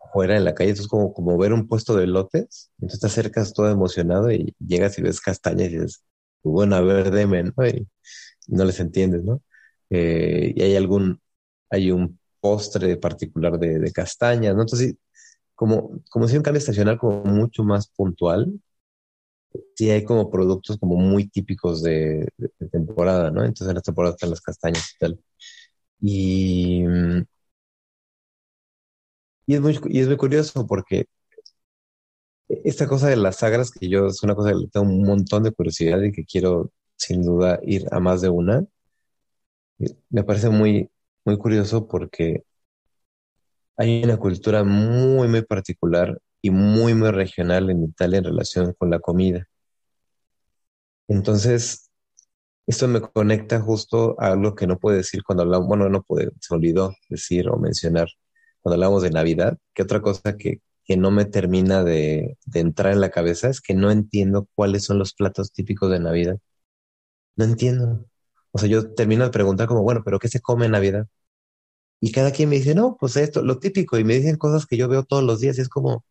afuera 0.00 0.36
en 0.36 0.44
la 0.44 0.54
calle, 0.54 0.70
entonces 0.70 0.90
como, 0.90 1.14
como 1.14 1.38
ver 1.38 1.52
un 1.52 1.68
puesto 1.68 1.96
de 1.96 2.06
lotes, 2.06 2.72
entonces 2.78 3.00
te 3.00 3.06
acercas 3.08 3.54
todo 3.54 3.70
emocionado 3.70 4.32
y 4.32 4.54
llegas 4.60 4.98
y 4.98 5.02
ves 5.02 5.20
castañas 5.20 5.70
y 5.70 5.74
dices, 5.78 6.04
pues 6.42 6.52
bueno, 6.54 6.76
a 6.76 6.82
ver, 6.82 7.10
deme, 7.10 7.44
¿no? 7.44 7.66
Y, 7.66 7.88
no 8.48 8.64
les 8.64 8.80
entiendes, 8.80 9.24
¿no? 9.24 9.42
Eh, 9.90 10.52
y 10.56 10.62
hay 10.62 10.76
algún, 10.76 11.20
hay 11.70 11.90
un 11.92 12.18
postre 12.40 12.96
particular 12.98 13.58
de, 13.58 13.78
de 13.80 13.92
castañas, 13.92 14.54
¿no? 14.54 14.62
Entonces 14.62 14.96
como, 15.54 16.00
como 16.10 16.28
si 16.28 16.36
un 16.36 16.42
cambio 16.42 16.58
estacional 16.58 16.98
como 16.98 17.24
mucho 17.24 17.64
más 17.64 17.88
puntual, 17.88 18.60
sí 19.76 19.90
hay 19.90 20.04
como 20.04 20.30
productos 20.30 20.78
como 20.78 20.96
muy 20.96 21.28
típicos 21.28 21.82
de, 21.82 22.28
temporada, 22.72 23.30
¿no? 23.30 23.40
Entonces 23.44 23.68
en 23.68 23.76
la 23.76 23.82
temporada 23.82 24.14
están 24.14 24.30
las 24.30 24.40
castañas 24.40 24.92
y 24.94 24.98
tal. 24.98 25.20
Y, 26.00 26.84
y, 29.46 29.54
es 29.54 29.60
muy, 29.60 29.78
y 29.86 30.00
es 30.00 30.06
muy 30.08 30.16
curioso 30.16 30.66
porque 30.66 31.06
esta 32.48 32.86
cosa 32.88 33.08
de 33.08 33.16
las 33.16 33.36
sagras, 33.36 33.70
que 33.70 33.88
yo 33.88 34.06
es 34.06 34.22
una 34.22 34.34
cosa 34.34 34.50
que 34.52 34.68
tengo 34.72 34.86
un 34.86 35.02
montón 35.02 35.42
de 35.44 35.52
curiosidad 35.52 36.00
y 36.02 36.12
que 36.12 36.24
quiero 36.24 36.70
sin 36.96 37.22
duda 37.22 37.58
ir 37.62 37.86
a 37.90 38.00
más 38.00 38.20
de 38.22 38.28
una, 38.30 38.64
me 40.10 40.24
parece 40.24 40.48
muy, 40.50 40.90
muy 41.24 41.38
curioso 41.38 41.86
porque 41.88 42.44
hay 43.76 44.04
una 44.04 44.16
cultura 44.18 44.64
muy, 44.64 45.28
muy 45.28 45.42
particular 45.42 46.20
y 46.42 46.50
muy, 46.50 46.94
muy 46.94 47.10
regional 47.10 47.70
en 47.70 47.84
Italia 47.84 48.18
en 48.18 48.24
relación 48.24 48.74
con 48.78 48.90
la 48.90 49.00
comida. 49.00 49.46
Entonces, 51.08 51.90
esto 52.66 52.88
me 52.88 53.00
conecta 53.00 53.60
justo 53.60 54.16
a 54.20 54.28
algo 54.28 54.54
que 54.54 54.66
no 54.66 54.78
puedo 54.78 54.96
decir 54.96 55.22
cuando 55.22 55.42
hablamos, 55.42 55.68
bueno, 55.68 55.88
no 55.90 56.02
puede, 56.02 56.30
se 56.40 56.54
olvidó 56.54 56.94
decir 57.08 57.48
o 57.48 57.58
mencionar 57.58 58.08
cuando 58.62 58.76
hablamos 58.76 59.02
de 59.02 59.10
Navidad, 59.10 59.58
que 59.74 59.82
otra 59.82 60.00
cosa 60.00 60.36
que, 60.38 60.60
que 60.84 60.96
no 60.96 61.10
me 61.10 61.26
termina 61.26 61.84
de, 61.84 62.38
de, 62.46 62.60
entrar 62.60 62.92
en 62.94 63.00
la 63.00 63.10
cabeza 63.10 63.48
es 63.50 63.60
que 63.60 63.74
no 63.74 63.90
entiendo 63.90 64.48
cuáles 64.54 64.84
son 64.84 64.98
los 64.98 65.14
platos 65.14 65.52
típicos 65.52 65.90
de 65.90 66.00
Navidad. 66.00 66.38
No 67.36 67.44
entiendo. 67.44 68.06
O 68.52 68.58
sea, 68.58 68.68
yo 68.68 68.94
termino 68.94 69.24
de 69.24 69.30
preguntar 69.30 69.68
como, 69.68 69.82
bueno, 69.82 70.02
pero 70.04 70.18
¿qué 70.18 70.28
se 70.28 70.40
come 70.40 70.66
en 70.66 70.72
Navidad? 70.72 71.06
Y 72.00 72.12
cada 72.12 72.32
quien 72.32 72.50
me 72.50 72.56
dice, 72.56 72.74
no, 72.74 72.96
pues 72.98 73.16
esto, 73.16 73.42
lo 73.42 73.58
típico, 73.58 73.98
y 73.98 74.04
me 74.04 74.14
dicen 74.14 74.36
cosas 74.36 74.66
que 74.66 74.76
yo 74.76 74.88
veo 74.88 75.04
todos 75.04 75.24
los 75.24 75.40
días, 75.40 75.58
y 75.58 75.62
es 75.62 75.68
como, 75.68 76.04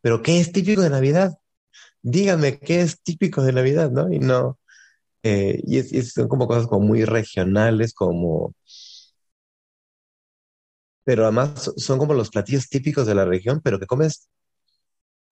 pero 0.00 0.22
¿qué 0.22 0.40
es 0.40 0.52
típico 0.52 0.82
de 0.82 0.90
Navidad? 0.90 1.34
Dígame 2.02 2.58
qué 2.60 2.82
es 2.82 3.02
típico 3.02 3.42
de 3.42 3.52
Navidad, 3.52 3.90
¿no? 3.90 4.12
Y 4.12 4.20
no, 4.20 4.58
eh, 5.22 5.60
y, 5.66 5.82
son 6.02 6.28
como 6.28 6.46
cosas 6.48 6.66
como 6.68 6.86
muy 6.86 7.04
regionales, 7.04 7.94
como, 7.94 8.54
pero 11.04 11.24
además 11.24 11.72
son 11.76 11.98
como 11.98 12.14
los 12.14 12.30
platillos 12.30 12.68
típicos 12.68 13.06
de 13.06 13.14
la 13.14 13.24
región, 13.24 13.60
pero 13.62 13.78
que 13.78 13.86
comes 13.86 14.28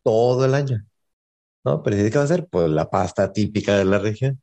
todo 0.03 0.45
el 0.45 0.55
año, 0.55 0.85
¿no? 1.65 1.83
Pero 1.83 1.97
¿qué 1.97 2.19
va 2.19 2.25
a 2.25 2.29
ser? 2.29 2.49
Pues 2.49 2.71
la 2.71 2.91
pasta 2.91 3.33
típica 3.33 3.79
de 3.79 3.85
la 3.87 3.99
región. 3.99 4.43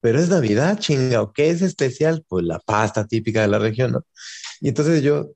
Pero 0.00 0.20
es 0.20 0.28
Navidad, 0.30 0.78
chinga, 0.80 1.22
¿o 1.22 1.32
qué 1.32 1.50
es 1.50 1.62
especial? 1.62 2.24
Pues 2.28 2.44
la 2.46 2.60
pasta 2.60 3.06
típica 3.06 3.42
de 3.42 3.48
la 3.48 3.58
región, 3.58 3.92
¿no? 3.92 4.04
Y 4.62 4.68
entonces 4.68 5.02
yo 5.02 5.32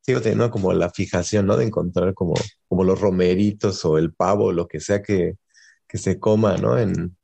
sigo 0.00 0.20
teniendo 0.22 0.50
como 0.50 0.72
la 0.72 0.90
fijación, 0.90 1.46
¿no? 1.46 1.56
De 1.58 1.66
encontrar 1.66 2.14
como, 2.14 2.34
como 2.68 2.84
los 2.84 3.00
romeritos 3.00 3.84
o 3.84 3.98
el 3.98 4.14
pavo, 4.14 4.52
lo 4.52 4.66
que 4.68 4.80
sea 4.80 5.02
que, 5.02 5.36
se 5.94 6.18
coma, 6.18 6.56
¿no? 6.56 6.78
En, 6.78 7.16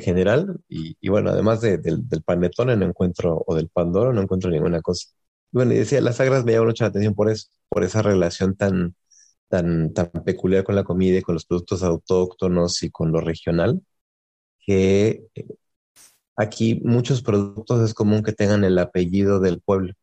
general. 0.00 0.58
Y, 0.68 0.96
bueno, 1.08 1.30
además 1.30 1.60
del, 1.60 2.08
del 2.08 2.22
panetone 2.22 2.76
no 2.76 2.86
encuentro, 2.86 3.44
o 3.46 3.54
del 3.54 3.68
pandoro, 3.68 4.12
no 4.12 4.22
encuentro 4.22 4.50
ninguna 4.50 4.80
cosa. 4.82 5.08
Bueno, 5.52 5.74
y 5.74 5.78
decía, 5.78 6.00
las 6.00 6.16
sagras 6.16 6.44
me 6.44 6.52
llaman 6.52 6.68
mucho 6.68 6.84
la 6.84 6.88
atención 6.88 7.14
por 7.14 7.30
eso, 7.30 7.48
por 7.68 7.84
esa 7.84 8.02
relación 8.02 8.56
tan, 8.56 8.96
tan, 9.48 9.92
tan 9.94 10.10
peculiar 10.24 10.64
con 10.64 10.76
la 10.76 10.84
comida 10.84 11.18
y 11.18 11.22
con 11.22 11.34
los 11.34 11.46
productos 11.46 11.82
autóctonos 11.82 12.82
y 12.82 12.90
con 12.90 13.12
lo 13.12 13.20
regional, 13.20 13.82
que 14.60 15.26
aquí 16.36 16.80
muchos 16.84 17.22
productos 17.22 17.82
es 17.82 17.94
común 17.94 18.22
que 18.22 18.32
tengan 18.32 18.64
el 18.64 18.78
apellido 18.78 19.40
del 19.40 19.60
pueblo. 19.60 19.94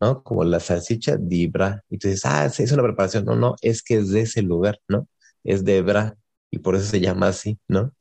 ¿No? 0.00 0.22
Como 0.22 0.44
la 0.44 0.60
salchicha 0.60 1.16
de 1.16 1.48
Bra. 1.48 1.82
Y 1.90 1.98
tú 1.98 2.08
dices, 2.08 2.24
ah, 2.24 2.48
sí, 2.48 2.62
es 2.62 2.72
una 2.72 2.82
preparación. 2.82 3.24
No, 3.24 3.36
no, 3.36 3.56
es 3.60 3.82
que 3.82 3.98
es 3.98 4.10
de 4.10 4.22
ese 4.22 4.42
lugar, 4.42 4.78
¿no? 4.88 5.06
Es 5.44 5.64
de 5.64 5.82
Bra 5.82 6.16
y 6.50 6.58
por 6.58 6.74
eso 6.74 6.84
se 6.84 7.00
llama 7.00 7.28
así, 7.28 7.58
¿no? 7.68 7.92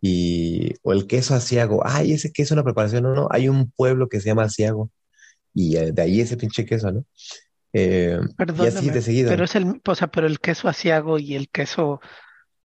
Y, 0.00 0.74
o 0.82 0.92
el 0.92 1.06
queso 1.06 1.34
asiago, 1.34 1.82
ay, 1.86 2.12
ese 2.12 2.30
queso 2.30 2.48
es 2.48 2.52
una 2.52 2.64
preparación, 2.64 3.04
no, 3.04 3.14
no, 3.14 3.28
hay 3.30 3.48
un 3.48 3.70
pueblo 3.70 4.08
que 4.08 4.20
se 4.20 4.26
llama 4.26 4.42
asiago 4.42 4.90
y 5.54 5.76
eh, 5.76 5.92
de 5.92 6.02
ahí 6.02 6.20
ese 6.20 6.36
pinche 6.36 6.66
queso, 6.66 6.92
¿no? 6.92 7.06
Eh, 7.72 8.20
y 8.58 8.66
así 8.66 8.90
de 8.90 9.00
seguido. 9.00 9.30
Pero 9.30 9.44
es 9.44 9.54
el, 9.54 9.80
o 9.84 9.94
sea, 9.94 10.08
pero 10.08 10.26
el 10.26 10.40
queso 10.40 10.68
asiago 10.68 11.18
y 11.18 11.34
el 11.34 11.48
queso 11.48 12.00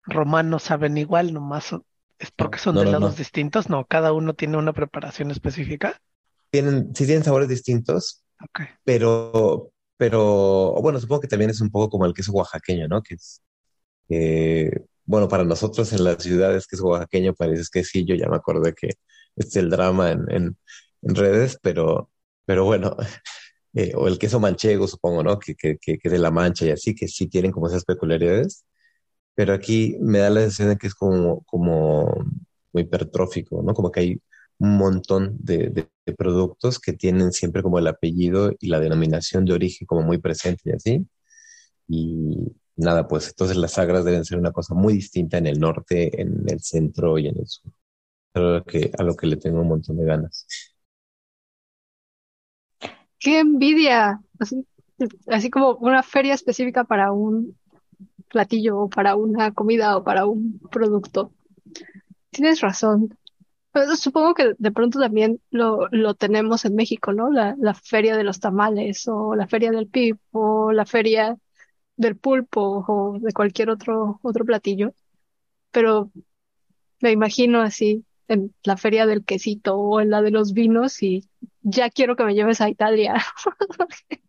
romano 0.04 0.58
saben 0.58 0.98
igual, 0.98 1.32
nomás 1.32 1.74
es 2.18 2.30
porque 2.30 2.58
son 2.58 2.76
de 2.76 2.84
lados 2.84 3.16
distintos, 3.16 3.68
no, 3.68 3.84
cada 3.84 4.12
uno 4.12 4.34
tiene 4.34 4.56
una 4.56 4.72
preparación 4.72 5.30
específica. 5.30 6.00
Tienen, 6.50 6.94
sí 6.94 7.04
tienen 7.06 7.24
sabores 7.24 7.48
distintos, 7.48 8.22
pero, 8.84 9.72
pero, 9.96 10.74
bueno, 10.82 11.00
supongo 11.00 11.22
que 11.22 11.28
también 11.28 11.50
es 11.50 11.60
un 11.60 11.70
poco 11.70 11.90
como 11.90 12.06
el 12.06 12.14
queso 12.14 12.32
oaxaqueño, 12.32 12.88
¿no? 12.88 13.02
Que 13.02 13.14
es, 13.14 13.42
bueno, 15.04 15.28
para 15.28 15.44
nosotros 15.44 15.92
en 15.92 16.04
las 16.04 16.22
ciudades 16.22 16.66
que 16.66 16.76
es 16.76 16.82
oaxaqueño 16.82 17.34
parece 17.34 17.64
que 17.72 17.84
sí, 17.84 18.04
yo 18.04 18.14
ya 18.14 18.28
me 18.28 18.36
acordé 18.36 18.74
que 18.74 18.90
es 19.36 19.56
el 19.56 19.70
drama 19.70 20.12
en, 20.12 20.24
en, 20.30 20.56
redes, 21.14 21.58
pero, 21.62 22.10
pero 22.44 22.64
bueno, 22.64 22.96
eh, 23.74 23.92
o 23.96 24.08
el 24.08 24.18
queso 24.18 24.40
manchego, 24.40 24.86
supongo, 24.88 25.22
¿no? 25.22 25.38
Que, 25.38 25.54
que, 25.56 25.78
que, 25.78 25.98
de 26.08 26.18
la 26.18 26.30
mancha 26.30 26.66
y 26.66 26.70
así, 26.70 26.94
que 26.94 27.08
sí 27.08 27.28
tienen 27.28 27.52
como 27.52 27.68
esas 27.68 27.84
peculiaridades, 27.84 28.64
pero 29.34 29.54
aquí 29.54 29.96
me 30.00 30.18
da 30.20 30.30
la 30.30 30.42
sensación 30.42 30.78
que 30.78 30.88
es 30.88 30.94
como, 30.94 31.42
como 31.44 32.14
hipertrófico, 32.74 33.62
¿no? 33.62 33.74
Como 33.74 33.90
que 33.92 34.00
hay 34.00 34.22
un 34.62 34.76
montón 34.76 35.36
de, 35.40 35.88
productos 36.16 36.78
que 36.78 36.92
tienen 36.92 37.32
siempre 37.32 37.62
como 37.62 37.80
el 37.80 37.86
apellido 37.88 38.52
y 38.60 38.68
la 38.68 38.78
denominación 38.78 39.44
de 39.44 39.54
origen 39.54 39.86
como 39.86 40.02
muy 40.02 40.18
presente 40.18 40.62
y 40.66 40.72
así. 40.72 41.06
Y, 41.88 42.52
nada, 42.76 43.08
pues 43.08 43.28
entonces 43.28 43.56
las 43.56 43.72
sagras 43.72 44.04
deben 44.04 44.24
ser 44.24 44.38
una 44.38 44.52
cosa 44.52 44.74
muy 44.74 44.94
distinta 44.94 45.38
en 45.38 45.48
el 45.48 45.58
norte, 45.58 46.20
en 46.20 46.44
el 46.48 46.60
centro 46.60 47.18
y 47.18 47.26
en 47.26 47.38
el 47.38 47.48
sur. 47.48 47.72
Lo 48.34 48.64
que, 48.64 48.92
a 48.96 49.02
lo 49.02 49.16
que 49.16 49.26
le 49.26 49.36
tengo 49.36 49.60
un 49.62 49.68
montón 49.68 49.96
de 49.96 50.04
ganas. 50.04 50.46
¡Qué 53.18 53.40
envidia! 53.40 54.20
Así, 54.38 54.64
así 55.26 55.50
como 55.50 55.74
una 55.74 56.04
feria 56.04 56.34
específica 56.34 56.84
para 56.84 57.10
un 57.10 57.56
platillo 58.28 58.78
o 58.78 58.88
para 58.88 59.16
una 59.16 59.52
comida 59.52 59.96
o 59.96 60.04
para 60.04 60.26
un 60.26 60.60
producto. 60.70 61.32
Tienes 62.30 62.60
razón. 62.60 63.18
Pero 63.72 63.96
supongo 63.96 64.34
que 64.34 64.54
de 64.58 64.70
pronto 64.70 65.00
también 65.00 65.40
lo, 65.50 65.88
lo 65.90 66.14
tenemos 66.14 66.64
en 66.64 66.74
México, 66.74 67.12
¿no? 67.12 67.30
La, 67.30 67.56
la 67.58 67.74
feria 67.74 68.16
de 68.16 68.24
los 68.24 68.38
tamales 68.38 69.08
o 69.08 69.34
la 69.34 69.46
feria 69.48 69.70
del 69.70 69.88
pip 69.88 70.18
o 70.30 70.72
la 70.72 70.84
feria 70.84 71.38
del 71.96 72.16
pulpo 72.16 72.84
o 72.86 73.18
de 73.18 73.32
cualquier 73.32 73.70
otro, 73.70 74.20
otro 74.22 74.44
platillo. 74.44 74.94
Pero 75.70 76.10
me 77.00 77.12
imagino 77.12 77.62
así 77.62 78.04
en 78.28 78.54
la 78.62 78.76
feria 78.76 79.06
del 79.06 79.24
quesito 79.24 79.76
o 79.76 80.00
en 80.00 80.10
la 80.10 80.22
de 80.22 80.30
los 80.30 80.52
vinos 80.52 81.02
y 81.02 81.28
ya 81.62 81.90
quiero 81.90 82.16
que 82.16 82.24
me 82.24 82.34
lleves 82.34 82.60
a 82.60 82.68
Italia. 82.68 83.14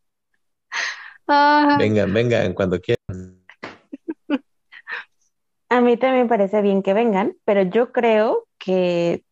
Ah, 1.25 1.77
Vengan, 1.79 2.13
vengan, 2.13 2.53
cuando 2.53 2.81
quieran. 2.81 3.45
A 5.69 5.79
mí 5.79 5.95
también 5.95 6.23
me 6.23 6.29
parece 6.29 6.61
bien 6.61 6.83
que 6.83 6.93
vengan, 6.93 7.37
pero 7.45 7.61
yo 7.61 7.93
creo 7.93 8.45
que, 8.57 9.23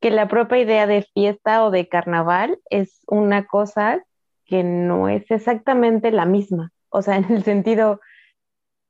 que, 0.00 0.10
la 0.10 0.28
propia 0.28 0.58
idea 0.58 0.86
de 0.86 1.02
fiesta 1.14 1.64
o 1.64 1.70
de 1.70 1.88
carnaval 1.88 2.58
es 2.70 3.00
una 3.06 3.46
cosa 3.46 4.02
que 4.44 4.64
no 4.64 5.08
es 5.08 5.30
exactamente 5.30 6.10
la 6.10 6.24
misma. 6.24 6.72
O 6.88 7.02
sea, 7.02 7.16
en 7.16 7.30
el 7.30 7.44
sentido, 7.44 8.00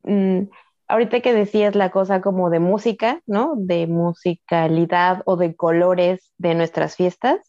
mm, 0.04 0.42
ahorita 0.88 1.20
que 1.20 1.34
decías 1.34 1.74
la 1.74 1.90
cosa 1.90 2.20
como 2.20 2.50
de 2.50 2.60
música, 2.60 3.20
¿no? 3.26 3.54
De 3.56 3.86
musicalidad 3.86 5.22
o 5.26 5.36
de 5.36 5.54
colores 5.56 6.32
de 6.38 6.54
nuestras 6.54 6.96
fiestas 6.96 7.40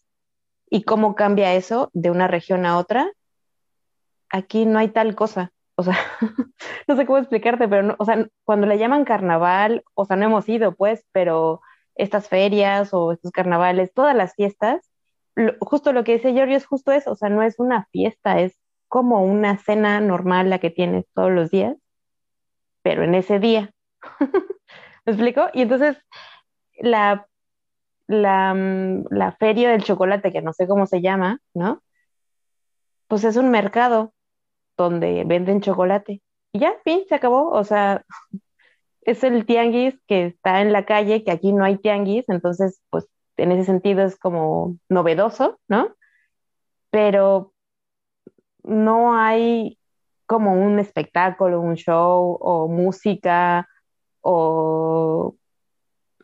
y 0.70 0.84
cómo 0.84 1.14
cambia 1.14 1.54
eso 1.54 1.90
de 1.92 2.10
una 2.10 2.28
región 2.28 2.64
a 2.66 2.78
otra, 2.78 3.12
aquí 4.30 4.66
no 4.66 4.78
hay 4.78 4.88
tal 4.88 5.14
cosa. 5.14 5.52
O 5.74 5.82
sea, 5.82 5.96
no 6.88 6.96
sé 6.96 7.06
cómo 7.06 7.18
explicarte, 7.18 7.68
pero, 7.68 7.94
o 7.98 8.04
sea, 8.04 8.26
cuando 8.44 8.66
le 8.66 8.78
llaman 8.78 9.04
carnaval, 9.04 9.84
o 9.94 10.04
sea, 10.04 10.16
no 10.16 10.26
hemos 10.26 10.48
ido, 10.48 10.74
pues, 10.74 11.04
pero 11.12 11.60
estas 11.94 12.28
ferias 12.28 12.90
o 12.94 13.12
estos 13.12 13.30
carnavales, 13.32 13.92
todas 13.94 14.16
las 14.16 14.34
fiestas, 14.34 14.90
lo- 15.34 15.54
justo 15.60 15.92
lo 15.92 16.04
que 16.04 16.14
dice 16.14 16.32
Giorgio 16.32 16.56
es 16.56 16.66
justo 16.66 16.92
eso, 16.92 17.12
o 17.12 17.16
sea, 17.16 17.28
no 17.28 17.42
es 17.42 17.58
una 17.58 17.86
fiesta, 17.92 18.40
es 18.40 18.58
como 18.88 19.22
una 19.24 19.58
cena 19.58 20.00
normal 20.00 20.50
la 20.50 20.58
que 20.58 20.70
tienes 20.70 21.06
todos 21.14 21.30
los 21.32 21.50
días, 21.50 21.76
pero 22.82 23.04
en 23.04 23.14
ese 23.14 23.38
día. 23.38 23.70
¿Me 25.04 25.12
explico? 25.12 25.46
Y 25.52 25.62
entonces 25.62 25.96
la, 26.80 27.26
la, 28.06 28.54
mm, 28.54 29.06
la 29.10 29.32
feria 29.32 29.70
del 29.70 29.84
chocolate, 29.84 30.32
que 30.32 30.42
no 30.42 30.52
sé 30.52 30.66
cómo 30.66 30.86
se 30.86 31.00
llama, 31.02 31.40
¿no? 31.54 31.82
Pues 33.08 33.24
es 33.24 33.36
un 33.36 33.50
mercado 33.50 34.14
donde 34.76 35.24
venden 35.26 35.60
chocolate. 35.60 36.22
Y 36.52 36.58
ya, 36.60 36.74
fin, 36.84 37.02
se 37.08 37.14
acabó. 37.14 37.50
O 37.50 37.64
sea, 37.64 38.04
es 39.02 39.24
el 39.24 39.46
tianguis 39.46 39.98
que 40.06 40.26
está 40.26 40.60
en 40.60 40.72
la 40.72 40.84
calle, 40.84 41.24
que 41.24 41.30
aquí 41.30 41.52
no 41.52 41.64
hay 41.64 41.78
tianguis, 41.78 42.28
entonces, 42.28 42.80
pues 42.90 43.06
en 43.36 43.52
ese 43.52 43.64
sentido 43.64 44.02
es 44.02 44.16
como 44.18 44.76
novedoso, 44.88 45.58
¿no? 45.68 45.94
Pero 46.90 47.52
no 48.62 49.14
hay 49.16 49.78
como 50.26 50.54
un 50.54 50.78
espectáculo, 50.78 51.60
un 51.60 51.74
show 51.74 52.38
o 52.40 52.68
música 52.68 53.68
o 54.20 55.36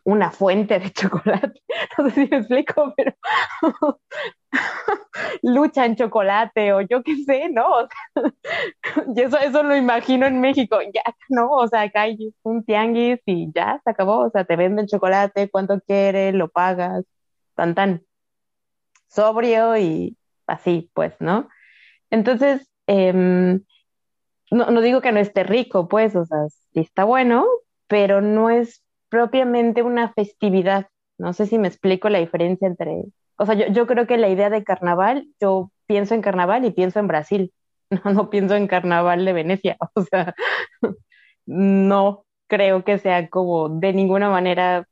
una 0.03 0.31
fuente 0.31 0.79
de 0.79 0.89
chocolate. 0.93 1.61
No 1.97 2.09
sé 2.09 2.11
si 2.11 2.27
me 2.29 2.37
explico, 2.37 2.93
pero 2.95 3.13
lucha 5.43 5.85
en 5.85 5.95
chocolate 5.95 6.73
o 6.73 6.81
yo 6.81 7.03
qué 7.03 7.15
sé, 7.23 7.49
¿no? 7.49 7.65
Y 9.15 9.21
eso, 9.21 9.37
eso 9.37 9.63
lo 9.63 9.75
imagino 9.75 10.25
en 10.25 10.41
México. 10.41 10.79
Ya, 10.93 11.03
no, 11.29 11.49
o 11.51 11.67
sea, 11.67 11.81
acá 11.81 12.03
hay 12.03 12.33
un 12.43 12.63
tianguis 12.63 13.19
y 13.25 13.51
ya 13.53 13.79
se 13.83 13.89
acabó. 13.89 14.19
O 14.19 14.29
sea, 14.29 14.45
te 14.45 14.55
venden 14.55 14.87
chocolate, 14.87 15.49
cuánto 15.49 15.79
quieres, 15.81 16.33
lo 16.35 16.49
pagas, 16.49 17.05
tan 17.55 17.75
tan 17.75 18.03
sobrio 19.07 19.77
y 19.77 20.17
así, 20.47 20.89
pues, 20.93 21.15
¿no? 21.19 21.49
Entonces, 22.09 22.69
em, 22.87 23.63
no, 24.51 24.71
no 24.71 24.81
digo 24.81 25.01
que 25.01 25.11
no 25.11 25.19
esté 25.19 25.43
rico, 25.43 25.87
pues, 25.87 26.15
o 26.15 26.25
sea, 26.25 26.47
sí 26.49 26.79
está 26.81 27.03
bueno, 27.03 27.45
pero 27.87 28.21
no 28.21 28.49
es 28.49 28.83
propiamente 29.09 29.83
una 29.83 30.13
festividad. 30.13 30.87
No 31.17 31.33
sé 31.33 31.45
si 31.47 31.57
me 31.57 31.67
explico 31.67 32.09
la 32.09 32.19
diferencia 32.19 32.67
entre, 32.67 33.03
o 33.39 33.45
sea, 33.45 33.55
yo, 33.55 33.87
creo 33.87 34.05
que 34.05 34.17
la 34.17 34.27
idea 34.27 34.49
de 34.49 34.65
carnaval, 34.65 35.27
yo 35.39 35.71
pienso 35.87 36.13
en 36.13 36.21
carnaval 36.21 36.65
y 36.65 36.71
pienso 36.71 36.99
en 36.99 37.07
Brasil, 37.07 37.53
no, 37.89 38.11
no 38.11 38.29
pienso 38.29 38.55
en 38.55 38.67
carnaval 38.67 39.23
de 39.23 39.33
Venecia, 39.33 39.77
o 39.95 40.01
sea, 40.03 40.35
no 41.45 42.25
creo 42.47 42.83
que 42.83 42.97
sea 42.97 43.29
como 43.29 43.69
de 43.69 43.93
ninguna 43.93 44.29
manera 44.29 44.87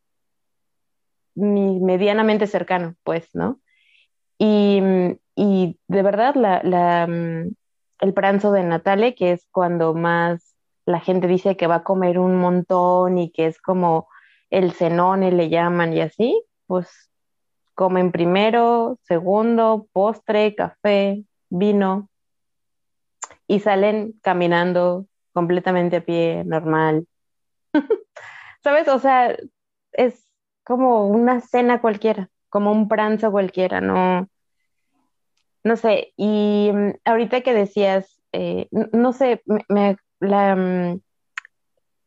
ni 1.35 1.79
medianamente 1.79 2.47
cercano, 2.47 2.95
pues, 3.03 3.29
¿no? 3.35 3.59
Y, 4.39 4.81
y 5.35 5.77
de 5.87 6.01
verdad, 6.01 6.35
la, 6.35 6.61
la, 6.63 7.05
mm, 7.05 7.53
el 7.99 8.13
pranzo 8.13 8.51
de 8.53 8.63
Natale, 8.63 9.13
que 9.13 9.33
es 9.33 9.45
cuando 9.51 9.93
más 9.93 10.55
la 10.85 11.01
gente 11.01 11.27
dice 11.27 11.57
que 11.57 11.67
va 11.67 11.75
a 11.75 11.83
comer 11.83 12.17
un 12.17 12.37
montón 12.37 13.17
y 13.17 13.29
que 13.29 13.47
es 13.47 13.59
como 13.59 14.07
el 14.49 14.71
cenone 14.71 15.31
le 15.31 15.49
llaman 15.49 15.93
y 15.93 16.01
así, 16.01 16.43
pues 16.65 17.06
comen 17.77 18.11
primero, 18.11 18.97
segundo, 19.03 19.87
postre, 19.93 20.55
café, 20.55 21.23
vino 21.49 22.09
y 23.45 23.59
salen 23.59 24.13
caminando 24.23 25.05
completamente 25.31 25.97
a 25.97 26.03
pie, 26.03 26.43
normal. 26.43 27.07
¿Sabes? 28.63 28.87
O 28.87 28.97
sea, 28.97 29.37
es 29.91 30.25
como 30.65 31.07
una 31.07 31.39
cena 31.39 31.79
cualquiera, 31.79 32.31
como 32.49 32.71
un 32.71 32.87
pranzo 32.87 33.29
cualquiera, 33.31 33.79
no, 33.79 34.27
no 35.63 35.75
sé. 35.77 36.13
Y 36.17 36.71
mm, 36.73 36.93
ahorita 37.05 37.41
que 37.41 37.53
decías, 37.53 38.19
eh, 38.31 38.67
no 38.71 39.13
sé, 39.13 39.43
me- 39.69 39.97
la, 40.19 40.55
mm, 40.55 40.99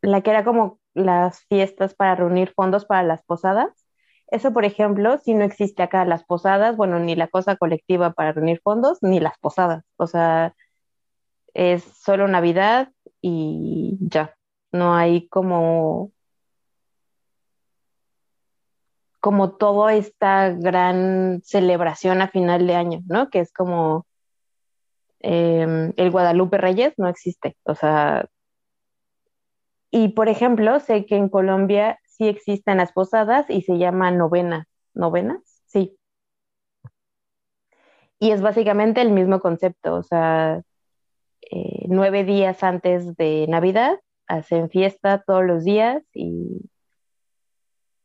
la 0.01 0.21
que 0.21 0.31
era 0.31 0.43
como 0.43 0.81
las 0.93 1.45
fiestas 1.45 1.93
para 1.93 2.15
reunir 2.15 2.51
fondos 2.53 2.83
para 2.83 3.03
las 3.03 3.23
posadas. 3.23 3.80
Eso, 4.31 4.53
por 4.53 4.63
ejemplo, 4.65 5.17
si 5.19 5.33
no 5.33 5.43
existe 5.43 5.83
acá 5.83 6.05
las 6.05 6.23
posadas, 6.23 6.77
bueno, 6.77 6.99
ni 6.99 7.15
la 7.15 7.27
cosa 7.27 7.57
colectiva 7.57 8.13
para 8.13 8.31
reunir 8.31 8.61
fondos, 8.63 8.97
ni 9.01 9.19
las 9.19 9.37
posadas. 9.39 9.83
O 9.97 10.07
sea, 10.07 10.55
es 11.53 11.83
solo 11.83 12.27
Navidad 12.29 12.91
y 13.21 13.97
ya. 14.01 14.35
No 14.71 14.95
hay 14.95 15.27
como, 15.27 16.13
como 19.19 19.51
toda 19.57 19.95
esta 19.95 20.49
gran 20.51 21.41
celebración 21.43 22.21
a 22.21 22.29
final 22.29 22.67
de 22.67 22.75
año, 22.75 23.01
¿no? 23.07 23.29
Que 23.29 23.41
es 23.41 23.51
como 23.51 24.05
em, 25.19 25.93
el 25.97 26.09
Guadalupe 26.09 26.57
Reyes, 26.57 26.93
no 26.97 27.09
existe. 27.09 27.57
O 27.63 27.75
sea, 27.75 28.29
y 29.91 30.09
por 30.09 30.29
ejemplo, 30.29 30.79
sé 30.79 31.05
que 31.05 31.17
en 31.17 31.27
Colombia 31.27 31.99
sí 32.21 32.27
existen 32.27 32.77
las 32.77 32.91
posadas 32.91 33.49
y 33.49 33.63
se 33.63 33.79
llama 33.79 34.11
novena. 34.11 34.67
¿Novenas? 34.93 35.41
Sí. 35.65 35.97
Y 38.19 38.29
es 38.29 38.41
básicamente 38.43 39.01
el 39.01 39.09
mismo 39.09 39.39
concepto, 39.39 39.95
o 39.95 40.03
sea, 40.03 40.61
eh, 41.49 41.85
nueve 41.87 42.23
días 42.23 42.61
antes 42.61 43.15
de 43.15 43.47
Navidad 43.49 43.99
hacen 44.27 44.69
fiesta 44.69 45.23
todos 45.25 45.43
los 45.43 45.63
días 45.63 46.03
y, 46.13 46.69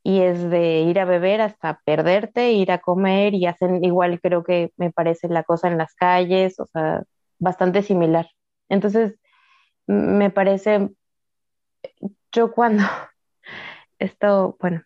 y 0.02 0.20
es 0.22 0.48
de 0.48 0.80
ir 0.80 0.98
a 0.98 1.04
beber 1.04 1.42
hasta 1.42 1.82
perderte, 1.84 2.52
ir 2.52 2.72
a 2.72 2.78
comer 2.78 3.34
y 3.34 3.44
hacen 3.44 3.84
igual, 3.84 4.18
creo 4.22 4.42
que 4.42 4.72
me 4.78 4.90
parece 4.90 5.28
la 5.28 5.42
cosa 5.42 5.68
en 5.68 5.76
las 5.76 5.94
calles, 5.94 6.58
o 6.58 6.66
sea, 6.66 7.02
bastante 7.38 7.82
similar. 7.82 8.26
Entonces, 8.70 9.18
me 9.86 10.30
parece, 10.30 10.88
yo 12.32 12.52
cuando 12.52 12.82
esto, 13.98 14.56
bueno, 14.60 14.82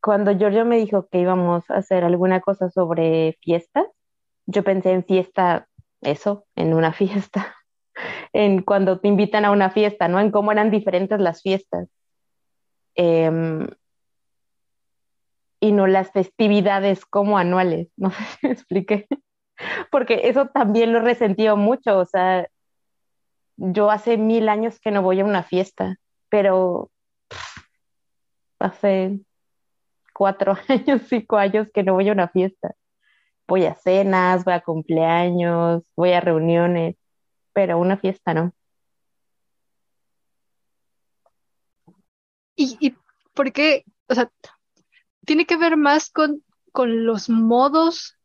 cuando 0.00 0.32
Giorgio 0.32 0.64
me 0.64 0.76
dijo 0.76 1.08
que 1.08 1.20
íbamos 1.20 1.68
a 1.70 1.76
hacer 1.76 2.04
alguna 2.04 2.40
cosa 2.40 2.70
sobre 2.70 3.38
fiestas, 3.40 3.86
yo 4.46 4.62
pensé 4.62 4.92
en 4.92 5.04
fiesta, 5.04 5.66
eso, 6.02 6.44
en 6.56 6.74
una 6.74 6.92
fiesta, 6.94 7.54
en 8.32 8.62
cuando 8.62 9.00
te 9.00 9.08
invitan 9.08 9.44
a 9.44 9.50
una 9.50 9.70
fiesta, 9.70 10.08
¿no? 10.08 10.20
En 10.20 10.30
cómo 10.30 10.52
eran 10.52 10.70
diferentes 10.70 11.20
las 11.20 11.42
fiestas. 11.42 11.88
Em, 12.96 13.66
y 15.60 15.72
no 15.72 15.86
las 15.86 16.12
festividades 16.12 17.06
como 17.06 17.38
anuales, 17.38 17.88
no 17.96 18.10
sé 18.10 18.22
si 18.24 18.46
me 18.46 18.52
expliqué, 18.52 19.06
porque 19.90 20.28
eso 20.28 20.48
también 20.48 20.92
lo 20.92 20.98
he 20.98 21.02
resentido 21.02 21.56
mucho, 21.56 21.98
o 21.98 22.04
sea, 22.04 22.46
yo 23.56 23.90
hace 23.90 24.18
mil 24.18 24.48
años 24.48 24.78
que 24.80 24.90
no 24.90 25.02
voy 25.02 25.20
a 25.20 25.24
una 25.24 25.42
fiesta, 25.42 25.96
pero 26.28 26.90
hace 28.64 29.20
cuatro 30.14 30.56
años, 30.68 31.02
cinco 31.08 31.36
años 31.36 31.68
que 31.72 31.82
no 31.82 31.94
voy 31.94 32.08
a 32.08 32.12
una 32.12 32.28
fiesta. 32.28 32.74
Voy 33.46 33.66
a 33.66 33.74
cenas, 33.74 34.44
voy 34.44 34.54
a 34.54 34.62
cumpleaños, 34.62 35.84
voy 35.96 36.12
a 36.12 36.20
reuniones, 36.20 36.96
pero 37.52 37.78
una 37.78 37.98
fiesta 37.98 38.34
no. 38.34 38.54
¿Y, 42.56 42.76
y 42.80 42.94
por 43.34 43.52
qué? 43.52 43.84
O 44.08 44.14
sea, 44.14 44.30
¿tiene 45.26 45.46
que 45.46 45.56
ver 45.56 45.76
más 45.76 46.10
con, 46.10 46.42
con 46.72 47.04
los 47.04 47.28
modos 47.28 48.16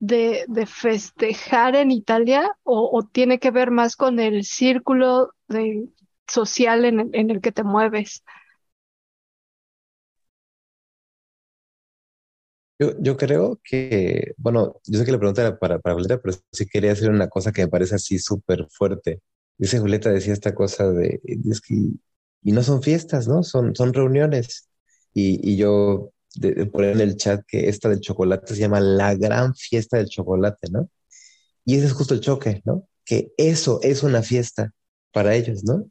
de, 0.00 0.44
de 0.48 0.66
festejar 0.66 1.76
en 1.76 1.90
Italia 1.92 2.50
o, 2.64 3.02
tiene 3.12 3.38
que 3.38 3.50
ver 3.50 3.70
más 3.70 3.96
con 3.96 4.18
el 4.18 4.44
círculo 4.44 5.32
de, 5.46 5.88
social 6.26 6.84
en, 6.84 7.10
en 7.14 7.30
el 7.30 7.40
que 7.40 7.52
te 7.52 7.62
mueves? 7.62 8.24
Yo, 12.78 12.92
yo 13.00 13.16
creo 13.16 13.60
que, 13.62 14.32
bueno, 14.36 14.80
yo 14.86 14.98
sé 14.98 15.04
que 15.04 15.12
la 15.12 15.18
pregunta 15.18 15.42
era 15.42 15.58
para, 15.58 15.78
para 15.78 15.94
Julieta, 15.94 16.20
pero 16.20 16.36
sí 16.52 16.66
quería 16.66 16.92
hacer 16.92 17.10
una 17.10 17.28
cosa 17.28 17.52
que 17.52 17.62
me 17.62 17.68
parece 17.68 17.94
así 17.94 18.18
súper 18.18 18.66
fuerte. 18.70 19.20
Dice 19.56 19.78
Julieta, 19.78 20.10
decía 20.10 20.32
esta 20.32 20.54
cosa 20.54 20.90
de, 20.90 21.20
y 22.42 22.52
no 22.52 22.62
son 22.62 22.82
fiestas, 22.82 23.28
¿no? 23.28 23.42
Son, 23.42 23.74
son 23.74 23.92
reuniones. 23.94 24.68
Y, 25.14 25.40
y 25.48 25.56
yo 25.56 26.12
de, 26.34 26.52
de 26.52 26.66
poner 26.66 26.92
en 26.92 27.00
el 27.00 27.16
chat 27.16 27.42
que 27.46 27.68
esta 27.68 27.88
del 27.88 28.00
chocolate 28.00 28.54
se 28.54 28.60
llama 28.60 28.80
la 28.80 29.14
gran 29.14 29.54
fiesta 29.54 29.96
del 29.98 30.08
chocolate, 30.08 30.68
¿no? 30.70 30.88
Y 31.64 31.76
ese 31.76 31.86
es 31.86 31.92
justo 31.92 32.14
el 32.14 32.20
choque, 32.20 32.62
¿no? 32.64 32.88
Que 33.04 33.32
eso 33.36 33.80
es 33.82 34.02
una 34.02 34.22
fiesta 34.22 34.72
para 35.12 35.34
ellos, 35.36 35.64
¿no? 35.64 35.86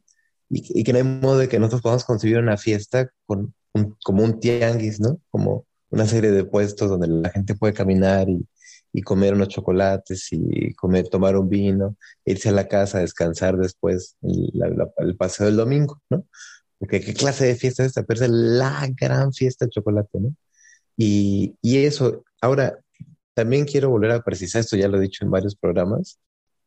Y, 0.50 0.80
y 0.80 0.84
que 0.84 0.92
no 0.92 0.98
hay 0.98 1.04
modo 1.04 1.38
de 1.38 1.48
que 1.48 1.58
nosotros 1.58 1.82
podamos 1.82 2.04
concebir 2.04 2.38
una 2.38 2.56
fiesta 2.58 3.10
con 3.26 3.54
un, 3.72 3.96
como 4.04 4.22
un 4.24 4.40
tianguis, 4.40 5.00
¿no? 5.00 5.20
Como 5.30 5.66
una 5.94 6.06
serie 6.06 6.32
de 6.32 6.44
puestos 6.44 6.90
donde 6.90 7.06
la 7.06 7.30
gente 7.30 7.54
puede 7.54 7.72
caminar 7.72 8.28
y, 8.28 8.44
y 8.92 9.02
comer 9.02 9.34
unos 9.34 9.48
chocolates 9.48 10.28
y 10.32 10.74
comer, 10.74 11.08
tomar 11.08 11.36
un 11.36 11.48
vino, 11.48 11.96
irse 12.24 12.48
a 12.48 12.52
la 12.52 12.66
casa 12.66 12.98
a 12.98 13.02
descansar 13.02 13.56
después 13.56 14.16
el, 14.22 14.50
la, 14.54 14.88
el 14.98 15.16
paseo 15.16 15.46
del 15.46 15.56
domingo, 15.56 16.02
¿no? 16.10 16.26
Porque 16.78 17.00
qué 17.00 17.14
clase 17.14 17.46
de 17.46 17.54
fiesta 17.54 17.84
es 17.84 17.88
esta, 17.88 18.02
pero 18.02 18.24
es 18.24 18.30
la 18.30 18.88
gran 19.00 19.32
fiesta 19.32 19.64
del 19.64 19.70
chocolate, 19.70 20.18
¿no? 20.18 20.34
Y, 20.96 21.54
y 21.62 21.84
eso, 21.84 22.24
ahora, 22.40 22.80
también 23.34 23.64
quiero 23.64 23.90
volver 23.90 24.10
a 24.10 24.22
precisar 24.22 24.60
esto, 24.60 24.76
ya 24.76 24.88
lo 24.88 24.98
he 24.98 25.02
dicho 25.02 25.24
en 25.24 25.30
varios 25.30 25.54
programas, 25.54 26.18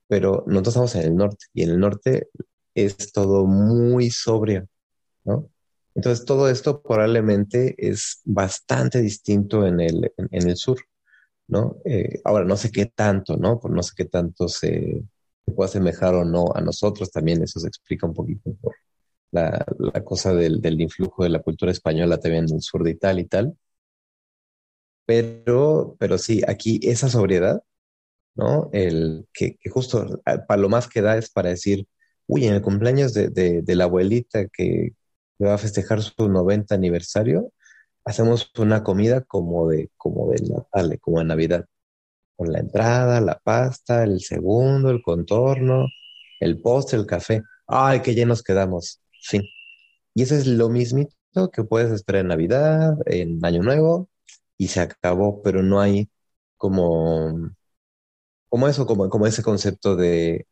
pero 0.08 0.45
nosotros 0.48 0.68
estamos 0.76 0.95
en 0.95 1.02
el 1.04 1.16
norte 1.18 1.45
y 1.54 1.64
en 1.64 1.72
el 1.72 1.80
norte 1.80 2.30
es 2.76 3.12
todo 3.12 3.45
muy 3.45 4.10
sobrio, 4.10 4.68
¿no? 5.26 5.49
Entonces, 5.98 6.26
todo 6.26 6.48
esto 6.48 6.84
probablemente 6.84 7.74
es 7.80 8.22
bastante 8.24 9.02
distinto 9.02 9.65
en 9.65 9.80
el, 9.82 10.14
en, 10.18 10.28
en 10.32 10.49
el 10.49 10.56
sur, 10.56 10.78
¿no? 11.48 11.78
Eh, 11.86 12.22
ahora, 12.24 12.45
no 12.45 12.56
sé 12.56 12.72
qué 12.72 12.86
tanto, 12.86 13.36
¿no? 13.36 13.60
Pues 13.60 13.74
no 13.74 13.82
sé 13.82 13.94
qué 13.98 14.06
tanto 14.06 14.48
se, 14.48 15.03
se, 15.44 15.52
puede 15.53 15.69
asemejar 15.69 16.14
o 16.14 16.24
no 16.24 16.45
a 16.53 16.61
nosotros, 16.61 17.10
también 17.11 17.41
eso 17.41 17.60
se 17.60 17.68
explica 17.68 18.06
un 18.06 18.14
poquito 18.14 18.53
por 18.61 18.76
la, 19.32 19.65
la 19.80 20.03
cosa 20.03 20.36
del, 20.36 20.61
del, 20.61 20.80
influjo 20.82 21.24
de 21.24 21.30
la 21.30 21.41
cultura 21.41 21.72
española 21.72 22.19
también 22.19 22.45
en 22.48 22.57
el 22.57 22.61
sur 22.61 22.84
de 22.84 22.91
Italia 22.91 23.24
y 23.24 23.28
tal. 23.28 23.57
Pero, 25.06 25.95
pero 25.99 26.18
sí, 26.19 26.44
aquí 26.48 26.80
esa 26.84 27.10
sobriedad, 27.10 27.64
¿no? 28.36 28.69
El 28.74 29.28
que, 29.34 29.57
que 29.57 29.69
justo 29.69 30.22
para 30.48 30.61
lo 30.61 30.69
más 30.69 30.88
que 30.88 31.02
da 31.02 31.18
es 31.18 31.32
para 31.32 31.49
decir, 31.49 31.88
uy, 32.28 32.45
en 32.45 32.53
el 32.56 32.61
cumpleaños 32.61 33.14
de, 33.15 33.30
de, 33.30 33.64
de 33.64 33.76
la 33.76 33.86
abuelita 33.86 34.48
que, 34.49 34.94
que 35.38 35.46
va 35.46 35.56
a 35.56 35.58
festejar 35.58 36.02
su 36.02 36.30
90 36.30 36.76
aniversario, 36.76 37.52
hacemos 38.06 38.52
una 38.58 38.84
comida 38.84 39.22
como 39.22 39.68
de, 39.70 39.92
como 39.98 40.32
de 40.32 40.42
Natal, 40.48 41.00
como 41.02 41.20
de 41.20 41.26
Navidad, 41.26 41.66
con 42.36 42.52
la 42.52 42.60
entrada, 42.60 43.22
la 43.22 43.40
pasta, 43.40 44.04
el 44.04 44.22
segundo, 44.22 44.90
el 44.92 45.02
contorno, 45.02 45.88
el 46.40 46.62
postre, 46.62 47.00
el 47.00 47.06
café. 47.08 47.44
¡Ay, 47.68 48.02
qué 48.02 48.16
llenos 48.16 48.44
quedamos! 48.44 49.02
Fin. 49.24 49.44
Y 50.14 50.24
eso 50.24 50.36
es 50.36 50.48
lo 50.48 50.70
mismito 50.70 51.52
que 51.52 51.64
puedes 51.64 51.92
esperar 51.92 52.22
en 52.22 52.30
Navidad, 52.30 52.96
en 53.06 53.44
Año 53.46 53.64
Nuevo, 53.64 54.10
y 54.58 54.70
se 54.70 54.82
acabó, 54.82 55.42
pero 55.44 55.64
no 55.64 55.80
hay 55.82 56.10
como, 56.58 57.52
como 58.50 58.68
eso, 58.68 58.86
como, 58.86 59.10
como 59.10 59.28
ese 59.28 59.44
concepto 59.44 59.96
de, 59.96 60.48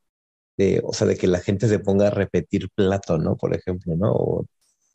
o 0.84 0.94
sea, 0.94 1.08
de 1.08 1.18
que 1.18 1.28
la 1.28 1.40
gente 1.40 1.68
se 1.68 1.80
ponga 1.80 2.08
a 2.08 2.10
repetir 2.12 2.70
plato, 2.76 3.18
¿no? 3.18 3.38
Por 3.38 3.56
ejemplo, 3.56 3.96
¿no? 3.96 4.46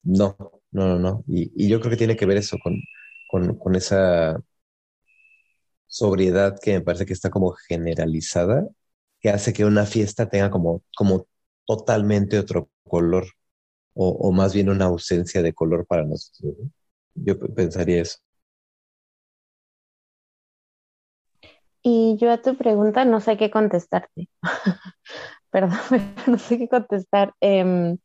No, 0.03 0.37
no, 0.73 0.87
no, 0.87 0.99
no. 0.99 1.25
Y, 1.29 1.69
yo 1.69 1.81
creo 1.81 1.91
que 1.91 1.97
tiene 1.97 2.17
que 2.17 2.27
ver 2.27 2.39
eso 2.39 2.59
con, 2.63 2.75
con, 3.59 3.75
esa 3.77 4.41
sobriedad 5.87 6.59
que 6.61 6.75
me 6.75 6.81
parece 6.83 7.07
que 7.07 7.13
está 7.13 7.31
como 7.31 7.53
generalizada, 7.69 8.67
que 9.21 9.31
hace 9.31 9.53
que 9.53 9.65
una 9.65 9.87
fiesta 9.87 10.29
tenga 10.29 10.51
como, 10.51 10.83
como 10.97 11.27
totalmente 11.67 12.39
otro 12.39 12.71
color, 12.85 13.27
o, 13.95 14.33
más 14.33 14.55
bien 14.55 14.71
una 14.71 14.87
ausencia 14.87 15.43
de 15.43 15.55
color 15.55 15.87
para 15.87 16.05
nosotros. 16.05 16.55
¿no? 16.59 16.71
Yo 17.15 17.39
pensaría 17.55 18.03
eso. 18.03 18.19
Y 21.83 22.17
yo 22.19 22.31
a 22.31 22.43
tu 22.43 22.57
pregunta 22.57 23.05
no 23.05 23.21
sé 23.21 23.37
qué 23.37 23.51
contestarte. 23.51 24.29
Perdón, 25.51 25.79
no 26.27 26.39
sé 26.39 26.59
qué 26.59 26.69
contestar. 26.69 27.35
Eh, 27.41 27.97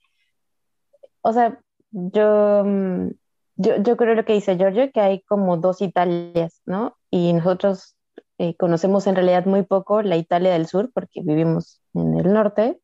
o 1.22 1.34
sea, 1.34 1.60
yo, 1.96 2.64
mm, 2.66 3.10
yo, 3.56 3.78
yo 3.82 3.98
creo 3.98 4.16
lo 4.16 4.26
que 4.26 4.34
dice 4.34 4.58
Giorgio, 4.58 4.92
que 4.92 5.00
hay 5.00 5.22
como 5.24 5.58
dos 5.58 5.82
Italias, 5.82 6.62
¿no? 6.66 6.98
Y 7.10 7.32
nosotros 7.34 7.96
eh, 8.38 8.56
conocemos 8.58 9.08
en 9.08 9.16
realidad 9.16 9.46
muy 9.46 9.64
poco 9.64 10.02
la 10.02 10.18
Italia 10.18 10.52
del 10.52 10.68
sur 10.68 10.92
porque 10.94 11.22
vivimos 11.24 11.82
en 11.94 12.20
el 12.20 12.34
norte. 12.34 12.80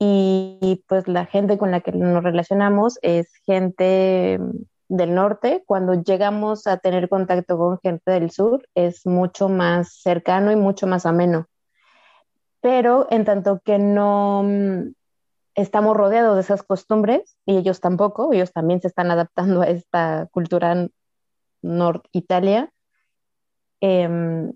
Y, 0.00 0.84
pues 0.88 1.08
la 1.08 1.26
gente 1.26 1.58
con 1.58 1.72
la 1.72 1.80
que 1.80 1.92
nos 1.92 2.22
relacionamos 2.22 2.98
es 3.02 3.32
gente 3.44 4.38
del 4.88 5.14
norte. 5.14 5.64
Cuando 5.66 5.94
llegamos 5.94 6.66
a 6.66 6.78
tener 6.78 7.08
contacto 7.08 7.58
con 7.58 7.78
gente 7.80 8.12
del 8.12 8.30
sur 8.30 8.66
es 8.74 9.04
mucho 9.06 9.48
más 9.48 10.00
cercano 10.00 10.52
y 10.52 10.56
mucho 10.56 10.86
más 10.86 11.04
ameno. 11.04 11.48
Pero 12.60 13.06
en 13.10 13.24
tanto 13.24 13.60
que 13.64 13.78
no 13.78 14.42
mm, 14.44 14.92
estamos 15.62 15.96
rodeados 15.96 16.36
de 16.36 16.42
esas 16.42 16.62
costumbres 16.62 17.36
y 17.44 17.56
ellos 17.56 17.80
tampoco, 17.80 18.32
ellos 18.32 18.52
también 18.52 18.80
se 18.80 18.88
están 18.88 19.10
adaptando 19.10 19.62
a 19.62 19.66
esta 19.66 20.28
cultura 20.30 20.88
Nord 21.62 22.02
Italia, 22.12 22.72
eh, 23.80 24.52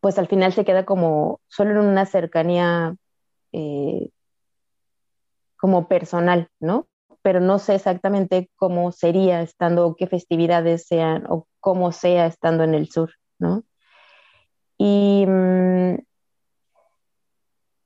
pues 0.00 0.18
al 0.18 0.26
final 0.26 0.52
se 0.52 0.64
queda 0.64 0.84
como 0.84 1.40
solo 1.46 1.70
en 1.70 1.78
una 1.78 2.04
cercanía 2.04 2.96
eh, 3.52 4.10
como 5.56 5.88
personal, 5.88 6.48
¿no? 6.58 6.88
Pero 7.22 7.40
no 7.40 7.58
sé 7.58 7.76
exactamente 7.76 8.50
cómo 8.56 8.90
sería 8.92 9.40
estando, 9.40 9.94
qué 9.96 10.08
festividades 10.08 10.86
sean 10.86 11.24
o 11.28 11.46
cómo 11.60 11.92
sea 11.92 12.26
estando 12.26 12.64
en 12.64 12.74
el 12.74 12.90
sur, 12.90 13.12
¿no? 13.38 13.62
Y 14.78 15.24
mmm, 15.26 15.94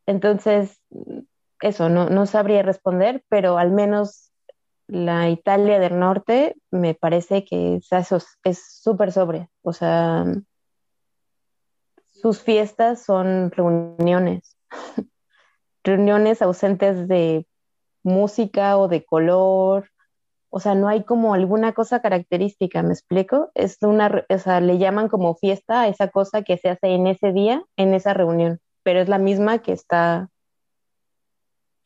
entonces, 0.08 0.80
eso, 1.60 1.88
no, 1.88 2.08
no 2.08 2.26
sabría 2.26 2.62
responder, 2.62 3.24
pero 3.28 3.58
al 3.58 3.72
menos 3.72 4.32
la 4.88 5.28
Italia 5.28 5.78
del 5.78 5.98
norte 5.98 6.56
me 6.70 6.94
parece 6.94 7.44
que 7.44 7.80
es 8.44 8.80
súper 8.82 9.12
sobria. 9.12 9.50
O 9.62 9.72
sea, 9.72 10.24
sus 12.20 12.42
fiestas 12.42 13.04
son 13.04 13.50
reuniones, 13.50 14.56
reuniones 15.84 16.42
ausentes 16.42 17.06
de 17.06 17.46
música 18.02 18.78
o 18.78 18.88
de 18.88 19.04
color. 19.04 19.90
O 20.50 20.60
sea, 20.60 20.74
no 20.74 20.88
hay 20.88 21.04
como 21.04 21.34
alguna 21.34 21.74
cosa 21.74 22.00
característica, 22.00 22.82
¿me 22.82 22.94
explico? 22.94 23.50
Es 23.54 23.76
una, 23.82 24.24
o 24.28 24.38
sea, 24.38 24.60
le 24.60 24.78
llaman 24.78 25.08
como 25.08 25.34
fiesta 25.34 25.82
a 25.82 25.88
esa 25.88 26.08
cosa 26.08 26.42
que 26.42 26.56
se 26.56 26.70
hace 26.70 26.88
en 26.88 27.06
ese 27.06 27.32
día, 27.32 27.62
en 27.76 27.92
esa 27.92 28.14
reunión, 28.14 28.58
pero 28.82 29.00
es 29.00 29.08
la 29.08 29.18
misma 29.18 29.58
que 29.58 29.72
está 29.72 30.30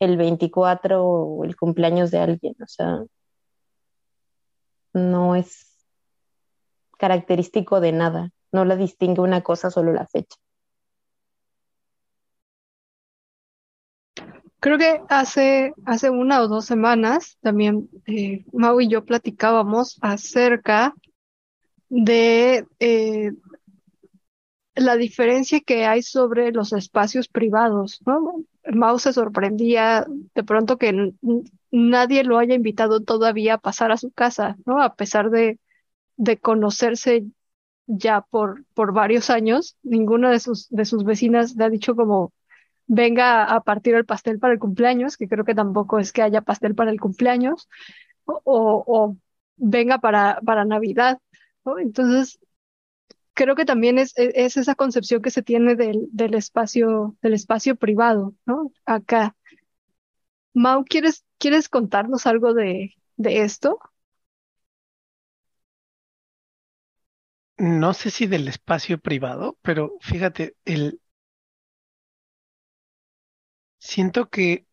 el 0.03 0.17
24 0.17 1.03
o 1.05 1.43
el 1.43 1.55
cumpleaños 1.55 2.11
de 2.11 2.19
alguien, 2.19 2.55
o 2.61 2.67
sea, 2.67 3.03
no 4.93 5.35
es 5.35 5.73
característico 6.97 7.79
de 7.79 7.91
nada, 7.91 8.31
no 8.51 8.65
la 8.65 8.75
distingue 8.75 9.21
una 9.21 9.41
cosa, 9.41 9.69
solo 9.69 9.91
la 9.93 10.07
fecha. 10.07 10.37
Creo 14.59 14.77
que 14.77 15.01
hace, 15.09 15.73
hace 15.85 16.09
una 16.09 16.41
o 16.41 16.47
dos 16.47 16.65
semanas 16.65 17.37
también 17.41 17.89
eh, 18.05 18.45
Mau 18.53 18.79
y 18.79 18.87
yo 18.87 19.03
platicábamos 19.03 19.97
acerca 20.01 20.93
de 21.89 22.65
eh, 22.79 23.33
la 24.75 24.95
diferencia 24.95 25.59
que 25.59 25.85
hay 25.85 26.01
sobre 26.01 26.53
los 26.53 26.71
espacios 26.71 27.27
privados, 27.27 27.99
¿no? 28.05 28.45
Mao 28.71 28.99
se 28.99 29.13
sorprendía 29.13 30.05
de 30.35 30.43
pronto 30.43 30.77
que 30.77 31.13
nadie 31.71 32.23
lo 32.23 32.37
haya 32.37 32.55
invitado 32.55 33.01
todavía 33.01 33.55
a 33.55 33.57
pasar 33.57 33.91
a 33.91 33.97
su 33.97 34.11
casa, 34.11 34.55
¿no? 34.65 34.81
A 34.81 34.95
pesar 34.95 35.29
de, 35.29 35.59
conocerse 36.41 37.25
ya 37.87 38.21
por, 38.21 38.65
varios 38.75 39.29
años, 39.29 39.77
ninguna 39.83 40.31
de 40.31 40.39
sus, 40.39 40.69
de 40.69 40.85
vecinas 41.03 41.55
le 41.55 41.65
ha 41.65 41.69
dicho 41.69 41.95
como 41.95 42.33
venga 42.87 43.43
a 43.45 43.61
partir 43.61 43.95
el 43.95 44.05
pastel 44.05 44.39
para 44.39 44.53
el 44.53 44.59
cumpleaños, 44.59 45.17
que 45.17 45.27
creo 45.27 45.45
que 45.45 45.55
tampoco 45.55 45.99
es 45.99 46.11
que 46.13 46.21
haya 46.21 46.41
pastel 46.41 46.75
para 46.75 46.91
el 46.91 46.99
cumpleaños, 46.99 47.67
o, 48.25 48.43
o 48.45 49.17
venga 49.57 49.99
para, 49.99 50.39
para 50.45 50.65
Navidad, 50.65 51.19
¿no? 51.65 51.79
Entonces, 51.79 52.39
creo 53.33 53.55
que 53.55 53.65
también 53.65 53.99
es, 53.99 54.17
e, 54.17 54.31
es, 54.35 54.57
esa 54.57 54.75
concepción 54.75 55.21
que 55.21 55.31
se 55.31 55.43
tiene 55.43 55.75
del, 55.75 56.07
del, 56.11 56.33
espacio, 56.35 57.15
del 57.21 57.33
espacio 57.33 57.75
privado, 57.75 58.33
¿no? 58.45 58.71
Acá. 58.85 59.35
Mau, 60.53 60.83
¿quieres, 60.85 61.25
¿quieres 61.37 61.69
contarnos 61.69 62.25
algo 62.27 62.53
de, 62.53 62.95
de 63.17 63.41
esto? 63.43 63.79
No 67.57 67.93
sé 67.93 68.09
si 68.11 68.27
del 68.27 68.47
espacio 68.47 68.99
privado, 68.99 69.57
pero 69.61 69.97
fíjate, 70.01 70.55
el 70.65 70.99
siento 73.77 74.29
que 74.29 74.65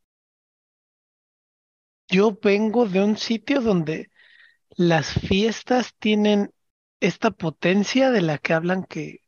yo 2.09 2.39
vengo 2.43 2.87
de 2.87 3.03
un 3.03 3.17
sitio 3.17 3.61
donde 3.61 4.11
las 4.71 5.13
fiestas 5.13 5.95
tienen 5.99 6.53
esta 7.01 7.31
potencia 7.31 8.11
de 8.11 8.23
la 8.23 8.39
que 8.39 8.55
hablan 8.55 8.85
que, 8.85 9.25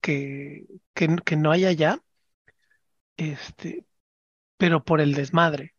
que, 0.00 0.66
que, 0.94 1.36
no 1.36 1.50
hay 1.52 1.66
allá, 1.66 2.02
este, 3.16 3.86
pero 4.56 4.84
por 4.84 5.00
el 5.00 5.14
desmadre. 5.14 5.74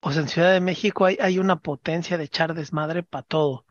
O 0.00 0.12
sea, 0.12 0.22
en 0.22 0.28
Ciudad 0.28 0.52
de 0.52 0.60
México 0.60 1.04
hay, 1.06 1.18
hay 1.20 1.38
una 1.38 1.60
potencia 1.60 2.18
de 2.18 2.24
echar 2.24 2.54
desmadre 2.54 3.02
para 3.02 3.22
todo. 3.24 3.66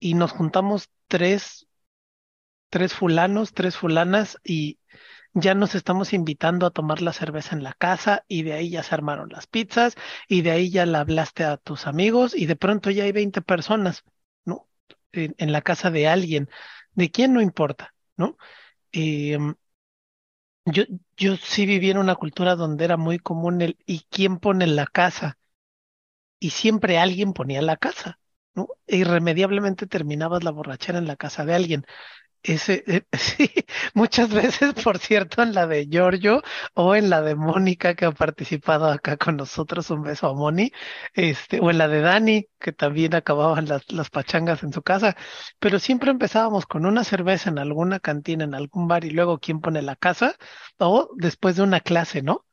Y 0.00 0.14
nos 0.14 0.32
juntamos 0.32 0.90
tres, 1.08 1.68
tres 2.70 2.94
fulanos, 2.94 3.52
tres 3.54 3.76
fulanas, 3.76 4.38
y 4.44 4.78
ya 5.34 5.54
nos 5.54 5.74
estamos 5.74 6.12
invitando 6.12 6.66
a 6.66 6.70
tomar 6.70 7.02
la 7.02 7.12
cerveza 7.12 7.56
en 7.56 7.62
la 7.64 7.74
casa, 7.74 8.24
y 8.28 8.42
de 8.44 8.54
ahí 8.54 8.70
ya 8.70 8.82
se 8.82 8.94
armaron 8.94 9.30
las 9.30 9.46
pizzas, 9.46 9.96
y 10.28 10.42
de 10.42 10.52
ahí 10.52 10.70
ya 10.70 10.86
la 10.86 11.00
hablaste 11.00 11.44
a 11.44 11.56
tus 11.56 11.86
amigos, 11.86 12.34
y 12.34 12.46
de 12.46 12.56
pronto 12.56 12.90
ya 12.90 13.04
hay 13.04 13.12
20 13.12 13.42
personas 13.42 14.04
en, 15.14 15.52
la 15.52 15.62
casa 15.62 15.90
de 15.90 16.08
alguien, 16.08 16.48
de 16.94 17.10
quién 17.10 17.32
no 17.34 17.40
importa, 17.40 17.94
¿no? 18.16 18.36
Em, 18.92 19.54
yo, 20.66 20.84
yo 21.16 21.36
sí 21.36 21.66
viví 21.66 21.90
en 21.90 21.98
una 21.98 22.14
cultura 22.16 22.54
donde 22.56 22.84
era 22.84 22.96
muy 22.96 23.18
común 23.18 23.62
el 23.62 23.76
¿y 23.86 24.00
quién 24.10 24.38
pone 24.38 24.66
la 24.66 24.86
casa? 24.86 25.38
Y 26.38 26.50
siempre 26.50 26.98
alguien 26.98 27.32
ponía 27.32 27.62
la 27.62 27.76
casa, 27.76 28.18
¿no? 28.54 28.68
E 28.86 28.96
irremediablemente 28.98 29.86
terminabas 29.86 30.44
la 30.44 30.50
borrachera 30.50 30.98
en 30.98 31.06
la 31.06 31.16
casa 31.16 31.44
de 31.44 31.54
alguien. 31.54 31.84
Ese, 32.46 32.84
eh, 32.86 33.02
sí, 33.18 33.50
muchas 33.94 34.28
veces, 34.32 34.74
por 34.84 34.98
cierto, 34.98 35.42
en 35.42 35.54
la 35.54 35.66
de 35.66 35.86
Giorgio 35.88 36.42
o 36.74 36.94
en 36.94 37.08
la 37.08 37.22
de 37.22 37.34
Mónica 37.36 37.94
que 37.94 38.04
ha 38.04 38.12
participado 38.12 38.86
acá 38.90 39.16
con 39.16 39.36
nosotros, 39.38 39.88
un 39.90 40.02
beso 40.02 40.28
a 40.28 40.34
Moni, 40.34 40.70
este, 41.14 41.60
o 41.60 41.70
en 41.70 41.78
la 41.78 41.88
de 41.88 42.00
Dani, 42.02 42.46
que 42.60 42.72
también 42.72 43.14
acababan 43.14 43.66
las, 43.66 43.90
las 43.90 44.10
pachangas 44.10 44.62
en 44.62 44.74
su 44.74 44.82
casa, 44.82 45.16
pero 45.58 45.78
siempre 45.78 46.10
empezábamos 46.10 46.66
con 46.66 46.84
una 46.84 47.02
cerveza 47.04 47.48
en 47.48 47.58
alguna 47.58 47.98
cantina, 47.98 48.44
en 48.44 48.54
algún 48.54 48.88
bar 48.88 49.04
y 49.06 49.10
luego 49.10 49.38
quién 49.38 49.60
pone 49.62 49.80
la 49.80 49.96
casa, 49.96 50.36
o 50.78 51.08
después 51.16 51.56
de 51.56 51.62
una 51.62 51.80
clase, 51.80 52.20
¿no? 52.22 52.44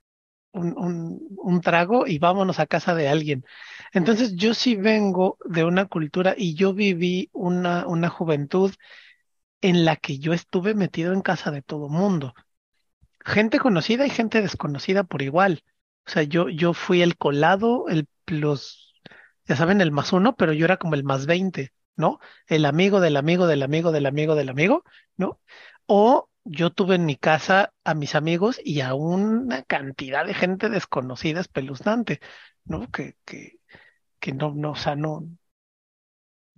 Un, 0.54 0.78
un, 0.78 1.20
un 1.38 1.62
trago 1.62 2.08
y 2.08 2.20
vámonos 2.20 2.60
a 2.60 2.68
casa 2.68 2.94
de 2.96 3.08
alguien. 3.08 3.46
Entonces 3.94 4.36
yo 4.36 4.54
sí 4.54 4.76
vengo 4.76 5.38
de 5.46 5.64
una 5.66 5.86
cultura 5.86 6.36
y 6.38 6.56
yo 6.56 6.74
viví 6.74 7.30
una, 7.34 7.88
una 7.88 8.10
juventud 8.10 8.74
en 9.62 9.86
la 9.86 9.96
que 9.96 10.20
yo 10.20 10.34
estuve 10.34 10.74
metido 10.76 11.14
en 11.14 11.22
casa 11.22 11.52
de 11.52 11.62
todo 11.62 11.90
mundo. 11.90 12.34
Gente 13.26 13.60
conocida 13.60 14.06
y 14.06 14.10
gente 14.10 14.42
desconocida 14.42 15.04
por 15.04 15.22
igual. 15.22 15.64
O 16.08 16.12
sea, 16.12 16.24
yo, 16.24 16.50
yo 16.50 16.74
fui 16.74 17.02
el 17.02 17.18
colado, 17.18 17.88
el 17.90 18.08
los, 18.28 19.02
ya 19.46 19.56
saben, 19.56 19.82
el 19.82 19.92
más 19.92 20.14
uno, 20.14 20.36
pero 20.36 20.54
yo 20.54 20.66
era 20.66 20.78
como 20.78 20.96
el 20.96 21.04
más 21.04 21.26
veinte, 21.26 21.74
¿no? 21.96 22.20
El 22.48 22.66
amigo 22.66 23.00
del 23.02 23.18
amigo 23.18 23.48
del 23.48 23.64
amigo 23.64 23.92
del 23.92 24.06
amigo 24.06 24.36
del 24.36 24.50
amigo, 24.50 24.84
¿no? 25.18 25.40
O 25.86 26.30
yo 26.44 26.72
tuve 26.72 26.96
en 26.96 27.06
mi 27.06 27.16
casa 27.18 27.74
a 27.84 27.94
mis 27.94 28.16
amigos 28.16 28.60
y 28.64 28.82
a 28.82 28.94
una 28.96 29.64
cantidad 29.64 30.26
de 30.26 30.34
gente 30.34 30.70
desconocida 30.70 31.42
espeluznante, 31.42 32.20
¿no? 32.66 32.90
Que, 32.92 33.16
que, 33.26 33.60
que 34.20 34.34
no, 34.34 34.54
no, 34.56 34.72
o 34.72 34.76
sea, 34.76 34.96
no, 34.96 35.28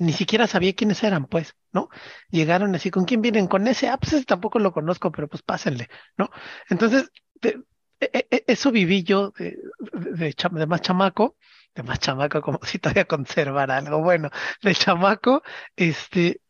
ni 0.06 0.14
siquiera 0.14 0.48
sabía 0.48 0.74
quiénes 0.76 1.04
eran, 1.04 1.26
pues, 1.28 1.56
¿no? 1.72 1.90
Llegaron 2.30 2.76
así, 2.76 2.92
¿con 2.92 3.06
quién 3.06 3.22
vienen? 3.22 3.48
Con 3.48 3.68
ese, 3.68 3.90
ah, 3.90 3.98
pues 3.98 4.14
ese 4.14 4.26
tampoco 4.26 4.60
lo 4.60 4.72
conozco, 4.74 5.12
pero 5.12 5.28
pues 5.28 5.44
pásenle, 5.44 5.90
¿no? 6.18 6.30
Entonces, 6.70 7.12
e, 7.44 7.60
e, 8.02 8.28
e, 8.32 8.44
eso 8.48 8.72
viví 8.72 9.04
yo 9.04 9.34
de, 9.38 10.66
más 10.68 10.82
chamaco, 10.82 11.38
de 11.76 11.84
más 11.84 12.00
chamaco, 12.00 12.42
como 12.42 12.60
si 12.64 12.80
todavía 12.80 13.06
conservar 13.06 13.72
algo, 13.72 14.02
bueno, 14.02 14.30
de 14.62 14.76
chamaco, 14.76 15.44
este, 15.76 16.42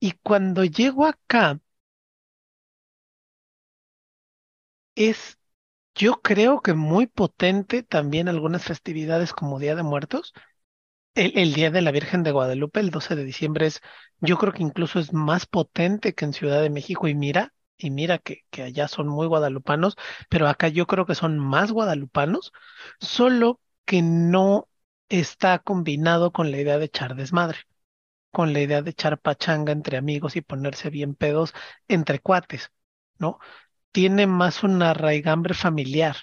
y 0.00 0.12
cuando 0.22 0.64
llego 0.64 1.06
acá, 1.06 1.60
es, 4.94 5.38
yo 5.94 6.22
creo 6.22 6.62
que 6.62 6.74
muy 6.74 7.06
potente 7.06 7.82
también 7.82 8.28
algunas 8.28 8.64
festividades 8.64 9.32
como 9.32 9.58
Día 9.58 9.76
de 9.76 9.82
Muertos, 9.84 10.34
el, 11.14 11.54
Día 11.54 11.70
de 11.70 11.82
la 11.82 11.90
Virgen 11.90 12.22
de 12.22 12.32
Guadalupe, 12.32 12.80
el 12.80 12.90
12 12.90 13.16
de 13.16 13.24
diciembre, 13.24 13.66
es, 13.66 13.80
yo 14.20 14.38
creo 14.38 14.52
que 14.52 14.62
incluso 14.62 14.98
es 14.98 15.12
más 15.12 15.46
potente 15.46 16.14
que 16.14 16.24
en 16.24 16.32
Ciudad 16.32 16.62
de 16.62 16.70
México. 16.70 17.08
Y 17.08 17.14
mira, 17.14 17.54
y 17.76 17.90
mira 17.90 18.18
que, 18.18 18.44
allá 18.62 18.88
son 18.88 19.08
muy 19.08 19.26
guadalupanos, 19.26 19.96
pero 20.28 20.48
acá 20.48 20.68
yo 20.68 20.86
creo 20.86 21.06
que 21.06 21.14
son 21.14 21.38
más 21.38 21.72
guadalupanos, 21.72 22.52
solo 23.00 23.60
que 23.84 24.02
no 24.02 24.68
está 25.08 25.58
combinado 25.58 26.32
con 26.32 26.50
la 26.50 26.58
idea 26.60 26.78
de 26.78 26.86
echar 26.86 27.16
desmadre, 27.16 27.58
con 28.32 28.52
la 28.52 28.60
idea 28.60 28.82
de 28.82 28.90
echar 28.90 29.20
pachanga 29.20 29.72
entre 29.72 29.96
amigos 29.98 30.36
y 30.36 30.42
ponerse 30.42 30.90
bien 30.90 31.14
pedos 31.14 31.54
entre 31.88 32.20
cuates, 32.20 32.70
¿no? 33.18 33.38
Tiene 33.92 34.26
más 34.26 34.62
una 34.64 34.94
raigambre 34.94 35.54
familiar 35.54 36.16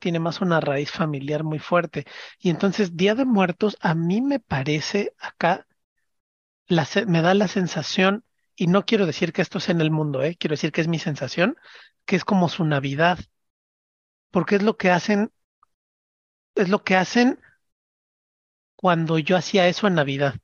Tiene 0.00 0.18
más 0.18 0.40
una 0.40 0.60
raíz 0.60 0.90
familiar 0.90 1.44
muy 1.44 1.58
fuerte. 1.58 2.06
Y 2.38 2.50
entonces, 2.50 2.96
Día 2.96 3.14
de 3.14 3.24
Muertos, 3.24 3.76
a 3.80 3.94
mí 3.94 4.20
me 4.20 4.38
parece 4.38 5.14
acá, 5.18 5.66
me 7.06 7.22
da 7.22 7.34
la 7.34 7.48
sensación, 7.48 8.24
y 8.56 8.66
no 8.66 8.84
quiero 8.84 9.06
decir 9.06 9.32
que 9.32 9.42
esto 9.42 9.58
es 9.58 9.68
en 9.68 9.80
el 9.80 9.90
mundo, 9.90 10.22
¿eh? 10.22 10.36
quiero 10.38 10.54
decir 10.54 10.72
que 10.72 10.80
es 10.80 10.88
mi 10.88 10.98
sensación, 10.98 11.56
que 12.04 12.16
es 12.16 12.24
como 12.24 12.48
su 12.48 12.64
Navidad, 12.64 13.18
porque 14.30 14.56
es 14.56 14.62
lo 14.62 14.76
que 14.76 14.90
hacen, 14.90 15.32
es 16.54 16.68
lo 16.68 16.82
que 16.84 16.96
hacen 16.96 17.38
cuando 18.76 19.18
yo 19.18 19.36
hacía 19.36 19.68
eso 19.68 19.86
en 19.86 19.94
Navidad. 19.94 20.34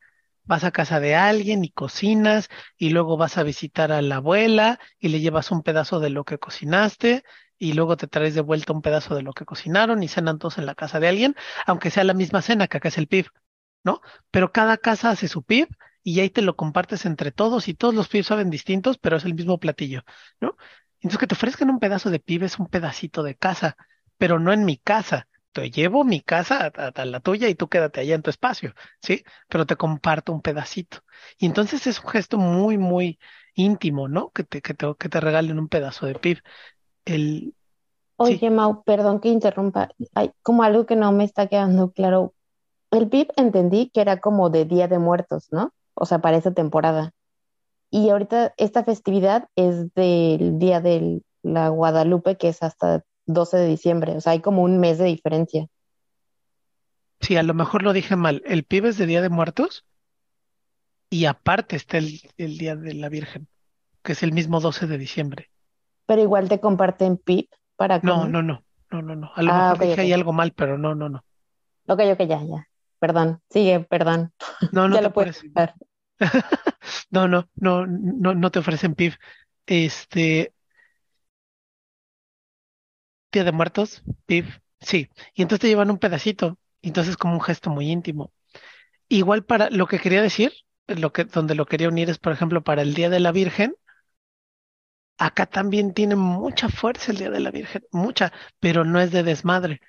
Vas 0.45 0.65
a 0.65 0.71
casa 0.71 1.01
de 1.01 1.15
alguien 1.15 1.65
y 1.65 1.71
cocinas 1.71 2.49
y 2.77 2.91
luego 2.91 3.17
vas 3.17 3.37
a 3.37 3.43
visitar 3.43 3.93
a 3.93 4.01
la 4.01 4.17
abuela 4.17 4.79
y 4.99 5.09
le 5.09 5.21
llevas 5.21 5.51
un 5.51 5.63
pedazo 5.63 6.01
de 6.01 6.11
lo 6.11 6.25
que 6.25 6.39
cocinaste 6.39 7.25
y 7.59 7.73
luego 7.73 7.97
te 7.97 8.07
traes 8.07 8.35
de 8.35 8.41
vuelta 8.41 8.73
un 8.73 8.83
pedazo 8.83 9.15
de 9.15 9.23
lo 9.23 9.33
que 9.33 9.45
cocinaron 9.45 10.03
y 10.03 10.09
cenan 10.09 10.39
todos 10.39 10.59
en 10.59 10.67
la 10.67 10.75
casa 10.75 11.01
de 11.01 11.09
alguien, 11.09 11.37
aunque 11.67 11.91
sea 11.91 12.05
la 12.05 12.15
misma 12.15 12.43
cena 12.43 12.69
que 12.69 12.77
acá 12.79 12.89
es 12.89 12.99
el 12.99 13.09
PIB, 13.09 13.27
¿no? 13.85 14.01
Pero 14.31 14.53
cada 14.53 14.77
casa 14.79 15.11
hace 15.11 15.29
su 15.29 15.43
PIB 15.43 15.69
y 16.03 16.21
ahí 16.21 16.31
te 16.31 16.43
lo 16.43 16.57
compartes 16.57 17.05
entre 17.07 17.33
todos 17.33 17.69
y 17.69 17.75
todos 17.75 17.95
los 17.95 18.09
PIB 18.09 18.25
saben 18.25 18.51
distintos, 18.51 18.99
pero 18.99 19.17
es 19.17 19.25
el 19.25 19.35
mismo 19.35 19.59
platillo, 19.59 20.03
¿no? 20.41 20.57
Entonces 21.01 21.19
que 21.19 21.27
te 21.27 21.35
ofrezcan 21.35 21.71
un 21.71 21.79
pedazo 21.79 22.11
de 22.11 22.21
PIB 22.21 22.45
es 22.45 22.59
un 22.59 22.67
pedacito 22.69 23.23
de 23.23 23.37
casa, 23.37 23.77
pero 24.17 24.39
no 24.39 24.53
en 24.53 24.65
mi 24.65 24.77
casa. 24.79 25.29
Te 25.53 25.71
llevo 25.71 26.05
mi 26.05 26.21
casa 26.21 26.71
a, 26.77 27.05
la 27.05 27.21
tuya 27.21 27.49
y 27.49 27.55
tú 27.55 27.69
quédate 27.69 28.01
allá 28.01 28.15
en 28.15 28.23
tu 28.23 28.31
espacio, 28.31 28.75
¿sí? 29.03 29.25
Pero 29.49 29.67
te 29.67 29.77
comparto 29.77 30.33
un 30.33 30.43
pedacito. 30.43 30.99
Y 31.39 31.47
entonces 31.47 31.87
es 31.87 32.01
un 32.01 32.11
gesto 32.11 32.39
muy, 32.39 32.79
muy 32.79 33.19
íntimo, 33.55 34.09
¿no? 34.09 34.31
Que 34.31 34.45
te, 34.45 34.61
que 34.63 34.75
te, 34.75 34.87
que 34.99 35.09
te 35.09 35.21
regalen 35.21 35.59
un 35.59 35.69
pedazo 35.69 36.07
de 36.07 36.15
PIB. 36.15 36.43
Oye, 38.21 38.51
Mau, 38.51 38.83
perdón 38.83 39.21
que 39.21 39.29
interrumpa. 39.29 39.91
Hay 40.15 40.33
como 40.43 40.65
algo 40.65 40.87
que 40.87 40.97
no 40.97 41.13
me 41.13 41.25
está 41.25 41.47
quedando 41.47 41.93
claro. 41.93 42.35
El 42.91 43.09
PIB 43.09 43.29
entendí 43.37 43.91
que 43.91 44.01
era 44.01 44.21
como 44.21 44.51
de 44.51 44.65
Día 44.65 44.89
de 44.89 44.99
Muertos, 44.99 45.49
¿no? 45.53 45.73
O 45.95 46.05
sea, 46.05 46.19
para 46.19 46.37
esa 46.37 46.53
temporada. 46.53 47.13
Y 47.91 48.11
ahorita 48.11 48.55
esta 48.57 48.83
festividad 48.83 49.49
es 49.55 49.95
del 49.95 50.59
Día 50.59 50.81
de 50.81 51.23
la 51.43 51.69
Guadalupe, 51.69 52.37
que 52.37 52.49
es 52.49 52.63
hasta 52.63 53.05
12 53.27 53.57
de 53.57 53.67
diciembre. 53.69 54.17
O 54.17 54.21
sea, 54.21 54.33
hay 54.33 54.41
como 54.41 54.63
un 54.63 54.81
mes 54.81 54.99
de 54.99 55.05
diferencia. 55.05 55.69
Sí, 57.21 57.37
a 57.37 57.43
lo 57.45 57.55
mejor 57.55 57.85
lo 57.85 57.93
dije 57.93 58.17
mal. 58.17 58.43
El 58.47 58.65
PIB 58.65 58.87
es 58.87 58.99
de 58.99 59.07
Día 59.07 59.23
de 59.23 59.29
Muertos 59.29 59.85
y 61.09 61.27
aparte 61.27 61.77
está 61.77 61.99
el, 61.99 62.21
el 62.37 62.59
Día 62.59 62.75
de 62.75 62.95
la 62.95 63.09
Virgen, 63.09 63.47
que 64.03 64.13
es 64.13 64.25
el 64.25 64.33
mismo 64.33 64.61
12 64.61 64.89
de 64.89 64.99
diciembre 64.99 65.51
pero 66.09 66.23
igual 66.23 66.49
te 66.49 66.59
comparten 66.59 67.19
PIP 67.19 67.51
para 67.77 68.01
No, 68.03 68.27
no, 68.27 68.43
no, 68.43 68.65
no, 68.91 69.03
no, 69.03 69.15
no. 69.15 69.31
A 69.35 69.43
lo 69.43 69.53
Ah, 69.53 69.73
mejor 69.73 69.79
dije 69.79 70.01
ok. 70.01 70.07
ahí 70.07 70.13
algo 70.13 70.33
mal, 70.33 70.53
pero 70.53 70.79
no, 70.79 70.95
no, 70.95 71.09
no. 71.09 71.25
Ok, 71.87 72.01
ok, 72.13 72.21
ya, 72.27 72.43
ya. 72.43 72.69
Perdón, 72.99 73.41
sigue, 73.51 73.81
perdón. 73.81 74.33
No, 74.73 74.89
no 74.89 74.95
Ya 74.97 75.03
te 75.03 75.09
lo 75.09 75.13
puedes. 75.13 75.45
No, 77.11 77.29
no, 77.29 77.49
no, 77.57 77.87
no, 77.87 78.35
no 78.35 78.51
te 78.51 78.59
ofrecen 78.59 78.95
PIB. 78.95 79.15
Este, 79.67 80.53
Día 83.33 83.45
de 83.45 83.53
Muertos, 83.53 84.03
PIB, 84.27 84.47
sí. 84.81 85.09
Y 85.35 85.43
entonces 85.43 85.61
te 85.63 85.69
llevan 85.69 85.91
un 85.91 85.99
pedacito. 85.99 86.59
Entonces 86.83 87.13
es 87.13 87.17
como 87.17 87.35
un 87.35 87.41
gesto 87.41 87.71
muy 87.71 87.91
íntimo. 87.91 88.33
Igual 89.09 89.45
para 89.45 89.71
lo 89.71 89.87
que 89.87 90.01
quería 90.01 90.23
decir, 90.23 90.53
lo 90.89 91.13
que, 91.13 91.25
donde 91.25 91.55
lo 91.55 91.67
quería 91.67 91.89
unir 91.89 92.11
es, 92.11 92.19
por 92.19 92.33
ejemplo, 92.33 92.63
para 92.65 92.83
el 92.83 92.95
Día 92.95 93.11
de 93.11 93.21
la 93.21 93.33
Virgen, 93.33 93.75
acá 95.19 95.47
también 95.47 95.95
tiene 95.95 96.17
mucha 96.17 96.69
fuerza 96.69 97.13
el 97.13 97.19
Día 97.19 97.31
de 97.31 97.41
la 97.41 97.51
Virgen, 97.51 97.83
mucha, 97.93 98.33
pero 98.61 98.85
no 98.85 99.01
es 99.01 99.11
de 99.13 99.23
desmadre. 99.23 99.81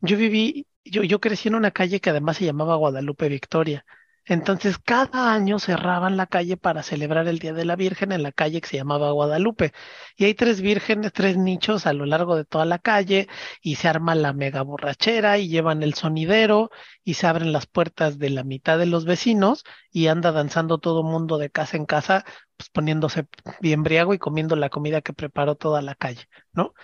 Yo 0.00 0.16
viví, 0.18 0.66
yo, 0.84 1.02
yo 1.04 1.20
crecí 1.20 1.48
en 1.48 1.56
una 1.56 1.72
calle 1.72 2.00
que 2.00 2.10
además 2.10 2.38
se 2.38 2.46
llamaba 2.46 2.76
Guadalupe 2.76 3.28
Victoria. 3.28 3.86
Entonces, 4.28 4.78
cada 4.78 5.32
año 5.32 5.60
cerraban 5.60 6.16
la 6.16 6.26
calle 6.26 6.56
para 6.56 6.82
celebrar 6.82 7.28
el 7.28 7.38
Día 7.38 7.52
de 7.52 7.64
la 7.64 7.76
Virgen 7.76 8.10
en 8.10 8.24
la 8.24 8.32
calle 8.32 8.60
que 8.60 8.68
se 8.68 8.76
llamaba 8.76 9.12
Guadalupe. 9.12 9.72
Y 10.16 10.24
hay 10.24 10.34
tres 10.34 10.60
vírgenes, 10.60 11.12
tres 11.12 11.36
nichos 11.36 11.86
a 11.86 11.92
lo 11.92 12.06
largo 12.06 12.34
de 12.36 12.44
toda 12.44 12.64
la 12.64 12.80
calle, 12.80 13.28
y 13.62 13.76
se 13.76 13.86
arma 13.88 14.16
la 14.16 14.32
mega 14.32 14.62
borrachera, 14.62 15.38
y 15.38 15.48
llevan 15.48 15.84
el 15.84 15.94
sonidero, 15.94 16.70
y 17.04 17.14
se 17.14 17.28
abren 17.28 17.52
las 17.52 17.66
puertas 17.66 18.18
de 18.18 18.30
la 18.30 18.42
mitad 18.42 18.78
de 18.78 18.86
los 18.86 19.04
vecinos, 19.04 19.64
y 19.92 20.08
anda 20.08 20.32
danzando 20.32 20.78
todo 20.78 21.04
mundo 21.04 21.38
de 21.38 21.50
casa 21.50 21.76
en 21.76 21.86
casa, 21.86 22.24
pues 22.56 22.68
poniéndose 22.70 23.28
bien 23.60 23.84
briago 23.84 24.12
y 24.12 24.18
comiendo 24.18 24.56
la 24.56 24.70
comida 24.70 25.02
que 25.02 25.12
preparó 25.12 25.54
toda 25.54 25.82
la 25.82 25.94
calle, 25.94 26.28
¿no? 26.52 26.74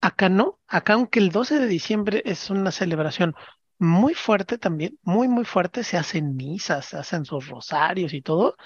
Acá 0.00 0.28
no, 0.28 0.58
acá 0.66 0.94
aunque 0.94 1.20
el 1.20 1.30
12 1.30 1.58
de 1.60 1.66
diciembre 1.66 2.22
es 2.24 2.50
una 2.50 2.72
celebración 2.72 3.34
muy 3.80 4.14
fuerte 4.14 4.58
también, 4.58 4.98
muy, 5.04 5.28
muy 5.28 5.46
fuerte, 5.46 5.84
se 5.84 5.98
hacen 5.98 6.36
misas, 6.36 6.86
se 6.86 6.98
hacen 6.98 7.26
sus 7.26 7.48
rosarios 7.48 8.14
y 8.14 8.22
todo, 8.22 8.56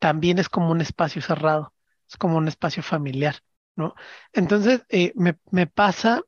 también 0.00 0.38
es 0.40 0.48
como 0.50 0.70
un 0.72 0.82
espacio 0.82 1.22
cerrado, 1.22 1.74
es 2.10 2.16
como 2.18 2.38
un 2.38 2.48
espacio 2.48 2.82
familiar, 2.84 3.36
¿no? 3.76 3.94
Entonces, 4.34 4.84
eh, 4.90 5.12
me, 5.16 5.38
me 5.52 5.66
pasa 5.68 6.22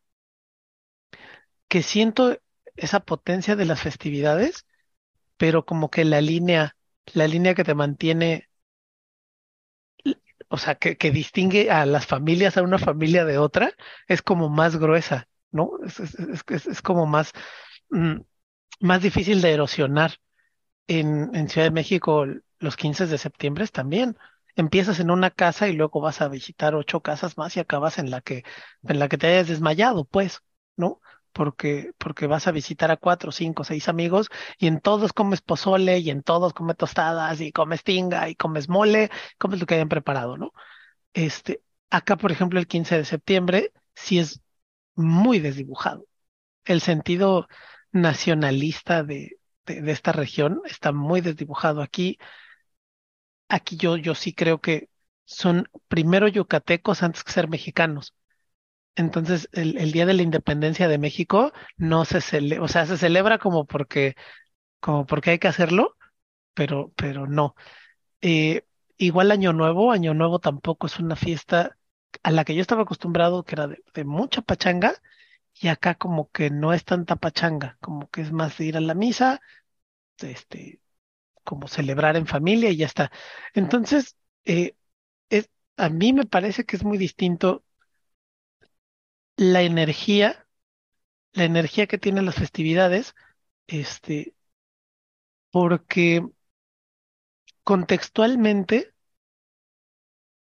que 1.69 1.83
siento 1.83 2.39
esa 2.77 3.01
potencia 3.01 3.57
de 3.57 3.65
las 3.67 3.81
festividades, 3.83 4.67
pero 5.39 5.67
como 5.67 5.91
que 5.91 6.05
la 6.07 6.21
línea, 6.23 6.77
la 7.15 7.29
línea 7.29 7.55
que 7.57 7.65
te 7.65 7.75
mantiene, 7.77 8.49
o 10.49 10.59
sea, 10.59 10.77
que, 10.77 10.97
que 10.97 11.11
distingue 11.11 11.71
a 11.71 11.87
las 11.87 12.07
familias, 12.07 12.57
a 12.57 12.63
una 12.63 12.79
familia 12.79 13.25
de 13.25 13.39
otra, 13.39 13.73
es 14.09 14.23
como 14.23 14.49
más 14.49 14.77
gruesa, 14.77 15.29
¿no? 15.51 15.71
Es, 15.85 16.01
es, 16.67 16.83
como 16.83 17.07
más, 17.07 17.33
mm, 17.91 18.17
más 18.81 19.03
difícil 19.03 19.41
de 19.43 19.53
erosionar. 19.53 20.19
En, 20.89 21.49
Ciudad 21.49 21.67
de 21.67 21.73
México, 21.73 22.27
los 22.59 22.77
15 22.77 23.07
de 23.07 23.19
septiembre 23.19 23.67
también. 23.69 24.17
Empiezas 24.57 25.01
en 25.01 25.11
una 25.11 25.31
casa 25.31 25.69
y 25.69 25.75
luego 25.75 26.01
vas 26.01 26.21
a 26.23 26.29
visitar 26.29 26.75
ocho 26.75 27.01
casas 27.03 27.37
más 27.39 27.57
y 27.57 27.61
acabas 27.61 27.99
en 27.99 28.11
la 28.11 28.21
que, 28.21 28.45
en 28.85 28.99
la 28.99 29.09
que 29.09 29.19
te 29.19 29.27
hayas 29.29 29.49
desmayado, 29.49 30.05
pues, 30.05 30.43
¿no? 30.77 31.01
Porque, 31.33 31.93
porque 31.99 32.27
vas 32.27 32.47
a 32.47 32.53
visitar 32.53 32.91
a 32.91 32.97
cuatro, 32.97 33.33
cinco, 33.33 33.65
seis 33.65 33.89
amigos 33.89 34.29
y 34.59 34.69
en 34.69 34.81
todos 34.81 35.13
comes 35.13 35.43
pozole 35.43 35.99
y 35.99 36.11
en 36.11 36.23
todos 36.23 36.55
comes 36.55 36.77
tostadas 36.77 37.41
y 37.41 37.53
comes 37.53 37.83
tinga 37.85 38.29
y 38.29 38.37
comes 38.37 38.69
mole, 38.69 39.11
comes 39.39 39.61
lo 39.61 39.67
que 39.67 39.75
hayan 39.75 39.89
preparado, 39.89 40.39
¿no? 40.39 40.53
Este, 41.15 41.63
acá, 41.91 42.17
por 42.17 42.33
ejemplo, 42.33 42.59
el 42.61 42.67
15 42.67 42.99
de 42.99 43.05
septiembre 43.05 43.73
sí 43.95 44.19
es 44.19 44.43
muy 44.95 45.41
desdibujado. 45.41 46.07
El 46.65 46.81
sentido 46.81 47.49
nacionalista 47.93 49.03
de, 49.03 49.39
de, 49.67 49.91
esta 49.93 50.13
región 50.13 50.63
está 50.67 50.93
muy 50.93 51.21
desdibujado. 51.21 51.83
Aquí, 51.83 52.19
aquí 53.49 53.77
yo, 53.77 53.97
yo 53.97 54.15
sí 54.15 54.33
creo 54.35 54.61
que 54.61 54.89
son 55.25 55.69
primero 55.89 56.29
yucatecos 56.29 57.03
antes 57.03 57.25
que 57.25 57.33
ser 57.33 57.49
mexicanos. 57.49 58.15
Entonces, 58.97 59.49
el, 59.53 59.79
el 59.79 59.93
Día 59.93 60.07
de 60.07 60.15
la 60.15 60.23
Independencia 60.23 60.89
de 60.89 60.99
México 60.99 61.53
no 61.77 62.05
se 62.05 62.21
celebra, 62.21 62.65
o 62.65 62.69
sea, 62.69 62.87
se 62.87 62.99
celebra 62.99 63.39
como 63.39 63.67
porque, 63.67 64.17
como 64.81 65.07
porque 65.07 65.31
hay 65.33 65.39
que 65.41 65.49
hacerlo, 65.49 65.97
pero, 66.55 66.93
pero 66.97 67.27
no. 67.27 67.55
Eh, 68.23 68.65
igual 68.99 69.31
Año 69.33 69.53
Nuevo, 69.53 69.93
Año 69.93 70.15
Nuevo 70.15 70.41
tampoco 70.41 70.87
es 70.89 70.99
una 71.01 71.17
fiesta 71.17 71.79
a 72.23 72.31
la 72.33 72.45
que 72.45 72.55
yo 72.55 72.63
estaba 72.63 72.83
acostumbrado, 72.85 73.45
que 73.45 73.57
era 73.57 73.69
de 73.69 74.05
mucha 74.05 74.43
pachanga, 74.43 74.95
y 75.61 75.69
acá 75.69 75.95
como 75.97 76.31
que 76.31 76.51
no 76.51 76.73
es 76.73 76.85
tanta 76.85 77.17
pachanga, 77.17 77.79
como 77.81 78.11
que 78.11 78.23
es 78.23 78.33
más 78.33 78.59
de 78.59 78.67
ir 78.67 78.77
a 78.77 78.81
la 78.81 78.95
misa, 78.95 79.41
este, 80.19 80.81
como 81.45 81.69
celebrar 81.69 82.17
en 82.17 82.27
familia 82.27 82.71
y 82.71 82.79
ya 82.79 82.87
está. 82.87 83.13
Entonces, 83.55 84.17
eh, 84.47 84.77
es, 85.31 85.51
a 85.77 85.91
mí 85.91 86.13
me 86.15 86.27
parece 86.27 86.65
que 86.67 86.77
es 86.77 86.85
muy 86.85 86.99
distinto 86.99 87.65
la 89.37 89.63
energía, 89.63 90.47
la 91.35 91.45
energía 91.45 91.87
que 91.89 91.99
tienen 91.99 92.27
las 92.27 92.37
festividades, 92.37 93.15
este, 93.69 94.35
porque 95.51 96.23
contextualmente 97.65 98.77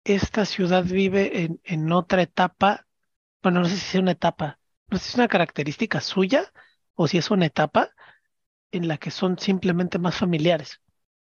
esta 0.05 0.45
ciudad 0.47 0.85
vive 0.85 1.43
en, 1.45 1.61
en 1.65 1.91
otra 1.93 2.23
etapa, 2.23 2.87
bueno, 3.43 3.61
no 3.63 3.67
sé 3.69 3.77
si 3.79 3.99
es 3.99 4.03
una 4.03 4.13
etapa, 4.13 4.61
no 4.93 4.99
sé 4.99 5.05
si 5.07 5.11
es 5.13 5.15
una 5.17 5.29
característica 5.29 6.01
suya 6.01 6.53
o 6.95 7.09
si 7.09 7.19
es 7.19 7.31
una 7.31 7.47
etapa 7.47 7.91
en 8.73 8.89
la 8.89 8.99
que 8.99 9.11
son 9.11 9.39
simplemente 9.39 9.99
más 9.99 10.17
familiares, 10.17 10.81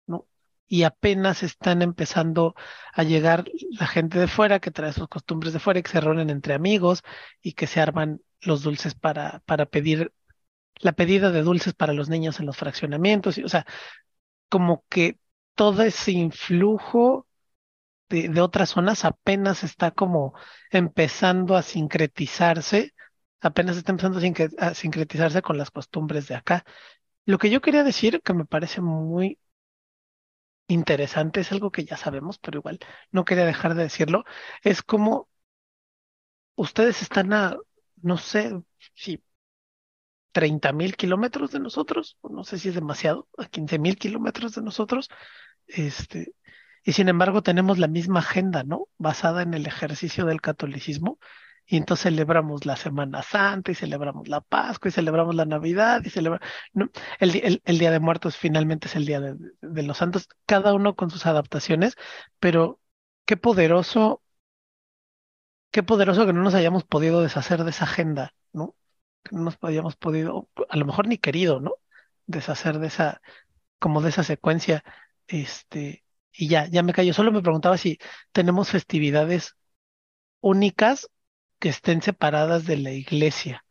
¿no? 0.08 0.28
Y 0.68 0.84
apenas 0.84 1.44
están 1.44 1.82
empezando 1.82 2.56
a 2.94 3.04
llegar 3.04 3.46
la 3.72 3.88
gente 3.88 4.20
de 4.20 4.28
fuera 4.28 4.60
que 4.60 4.72
trae 4.72 4.94
sus 4.94 5.10
costumbres 5.10 5.54
de 5.54 5.60
fuera 5.60 5.80
y 5.80 5.84
que 5.84 5.92
se 5.92 6.02
reúnen 6.02 6.30
entre 6.30 6.54
amigos 6.54 7.04
y 7.42 7.54
que 7.54 7.68
se 7.68 7.82
arman 7.82 8.22
los 8.42 8.64
dulces 8.64 8.96
para, 8.96 9.42
para 9.46 9.66
pedir 9.66 10.14
la 10.78 10.94
pedida 10.94 11.32
de 11.32 11.44
dulces 11.44 11.74
para 11.74 11.94
los 11.94 12.10
niños 12.10 12.40
en 12.40 12.46
los 12.46 12.58
fraccionamientos, 12.58 13.38
y, 13.38 13.44
o 13.44 13.50
sea, 13.50 13.66
como 14.50 14.86
que 14.90 15.20
todo 15.56 15.84
ese 15.84 16.12
influjo 16.14 17.28
de, 18.10 18.30
de 18.30 18.42
otras 18.42 18.70
zonas 18.70 19.06
apenas 19.06 19.64
está 19.64 19.92
como 19.92 20.34
empezando 20.72 21.56
a 21.58 21.62
sincretizarse, 21.64 22.94
apenas 23.42 23.78
está 23.78 23.92
empezando 23.92 24.20
a, 24.20 24.22
sincre- 24.22 24.56
a 24.60 24.74
sincretizarse 24.74 25.42
con 25.42 25.58
las 25.58 25.72
costumbres 25.72 26.28
de 26.28 26.36
acá. 26.36 26.66
Lo 27.26 27.38
que 27.40 27.50
yo 27.52 27.62
quería 27.62 27.84
decir, 27.84 28.22
que 28.24 28.34
me 28.34 28.46
parece 28.46 28.82
muy 28.82 29.40
interesante, 30.68 31.42
es 31.42 31.52
algo 31.52 31.72
que 31.72 31.84
ya 31.86 31.98
sabemos, 31.98 32.38
pero 32.40 32.60
igual 32.60 32.80
no 33.12 33.26
quería 33.26 33.46
dejar 33.46 33.76
de 33.76 33.84
decirlo, 33.84 34.24
es 34.64 34.82
como 34.84 35.28
ustedes 36.56 37.02
están 37.02 37.34
a, 37.34 37.58
no 38.02 38.18
sé, 38.18 38.52
si 38.94 39.24
treinta 40.32 40.72
mil 40.74 40.96
kilómetros 40.96 41.52
de 41.52 41.60
nosotros, 41.60 42.18
no 42.24 42.44
sé 42.44 42.60
si 42.60 42.70
es 42.70 42.76
demasiado, 42.76 43.28
a 43.38 43.46
quince 43.48 43.80
mil 43.80 43.98
kilómetros 43.98 44.54
de 44.56 44.62
nosotros, 44.62 45.10
este, 45.68 46.34
y 46.84 46.94
sin 46.94 47.10
embargo 47.10 47.44
tenemos 47.44 47.80
la 47.80 47.88
misma 47.88 48.20
agenda, 48.22 48.64
¿no? 48.64 48.88
Basada 48.98 49.44
en 49.44 49.54
el 49.54 49.68
ejercicio 49.68 50.26
del 50.26 50.42
catolicismo. 50.42 51.20
Y 51.72 51.78
entonces 51.78 52.06
celebramos 52.06 52.66
la 52.66 52.76
Semana 52.76 53.22
Santa 53.22 53.72
y 53.72 53.76
celebramos 53.76 54.28
la 54.28 54.42
Pascua 54.42 54.90
y 54.90 54.92
celebramos 54.92 55.36
la 55.36 55.46
Navidad 55.46 56.02
y 56.04 56.10
celebramos. 56.10 56.48
El, 57.20 57.36
el, 57.36 57.62
el 57.64 57.78
Día 57.78 57.92
de 57.92 58.00
Muertos 58.00 58.38
finalmente 58.38 58.88
es 58.88 58.96
el 58.96 59.06
Día 59.06 59.22
de, 59.22 59.84
los 59.84 59.98
Santos, 59.98 60.28
cada 60.48 60.74
uno 60.74 60.96
con 60.96 61.12
sus 61.12 61.28
adaptaciones, 61.28 61.96
pero 62.40 62.80
qué 63.26 63.38
poderoso, 63.38 64.24
qué 65.70 65.84
poderoso 65.84 66.26
que 66.26 66.34
no 66.34 66.42
nos 66.42 66.56
hayamos 66.56 66.86
podido 66.86 67.22
deshacer 67.22 67.64
de 67.64 67.70
esa 67.70 67.84
agenda, 67.86 68.34
¿no? 68.52 68.76
Que 69.24 69.36
no 69.36 69.44
nos 69.44 69.58
hayamos 69.62 69.96
podido, 69.96 70.50
a 70.70 70.78
lo 70.78 70.86
mejor 70.86 71.08
ni 71.08 71.20
querido, 71.20 71.60
¿no? 71.60 71.74
Deshacer 72.26 72.80
de 72.80 72.88
esa, 72.88 73.22
como 73.78 74.02
de 74.02 74.10
esa 74.10 74.24
secuencia, 74.24 74.84
este, 75.28 76.04
y 76.32 76.48
ya, 76.48 76.68
ya 76.68 76.82
me 76.82 76.94
callo. 76.94 77.14
Solo 77.14 77.32
me 77.32 77.44
preguntaba 77.44 77.78
si 77.78 78.00
tenemos 78.32 78.70
festividades 78.72 79.56
únicas 80.42 81.10
que 81.60 81.70
estén 81.70 82.02
separadas 82.02 82.66
de 82.66 82.78
la 82.78 82.92
iglesia. 82.92 83.66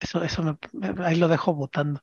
Eso, 0.00 0.22
eso 0.24 0.42
me- 0.42 0.58
me- 0.72 1.06
ahí 1.06 1.16
lo 1.16 1.28
dejo 1.28 1.54
votando. 1.54 2.02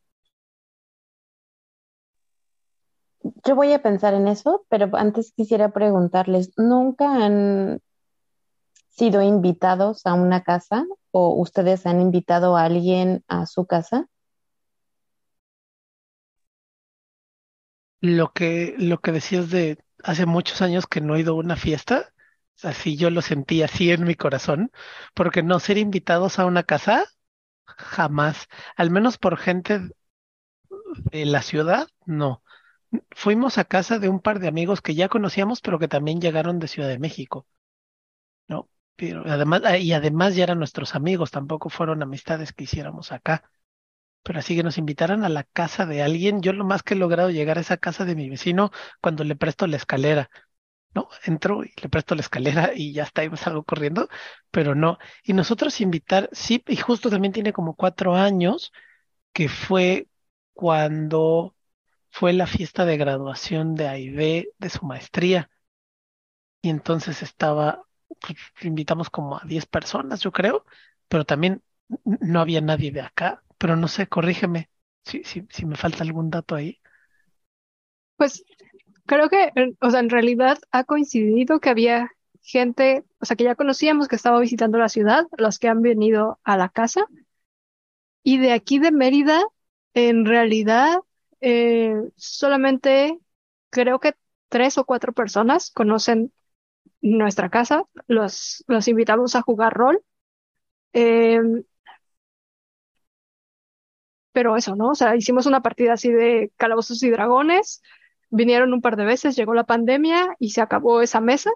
Yo 3.46 3.56
voy 3.56 3.74
a 3.74 3.82
pensar 3.82 4.14
en 4.14 4.28
eso, 4.28 4.66
pero 4.70 4.90
antes 4.96 5.34
quisiera 5.36 5.70
preguntarles, 5.72 6.52
¿nunca 6.58 7.26
han 7.26 7.82
sido 8.90 9.22
invitados 9.22 10.06
a 10.06 10.14
una 10.14 10.44
casa 10.44 10.86
o 11.12 11.40
ustedes 11.42 11.86
han 11.86 12.02
invitado 12.02 12.58
a 12.58 12.66
alguien 12.66 13.24
a 13.28 13.46
su 13.46 13.66
casa? 13.66 14.08
Lo 18.02 18.34
que, 18.34 18.76
lo 18.78 19.00
que 19.02 19.12
decías 19.12 19.50
de 19.52 19.78
hace 20.04 20.26
muchos 20.26 20.62
años 20.62 20.88
que 20.88 21.02
no 21.02 21.16
he 21.16 21.22
ido 21.22 21.34
a 21.34 21.38
una 21.38 21.56
fiesta, 21.56 22.14
Así 22.64 22.98
yo 22.98 23.10
lo 23.10 23.22
sentí 23.24 23.64
así 23.64 23.92
en 23.92 24.04
mi 24.06 24.16
corazón, 24.16 24.72
porque 25.16 25.44
no 25.44 25.60
ser 25.60 25.78
invitados 25.78 26.40
a 26.40 26.46
una 26.46 26.64
casa, 26.64 27.06
jamás, 27.66 28.48
al 28.78 28.92
menos 28.92 29.18
por 29.20 29.38
gente 29.38 29.90
de 31.12 31.26
la 31.26 31.42
ciudad, 31.42 31.88
no. 32.06 32.44
Fuimos 33.12 33.58
a 33.60 33.66
casa 33.66 34.00
de 34.00 34.10
un 34.10 34.20
par 34.22 34.40
de 34.40 34.48
amigos 34.50 34.82
que 34.82 34.96
ya 34.96 35.10
conocíamos, 35.10 35.62
pero 35.62 35.80
que 35.80 35.88
también 35.90 36.22
llegaron 36.22 36.60
de 36.60 36.68
Ciudad 36.70 36.90
de 36.90 37.00
México, 37.00 37.48
¿no? 38.48 38.70
Pero 38.96 39.24
además, 39.26 39.62
ah, 39.66 39.78
y 39.78 39.94
además 39.94 40.36
ya 40.36 40.44
eran 40.44 40.60
nuestros 40.60 40.96
amigos, 40.96 41.32
tampoco 41.32 41.70
fueron 41.70 42.02
amistades 42.02 42.54
que 42.54 42.64
hiciéramos 42.66 43.12
acá. 43.12 43.50
Pero 44.24 44.40
así 44.40 44.56
que 44.56 44.64
nos 44.64 44.78
invitaran 44.80 45.24
a 45.26 45.30
la 45.30 45.44
casa 45.46 45.86
de 45.88 46.04
alguien, 46.04 46.42
yo 46.42 46.54
lo 46.54 46.66
más 46.66 46.84
que 46.84 46.96
he 46.96 46.98
logrado 46.98 47.32
llegar 47.32 47.58
a 47.58 47.62
esa 47.62 47.78
casa 47.78 48.06
de 48.06 48.16
mi 48.16 48.30
vecino 48.30 48.72
cuando 49.02 49.24
le 49.24 49.36
presto 49.36 49.68
la 49.68 49.78
escalera. 49.78 50.30
¿No? 50.94 51.10
Entro 51.26 51.64
y 51.64 51.74
le 51.82 51.90
presto 51.90 52.16
la 52.16 52.22
escalera 52.22 52.72
y 52.76 52.94
ya 52.94 53.04
está, 53.04 53.24
y 53.24 53.30
me 53.30 53.38
salgo 53.38 53.64
corriendo, 53.64 54.10
pero 54.52 54.76
no. 54.76 54.98
Y 55.24 55.34
nosotros 55.34 55.80
invitar, 55.82 56.30
sí, 56.34 56.64
y 56.68 56.78
justo 56.78 57.10
también 57.10 57.34
tiene 57.34 57.54
como 57.54 57.76
cuatro 57.76 58.16
años, 58.16 58.72
que 59.34 59.50
fue 59.50 60.10
cuando 60.54 61.56
fue 62.12 62.34
la 62.34 62.48
fiesta 62.48 62.86
de 62.86 62.98
graduación 62.98 63.76
de 63.76 63.88
AIB 63.90 64.50
de 64.60 64.70
su 64.70 64.86
maestría. 64.86 65.50
Y 66.62 66.70
entonces 66.70 67.22
estaba, 67.24 67.84
pues, 68.20 68.38
invitamos 68.62 69.10
como 69.10 69.38
a 69.38 69.42
10 69.46 69.66
personas, 69.66 70.22
yo 70.22 70.32
creo, 70.32 70.66
pero 71.08 71.26
también 71.26 71.64
no 72.06 72.40
había 72.42 72.62
nadie 72.62 72.92
de 72.92 73.02
acá, 73.02 73.44
pero 73.58 73.76
no 73.76 73.88
sé, 73.88 74.08
corrígeme 74.08 74.70
si, 75.06 75.24
si, 75.24 75.48
si 75.50 75.66
me 75.66 75.76
falta 75.76 76.04
algún 76.04 76.30
dato 76.30 76.56
ahí. 76.56 76.82
Pues 78.16 78.44
creo 79.08 79.30
que, 79.30 79.52
o 79.82 79.90
sea, 79.90 80.00
en 80.02 80.10
realidad 80.10 80.60
ha 80.72 80.84
coincidido 80.84 81.60
que 81.60 81.70
había 81.70 82.12
gente, 82.44 83.04
o 83.20 83.26
sea, 83.26 83.36
que 83.36 83.46
ya 83.46 83.56
conocíamos 83.56 84.08
que 84.08 84.16
estaba 84.16 84.40
visitando 84.40 84.78
la 84.78 84.90
ciudad, 84.90 85.26
los 85.38 85.60
que 85.60 85.68
han 85.70 85.82
venido 85.82 86.40
a 86.44 86.58
la 86.58 86.70
casa. 86.70 87.06
Y 88.24 88.38
de 88.40 88.52
aquí 88.52 88.80
de 88.80 88.92
Mérida, 88.92 89.42
en 89.94 90.26
realidad, 90.26 91.00
eh, 91.42 91.96
solamente 92.16 93.20
creo 93.70 94.00
que 94.00 94.14
tres 94.50 94.78
o 94.78 94.86
cuatro 94.86 95.14
personas 95.14 95.72
conocen 95.72 96.32
nuestra 97.02 97.50
casa. 97.50 97.86
Los, 98.08 98.64
los 98.68 98.88
invitamos 98.88 99.36
a 99.36 99.42
jugar 99.42 99.74
rol. 99.74 100.04
Em, 100.94 101.64
pero 104.32 104.56
eso, 104.56 104.76
¿no? 104.76 104.90
O 104.90 104.96
sea, 104.96 105.16
hicimos 105.16 105.46
una 105.46 105.62
partida 105.62 105.94
así 105.94 106.12
de 106.12 106.52
calabozos 106.58 107.02
y 107.04 107.10
dragones 107.10 107.82
Vinieron 108.30 108.74
un 108.74 108.82
par 108.82 108.96
de 108.98 109.06
veces, 109.06 109.36
llegó 109.36 109.54
la 109.54 109.66
pandemia 109.66 110.36
y 110.40 110.52
se 110.52 110.62
acabó 110.62 111.02
esa 111.02 111.22
mesa. 111.22 111.52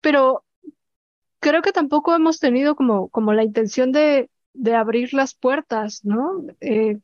Pero 0.00 0.44
creo 1.40 1.62
que 1.62 1.72
tampoco 1.72 2.14
hemos 2.14 2.38
tenido 2.38 2.76
como, 2.76 3.08
como 3.08 3.32
la 3.32 3.44
intención 3.44 3.92
de, 3.92 4.30
de 4.54 4.74
abrir 4.74 5.14
las 5.14 5.34
puertas, 5.34 6.04
¿no? 6.04 6.42
Eh, 6.60 6.98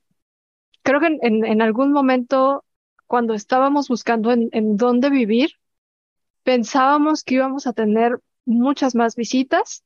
creo 0.82 1.01
que 1.01 1.19
en, 1.20 1.44
en, 1.44 1.62
algún 1.62 1.93
momento, 1.93 2.64
cuando 3.06 3.35
estábamos 3.35 3.89
buscando 3.89 4.32
en, 4.32 4.48
en 4.52 4.77
dónde 4.77 5.10
vivir, 5.10 5.52
pensábamos 6.43 7.24
que 7.24 7.36
íbamos 7.36 7.66
a 7.66 7.73
tener 7.73 8.20
muchas 8.44 8.94
más 8.94 9.16
visitas 9.16 9.85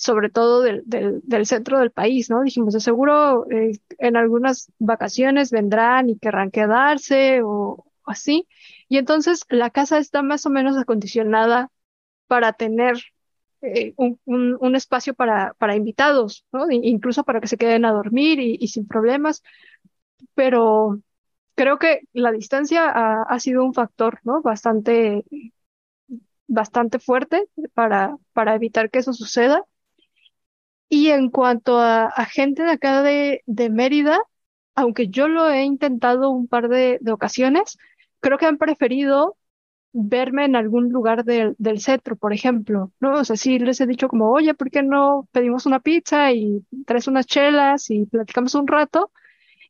sobre 0.00 0.30
todo 0.30 0.62
del, 0.62 0.82
del, 0.86 1.20
del, 1.24 1.44
centro 1.44 1.78
del 1.78 1.90
país, 1.90 2.30
¿no? 2.30 2.42
Dijimos, 2.42 2.72
de 2.72 2.80
seguro 2.80 3.46
eh, 3.50 3.78
en 3.98 4.16
algunas 4.16 4.72
vacaciones 4.78 5.50
vendrán 5.50 6.08
y 6.08 6.18
querrán 6.18 6.50
quedarse 6.50 7.42
o 7.44 7.84
así. 8.06 8.48
Y 8.88 8.96
entonces 8.96 9.44
la 9.50 9.68
casa 9.68 9.98
está 9.98 10.22
más 10.22 10.46
o 10.46 10.50
menos 10.50 10.78
acondicionada 10.78 11.70
para 12.28 12.54
tener 12.54 12.96
eh, 13.60 13.92
un, 13.96 14.18
un, 14.24 14.74
espacio 14.74 15.12
para, 15.12 15.52
para 15.58 15.76
invitados, 15.76 16.46
¿no? 16.50 16.70
Incluso 16.70 17.24
para 17.24 17.40
que 17.42 17.48
se 17.48 17.58
queden 17.58 17.84
a 17.84 17.92
dormir 17.92 18.40
y, 18.40 18.56
y 18.58 18.68
sin 18.68 18.86
problemas. 18.88 19.42
Pero 20.34 21.00
creo 21.56 21.78
que 21.78 22.00
la 22.14 22.32
distancia 22.32 22.88
ha, 22.88 23.22
ha 23.24 23.38
sido 23.38 23.64
un 23.64 23.74
factor, 23.74 24.20
¿no? 24.24 24.40
Bastante 24.40 25.24
bastante 26.50 26.98
fuerte 26.98 27.48
para, 27.74 28.16
para 28.32 28.54
evitar 28.54 28.90
que 28.90 28.98
eso 28.98 29.12
suceda. 29.12 29.64
Y 30.90 31.10
en 31.10 31.30
cuanto 31.30 31.78
a, 31.80 32.10
gente 32.26 32.64
de 32.64 32.72
acá 32.72 33.02
de, 33.02 33.42
de, 33.46 33.70
Mérida, 33.70 34.20
aunque 34.74 35.08
yo 35.08 35.28
lo 35.28 35.48
he 35.50 35.64
intentado 35.64 36.30
un 36.30 36.48
par 36.48 36.68
de, 36.68 36.98
de, 37.00 37.12
ocasiones, 37.12 37.78
creo 38.20 38.38
que 38.38 38.46
han 38.46 38.58
preferido 38.58 39.36
verme 39.92 40.44
en 40.46 40.56
algún 40.56 40.90
lugar 40.90 41.24
del, 41.24 41.54
del 41.58 41.80
centro, 41.80 42.16
por 42.16 42.32
ejemplo, 42.32 42.92
¿no? 43.00 43.14
O 43.20 43.24
sea, 43.24 43.36
sí 43.36 43.58
les 43.60 43.80
he 43.80 43.86
dicho 43.86 44.08
como, 44.08 44.32
oye, 44.32 44.54
¿por 44.54 44.70
qué 44.70 44.82
no 44.82 45.28
pedimos 45.32 45.66
una 45.66 45.80
pizza 45.80 46.32
y 46.32 46.64
traes 46.86 47.08
unas 47.08 47.26
chelas 47.26 47.90
y 47.90 48.06
platicamos 48.06 48.54
un 48.56 48.66
rato? 48.68 49.12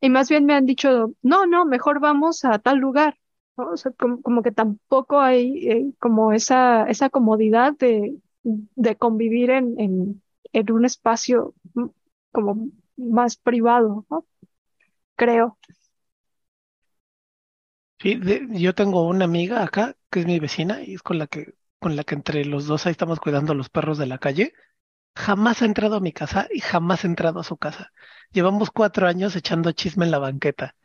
Y 0.00 0.10
más 0.10 0.28
bien 0.30 0.46
me 0.46 0.54
han 0.54 0.66
dicho, 0.66 1.14
no, 1.22 1.46
no, 1.46 1.64
mejor 1.66 2.00
vamos 2.00 2.44
a 2.44 2.58
tal 2.58 2.78
lugar, 2.78 3.18
¿no? 3.56 3.70
O 3.72 3.76
sea, 3.76 3.92
como, 3.92 4.22
como 4.22 4.42
que 4.42 4.52
tampoco 4.52 5.20
hay 5.20 5.68
eh, 5.68 5.92
como 5.98 6.32
esa, 6.32 6.84
esa 6.88 7.10
comodidad 7.10 7.74
de, 7.78 8.16
de 8.42 8.96
convivir 8.96 9.50
en, 9.50 9.78
en 9.80 10.22
en 10.52 10.72
un 10.72 10.84
espacio 10.84 11.54
como 12.32 12.68
más 12.96 13.36
privado, 13.36 14.06
¿no? 14.10 14.26
Creo. 15.16 15.58
Sí, 17.98 18.18
yo 18.50 18.74
tengo 18.74 19.06
una 19.06 19.26
amiga 19.26 19.62
acá 19.62 19.94
que 20.10 20.20
es 20.20 20.26
mi 20.26 20.38
vecina 20.40 20.82
y 20.82 20.94
es 20.94 21.02
con 21.02 21.18
la 21.18 21.26
que 21.26 21.54
con 21.78 21.96
la 21.96 22.04
que 22.04 22.14
entre 22.14 22.44
los 22.44 22.66
dos 22.66 22.86
ahí 22.86 22.92
estamos 22.92 23.20
cuidando 23.20 23.52
a 23.52 23.54
los 23.54 23.68
perros 23.70 23.98
de 23.98 24.06
la 24.06 24.18
calle. 24.18 24.52
Jamás 25.16 25.62
ha 25.62 25.66
entrado 25.66 25.96
a 25.96 26.00
mi 26.00 26.12
casa 26.12 26.48
y 26.52 26.60
jamás 26.60 27.04
ha 27.04 27.08
entrado 27.08 27.40
a 27.40 27.44
su 27.44 27.56
casa. 27.58 27.92
Llevamos 28.32 28.70
cuatro 28.72 29.08
años 29.08 29.36
echando 29.36 29.72
chisme 29.72 30.04
en 30.06 30.12
la 30.12 30.18
banqueta, 30.18 30.76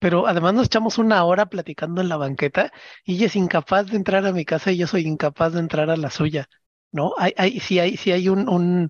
pero 0.00 0.26
además 0.28 0.54
nos 0.54 0.66
echamos 0.66 0.98
una 0.98 1.24
hora 1.24 1.46
platicando 1.46 2.00
en 2.02 2.08
la 2.10 2.16
banqueta 2.18 2.72
y 3.04 3.16
ella 3.16 3.26
es 3.26 3.36
incapaz 3.36 3.88
de 3.88 3.96
entrar 3.98 4.26
a 4.26 4.32
mi 4.32 4.44
casa 4.46 4.72
y 4.72 4.78
yo 4.78 4.86
soy 4.88 5.02
incapaz 5.06 5.54
de 5.54 5.60
entrar 5.60 5.90
a 5.90 5.96
la 5.98 6.10
suya. 6.10 6.48
¿No? 6.94 7.12
Hay, 7.18 7.34
hay, 7.36 7.60
sí 7.60 7.78
hay, 7.80 7.96
sí 7.96 8.12
hay 8.12 8.28
un, 8.28 8.48
un, 8.48 8.88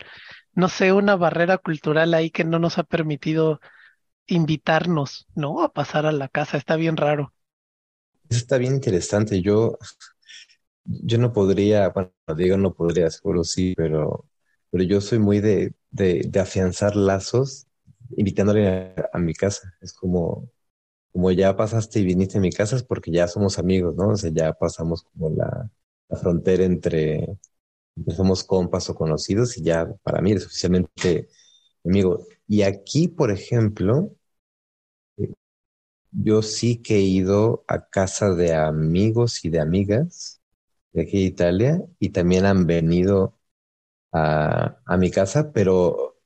no 0.55 0.69
sé, 0.69 0.93
una 0.93 1.17
barrera 1.17 1.59
cultural 1.59 2.15
ahí 2.15 2.31
que 2.31 2.45
no 2.45 2.59
nos 2.59 2.79
ha 2.79 2.85
permitido 2.85 3.61
invitarnos, 4.27 5.27
¿no? 5.35 5.63
A 5.63 5.73
pasar 5.73 6.07
a 6.07 6.13
la 6.13 6.29
casa. 6.29 6.59
Está 6.59 6.77
bien 6.77 6.97
raro. 6.97 7.33
Eso 8.29 8.39
está 8.41 8.59
bien 8.59 8.75
interesante. 8.75 9.41
Yo, 9.43 9.79
yo 10.85 11.19
no 11.19 11.33
podría, 11.33 11.89
bueno, 11.91 12.13
digo 12.37 12.57
no 12.57 12.75
podría, 12.75 13.11
seguro 13.11 13.45
sí, 13.45 13.75
pero, 13.77 14.27
pero 14.71 14.85
yo 14.85 15.01
soy 15.01 15.19
muy 15.19 15.41
de, 15.41 15.75
de, 15.91 16.23
de 16.29 16.41
afianzar 16.41 16.97
lazos 16.97 17.67
invitándole 18.17 18.95
a, 19.13 19.19
mi 19.19 19.35
casa. 19.35 19.75
Es 19.81 19.93
como, 19.95 20.51
como 21.13 21.31
ya 21.33 21.57
pasaste 21.57 22.01
y 22.01 22.05
viniste 22.05 22.39
a 22.39 22.41
mi 22.43 22.53
casa, 22.53 22.77
es 22.77 22.85
porque 22.85 23.11
ya 23.13 23.29
somos 23.29 23.59
amigos, 23.59 23.97
¿no? 23.97 24.11
O 24.11 24.17
sea, 24.17 24.31
ya 24.33 24.53
pasamos 24.55 25.05
como 25.05 25.31
la, 25.31 25.71
la 26.09 26.17
frontera 26.19 26.65
entre, 26.65 27.39
somos 28.17 28.45
compas 28.45 28.91
o 28.91 28.95
conocidos 28.95 29.57
y 29.59 29.63
ya 29.65 29.87
para 30.03 30.21
mí 30.23 30.33
es 30.33 30.47
oficialmente 30.47 31.29
amigo. 31.85 32.27
Y 32.49 32.63
aquí, 32.63 33.09
por 33.09 33.31
ejemplo, 33.31 34.11
eh, 35.17 35.33
yo 36.13 36.43
sí 36.43 36.83
que 36.83 36.97
he 36.99 37.03
ido 37.03 37.65
a 37.69 37.89
casa 37.89 38.35
de 38.35 38.55
amigos 38.55 39.45
y 39.47 39.51
de 39.51 39.61
amigas 39.61 40.43
de 40.93 41.03
aquí 41.05 41.19
de 41.21 41.25
Italia 41.27 41.83
y 42.01 42.11
también 42.11 42.47
han 42.47 42.67
venido 42.67 43.39
a, 44.13 44.79
a 44.87 44.97
mi 44.99 45.11
casa, 45.13 45.53
pero, 45.53 46.17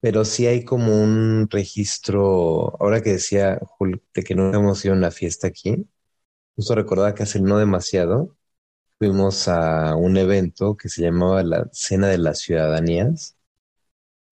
pero 0.00 0.24
sí 0.24 0.46
hay 0.46 0.64
como 0.64 1.00
un 1.02 1.48
registro, 1.50 2.76
ahora 2.80 3.02
que 3.02 3.12
decía 3.12 3.58
Jul, 3.62 4.02
de 4.14 4.22
que 4.24 4.34
no 4.34 4.52
hemos 4.54 4.84
ido 4.84 4.94
a 4.94 4.96
una 4.96 5.10
fiesta 5.12 5.46
aquí, 5.48 5.86
justo 6.56 6.74
recordaba 6.76 7.14
que 7.14 7.24
hace 7.24 7.40
no 7.40 7.58
demasiado, 7.58 8.36
fuimos 9.02 9.48
a 9.48 9.96
un 9.96 10.16
evento 10.16 10.76
que 10.76 10.88
se 10.88 11.02
llamaba 11.02 11.42
la 11.42 11.68
Cena 11.72 12.06
de 12.06 12.18
las 12.18 12.38
Ciudadanías 12.38 13.36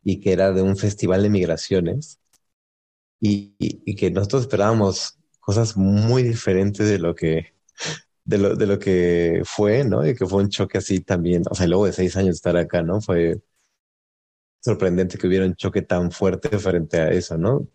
y 0.05 0.21
que 0.21 0.33
era 0.33 0.53
de 0.53 0.63
un 0.63 0.77
festival 0.77 1.25
de 1.25 1.29
migraciones 1.29 2.21
y, 3.19 3.57
y, 3.59 3.97
que 3.97 4.13
nosotros 4.13 4.43
esperábamos 4.43 5.19
cosas 5.41 5.77
muy 5.77 6.23
diferentes 6.23 6.89
de 6.89 7.01
lo 7.01 7.17
que 7.17 7.55
de 8.25 8.39
lo, 8.39 8.55
de 8.55 8.67
lo 8.69 8.79
que 8.79 9.43
fue, 9.45 9.83
¿no? 9.85 10.07
Y 10.07 10.15
que 10.15 10.27
fue 10.27 10.45
un 10.45 10.51
choque 10.51 10.79
así 10.79 11.01
también, 11.01 11.43
o 11.51 11.55
sea, 11.57 11.67
luego 11.67 11.87
de 11.87 11.93
seis 11.93 12.17
años 12.17 12.37
estar 12.37 12.57
acá, 12.57 12.83
¿no? 12.83 13.01
Fue 13.01 13.43
sorprendente 14.61 15.19
que 15.19 15.27
hubiera 15.27 15.47
un 15.47 15.57
choque 15.57 15.83
tan 15.83 16.13
fuerte 16.13 16.59
frente 16.61 16.99
a 17.01 17.11
eso, 17.11 17.37
¿no? 17.39 17.67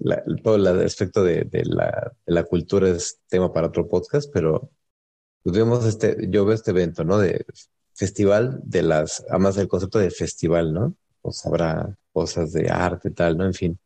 La, 0.00 0.22
todo 0.44 0.56
el 0.56 0.66
aspecto 0.68 1.24
de, 1.24 1.42
de, 1.44 1.64
la, 1.64 2.12
de 2.24 2.34
la 2.34 2.44
cultura 2.44 2.88
es 2.90 3.20
tema 3.28 3.52
para 3.52 3.66
otro 3.68 3.88
podcast, 3.88 4.30
pero 4.32 4.70
pues 5.44 5.84
este, 5.84 6.16
yo 6.30 6.44
veo 6.44 6.54
este 6.54 6.70
evento, 6.70 7.04
¿no? 7.04 7.18
De 7.18 7.44
festival 7.94 8.60
de 8.64 8.82
las, 8.82 9.24
además 9.28 9.56
del 9.56 9.68
concepto 9.68 9.98
de 9.98 10.10
festival, 10.10 10.72
¿no? 10.72 10.96
Pues 11.20 11.44
habrá 11.46 11.96
cosas 12.12 12.52
de 12.52 12.70
arte, 12.70 13.10
tal, 13.10 13.36
¿no? 13.36 13.44
En 13.44 13.54
fin, 13.54 13.78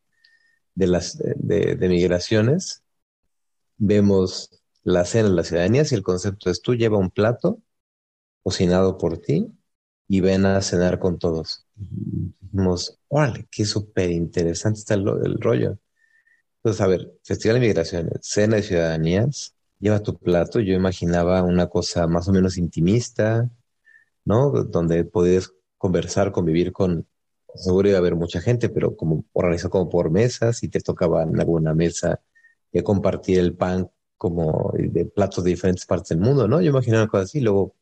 de 0.75 0.87
las, 0.87 1.17
de, 1.17 1.75
migraciones. 1.89 2.83
Vemos 3.77 4.61
la 4.83 5.05
cena 5.05 5.29
de 5.29 5.35
las 5.35 5.47
ciudadanías 5.47 5.91
y 5.91 5.95
el 5.95 6.03
concepto 6.03 6.49
es 6.49 6.61
tú 6.61 6.75
lleva 6.75 6.97
un 6.97 7.11
plato 7.11 7.61
cocinado 8.43 8.97
por 8.97 9.19
ti 9.19 9.51
y 10.07 10.21
ven 10.21 10.45
a 10.45 10.61
cenar 10.61 10.99
con 10.99 11.19
todos. 11.19 11.65
Y 11.77 12.33
dijimos, 12.41 12.99
órale, 13.09 13.47
qué 13.51 13.65
súper 13.65 14.11
interesante 14.11 14.79
está 14.79 14.95
el, 14.95 15.07
el, 15.25 15.39
rollo. 15.39 15.77
Entonces, 16.57 16.81
a 16.81 16.87
ver, 16.87 17.13
Festival 17.23 17.55
de 17.55 17.67
Migraciones, 17.67 18.19
Cena 18.21 18.57
de 18.57 18.63
Ciudadanías, 18.63 19.55
lleva 19.79 20.03
tu 20.03 20.17
plato. 20.17 20.59
Yo 20.59 20.73
imaginaba 20.73 21.43
una 21.43 21.67
cosa 21.67 22.07
más 22.07 22.27
o 22.27 22.33
menos 22.33 22.57
intimista, 22.57 23.49
¿no? 24.25 24.51
Donde 24.51 25.05
podías 25.05 25.53
conversar, 25.77 26.31
convivir 26.31 26.71
con, 26.73 27.07
seguro 27.55 27.89
iba 27.89 27.97
a 27.97 28.01
haber 28.01 28.15
mucha 28.15 28.41
gente, 28.41 28.69
pero 28.69 28.95
como 28.95 29.25
organizado 29.33 29.71
como 29.71 29.89
por 29.89 30.11
mesas 30.11 30.63
y 30.63 30.69
te 30.69 30.81
tocaba 30.81 31.23
en 31.23 31.39
alguna 31.39 31.73
mesa 31.73 32.21
y 32.71 32.81
compartir 32.83 33.39
el 33.39 33.55
pan 33.55 33.89
como 34.17 34.73
de 34.77 35.05
platos 35.05 35.43
de 35.43 35.51
diferentes 35.51 35.85
partes 35.85 36.09
del 36.09 36.19
mundo, 36.19 36.47
¿no? 36.47 36.61
Yo 36.61 36.69
imaginaba 36.71 37.03
una 37.03 37.11
cosa 37.11 37.23
así, 37.23 37.41
luego 37.41 37.75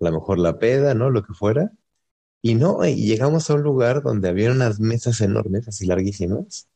a 0.00 0.04
lo 0.04 0.12
mejor 0.12 0.38
la 0.38 0.58
peda, 0.58 0.94
¿no? 0.94 1.10
Lo 1.10 1.22
que 1.24 1.34
fuera. 1.34 1.72
Y 2.42 2.54
no, 2.54 2.84
y 2.86 2.96
llegamos 3.06 3.50
a 3.50 3.54
un 3.54 3.62
lugar 3.62 4.02
donde 4.02 4.28
había 4.28 4.52
unas 4.52 4.80
mesas 4.80 5.20
enormes, 5.20 5.68
así 5.68 5.86
larguísimas, 5.86 6.68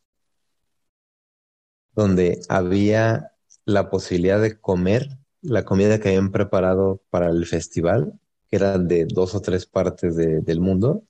donde 1.95 2.41
había 2.49 3.34
la 3.65 3.91
posibilidad 3.91 4.41
de 4.41 4.59
comer 4.61 5.09
la 5.43 5.65
comida 5.65 6.01
que 6.01 6.09
habían 6.09 6.33
preparado 6.33 7.03
para 7.11 7.29
el 7.29 7.47
festival, 7.47 8.19
que 8.49 8.57
eran 8.57 8.89
de 8.89 9.07
dos 9.07 9.35
o 9.35 9.41
tres 9.43 9.67
partes 9.67 10.17
del 10.17 10.61
mundo, 10.61 11.05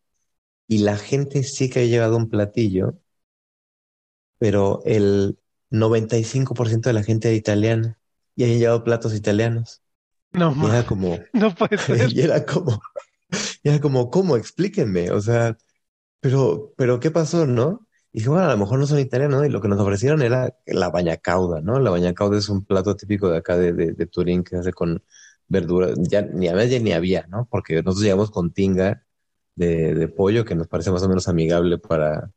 y 0.68 0.78
la 0.78 0.96
gente 0.96 1.42
sí 1.44 1.70
que 1.70 1.80
había 1.80 1.92
llevado 1.92 2.16
un 2.16 2.30
platillo, 2.30 2.94
pero 4.38 4.82
el 4.84 5.38
95% 5.70 6.88
de 6.88 6.94
la 6.94 7.02
gente 7.02 7.28
era 7.28 7.36
italiana 7.36 7.98
y 8.36 8.44
habían 8.44 8.58
llevado 8.58 8.84
platos 8.84 9.14
italianos. 9.14 9.82
No, 10.32 10.54
y 10.60 10.66
era 10.66 10.84
como, 10.84 11.18
no 11.32 11.54
puede 11.54 11.78
ser. 11.78 12.12
Y 12.12 12.20
era 12.20 12.44
como, 12.44 12.82
y 13.62 13.68
era 13.68 13.80
como, 13.80 14.10
¿cómo? 14.10 14.36
Explíquenme. 14.36 15.10
O 15.10 15.20
sea, 15.20 15.56
pero, 16.20 16.74
pero 16.76 17.00
¿qué 17.00 17.10
pasó, 17.10 17.46
no? 17.46 17.86
Dije, 18.14 18.28
bueno, 18.28 18.44
a 18.46 18.52
lo 18.52 18.58
mejor 18.58 18.78
no 18.78 18.86
son 18.86 19.00
italianos, 19.00 19.40
¿no? 19.40 19.44
Y 19.44 19.50
lo 19.50 19.60
que 19.60 19.66
nos 19.66 19.80
ofrecieron 19.80 20.22
era 20.22 20.56
la 20.66 20.88
bañacauda, 20.90 21.60
¿no? 21.60 21.80
La 21.80 21.90
bañacauda 21.90 22.38
es 22.38 22.48
un 22.48 22.64
plato 22.64 22.94
típico 22.96 23.28
de 23.28 23.38
acá 23.38 23.56
de, 23.58 23.72
de, 23.72 24.06
Turín 24.06 24.44
que 24.44 24.50
se 24.50 24.58
hace 24.58 24.72
con 24.72 25.02
verduras, 25.48 25.96
ya 26.00 26.22
ni 26.22 26.46
había 26.48 26.78
ni 26.80 26.92
había, 26.92 27.26
¿no? 27.26 27.48
Porque 27.50 27.74
nosotros 27.82 28.02
llegamos 28.02 28.30
con 28.30 28.52
tinga 28.52 29.04
de, 29.56 29.94
de, 29.94 30.08
pollo 30.08 30.44
que 30.44 30.54
nos 30.54 30.68
parece 30.68 30.92
más 30.92 31.02
o 31.02 31.08
menos 31.08 31.26
amigable 31.28 31.78
para, 31.78 32.30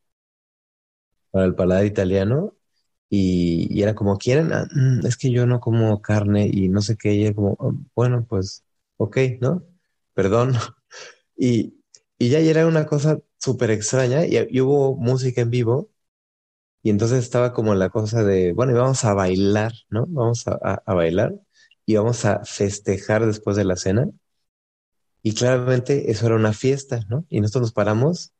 para 1.32 1.46
el 1.46 1.56
paladar 1.56 1.86
italiano. 1.86 2.56
Y, 3.10 3.82
era 3.82 3.96
como, 3.96 4.18
¿quieren? 4.18 4.54
Ah, 4.54 4.68
mm, 4.74 5.06
es 5.06 5.18
que 5.18 5.32
yo 5.32 5.46
no 5.46 5.60
como 5.60 6.02
carne 6.02 6.48
y 6.52 6.70
no 6.70 6.82
sé 6.82 6.98
qué. 6.98 7.14
Y 7.16 7.26
era 7.26 7.36
como, 7.36 7.56
oh, 7.60 7.74
bueno, 7.96 8.26
pues, 8.28 8.66
ok, 8.98 9.18
¿no? 9.42 9.64
Perdón. 10.14 10.54
Y, 11.40 11.84
y 12.18 12.30
ya 12.30 12.40
era 12.40 12.66
una 12.68 12.88
cosa 12.88 13.20
súper 13.40 13.72
extraña 13.72 14.26
y, 14.26 14.62
hubo 14.62 14.96
música 14.98 15.42
en 15.42 15.50
vivo 15.52 15.90
y 16.84 16.90
entonces 16.90 17.20
estaba 17.24 17.54
como 17.54 17.76
la 17.76 17.90
cosa 17.90 18.24
de, 18.24 18.54
bueno, 18.54 18.72
y 18.74 18.76
vamos 18.76 19.04
a 19.06 19.14
bailar, 19.14 19.74
¿no? 19.90 20.06
Vamos 20.08 20.48
a, 20.48 20.82
a, 20.86 20.94
bailar 20.94 21.34
y 21.86 21.96
vamos 21.96 22.26
a 22.26 22.46
festejar 22.46 23.26
después 23.26 23.58
de 23.58 23.66
la 23.66 23.76
cena. 23.76 24.10
Y 25.22 25.34
claramente 25.34 26.12
eso 26.12 26.26
era 26.28 26.36
una 26.36 26.54
fiesta, 26.54 27.02
¿no? 27.10 27.26
Y 27.30 27.42
nosotros 27.42 27.64
nos 27.64 27.74
paramos 27.74 28.32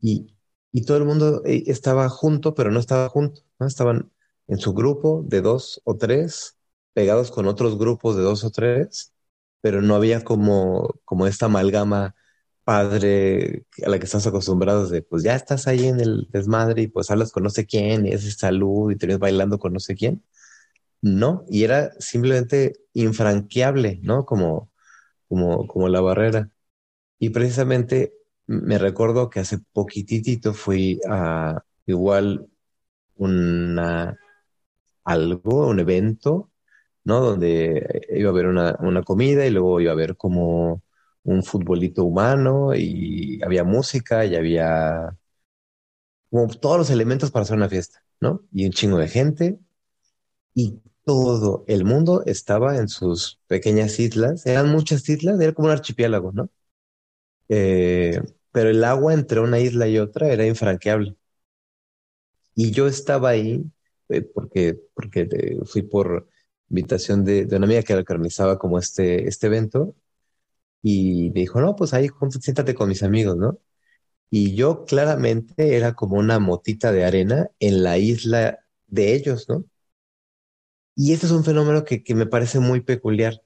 y, 0.00 0.36
y 0.72 0.84
todo 0.84 0.98
el 0.98 1.04
mundo 1.04 1.42
eh, 1.44 1.64
estaba 1.66 2.08
junto, 2.08 2.54
pero 2.54 2.70
no 2.70 2.80
estaba 2.80 3.08
junto, 3.08 3.42
¿no? 3.58 3.66
Estaban 3.66 4.12
en 4.48 4.58
su 4.58 4.74
grupo 4.74 5.24
de 5.26 5.40
dos 5.42 5.80
o 5.84 5.96
tres, 5.96 6.58
pegados 6.92 7.30
con 7.30 7.46
otros 7.46 7.78
grupos 7.78 8.16
de 8.16 8.22
dos 8.22 8.44
o 8.44 8.50
tres, 8.50 9.14
pero 9.60 9.82
no 9.82 9.94
había 9.94 10.24
como, 10.24 10.94
como 11.04 11.26
esta 11.26 11.46
amalgama 11.46 12.14
padre 12.68 13.64
a 13.82 13.88
la 13.88 13.98
que 13.98 14.04
estás 14.04 14.26
acostumbrados 14.26 14.90
de, 14.90 15.00
pues 15.00 15.22
ya 15.22 15.34
estás 15.34 15.66
ahí 15.66 15.86
en 15.86 16.00
el 16.00 16.28
desmadre 16.30 16.82
y 16.82 16.88
pues 16.88 17.10
hablas 17.10 17.32
con 17.32 17.44
no 17.44 17.48
sé 17.48 17.64
quién 17.64 18.04
y 18.06 18.10
es 18.10 18.36
salud 18.36 18.90
y 18.92 18.96
te 18.96 19.06
ves 19.06 19.18
bailando 19.18 19.58
con 19.58 19.72
no 19.72 19.80
sé 19.80 19.96
quién. 19.96 20.22
No, 21.02 21.44
y 21.48 21.64
era 21.64 21.92
simplemente 22.00 22.74
infranqueable, 22.92 24.00
¿no? 24.02 24.26
Como, 24.26 24.70
como, 25.28 25.66
como 25.68 25.88
la 25.88 26.02
barrera. 26.02 26.50
Y 27.18 27.30
precisamente 27.30 28.14
me 28.46 28.78
recuerdo 28.78 29.30
que 29.30 29.40
hace 29.40 29.58
poquitito 29.72 30.54
fui 30.54 31.00
a 31.08 31.62
igual 31.86 32.48
una, 33.16 34.18
algo, 35.04 35.68
un 35.68 35.80
evento, 35.80 36.50
¿no? 37.04 37.20
Donde 37.20 38.06
iba 38.10 38.30
a 38.30 38.32
haber 38.32 38.46
una, 38.48 38.76
una 38.80 39.02
comida 39.04 39.46
y 39.46 39.50
luego 39.50 39.80
iba 39.80 39.92
a 39.92 39.94
haber 39.94 40.16
como 40.16 40.82
un 41.28 41.42
futbolito 41.44 42.04
humano 42.04 42.74
y 42.74 43.40
había 43.44 43.64
música 43.64 44.24
y 44.24 44.34
había 44.36 45.16
como 46.30 46.48
todos 46.48 46.78
los 46.78 46.90
elementos 46.90 47.30
para 47.30 47.42
hacer 47.44 47.56
una 47.56 47.68
fiesta, 47.68 48.02
¿no? 48.20 48.42
Y 48.52 48.66
un 48.66 48.72
chingo 48.72 48.98
de 48.98 49.08
gente 49.08 49.58
y 50.54 50.80
todo 51.04 51.64
el 51.68 51.84
mundo 51.84 52.22
estaba 52.26 52.78
en 52.78 52.88
sus 52.88 53.40
pequeñas 53.46 53.98
islas, 54.00 54.46
eran 54.46 54.70
muchas 54.70 55.08
islas, 55.08 55.40
era 55.40 55.52
como 55.52 55.68
un 55.68 55.72
archipiélago, 55.72 56.32
¿no? 56.32 56.50
Eh, 57.48 58.20
pero 58.52 58.70
el 58.70 58.84
agua 58.84 59.14
entre 59.14 59.40
una 59.40 59.58
isla 59.60 59.88
y 59.88 59.98
otra 59.98 60.28
era 60.32 60.46
infranqueable. 60.46 61.16
Y 62.54 62.70
yo 62.72 62.86
estaba 62.88 63.30
ahí 63.30 63.64
eh, 64.08 64.22
porque, 64.22 64.78
porque 64.94 65.28
eh, 65.30 65.58
fui 65.64 65.82
por 65.82 66.28
invitación 66.70 67.24
de, 67.24 67.46
de, 67.46 67.56
una 67.56 67.66
amiga 67.66 67.82
que 67.82 67.94
organizaba 67.94 68.58
como 68.58 68.78
este, 68.78 69.28
este 69.28 69.46
evento 69.46 69.94
y 70.82 71.30
me 71.34 71.40
dijo, 71.40 71.60
no, 71.60 71.76
pues 71.76 71.94
ahí 71.94 72.08
siéntate 72.40 72.74
con 72.74 72.88
mis 72.88 73.02
amigos, 73.02 73.36
¿no? 73.36 73.58
Y 74.30 74.54
yo 74.56 74.84
claramente 74.86 75.76
era 75.76 75.94
como 75.94 76.18
una 76.18 76.38
motita 76.40 76.92
de 76.92 77.04
arena 77.04 77.50
en 77.60 77.82
la 77.84 77.98
isla 77.98 78.60
de 78.88 79.14
ellos, 79.14 79.48
¿no? 79.48 79.64
Y 80.94 81.12
este 81.12 81.26
es 81.26 81.32
un 81.32 81.44
fenómeno 81.44 81.84
que, 81.84 82.02
que 82.02 82.14
me 82.14 82.26
parece 82.26 82.58
muy 82.60 82.80
peculiar. 82.80 83.42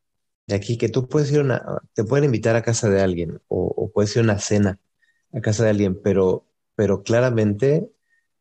De 0.46 0.54
aquí, 0.56 0.76
que 0.78 0.88
tú 0.88 1.08
puedes 1.08 1.30
ir 1.32 1.40
a 1.40 1.42
una, 1.42 1.62
te 1.94 2.04
pueden 2.04 2.24
invitar 2.26 2.56
a 2.56 2.62
casa 2.62 2.88
de 2.90 3.00
alguien 3.00 3.40
o, 3.48 3.66
o 3.76 3.90
puedes 3.92 4.14
ir 4.16 4.20
a 4.20 4.24
una 4.24 4.38
cena 4.38 4.80
a 5.32 5.40
casa 5.40 5.64
de 5.64 5.70
alguien, 5.70 6.00
pero, 6.02 6.46
pero 6.76 7.02
claramente 7.02 7.90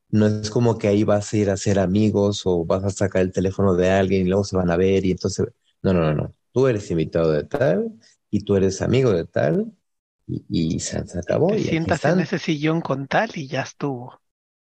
no 0.09 0.27
es 0.27 0.49
como 0.51 0.77
que 0.79 0.87
ahí 0.89 1.03
vas 1.05 1.33
a 1.33 1.37
ir 1.37 1.49
a 1.51 1.57
ser 1.57 1.79
amigos 1.79 2.43
o 2.45 2.65
vas 2.65 2.83
a 2.85 2.89
sacar 2.91 3.23
el 3.23 3.31
teléfono 3.33 3.75
de 3.75 3.91
alguien 3.91 4.23
y 4.27 4.29
luego 4.29 4.43
se 4.45 4.57
van 4.57 4.71
a 4.71 4.77
ver 4.77 5.05
y 5.05 5.11
entonces, 5.11 5.47
no, 5.83 5.93
no, 5.93 6.01
no, 6.01 6.15
no. 6.15 6.35
Tú 6.53 6.67
eres 6.67 6.89
invitado 6.91 7.31
de 7.33 7.45
tal 7.45 7.93
y 8.31 8.43
tú 8.43 8.55
eres 8.55 8.81
amigo 8.81 9.11
de 9.11 9.25
tal 9.25 9.71
y, 10.25 10.79
se, 10.79 10.97
acabó. 10.97 11.49
Te 11.49 11.59
y 11.59 11.63
sientas 11.65 12.05
en 12.05 12.21
ese 12.21 12.39
sillón 12.39 12.81
con 12.81 13.07
tal 13.07 13.29
y 13.35 13.47
ya 13.47 13.61
estuvo. 13.61 14.19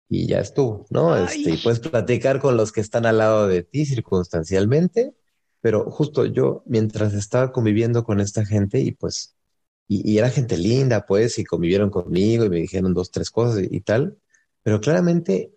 Y 0.08 0.28
ya 0.28 0.38
estuvo, 0.38 0.86
¿no? 0.90 1.16
Este, 1.16 1.50
y 1.50 1.56
puedes 1.56 1.80
platicar 1.80 2.40
con 2.40 2.56
los 2.56 2.70
que 2.70 2.80
están 2.80 3.04
al 3.04 3.18
lado 3.18 3.48
de 3.48 3.64
ti 3.64 3.84
circunstancialmente, 3.84 5.14
pero 5.60 5.90
justo 5.90 6.24
yo, 6.24 6.62
mientras 6.66 7.12
estaba 7.12 7.50
conviviendo 7.50 8.04
con 8.04 8.20
esta 8.20 8.46
gente 8.46 8.78
y 8.78 8.92
pues, 8.92 9.36
y, 9.88 10.16
era 10.16 10.30
gente 10.30 10.56
linda, 10.56 11.04
pues, 11.06 11.40
y 11.40 11.44
convivieron 11.44 11.90
conmigo 11.90 12.44
y 12.44 12.50
me 12.50 12.56
dijeron 12.56 12.94
dos, 12.94 13.10
tres 13.10 13.30
cosas 13.30 13.64
y 13.68 13.80
tal, 13.80 14.16
pero 14.62 14.80
claramente 14.80 15.55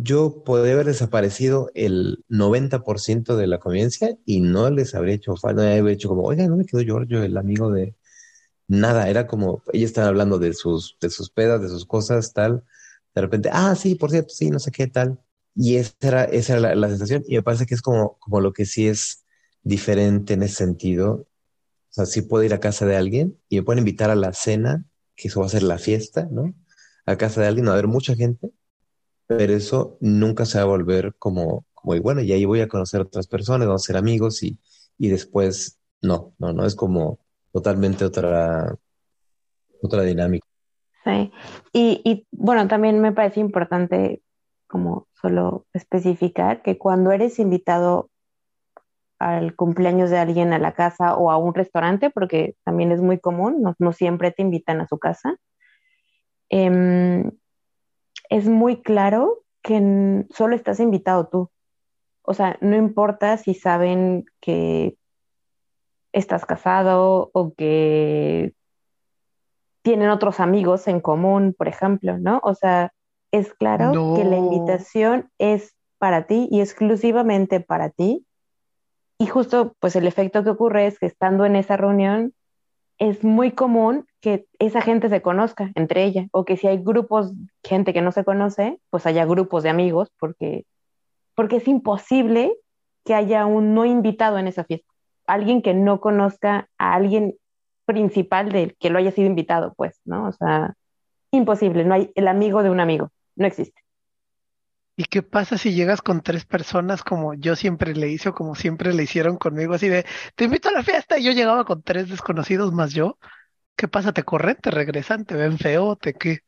yo 0.00 0.42
podría 0.44 0.74
haber 0.74 0.86
desaparecido 0.86 1.70
el 1.74 2.24
90% 2.28 3.36
de 3.36 3.46
la 3.46 3.58
convivencia 3.58 4.16
y 4.24 4.40
no 4.40 4.70
les 4.70 4.94
habría 4.94 5.14
hecho 5.14 5.36
falta, 5.36 5.62
no 5.62 5.68
habría 5.68 5.94
hecho 5.94 6.08
como, 6.08 6.22
oiga, 6.22 6.46
no 6.48 6.56
me 6.56 6.64
quedó 6.64 6.82
Giorgio, 6.82 7.22
el 7.22 7.36
amigo 7.36 7.70
de 7.70 7.94
nada, 8.68 9.08
era 9.10 9.26
como, 9.26 9.62
ellos 9.72 9.90
estaban 9.90 10.08
hablando 10.08 10.38
de 10.38 10.54
sus, 10.54 10.96
de 11.00 11.10
sus 11.10 11.30
pedas, 11.30 11.62
de 11.62 11.68
sus 11.68 11.86
cosas, 11.86 12.32
tal, 12.32 12.64
de 13.14 13.20
repente, 13.20 13.50
ah, 13.52 13.74
sí, 13.76 13.94
por 13.94 14.10
cierto, 14.10 14.30
sí, 14.34 14.50
no 14.50 14.58
sé 14.58 14.70
qué, 14.70 14.86
tal. 14.86 15.20
Y 15.54 15.76
esa 15.76 15.94
era, 16.02 16.24
esa 16.24 16.56
era 16.56 16.74
la, 16.74 16.88
sensación 16.88 17.24
y 17.28 17.36
me 17.36 17.42
parece 17.42 17.66
que 17.66 17.74
es 17.74 17.82
como, 17.82 18.18
como 18.20 18.40
lo 18.40 18.52
que 18.54 18.64
sí 18.66 18.88
es 18.88 19.24
diferente 19.62 20.34
en 20.34 20.42
ese 20.42 20.56
sentido. 20.56 21.28
O 21.90 21.92
sea, 21.94 22.06
sí 22.06 22.22
puedo 22.22 22.44
ir 22.44 22.54
a 22.54 22.60
casa 22.60 22.86
de 22.86 22.96
alguien 22.96 23.38
y 23.48 23.56
me 23.56 23.62
pueden 23.64 23.80
invitar 23.80 24.10
a 24.10 24.14
la 24.14 24.32
cena, 24.32 24.86
que 25.16 25.28
eso 25.28 25.40
va 25.40 25.46
a 25.46 25.50
ser 25.50 25.62
la 25.62 25.78
fiesta, 25.78 26.28
¿no? 26.30 26.54
A 27.06 27.16
casa 27.18 27.42
de 27.42 27.48
alguien, 27.48 27.66
va 27.66 27.70
a 27.70 27.74
haber 27.74 27.88
mucha 27.88 28.14
gente 28.16 28.52
pero 29.26 29.52
eso 29.52 29.96
nunca 30.00 30.44
se 30.44 30.58
va 30.58 30.64
a 30.64 30.66
volver 30.66 31.14
como, 31.18 31.64
como, 31.74 32.00
bueno, 32.00 32.20
y 32.20 32.32
ahí 32.32 32.44
voy 32.44 32.60
a 32.60 32.68
conocer 32.68 33.00
otras 33.00 33.26
personas, 33.26 33.66
vamos 33.66 33.84
a 33.84 33.86
ser 33.86 33.96
amigos 33.96 34.42
y, 34.42 34.58
y 34.98 35.08
después, 35.08 35.78
no, 36.00 36.34
no, 36.38 36.52
no, 36.52 36.66
es 36.66 36.74
como 36.74 37.18
totalmente 37.52 38.04
otra, 38.04 38.76
otra 39.82 40.02
dinámica. 40.02 40.46
Sí, 41.04 41.32
y, 41.72 42.00
y 42.04 42.26
bueno, 42.30 42.68
también 42.68 43.00
me 43.00 43.12
parece 43.12 43.40
importante 43.40 44.22
como 44.68 45.08
solo 45.20 45.66
especificar 45.72 46.62
que 46.62 46.78
cuando 46.78 47.12
eres 47.12 47.38
invitado 47.38 48.10
al 49.18 49.54
cumpleaños 49.54 50.10
de 50.10 50.18
alguien 50.18 50.52
a 50.52 50.58
la 50.58 50.72
casa 50.72 51.14
o 51.16 51.30
a 51.30 51.36
un 51.36 51.54
restaurante, 51.54 52.10
porque 52.10 52.56
también 52.64 52.90
es 52.90 53.00
muy 53.00 53.18
común, 53.18 53.62
no, 53.62 53.74
no 53.78 53.92
siempre 53.92 54.32
te 54.32 54.42
invitan 54.42 54.80
a 54.80 54.88
su 54.88 54.98
casa, 54.98 55.36
eh, 56.50 57.30
es 58.32 58.48
muy 58.48 58.80
claro 58.80 59.42
que 59.62 60.24
solo 60.30 60.56
estás 60.56 60.80
invitado 60.80 61.28
tú. 61.28 61.50
O 62.22 62.32
sea, 62.32 62.56
no 62.62 62.76
importa 62.76 63.36
si 63.36 63.52
saben 63.52 64.24
que 64.40 64.96
estás 66.12 66.46
casado 66.46 67.30
o 67.34 67.52
que 67.52 68.54
tienen 69.82 70.08
otros 70.08 70.40
amigos 70.40 70.88
en 70.88 71.00
común, 71.00 71.54
por 71.56 71.68
ejemplo, 71.68 72.18
¿no? 72.18 72.40
O 72.42 72.54
sea, 72.54 72.94
es 73.32 73.52
claro 73.52 74.14
que 74.16 74.24
la 74.24 74.36
invitación 74.38 75.30
es 75.38 75.76
para 75.98 76.26
ti 76.26 76.48
y 76.50 76.60
exclusivamente 76.60 77.60
para 77.60 77.90
ti. 77.90 78.26
Y 79.18 79.26
justo, 79.26 79.76
pues 79.78 79.94
el 79.94 80.06
efecto 80.06 80.42
que 80.42 80.50
ocurre 80.50 80.86
es 80.86 80.98
que 80.98 81.06
estando 81.06 81.44
en 81.44 81.54
esa 81.54 81.76
reunión, 81.76 82.32
es 82.98 83.24
muy 83.24 83.52
común 83.52 84.06
que 84.20 84.46
esa 84.58 84.80
gente 84.80 85.08
se 85.08 85.22
conozca 85.22 85.72
entre 85.74 86.04
ella, 86.04 86.28
o 86.32 86.44
que 86.44 86.56
si 86.56 86.68
hay 86.68 86.78
grupos, 86.78 87.32
gente 87.64 87.92
que 87.92 88.02
no 88.02 88.12
se 88.12 88.24
conoce, 88.24 88.78
pues 88.90 89.06
haya 89.06 89.24
grupos 89.24 89.62
de 89.62 89.70
amigos, 89.70 90.12
porque, 90.18 90.64
porque 91.34 91.56
es 91.56 91.68
imposible 91.68 92.56
que 93.04 93.14
haya 93.14 93.46
un 93.46 93.74
no 93.74 93.84
invitado 93.84 94.38
en 94.38 94.46
esa 94.46 94.64
fiesta. 94.64 94.86
Alguien 95.26 95.62
que 95.62 95.74
no 95.74 96.00
conozca 96.00 96.68
a 96.78 96.94
alguien 96.94 97.34
principal 97.84 98.52
del 98.52 98.76
que 98.76 98.90
lo 98.90 98.98
haya 98.98 99.10
sido 99.10 99.26
invitado, 99.26 99.74
pues, 99.76 100.00
¿no? 100.04 100.28
O 100.28 100.32
sea, 100.32 100.74
imposible, 101.32 101.84
no 101.84 101.94
hay 101.94 102.12
el 102.14 102.28
amigo 102.28 102.62
de 102.62 102.70
un 102.70 102.80
amigo, 102.80 103.10
no 103.36 103.46
existe. 103.46 103.81
¿Y 105.02 105.06
qué 105.06 105.20
pasa 105.20 105.58
si 105.58 105.74
llegas 105.74 106.00
con 106.00 106.22
tres 106.22 106.44
personas 106.44 107.02
como 107.02 107.34
yo 107.34 107.56
siempre 107.56 107.92
le 107.92 108.08
hice 108.08 108.28
o 108.28 108.34
como 108.34 108.54
siempre 108.54 108.94
le 108.94 109.02
hicieron 109.02 109.36
conmigo, 109.36 109.74
así 109.74 109.88
de, 109.88 110.06
te 110.36 110.44
invito 110.44 110.68
a 110.68 110.72
la 110.72 110.84
fiesta 110.84 111.18
y 111.18 111.24
yo 111.24 111.32
llegaba 111.32 111.64
con 111.64 111.82
tres 111.82 112.08
desconocidos 112.08 112.72
más 112.72 112.92
yo? 112.92 113.18
¿Qué 113.74 113.88
pasa? 113.88 114.12
¿Te 114.12 114.22
corren? 114.22 114.58
¿Te 114.62 114.70
regresan? 114.70 115.24
¿Te 115.24 115.34
ven 115.34 115.58
feo? 115.58 115.96
¿Te 115.96 116.14
qué? 116.14 116.42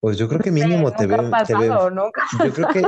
Pues 0.00 0.18
yo 0.18 0.26
creo 0.26 0.40
que 0.40 0.50
mínimo 0.50 0.90
te 0.90 1.06
ven, 1.06 1.30
te 1.46 1.54
ven, 1.54 1.70
yo 1.70 2.52
creo 2.52 2.68
que 2.68 2.82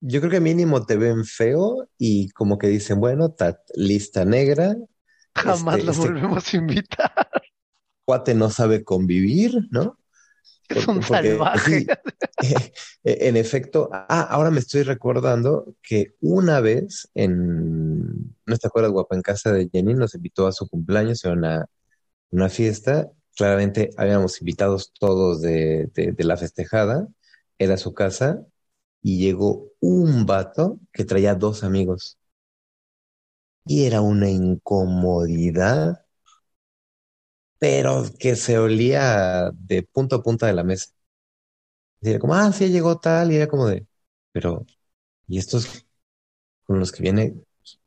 yo 0.00 0.20
creo 0.20 0.30
que 0.30 0.40
mínimo 0.40 0.86
te 0.86 0.96
ven 0.96 1.24
feo 1.24 1.88
y 1.98 2.28
como 2.28 2.58
que 2.58 2.68
dicen, 2.68 3.00
bueno, 3.00 3.34
lista 3.74 4.24
negra. 4.24 4.76
Jamás 5.34 5.78
este, 5.78 5.86
lo 5.86 5.90
este 5.90 6.06
volvemos 6.06 6.54
a 6.54 6.56
invitar. 6.56 7.30
Cuate 8.04 8.32
no 8.36 8.48
sabe 8.48 8.84
convivir, 8.84 9.58
¿no? 9.72 9.98
Es 10.68 10.88
un 10.88 11.02
salvaje. 11.02 11.86
E, 13.02 13.28
en 13.28 13.36
efecto, 13.36 13.88
ah, 13.92 14.22
ahora 14.30 14.50
me 14.50 14.58
estoy 14.58 14.82
recordando 14.82 15.74
que 15.82 16.14
una 16.20 16.60
vez 16.60 17.08
en, 17.14 18.34
¿no 18.44 18.56
te 18.58 18.66
acuerdas, 18.66 18.92
guapa? 18.92 19.14
En 19.14 19.22
casa 19.22 19.52
de 19.52 19.68
Jenny 19.72 19.94
nos 19.94 20.14
invitó 20.14 20.46
a 20.46 20.52
su 20.52 20.68
cumpleaños, 20.68 21.24
a 21.24 21.30
una, 21.30 21.66
una 22.30 22.48
fiesta. 22.48 23.10
Claramente 23.36 23.90
habíamos 23.96 24.40
invitados 24.40 24.92
todos 24.98 25.40
de, 25.40 25.88
de, 25.94 26.24
la 26.24 26.36
festejada, 26.36 27.06
era 27.58 27.76
su 27.76 27.94
casa, 27.94 28.42
y 29.02 29.18
llegó 29.18 29.68
un 29.80 30.26
vato 30.26 30.80
que 30.92 31.04
traía 31.04 31.34
dos 31.34 31.64
amigos. 31.64 32.18
Y 33.64 33.84
era 33.84 34.00
una 34.00 34.30
incomodidad 34.30 36.05
pero 37.58 38.04
que 38.18 38.36
se 38.36 38.58
olía 38.58 39.50
de 39.54 39.82
punto 39.84 40.16
a 40.16 40.22
punta 40.22 40.46
de 40.46 40.54
la 40.54 40.64
mesa. 40.64 40.88
Y 42.00 42.10
era 42.10 42.18
como, 42.18 42.34
ah, 42.34 42.52
sí, 42.52 42.68
llegó 42.70 42.98
tal, 42.98 43.32
y 43.32 43.36
era 43.36 43.48
como 43.48 43.66
de, 43.66 43.86
pero, 44.32 44.66
¿y 45.28 45.38
estos 45.38 45.86
con 46.64 46.80
los 46.80 46.92
que 46.92 47.02
viene, 47.02 47.36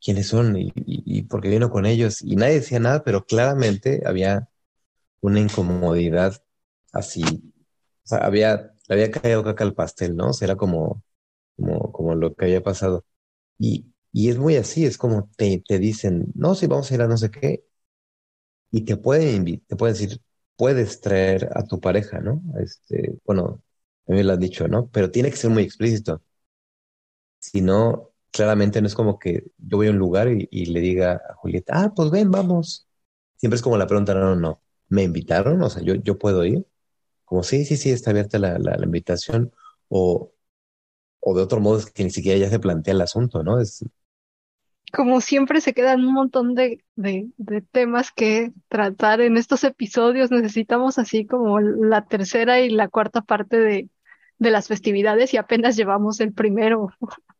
quiénes 0.03 0.27
son? 0.29 0.57
¿Y, 0.57 0.73
y, 0.75 1.23
por 1.23 1.41
qué 1.41 1.49
vino 1.49 1.69
con 1.71 1.85
ellos? 1.85 2.21
Y 2.21 2.35
nadie 2.35 2.55
decía 2.55 2.79
nada, 2.79 3.03
pero 3.03 3.25
claramente 3.25 4.03
había 4.05 4.49
una 5.21 5.39
incomodidad 5.41 6.43
así. 6.93 7.23
O 8.05 8.07
sea, 8.09 8.19
había, 8.19 8.73
había 8.89 9.11
caído 9.11 9.43
caca 9.43 9.63
al 9.65 9.75
pastel, 9.75 10.15
¿no? 10.17 10.29
O 10.31 10.33
sea, 10.33 10.47
era 10.47 10.57
como, 10.57 11.03
como, 11.57 11.91
como 11.93 12.15
lo 12.15 12.35
que 12.35 12.45
había 12.45 12.63
pasado. 12.63 13.05
Y, 13.59 13.93
y 14.13 14.29
es 14.29 14.37
muy 14.39 14.57
así, 14.57 14.85
es 14.85 14.97
como 14.99 15.29
te, 15.37 15.63
te 15.67 15.79
dicen, 15.79 16.27
no, 16.35 16.55
sí, 16.55 16.67
vamos 16.67 16.91
a 16.91 16.95
ir 16.95 17.01
a 17.03 17.07
no 17.09 17.17
sé 17.17 17.31
qué, 17.31 17.65
y 18.71 18.81
te 18.81 18.97
pueden, 18.97 19.45
te 19.67 19.75
pueden 19.75 19.95
decir, 19.95 20.21
puedes 20.55 21.01
traer 21.01 21.49
a 21.55 21.63
tu 21.65 21.79
pareja, 21.79 22.19
¿no? 22.19 22.41
Este, 22.61 23.17
bueno, 23.25 23.63
a 24.07 24.11
mí 24.13 24.23
lo 24.23 24.33
has 24.33 24.39
dicho, 24.39 24.67
¿no? 24.67 24.87
Pero 24.89 25.11
tiene 25.11 25.29
que 25.31 25.37
ser 25.37 25.49
muy 25.51 25.63
explícito. 25.63 26.21
Si 27.39 27.61
no, 27.61 28.11
claramente 28.31 28.81
no 28.81 28.87
es 28.87 28.95
como 28.95 29.19
que 29.19 29.43
yo 29.57 29.77
voy 29.77 29.87
a 29.87 29.91
un 29.91 29.97
lugar 29.97 30.27
y, 30.29 30.65
le 30.65 30.79
diga 30.81 31.21
a 31.29 31.35
Julieta, 31.35 31.73
ah, 31.83 31.93
pues 31.95 32.11
ven, 32.11 32.31
vamos. 32.31 32.87
Siempre 33.37 33.55
es 33.55 33.61
como 33.61 33.77
la 33.77 33.87
pregunta, 33.87 34.13
no, 34.13 34.21
no, 34.21 34.35
no. 34.35 34.61
¿Me 34.89 35.03
invitaron? 35.03 35.61
O 35.63 35.69
sea, 35.69 35.81
yo, 35.83 35.95
yo 35.95 36.17
puedo 36.17 36.43
ir. 36.45 36.65
Como 37.25 37.43
sí, 37.43 37.65
sí, 37.65 37.77
sí, 37.77 37.91
está 37.91 38.11
abierta 38.11 38.39
la, 38.39 38.59
la, 38.59 38.77
la 38.77 38.85
invitación. 38.85 39.53
O, 39.89 40.33
o 41.21 41.35
de 41.35 41.43
otro 41.43 41.59
modo 41.61 41.79
es 41.79 41.87
que 41.91 42.03
ni 42.03 42.11
siquiera 42.11 42.39
ya 42.39 42.49
se 42.49 42.59
plantea 42.59 42.93
el 42.93 43.01
asunto, 43.01 43.43
¿no? 43.43 43.59
Es, 43.61 43.83
como 44.91 45.21
siempre 45.21 45.61
se 45.61 45.73
quedan 45.73 46.05
un 46.05 46.13
montón 46.13 46.55
de, 46.55 46.83
de, 46.95 47.31
temas 47.71 48.11
que 48.11 48.51
tratar 48.67 49.21
en 49.21 49.37
estos 49.37 49.63
episodios. 49.63 50.31
Necesitamos 50.31 50.97
así 50.99 51.25
como 51.25 51.59
la 51.59 52.05
tercera 52.05 52.59
y 52.61 52.69
la 52.69 52.87
cuarta 52.87 53.21
parte 53.21 53.57
de, 53.59 53.89
de 54.39 54.51
las 54.51 54.67
festividades 54.67 55.33
y 55.33 55.37
apenas 55.37 55.75
llevamos 55.75 56.19
el 56.19 56.33
primero. 56.33 56.89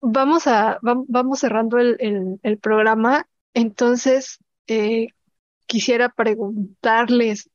vamos 0.00 0.46
a, 0.46 0.78
vamos 0.82 1.40
cerrando 1.40 1.78
el, 1.78 2.38
el, 2.42 2.58
programa. 2.58 3.28
Entonces, 3.54 4.38
eh, 4.66 5.08
quisiera 5.66 6.08
preguntarles, 6.10 7.50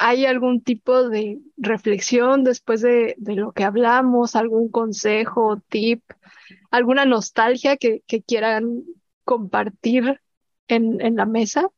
¿hay 0.00 0.26
algún 0.26 0.62
tipo 0.62 1.08
de 1.08 1.38
reflexión 1.56 2.44
después 2.44 2.80
de, 2.80 3.14
de 3.18 3.36
lo 3.36 3.52
que 3.52 3.64
hablamos? 3.64 4.34
¿Algún 4.34 4.70
consejo, 4.70 5.62
tip? 5.68 6.02
alguna 6.70 7.04
nostalgia 7.04 7.76
que, 7.76 8.02
quieran 8.26 8.84
compartir 9.24 10.20
en, 10.68 11.00
en, 11.00 11.16
la 11.16 11.26
mesa? 11.26 11.68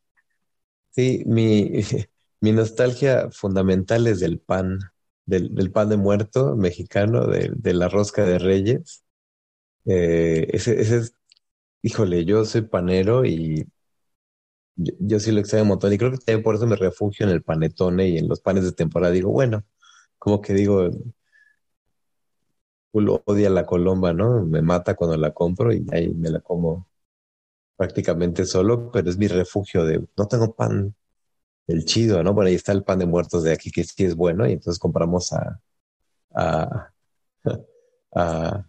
Sí, 0.90 1.22
mi, 1.26 1.70
mi, 2.40 2.52
nostalgia 2.52 3.30
fundamental 3.30 4.06
es 4.06 4.20
del 4.20 4.38
pan, 4.38 4.78
del, 5.26 5.70
pan 5.72 5.88
de 5.88 5.96
muerto 5.96 6.56
mexicano, 6.56 7.26
de, 7.26 7.74
la 7.74 7.88
rosca 7.88 8.24
de 8.24 8.38
reyes. 8.38 9.02
Eh, 9.84 10.48
ese, 10.52 10.80
ese 10.80 10.98
es, 10.98 11.14
híjole, 11.82 12.24
yo 12.24 12.44
soy 12.44 12.62
panero 12.62 13.24
y 13.24 13.66
yo, 14.76 15.20
sí 15.20 15.32
lo 15.32 15.40
extraño 15.40 15.62
un 15.64 15.68
montón 15.70 15.92
y 15.92 15.98
creo 15.98 16.10
que 16.10 16.18
también 16.18 16.42
por 16.42 16.54
eso 16.54 16.66
me 16.66 16.76
refugio 16.76 17.26
en 17.26 17.32
el 17.32 17.42
panetone 17.42 18.08
y 18.08 18.18
en 18.18 18.28
los 18.28 18.40
panes 18.40 18.64
de 18.64 18.72
temporada. 18.72 19.12
Digo, 19.12 19.30
bueno, 19.30 19.64
como 20.18 20.40
que 20.40 20.54
digo, 20.54 20.90
odia 22.92 23.50
la 23.50 23.66
colomba, 23.66 24.12
¿no? 24.12 24.44
Me 24.44 24.62
mata 24.62 24.94
cuando 24.94 25.16
la 25.16 25.32
compro 25.32 25.72
y 25.72 25.84
ahí 25.92 26.12
me 26.14 26.30
la 26.30 26.40
como 26.40 26.88
prácticamente 27.76 28.44
solo, 28.44 28.90
pero 28.92 29.10
es 29.10 29.18
mi 29.18 29.28
refugio 29.28 29.84
de, 29.84 30.06
no 30.16 30.28
tengo 30.28 30.54
pan 30.54 30.94
del 31.66 31.84
chido, 31.84 32.22
¿no? 32.22 32.34
Bueno, 32.34 32.48
ahí 32.48 32.54
está 32.54 32.72
el 32.72 32.84
pan 32.84 32.98
de 33.00 33.06
muertos 33.06 33.44
de 33.44 33.52
aquí 33.52 33.70
que 33.70 33.84
sí 33.84 34.04
es 34.04 34.14
bueno 34.16 34.48
y 34.48 34.52
entonces 34.52 34.78
compramos 34.78 35.32
a, 35.32 35.60
a, 36.34 36.92
a, 38.14 38.66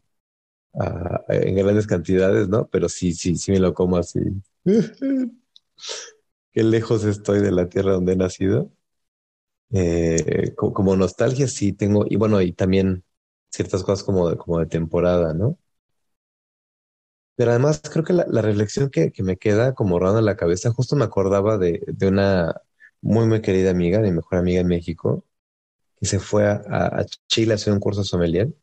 en 1.30 1.56
grandes 1.56 1.88
cantidades, 1.88 2.50
¿no? 2.50 2.68
Pero 2.68 2.90
sí, 2.90 3.14
sí, 3.14 3.36
sí 3.36 3.52
me 3.52 3.60
lo 3.60 3.74
como 3.74 3.98
así. 3.98 4.20
Qué 6.52 6.64
lejos 6.64 7.04
estoy 7.06 7.42
de 7.42 7.52
la 7.52 7.70
tierra 7.70 7.94
donde 7.94 8.14
he 8.14 8.16
nacido. 8.16 8.72
Eh, 9.72 10.54
como 10.56 10.96
nostalgia 10.96 11.48
sí 11.48 11.74
tengo, 11.74 12.06
y 12.08 12.16
bueno, 12.16 12.42
y 12.42 12.54
también 12.54 13.04
ciertas 13.50 13.84
cosas 13.84 14.04
como 14.04 14.30
de, 14.30 14.38
como 14.38 14.60
de 14.60 14.68
temporada, 14.68 15.34
¿no? 15.34 15.58
Pero 17.36 17.52
además 17.52 17.82
creo 17.92 18.04
que 18.04 18.14
la, 18.14 18.42
reflexión 18.42 18.90
que, 18.90 19.12
me 19.24 19.38
queda 19.38 19.74
como 19.74 19.98
rondando 20.00 20.20
en 20.20 20.26
la 20.26 20.38
cabeza, 20.38 20.72
justo 20.72 20.96
me 20.96 21.06
acordaba 21.06 21.58
de, 21.58 21.82
una 22.02 22.62
muy, 23.02 23.26
muy 23.28 23.42
querida 23.42 23.72
amiga, 23.72 24.00
mi 24.00 24.12
mejor 24.12 24.40
amiga 24.40 24.62
en 24.62 24.68
México, 24.68 25.26
que 25.98 26.08
se 26.08 26.20
fue 26.20 26.46
a, 26.48 27.06
Chile 27.28 27.54
a 27.54 27.56
hacer 27.56 27.74
un 27.74 27.80
curso 27.80 28.04
sommelier. 28.04 28.54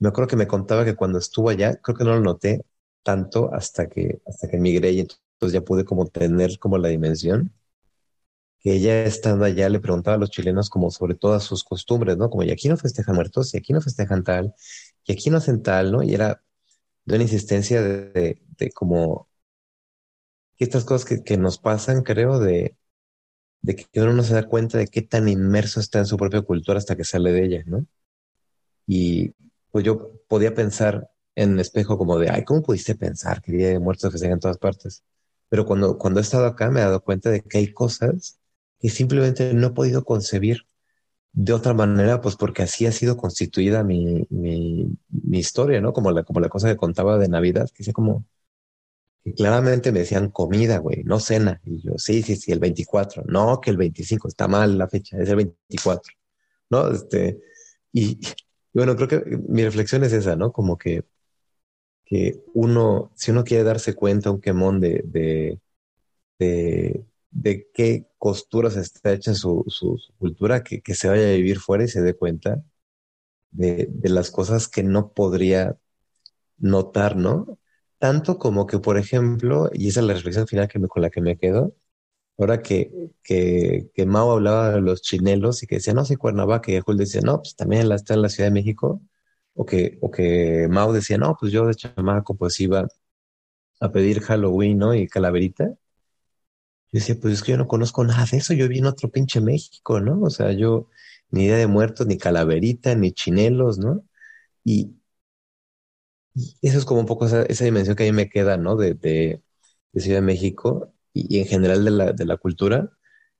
Me 0.00 0.08
acuerdo 0.10 0.28
que 0.28 0.36
me 0.36 0.48
contaba 0.48 0.84
que 0.84 0.96
cuando 0.96 1.18
estuvo 1.18 1.50
allá, 1.50 1.76
creo 1.82 1.96
que 1.96 2.04
no 2.04 2.14
lo 2.14 2.20
noté 2.20 2.64
tanto 3.02 3.52
hasta 3.54 3.88
que, 3.88 4.22
hasta 4.26 4.48
que 4.48 4.56
emigré 4.58 4.92
y 4.92 5.00
entonces 5.40 5.54
ya 5.54 5.64
pude 5.64 5.84
como 5.86 6.06
tener 6.06 6.58
como 6.58 6.76
la 6.76 6.88
dimensión 6.88 7.52
que 8.60 8.74
ella 8.74 9.04
estando 9.04 9.44
allá 9.46 9.68
le 9.70 9.80
preguntaba 9.80 10.16
a 10.16 10.18
los 10.18 10.30
chilenos 10.30 10.68
como 10.70 10.90
sobre 10.90 11.14
todas 11.14 11.42
sus 11.44 11.64
costumbres, 11.64 12.16
¿no? 12.18 12.28
Como, 12.30 12.42
y 12.42 12.50
aquí 12.50 12.68
no 12.68 12.76
festejan 12.76 13.14
muertos, 13.14 13.54
y 13.54 13.58
aquí 13.58 13.72
no 13.72 13.80
festejan 13.80 14.22
tal, 14.22 14.54
y 15.06 15.12
aquí 15.12 15.30
no 15.30 15.38
hacen 15.38 15.62
tal, 15.62 15.92
¿no? 15.92 16.02
Y 16.02 16.14
era 16.14 16.42
de 17.06 17.14
una 17.16 17.24
insistencia 17.24 17.82
de, 17.82 18.42
como 18.74 19.28
estas 20.58 20.84
cosas 20.84 21.06
que, 21.08 21.24
que, 21.24 21.38
nos 21.38 21.58
pasan, 21.58 22.02
creo, 22.02 22.38
de, 22.38 22.76
de 23.62 23.76
que 23.76 24.02
uno 24.02 24.12
no 24.14 24.22
se 24.22 24.34
da 24.34 24.48
cuenta 24.48 24.78
de 24.78 24.88
qué 24.88 25.02
tan 25.02 25.28
inmerso 25.28 25.80
está 25.80 26.00
en 26.00 26.06
su 26.06 26.16
propia 26.18 26.42
cultura 26.42 26.78
hasta 26.78 26.96
que 26.96 27.04
sale 27.04 27.32
de 27.32 27.44
ella, 27.46 27.62
¿no? 27.66 27.86
Y 28.86 29.34
pues 29.70 29.84
yo 29.84 30.20
podía 30.28 30.54
pensar 30.54 31.10
en 31.34 31.58
espejo 31.60 31.96
como 31.98 32.18
de, 32.18 32.30
ay, 32.30 32.44
¿cómo 32.44 32.62
pudiste 32.62 32.94
pensar 32.94 33.42
que 33.42 33.52
Día 33.52 33.68
de 33.68 33.78
Muertos 33.80 34.12
festejan 34.12 34.34
en 34.34 34.40
todas 34.40 34.58
partes? 34.58 35.04
Pero 35.50 35.66
cuando, 35.66 35.98
cuando 35.98 36.20
he 36.20 36.24
estado 36.24 36.46
acá 36.46 36.70
me 36.70 36.80
he 36.80 36.84
dado 36.84 37.02
cuenta 37.02 37.30
de 37.30 37.42
que 37.42 37.58
hay 37.58 37.74
cosas 37.74 38.40
y 38.80 38.90
simplemente 38.90 39.54
no 39.54 39.68
he 39.68 39.70
podido 39.72 40.04
concebir 40.04 40.66
de 41.32 41.52
otra 41.54 41.74
manera, 41.74 42.20
pues 42.22 42.36
porque 42.36 42.62
así 42.62 42.86
ha 42.86 42.92
sido 42.92 43.16
constituida 43.16 43.84
mi, 43.84 44.26
mi, 44.30 44.88
mi 45.10 45.38
historia, 45.40 45.80
¿no? 45.80 45.92
Como 45.92 46.12
la, 46.12 46.24
como 46.24 46.40
la 46.40 46.48
cosa 46.50 46.68
que 46.70 46.76
contaba 46.76 47.18
de 47.18 47.28
Navidad, 47.28 47.68
que 47.74 47.84
sé 47.84 47.92
como, 47.92 48.26
Y 49.24 49.34
claramente 49.34 49.92
me 49.92 50.00
decían 50.00 50.30
comida, 50.30 50.78
güey, 50.78 51.02
no 51.04 51.20
cena. 51.20 51.60
Y 51.64 51.82
yo, 51.82 51.92
sí, 51.98 52.22
sí, 52.22 52.36
sí, 52.36 52.52
el 52.52 52.58
24. 52.58 53.22
No, 53.26 53.60
que 53.60 53.70
el 53.70 53.76
25 53.76 54.28
está 54.28 54.48
mal 54.48 54.78
la 54.78 54.88
fecha, 54.88 55.18
es 55.18 55.28
el 55.28 55.36
24. 55.36 56.12
¿No? 56.70 56.90
Este, 56.90 57.40
y, 57.92 58.18
bueno, 58.72 58.96
creo 58.96 59.08
que 59.08 59.22
mi 59.48 59.64
reflexión 59.64 60.04
es 60.04 60.12
esa, 60.12 60.36
¿no? 60.36 60.52
Como 60.52 60.78
que, 60.78 61.04
que 62.10 62.42
uno, 62.54 63.12
si 63.14 63.30
uno 63.30 63.44
quiere 63.44 63.64
darse 63.64 63.94
cuenta, 63.94 64.32
un 64.32 64.40
quemón 64.40 64.80
de, 64.80 65.02
de, 65.06 65.60
de, 66.38 67.06
de 67.30 67.70
qué 67.72 68.08
costuras 68.18 68.76
está 68.76 69.12
hecha 69.12 69.34
su, 69.34 69.64
su, 69.68 69.98
cultura, 70.18 70.64
que, 70.64 70.82
que, 70.82 70.94
se 70.96 71.08
vaya 71.08 71.28
a 71.28 71.32
vivir 71.32 71.60
fuera 71.60 71.84
y 71.84 71.88
se 71.88 72.02
dé 72.02 72.14
cuenta 72.14 72.62
de, 73.52 73.88
de 73.90 74.08
las 74.10 74.30
cosas 74.30 74.68
que 74.68 74.82
no 74.82 75.12
podría 75.12 75.78
notar, 76.58 77.16
¿no? 77.16 77.58
Tanto 77.98 78.38
como 78.38 78.66
que, 78.66 78.78
por 78.80 78.98
ejemplo, 78.98 79.70
y 79.72 79.88
esa 79.88 80.00
es 80.00 80.06
la 80.06 80.14
reflexión 80.14 80.48
final 80.48 80.68
que 80.68 80.78
me, 80.80 80.88
con 80.88 81.02
la 81.02 81.10
que 81.10 81.20
me 81.20 81.38
quedo, 81.38 81.74
ahora 82.38 82.62
que, 82.62 83.12
que, 83.22 83.90
que 83.94 84.06
Mao 84.06 84.32
hablaba 84.32 84.72
de 84.72 84.80
los 84.82 85.02
chinelos 85.02 85.62
y 85.62 85.66
que 85.68 85.76
decía, 85.76 85.94
no, 85.94 86.04
sé 86.04 86.16
Cuernavaca, 86.16 86.72
y 86.72 86.80
Julio 86.80 87.00
decía, 87.00 87.22
no, 87.22 87.38
pues 87.38 87.56
también 87.56 87.90
está 87.92 88.14
en 88.14 88.22
la 88.22 88.30
Ciudad 88.30 88.48
de 88.48 88.54
México, 88.54 89.02
o 89.54 89.64
que, 89.66 89.98
o 90.00 90.10
que 90.10 90.68
Mao 90.70 90.92
decía, 90.92 91.18
no, 91.18 91.36
pues 91.38 91.52
yo 91.52 91.66
de 91.66 91.74
chamaco 91.74 92.36
pues 92.36 92.60
iba 92.60 92.86
a 93.80 93.92
pedir 93.92 94.20
Halloween, 94.22 94.78
¿no? 94.78 94.94
Y 94.94 95.08
calaverita. 95.08 95.74
Yo 96.92 96.98
decía, 96.98 97.16
pues 97.20 97.34
es 97.34 97.42
que 97.42 97.52
yo 97.52 97.58
no 97.58 97.68
conozco 97.68 98.04
nada 98.04 98.26
de 98.30 98.38
eso, 98.38 98.52
yo 98.54 98.68
vi 98.68 98.78
en 98.78 98.86
otro 98.86 99.10
pinche 99.10 99.40
México, 99.40 100.00
¿no? 100.00 100.20
O 100.22 100.30
sea, 100.30 100.52
yo 100.52 100.88
ni 101.30 101.44
idea 101.44 101.56
de 101.56 101.66
muertos, 101.68 102.06
ni 102.06 102.18
calaverita, 102.18 102.94
ni 102.94 103.12
chinelos, 103.12 103.78
¿no? 103.78 104.04
Y, 104.64 104.96
eso 106.62 106.78
es 106.78 106.84
como 106.84 107.00
un 107.00 107.06
poco 107.06 107.26
esa, 107.26 107.44
dimensión 107.64 107.96
que 107.96 108.04
a 108.04 108.06
mí 108.06 108.12
me 108.12 108.28
queda, 108.28 108.56
¿no? 108.56 108.76
De, 108.76 108.94
de, 108.94 109.42
Ciudad 109.94 110.18
de 110.18 110.22
México 110.22 110.94
y, 111.12 111.40
en 111.40 111.46
general 111.46 111.84
de 111.84 111.90
la, 111.90 112.12
de 112.12 112.24
la 112.24 112.36
cultura, 112.36 112.90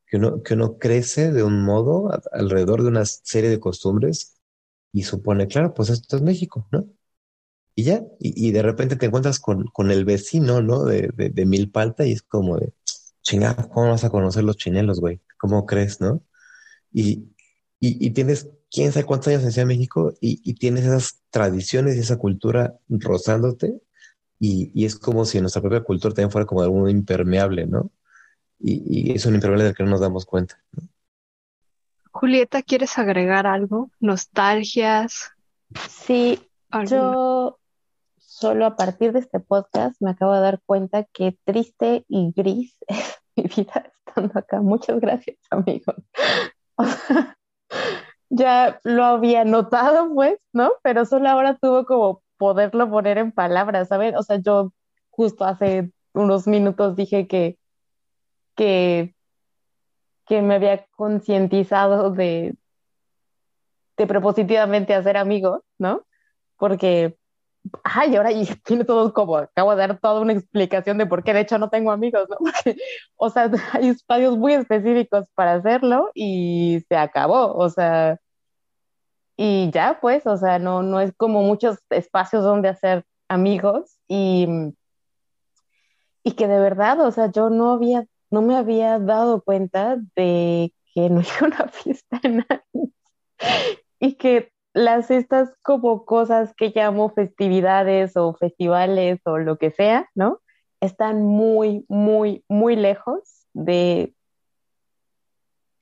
que 0.06 0.16
uno, 0.16 0.42
que 0.42 0.54
uno 0.54 0.78
crece 0.78 1.32
de 1.32 1.44
un 1.44 1.64
modo 1.64 2.10
alrededor 2.32 2.82
de 2.82 2.88
una 2.88 3.04
serie 3.06 3.50
de 3.50 3.60
costumbres 3.60 4.39
y 4.92 5.04
supone, 5.04 5.46
claro, 5.48 5.74
pues 5.74 5.90
esto 5.90 6.16
es 6.16 6.22
México, 6.22 6.66
¿no? 6.72 6.86
Y 7.74 7.84
ya, 7.84 8.04
y, 8.18 8.50
de 8.52 8.62
repente 8.62 8.96
te 8.96 9.06
encuentras 9.06 9.40
con, 9.40 9.66
con 9.68 9.90
el 9.90 10.04
vecino, 10.04 10.60
¿no? 10.62 10.84
De, 10.84 11.10
de, 11.14 11.30
de 11.30 11.46
Milpalta 11.46 12.06
y 12.06 12.12
es 12.12 12.22
como 12.22 12.58
de, 12.58 12.74
chingada, 13.22 13.68
¿cómo 13.68 13.90
vas 13.90 14.04
a 14.04 14.10
conocer 14.10 14.44
los 14.44 14.56
chinelos, 14.56 15.00
güey? 15.00 15.20
¿Cómo 15.38 15.66
crees, 15.66 16.00
no? 16.00 16.22
Y, 16.92 17.30
y, 17.80 18.06
y 18.06 18.10
tienes 18.10 18.50
quién 18.70 18.92
sabe 18.92 19.06
cuántos 19.06 19.28
años 19.28 19.44
en 19.44 19.52
Ciudad 19.52 19.66
de 19.68 19.74
México 19.74 20.14
y, 20.20 20.54
tienes 20.54 20.84
esas 20.84 21.22
tradiciones 21.30 21.96
y 21.96 22.00
esa 22.00 22.18
cultura 22.18 22.78
rozándote 22.88 23.80
y, 24.38 24.84
es 24.84 24.96
como 24.96 25.24
si 25.24 25.40
nuestra 25.40 25.62
propia 25.62 25.82
cultura 25.82 26.14
también 26.14 26.30
fuera 26.30 26.46
como 26.46 26.62
algo 26.62 26.88
impermeable, 26.88 27.66
¿no? 27.66 27.90
Y, 28.58 29.12
es 29.12 29.26
un 29.26 29.34
impermeable 29.34 29.64
del 29.64 29.74
que 29.74 29.84
no 29.84 29.90
nos 29.90 30.00
damos 30.00 30.26
cuenta. 30.26 30.62
Julieta, 32.12 32.62
¿quieres 32.62 32.98
agregar 32.98 33.46
algo? 33.46 33.90
¿Nostalgias? 34.00 35.30
Sí, 35.88 36.40
yo 36.88 37.58
solo 38.18 38.66
a 38.66 38.76
partir 38.76 39.12
de 39.12 39.20
este 39.20 39.40
podcast 39.40 40.00
me 40.00 40.10
acabo 40.10 40.34
de 40.34 40.40
dar 40.40 40.60
cuenta 40.64 41.04
que 41.04 41.38
triste 41.44 42.04
y 42.08 42.32
gris 42.34 42.76
es 42.88 43.20
mi 43.36 43.44
vida 43.44 43.92
estando 44.06 44.38
acá. 44.38 44.60
Muchas 44.60 45.00
gracias, 45.00 45.38
amigos 45.50 45.96
ya 48.30 48.80
lo 48.84 49.04
había 49.04 49.44
notado, 49.44 50.14
pues, 50.14 50.38
¿no? 50.52 50.72
Pero 50.82 51.04
solo 51.04 51.28
ahora 51.28 51.58
tuvo 51.58 51.84
como 51.84 52.22
poderlo 52.38 52.88
poner 52.90 53.18
en 53.18 53.32
palabras, 53.32 53.88
¿sabes? 53.88 54.14
O 54.16 54.22
sea, 54.22 54.36
yo 54.36 54.72
justo 55.10 55.44
hace 55.44 55.92
unos 56.14 56.46
minutos 56.46 56.96
dije 56.96 57.26
que, 57.26 57.58
que, 58.54 59.14
que 60.30 60.42
me 60.42 60.54
había 60.54 60.86
concientizado 60.92 62.12
de, 62.12 62.54
de 63.96 64.06
propositivamente 64.06 64.94
hacer 64.94 65.16
amigos, 65.16 65.60
¿no? 65.76 66.06
Porque, 66.56 67.18
ay, 67.82 68.14
ahora 68.14 68.30
y 68.30 68.46
tiene 68.64 68.84
todo 68.84 69.12
como, 69.12 69.38
acabo 69.38 69.72
de 69.72 69.78
dar 69.78 69.98
toda 69.98 70.20
una 70.20 70.32
explicación 70.34 70.98
de 70.98 71.06
por 71.06 71.24
qué 71.24 71.34
de 71.34 71.40
hecho 71.40 71.58
no 71.58 71.68
tengo 71.68 71.90
amigos, 71.90 72.28
¿no? 72.30 72.36
Porque, 72.38 72.76
o 73.16 73.28
sea, 73.28 73.50
hay 73.72 73.88
espacios 73.88 74.38
muy 74.38 74.52
específicos 74.54 75.26
para 75.34 75.54
hacerlo 75.54 76.12
y 76.14 76.84
se 76.88 76.96
acabó, 76.96 77.52
o 77.56 77.68
sea, 77.68 78.16
y 79.36 79.68
ya 79.72 79.98
pues, 80.00 80.28
o 80.28 80.36
sea, 80.36 80.60
no, 80.60 80.84
no 80.84 81.00
es 81.00 81.12
como 81.16 81.42
muchos 81.42 81.78
espacios 81.90 82.44
donde 82.44 82.68
hacer 82.68 83.04
amigos 83.28 83.98
y, 84.06 84.46
y 86.22 86.32
que 86.32 86.46
de 86.46 86.60
verdad, 86.60 87.00
o 87.00 87.10
sea, 87.10 87.32
yo 87.32 87.50
no 87.50 87.72
había, 87.72 88.06
no 88.30 88.42
me 88.42 88.56
había 88.56 88.98
dado 88.98 89.42
cuenta 89.42 89.96
de 90.16 90.72
que 90.94 91.10
no 91.10 91.20
a 91.40 91.44
una 91.44 91.68
fiesta 91.68 92.20
en 92.22 92.46
años 92.48 92.90
y 93.98 94.14
que 94.14 94.52
las 94.72 95.10
estas 95.10 95.52
como 95.62 96.04
cosas 96.04 96.54
que 96.56 96.72
llamo 96.74 97.10
festividades 97.10 98.16
o 98.16 98.34
festivales 98.34 99.20
o 99.24 99.38
lo 99.38 99.58
que 99.58 99.70
sea, 99.70 100.08
¿no? 100.14 100.40
Están 100.80 101.22
muy, 101.22 101.84
muy, 101.88 102.44
muy 102.48 102.76
lejos 102.76 103.46
de 103.52 104.14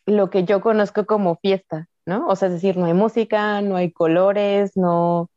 lo 0.07 0.31
que 0.31 0.45
yo 0.45 0.61
conozco 0.61 1.05
como 1.05 1.37
fiesta, 1.37 1.89
¿no? 2.07 2.27
O 2.29 2.37
sea, 2.37 2.49
es 2.49 2.55
decir, 2.55 2.77
no 2.77 2.87
hay 2.87 2.95
música, 2.95 3.61
no 3.61 3.77
hay 3.77 3.93
colores, 3.93 4.73
no, 4.75 5.31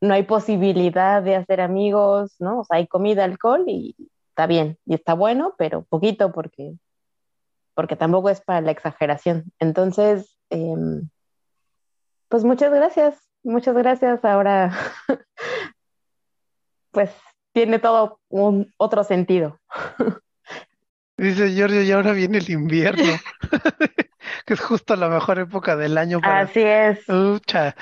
no 0.00 0.14
hay 0.14 0.24
posibilidad 0.24 1.22
de 1.22 1.36
hacer 1.36 1.60
amigos, 1.60 2.34
¿no? 2.40 2.60
O 2.60 2.64
sea, 2.64 2.78
hay 2.78 2.88
comida, 2.88 3.24
alcohol 3.24 3.64
y 3.68 3.94
está 4.36 4.46
bien, 4.46 4.78
y 4.84 4.92
está 4.92 5.14
bueno, 5.14 5.54
pero 5.56 5.86
poquito 5.86 6.30
porque, 6.30 6.74
porque 7.72 7.96
tampoco 7.96 8.28
es 8.28 8.42
para 8.42 8.60
la 8.60 8.70
exageración. 8.70 9.50
Entonces, 9.58 10.38
em, 10.50 11.08
pues 12.28 12.44
muchas 12.44 12.70
gracias, 12.70 13.16
muchas 13.42 13.74
gracias. 13.74 14.22
Ahora, 14.26 14.76
pues 16.90 17.10
tiene 17.52 17.78
todo 17.78 18.20
un 18.28 18.74
otro 18.76 19.04
sentido. 19.04 19.58
Dice 21.16 21.48
Giorgio, 21.54 21.82
y 21.82 21.90
ahora 21.92 22.12
viene 22.12 22.36
el 22.36 22.50
invierno. 22.50 23.14
que 24.44 24.52
es 24.52 24.60
justo 24.60 24.96
la 24.96 25.08
mejor 25.08 25.38
época 25.38 25.76
del 25.76 25.96
año 25.96 26.20
para... 26.20 26.40
Así 26.40 26.60
es. 26.60 27.08
Ucha. 27.08 27.74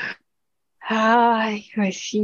Ay, 0.78 1.68
pues 1.74 1.98
sí. 1.98 2.22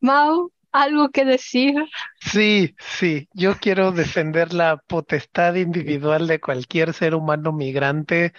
Mau, 0.00 0.52
¿algo 0.72 1.10
que 1.10 1.24
decir? 1.24 1.74
Sí, 2.20 2.74
sí, 2.78 3.28
yo 3.32 3.56
quiero 3.58 3.92
defender 3.92 4.52
la 4.52 4.76
potestad 4.76 5.54
individual 5.54 6.26
de 6.26 6.40
cualquier 6.40 6.92
ser 6.92 7.14
humano 7.14 7.52
migrante 7.52 8.32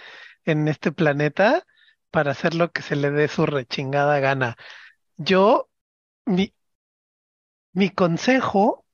en 0.44 0.68
este 0.68 0.92
planeta 0.92 1.64
para 2.10 2.32
hacer 2.32 2.54
lo 2.54 2.70
que 2.72 2.82
se 2.82 2.96
le 2.96 3.10
dé 3.10 3.28
su 3.28 3.46
rechingada 3.46 4.20
gana. 4.20 4.56
Yo, 5.16 5.70
mi, 6.26 6.54
mi 7.74 7.90
consejo, 7.90 8.84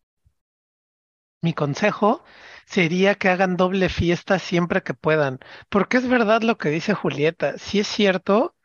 mi 1.43 1.53
consejo 1.55 2.25
sería 2.67 3.15
que 3.15 3.29
hagan 3.29 3.57
doble 3.57 3.89
fiesta 3.89 4.39
siempre 4.39 4.83
que 4.83 4.95
puedan. 4.95 5.39
Porque 5.69 5.99
es 5.99 6.09
verdad 6.09 6.43
lo 6.43 6.59
que 6.59 6.69
dice 6.71 6.95
Julieta. 6.95 7.59
Si 7.59 7.81
es 7.81 7.87
cierto, 7.89 8.57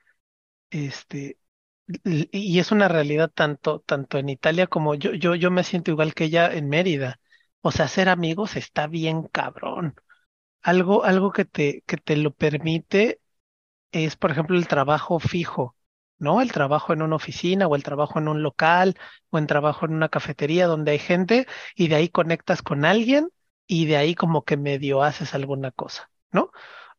este, 0.72 1.40
y 1.88 2.60
es 2.60 2.72
una 2.72 2.88
realidad 2.88 3.30
tanto, 3.34 3.82
tanto 3.82 4.18
en 4.18 4.30
Italia 4.30 4.68
como 4.68 4.96
yo, 4.96 5.14
yo, 5.14 5.36
yo 5.36 5.52
me 5.52 5.64
siento 5.64 5.92
igual 5.92 6.14
que 6.14 6.26
ella 6.26 6.52
en 6.54 6.70
Mérida. 6.70 7.20
O 7.62 7.72
sea, 7.72 7.88
ser 7.88 8.10
amigos 8.10 8.56
está 8.56 8.88
bien 8.88 9.24
cabrón. 9.28 9.96
Algo, 10.62 11.06
algo 11.06 11.32
que 11.34 11.46
te, 11.46 11.84
que 11.88 11.98
te 11.98 12.18
lo 12.18 12.34
permite 12.34 13.22
es, 13.92 14.16
por 14.18 14.32
ejemplo, 14.32 14.58
el 14.58 14.68
trabajo 14.68 15.20
fijo, 15.20 15.76
¿no? 16.20 16.42
El 16.42 16.52
trabajo 16.52 16.94
en 16.94 17.02
una 17.04 17.16
oficina 17.18 17.68
o 17.68 17.76
el 17.76 17.84
trabajo 17.84 18.20
en 18.20 18.28
un 18.30 18.44
local 18.44 18.98
o 19.32 19.38
el 19.40 19.48
trabajo 19.48 19.86
en 19.86 19.94
una 19.96 20.10
cafetería 20.10 20.68
donde 20.68 20.92
hay 20.92 21.00
gente 21.00 21.48
y 21.76 21.88
de 21.90 21.96
ahí 21.96 22.10
conectas 22.10 22.62
con 22.64 22.86
alguien 22.86 23.30
y 23.68 23.86
de 23.88 23.98
ahí 23.98 24.16
como 24.16 24.44
que 24.46 24.58
medio 24.58 25.04
haces 25.04 25.34
alguna 25.36 25.72
cosa, 25.72 26.12
¿no? 26.32 26.52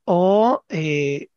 O 0.04 0.64
eh, 0.70 1.30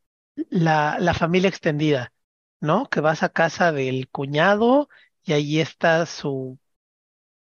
la, 0.50 0.98
la 1.00 1.14
familia 1.14 1.50
extendida, 1.50 2.14
¿no? 2.60 2.90
Que 2.90 3.02
vas 3.02 3.23
a 3.23 3.30
casa 3.30 3.72
del 3.72 4.10
cuñado 4.10 4.90
y 5.23 5.34
ahí 5.34 5.60
está 5.60 6.06
su 6.06 6.60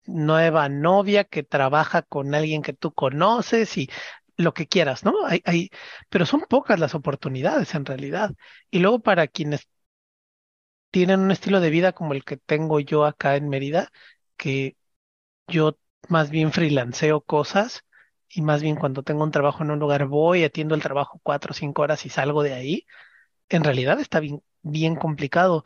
nueva 0.05 0.69
novia 0.69 1.23
que 1.25 1.43
trabaja 1.43 2.01
con 2.03 2.33
alguien 2.35 2.61
que 2.61 2.73
tú 2.73 2.93
conoces 2.93 3.77
y 3.77 3.89
lo 4.37 4.53
que 4.53 4.67
quieras, 4.67 5.03
¿no? 5.05 5.25
Hay, 5.27 5.41
hay, 5.45 5.69
pero 6.09 6.25
son 6.25 6.41
pocas 6.49 6.79
las 6.79 6.95
oportunidades 6.95 7.75
en 7.75 7.85
realidad. 7.85 8.31
Y 8.71 8.79
luego 8.79 8.99
para 9.01 9.27
quienes 9.27 9.67
tienen 10.91 11.19
un 11.21 11.31
estilo 11.31 11.59
de 11.59 11.69
vida 11.69 11.93
como 11.93 12.13
el 12.13 12.23
que 12.25 12.37
tengo 12.37 12.79
yo 12.79 13.05
acá 13.05 13.35
en 13.35 13.49
Mérida, 13.49 13.91
que 14.37 14.77
yo 15.47 15.77
más 16.09 16.29
bien 16.31 16.51
freelanceo 16.53 17.21
cosas 17.21 17.85
y 18.29 18.41
más 18.41 18.61
bien 18.61 18.75
cuando 18.77 19.03
tengo 19.03 19.23
un 19.23 19.31
trabajo 19.31 19.63
en 19.63 19.71
un 19.71 19.79
lugar 19.79 20.05
voy, 20.07 20.43
atiendo 20.45 20.75
el 20.75 20.81
trabajo 20.83 21.19
cuatro 21.23 21.51
o 21.51 21.55
cinco 21.55 21.83
horas 21.83 22.05
y 22.07 22.09
salgo 22.09 22.43
de 22.43 22.53
ahí, 22.53 22.87
en 23.49 23.63
realidad 23.65 23.99
está 24.01 24.19
bien, 24.19 24.43
bien 24.61 24.95
complicado. 24.95 25.63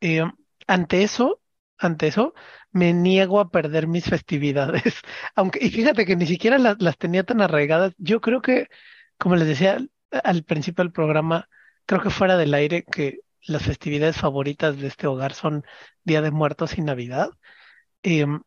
Eh, 0.00 0.22
ante 0.66 1.02
eso, 1.02 1.40
ante 1.78 2.08
eso, 2.08 2.34
me 2.72 2.92
niego 2.92 3.40
a 3.40 3.50
perder 3.50 3.86
mis 3.88 4.04
festividades. 4.06 4.82
Aunque, 5.34 5.60
y 5.64 5.70
fíjate 5.70 6.06
que 6.06 6.16
ni 6.16 6.26
siquiera 6.26 6.58
las, 6.58 6.80
las 6.80 6.98
tenía 6.98 7.24
tan 7.24 7.40
arraigadas. 7.40 7.94
Yo 7.98 8.20
creo 8.20 8.42
que, 8.42 8.68
como 9.18 9.36
les 9.36 9.48
decía 9.48 9.78
al 10.10 10.44
principio 10.44 10.84
del 10.84 10.92
programa, 10.92 11.48
creo 11.86 12.02
que 12.02 12.10
fuera 12.10 12.36
del 12.36 12.54
aire 12.54 12.84
que 12.84 13.20
las 13.42 13.62
festividades 13.64 14.16
favoritas 14.16 14.78
de 14.78 14.88
este 14.88 15.06
hogar 15.06 15.32
son 15.34 15.64
Día 16.04 16.22
de 16.22 16.30
Muertos 16.30 16.78
y 16.78 16.82
Navidad. 16.82 17.30
Em, 18.02 18.42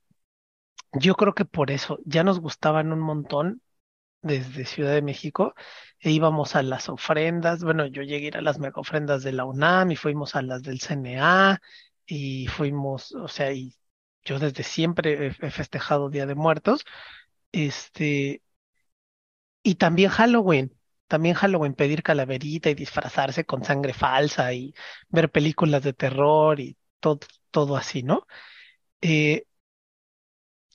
yo 0.93 1.15
creo 1.15 1.33
que 1.33 1.45
por 1.45 1.71
eso 1.71 1.99
ya 2.05 2.23
nos 2.23 2.39
gustaban 2.39 2.91
un 2.91 2.99
montón 2.99 3.61
desde 4.21 4.65
Ciudad 4.65 4.93
de 4.93 5.01
México 5.01 5.55
e 5.99 6.11
íbamos 6.11 6.55
a 6.55 6.63
las 6.63 6.89
ofrendas. 6.89 7.63
Bueno, 7.63 7.85
yo 7.87 8.03
llegué 8.03 8.25
a 8.25 8.27
ir 8.29 8.37
a 8.37 8.41
las 8.41 8.59
mega 8.59 8.79
ofrendas 8.81 9.23
de 9.23 9.33
la 9.33 9.45
UNAM 9.45 9.91
y 9.91 9.95
fuimos 9.95 10.35
a 10.35 10.41
las 10.41 10.63
del 10.63 10.79
CNA 10.81 11.61
y 12.05 12.47
fuimos, 12.47 13.13
o 13.13 13.27
sea, 13.27 13.53
y 13.53 13.75
yo 14.23 14.39
desde 14.39 14.63
siempre 14.63 15.27
he, 15.27 15.51
festejado 15.51 16.09
Día 16.09 16.25
de 16.25 16.35
Muertos. 16.35 16.85
Este, 17.51 18.41
y 19.63 19.75
también 19.75 20.09
Halloween. 20.09 20.75
También 21.07 21.35
Halloween, 21.35 21.73
pedir 21.75 22.03
calaverita 22.03 22.69
y 22.69 22.75
disfrazarse 22.75 23.45
con 23.45 23.63
sangre 23.65 23.93
falsa 23.93 24.53
y 24.53 24.73
ver 25.09 25.29
películas 25.31 25.83
de 25.83 25.93
terror 25.93 26.59
y 26.59 26.77
todo, 26.99 27.19
todo 27.51 27.75
así, 27.77 28.03
¿no? 28.03 28.27
Eh, 29.01 29.45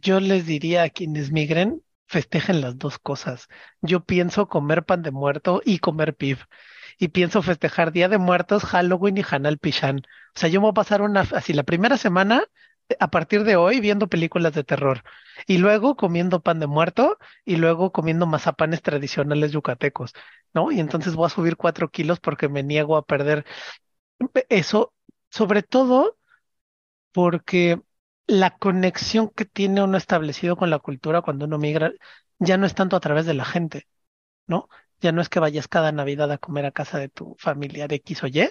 yo 0.00 0.20
les 0.20 0.46
diría 0.46 0.84
a 0.84 0.90
quienes 0.90 1.32
migren, 1.32 1.82
festejen 2.06 2.60
las 2.60 2.78
dos 2.78 2.98
cosas. 2.98 3.48
Yo 3.80 4.04
pienso 4.04 4.48
comer 4.48 4.84
pan 4.84 5.02
de 5.02 5.10
muerto 5.10 5.62
y 5.64 5.78
comer 5.78 6.14
pib. 6.16 6.38
Y 6.98 7.08
pienso 7.08 7.42
festejar 7.42 7.92
Día 7.92 8.08
de 8.08 8.18
Muertos, 8.18 8.64
Halloween 8.64 9.18
y 9.18 9.22
Hanal 9.28 9.58
Pishan. 9.58 9.98
O 10.34 10.38
sea, 10.38 10.48
yo 10.48 10.60
me 10.60 10.64
voy 10.64 10.70
a 10.70 10.74
pasar 10.74 11.02
una, 11.02 11.20
así 11.20 11.52
la 11.52 11.62
primera 11.64 11.98
semana, 11.98 12.44
a 13.00 13.10
partir 13.10 13.44
de 13.44 13.56
hoy, 13.56 13.80
viendo 13.80 14.08
películas 14.08 14.54
de 14.54 14.64
terror. 14.64 15.02
Y 15.46 15.58
luego 15.58 15.96
comiendo 15.96 16.40
pan 16.40 16.60
de 16.60 16.66
muerto 16.66 17.18
y 17.44 17.56
luego 17.56 17.92
comiendo 17.92 18.26
mazapanes 18.26 18.82
tradicionales 18.82 19.52
yucatecos, 19.52 20.12
¿no? 20.54 20.72
Y 20.72 20.80
entonces 20.80 21.14
voy 21.14 21.26
a 21.26 21.30
subir 21.30 21.56
cuatro 21.56 21.90
kilos 21.90 22.20
porque 22.20 22.48
me 22.48 22.62
niego 22.62 22.96
a 22.96 23.04
perder 23.04 23.44
eso, 24.48 24.94
sobre 25.30 25.62
todo 25.62 26.16
porque 27.12 27.80
la 28.26 28.56
conexión 28.58 29.28
que 29.30 29.44
tiene 29.44 29.82
uno 29.82 29.96
establecido 29.98 30.56
con 30.56 30.70
la 30.70 30.78
cultura 30.80 31.22
cuando 31.22 31.46
uno 31.46 31.58
migra 31.58 31.92
ya 32.38 32.56
no 32.58 32.66
es 32.66 32.74
tanto 32.74 32.96
a 32.96 33.00
través 33.00 33.26
de 33.26 33.34
la 33.34 33.44
gente, 33.44 33.88
¿no? 34.46 34.68
Ya 35.00 35.12
no 35.12 35.22
es 35.22 35.28
que 35.28 35.40
vayas 35.40 35.68
cada 35.68 35.92
Navidad 35.92 36.32
a 36.32 36.38
comer 36.38 36.66
a 36.66 36.72
casa 36.72 36.98
de 36.98 37.08
tu 37.08 37.36
familia 37.38 37.88
de 37.88 37.96
X 37.96 38.24
o 38.24 38.26
Y, 38.28 38.48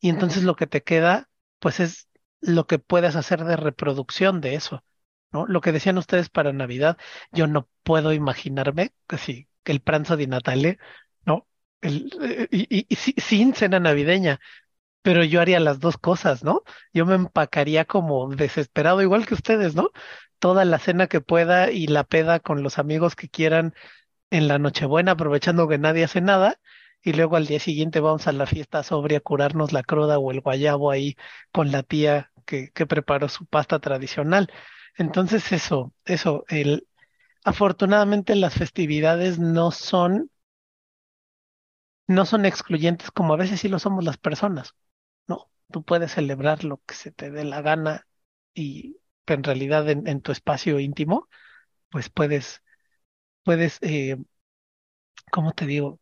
y 0.00 0.08
entonces 0.10 0.44
lo 0.44 0.56
que 0.56 0.66
te 0.66 0.82
queda, 0.82 1.28
pues 1.58 1.80
es 1.80 2.08
lo 2.40 2.66
que 2.66 2.78
puedes 2.78 3.16
hacer 3.16 3.44
de 3.44 3.56
reproducción 3.56 4.40
de 4.40 4.54
eso, 4.54 4.84
¿no? 5.32 5.46
Lo 5.46 5.60
que 5.60 5.72
decían 5.72 5.98
ustedes 5.98 6.28
para 6.30 6.52
Navidad, 6.52 6.98
yo 7.32 7.46
no 7.46 7.68
puedo 7.82 8.12
imaginarme 8.12 8.92
que 9.08 9.18
si 9.18 9.48
que 9.64 9.72
el 9.72 9.80
pranzo 9.82 10.16
de 10.16 10.26
Natale, 10.28 10.78
¿no? 11.26 11.46
El, 11.80 12.10
eh, 12.22 12.48
y, 12.50 12.78
y- 12.80 12.86
y 12.88 12.96
si- 12.96 13.14
sin 13.18 13.54
cena 13.54 13.80
navideña, 13.80 14.40
pero 15.02 15.24
yo 15.24 15.40
haría 15.40 15.60
las 15.60 15.80
dos 15.80 15.96
cosas, 15.98 16.44
¿no? 16.44 16.62
Yo 16.92 17.06
me 17.06 17.14
empacaría 17.14 17.84
como 17.84 18.28
desesperado, 18.34 19.02
igual 19.02 19.26
que 19.26 19.34
ustedes, 19.34 19.74
¿no? 19.74 19.90
Toda 20.38 20.64
la 20.64 20.78
cena 20.78 21.06
que 21.08 21.20
pueda 21.20 21.70
y 21.70 21.86
la 21.86 22.04
peda 22.04 22.40
con 22.40 22.62
los 22.62 22.78
amigos 22.78 23.16
que 23.16 23.28
quieran 23.28 23.74
en 24.30 24.48
la 24.48 24.58
Nochebuena, 24.58 25.12
aprovechando 25.12 25.68
que 25.68 25.78
nadie 25.78 26.04
hace 26.04 26.20
nada, 26.20 26.60
y 27.02 27.12
luego 27.12 27.36
al 27.36 27.46
día 27.46 27.60
siguiente 27.60 28.00
vamos 28.00 28.26
a 28.26 28.32
la 28.32 28.46
fiesta 28.46 28.82
sobria 28.82 29.18
a 29.18 29.20
curarnos 29.20 29.72
la 29.72 29.82
cruda 29.82 30.18
o 30.18 30.30
el 30.32 30.40
guayabo 30.40 30.90
ahí 30.90 31.16
con 31.52 31.70
la 31.72 31.82
tía 31.82 32.32
que, 32.46 32.70
que 32.72 32.86
preparó 32.86 33.28
su 33.28 33.46
pasta 33.46 33.78
tradicional. 33.80 34.50
Entonces 34.96 35.52
eso, 35.52 35.92
eso, 36.04 36.44
el, 36.48 36.88
afortunadamente 37.44 38.36
las 38.36 38.54
festividades 38.54 39.38
no 39.38 39.70
son, 39.72 40.30
no 42.08 42.26
son 42.26 42.44
excluyentes 42.44 43.12
como 43.12 43.34
a 43.34 43.36
veces 43.36 43.60
sí 43.60 43.68
lo 43.68 43.78
somos 43.78 44.02
las 44.04 44.16
personas. 44.18 44.74
Tú 45.70 45.82
puedes 45.84 46.12
celebrar 46.12 46.64
lo 46.64 46.82
que 46.86 46.94
se 46.94 47.12
te 47.12 47.30
dé 47.30 47.44
la 47.44 47.62
gana 47.62 48.06
y 48.54 48.98
en 49.26 49.44
realidad 49.44 49.88
en, 49.90 50.20
tu 50.22 50.32
espacio 50.32 50.80
íntimo, 50.80 51.28
pues 51.90 52.10
puedes, 52.10 52.62
puedes, 53.44 53.78
eh, 53.82 54.16
¿cómo 55.30 55.52
te 55.52 55.66
digo? 55.66 56.00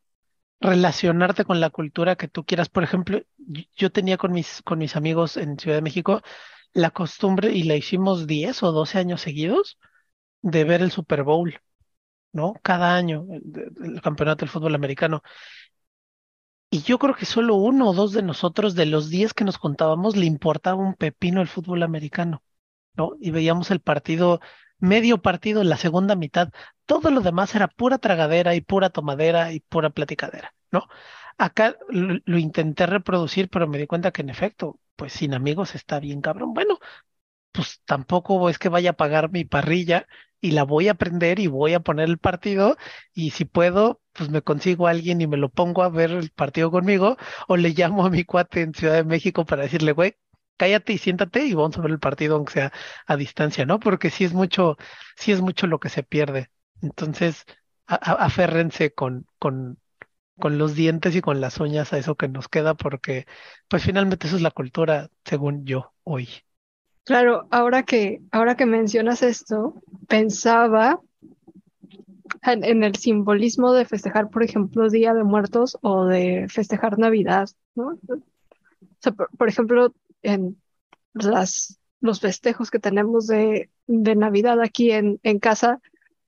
Relacionarte 0.61 1.45
con 1.45 1.61
la 1.61 1.71
cultura 1.71 2.17
que 2.17 2.29
tú 2.29 2.45
quieras. 2.45 2.69
Por 2.69 2.85
ejemplo, 2.85 3.21
yo 3.77 3.93
tenía 3.93 4.17
con 4.19 4.33
mis, 4.33 4.63
con 4.63 4.79
mis 4.79 4.97
amigos 4.97 5.37
en 5.37 5.59
Ciudad 5.59 5.77
de 5.79 5.83
México 5.83 6.23
la 6.73 6.91
costumbre, 6.91 7.53
y 7.53 7.63
la 7.65 7.77
hicimos 7.77 8.27
10 8.27 8.63
o 8.63 8.73
12 8.73 8.99
años 8.99 9.23
seguidos, 9.23 9.79
de 10.43 10.65
ver 10.65 10.83
el 10.83 10.91
Super 10.91 11.23
Bowl, 11.23 11.59
¿no? 12.33 12.55
Cada 12.63 12.97
año, 12.97 13.27
el, 13.31 13.95
el 13.95 14.03
campeonato 14.03 14.45
del 14.45 14.51
fútbol 14.51 14.75
americano. 14.75 15.23
Y 16.71 16.83
yo 16.83 16.99
creo 16.99 17.15
que 17.15 17.27
solo 17.27 17.55
uno 17.57 17.89
o 17.91 17.95
dos 17.95 18.13
de 18.13 18.23
nosotros, 18.23 18.75
de 18.75 18.87
los 18.87 19.09
10 19.09 19.35
que 19.35 19.45
nos 19.45 19.59
contábamos, 19.59 20.17
le 20.17 20.27
importaba 20.27 20.77
un 20.83 20.95
pepino 20.95 21.41
el 21.41 21.49
fútbol 21.49 21.83
americano. 21.83 22.43
¿no? 22.97 23.13
Y 23.21 23.31
veíamos 23.31 23.71
el 23.71 23.81
partido, 23.81 24.41
medio 24.79 25.23
partido, 25.23 25.65
la 25.65 25.77
segunda 25.77 26.17
mitad. 26.17 26.51
Todo 26.87 27.11
lo 27.11 27.21
demás 27.21 27.55
era 27.55 27.69
pura 27.69 27.99
tragadera 27.99 28.55
y 28.55 28.61
pura 28.61 28.91
tomadera 28.91 29.53
y 29.53 29.61
pura 29.61 29.91
platicadera, 29.91 30.55
¿no? 30.73 30.89
Acá 31.39 31.77
lo, 31.89 32.19
lo 32.25 32.39
intenté 32.39 32.87
reproducir, 32.87 33.49
pero 33.51 33.69
me 33.69 33.79
di 33.79 33.87
cuenta 33.87 34.13
que 34.13 34.23
en 34.23 34.31
efecto, 34.31 34.81
pues 34.97 35.13
sin 35.13 35.35
amigos 35.35 35.75
está 35.75 36.01
bien 36.01 36.21
cabrón. 36.23 36.55
Bueno, 36.55 36.79
pues 37.53 37.81
tampoco 37.85 38.49
es 38.51 38.59
que 38.59 38.69
vaya 38.69 38.91
a 38.91 38.93
pagar 38.95 39.31
mi 39.31 39.45
parrilla 39.45 40.07
y 40.41 40.53
la 40.53 40.65
voy 40.65 40.89
a 40.89 40.95
prender 40.95 41.39
y 41.41 41.47
voy 41.47 41.75
a 41.75 41.81
poner 41.81 42.09
el 42.09 42.19
partido 42.19 42.77
y 43.15 43.31
si 43.31 43.45
puedo, 43.45 44.01
pues 44.17 44.31
me 44.31 44.43
consigo 44.43 44.87
a 44.87 44.91
alguien 44.91 45.21
y 45.21 45.27
me 45.27 45.37
lo 45.37 45.49
pongo 45.51 45.83
a 45.83 45.89
ver 45.91 46.11
el 46.13 46.31
partido 46.31 46.71
conmigo 46.71 47.17
o 47.49 47.57
le 47.57 47.71
llamo 47.71 48.05
a 48.07 48.11
mi 48.11 48.25
cuate 48.25 48.63
en 48.63 48.75
Ciudad 48.75 48.95
de 48.95 49.05
México 49.05 49.45
para 49.45 49.63
decirle, 49.63 49.93
güey, 49.93 50.17
cállate 50.57 50.93
y 50.95 50.99
siéntate 50.99 51.45
y 51.45 51.55
vamos 51.55 51.77
a 51.79 51.83
ver 51.83 51.91
el 51.93 51.99
partido 52.01 52.37
aunque 52.37 52.53
sea 52.55 52.73
a 53.07 53.17
distancia, 53.17 53.67
¿no? 53.67 53.81
Porque 53.81 54.11
sí 54.11 54.25
es 54.25 54.33
mucho, 54.33 54.77
sí 55.17 55.33
es 55.33 55.41
mucho 55.41 55.67
lo 55.67 55.81
que 55.81 55.89
se 55.91 56.03
pierde. 56.03 56.51
Entonces, 56.83 57.45
a- 57.87 57.97
aférrense 58.25 58.93
con, 58.95 59.27
con, 59.39 59.79
con 60.39 60.59
los 60.59 60.75
dientes 60.75 61.17
y 61.17 61.21
con 61.23 61.41
las 61.41 61.61
uñas 61.61 61.93
a 61.93 61.99
eso 61.99 62.17
que 62.17 62.29
nos 62.29 62.49
queda 62.49 62.75
porque, 62.75 63.27
pues 63.69 63.85
finalmente 63.85 64.27
eso 64.29 64.37
es 64.37 64.43
la 64.43 64.51
cultura, 64.53 65.11
según 65.25 65.65
yo, 65.67 65.95
hoy. 66.05 66.29
Claro, 67.05 67.47
ahora 67.53 67.85
que, 67.85 68.21
ahora 68.33 68.57
que 68.57 68.67
mencionas 68.67 69.23
esto, 69.23 69.75
pensaba 70.09 71.01
en, 72.43 72.85
el 72.85 72.97
simbolismo 72.97 73.73
de 73.73 73.85
festejar, 73.85 74.31
por 74.31 74.43
ejemplo, 74.43 74.89
Día 74.89 75.15
de 75.15 75.25
Muertos 75.25 75.79
o 75.83 76.05
de 76.07 76.47
festejar 76.49 76.99
Navidad, 76.99 77.49
¿no? 77.75 77.99
O 78.09 78.23
sea, 79.01 79.13
por, 79.13 79.29
por 79.37 79.49
ejemplo, 79.49 79.95
en 80.23 80.61
las, 81.15 81.79
los 82.01 82.21
festejos 82.21 82.71
que 82.71 82.79
tenemos 82.79 83.27
de, 83.27 83.71
de 83.87 84.17
Navidad 84.17 84.61
aquí 84.61 84.91
en, 84.93 85.21
en 85.23 85.39
casa 85.39 85.81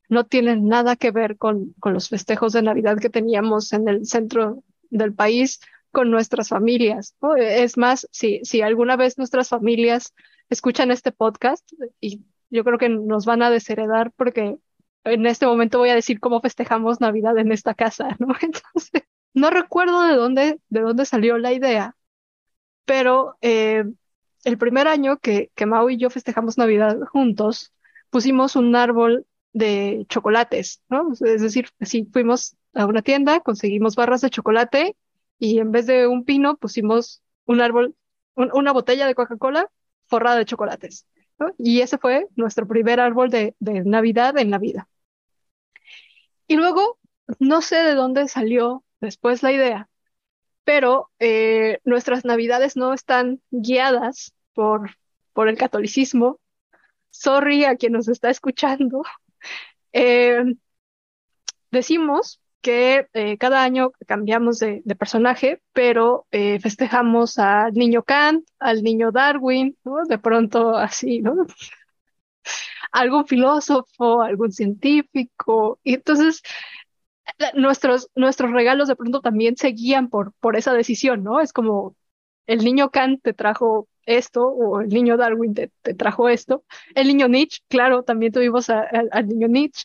no 0.09 0.25
tienen 0.25 0.67
nada 0.67 0.97
que 0.97 1.11
ver 1.11 1.37
con, 1.37 1.75
con 1.81 1.93
los 1.93 2.09
festejos 2.09 2.53
de 2.53 2.63
Navidad 2.63 2.99
que 2.99 3.11
teníamos 3.11 3.73
en 3.73 3.89
el 3.89 4.07
centro 4.07 4.65
del 4.91 5.13
país 5.13 5.61
con 5.91 6.11
nuestras 6.11 6.49
familias, 6.49 7.15
¿no? 7.21 7.37
Es 7.37 7.77
más, 7.77 8.09
si, 8.11 8.41
si 8.45 8.63
alguna 8.63 8.97
vez 8.97 9.19
nuestras 9.19 9.49
familias 9.49 10.15
escuchan 10.49 10.91
este 10.91 11.13
podcast, 11.13 11.71
y 12.01 12.23
yo 12.51 12.65
creo 12.65 12.79
que 12.79 12.89
nos 12.89 13.27
van 13.27 13.43
a 13.43 13.51
desheredar 13.51 14.13
porque 14.13 14.57
en 15.05 15.27
este 15.27 15.47
momento 15.47 15.79
voy 15.79 15.91
a 15.91 15.95
decir 15.95 16.21
cómo 16.21 16.41
festejamos 16.41 17.01
Navidad 17.01 17.39
en 17.39 17.53
esta 17.53 17.75
casa, 17.75 18.17
¿no? 18.19 18.29
No 19.35 19.51
recuerdo 19.51 20.03
de 20.03 20.15
dónde, 20.17 20.61
de 20.69 20.81
dónde 20.81 21.05
salió 21.07 21.39
la 21.39 21.53
idea, 21.53 21.97
pero 22.85 23.37
eh, 23.43 23.85
el 24.45 24.59
primer 24.59 24.89
año 24.89 25.19
que, 25.19 25.51
que 25.55 25.67
Mau 25.67 25.89
y 25.91 25.99
yo 25.99 26.11
festejamos 26.11 26.59
Navidad 26.59 26.99
juntos, 27.13 27.73
pusimos 28.11 28.57
un 28.57 28.75
árbol 28.77 29.27
de 29.53 30.07
chocolates, 30.09 30.83
¿no? 30.89 31.13
Es 31.13 31.43
decir, 31.43 31.69
así 31.81 32.07
fuimos 32.13 32.57
a 32.75 32.87
una 32.87 33.03
tienda, 33.03 33.41
conseguimos 33.41 33.97
barras 33.97 34.21
de 34.21 34.31
chocolate 34.31 34.97
y 35.39 35.59
en 35.59 35.73
vez 35.73 35.87
de 35.87 36.07
un 36.07 36.25
pino 36.25 36.57
pusimos 36.57 37.23
un 37.47 37.61
árbol, 37.61 37.95
un- 38.35 38.51
una 38.55 38.73
botella 38.73 39.07
de 39.07 39.15
Coca-Cola 39.15 39.71
forrada 40.07 40.37
de 40.39 40.45
chocolates, 40.47 41.07
Y 41.59 41.81
ese 41.81 41.99
fue 41.99 42.27
nuestro 42.37 42.67
primer 42.67 43.01
árbol 43.01 43.31
de, 43.31 43.55
de 43.61 43.85
Navidad 43.85 44.37
en 44.39 44.51
la 44.51 44.59
vida. 44.59 44.89
Y 46.47 46.57
luego, 46.57 46.99
no 47.39 47.63
sé 47.63 47.77
de 47.77 47.95
dónde 47.95 48.27
salió 48.29 48.85
después 49.01 49.43
la 49.43 49.53
idea, 49.53 49.89
pero 50.65 51.11
eh, 51.19 51.81
nuestras 51.85 52.25
Navidades 52.25 52.77
no 52.77 52.93
están 52.93 53.41
guiadas 53.51 54.35
por, 54.55 54.91
por 55.33 55.49
el 55.49 55.59
catolicismo. 55.59 56.41
Sorry 57.11 57.65
a 57.65 57.77
quien 57.77 57.93
nos 57.93 58.09
está 58.09 58.31
escuchando. 58.31 59.03
Eh, 59.95 60.45
decimos 61.71 62.41
que 62.61 63.09
eh, 63.15 63.39
cada 63.39 63.63
año 63.63 63.93
cambiamos 64.07 64.59
de, 64.59 64.83
personaje, 64.99 65.63
pero 65.73 66.27
eh, 66.31 66.59
festejamos 66.61 67.39
al 67.39 67.73
niño 67.75 68.03
Kant, 68.03 68.47
al 68.59 68.83
niño 68.83 69.13
Darwin, 69.13 69.77
¿no? 69.85 70.05
De 70.07 70.19
pronto 70.19 70.77
así, 70.77 71.21
¿no? 71.21 71.47
algún 72.93 73.27
filósofo, 73.27 74.23
algún 74.23 74.53
científico. 74.53 75.79
Y 75.85 75.95
entonces 75.95 76.43
nuestros, 77.55 78.11
nuestros 78.15 78.51
regalos 78.53 78.89
de 78.89 78.97
pronto 78.97 79.21
también 79.21 79.57
se 79.57 79.69
guían 79.69 80.09
por, 80.09 80.33
por 80.41 80.57
esa 80.57 80.73
decisión, 80.73 81.23
¿no? 81.25 81.41
Es 81.41 81.53
como 81.53 81.97
el 82.47 82.65
niño 82.65 82.91
Kant 82.91 83.23
te 83.23 83.35
trajo 83.35 83.89
esto 84.07 84.49
o 84.49 84.81
el 84.81 84.89
niño 84.89 85.17
Darwin 85.17 85.55
te, 85.55 85.71
trajo 85.95 86.29
esto. 86.29 86.65
El 86.95 87.09
niño 87.09 87.29
Nietzsche, 87.29 87.61
claro, 87.69 88.03
también 88.03 88.33
tuvimos 88.33 88.71
al 88.71 89.29
niño 89.29 89.49
Nietzsche. 89.49 89.85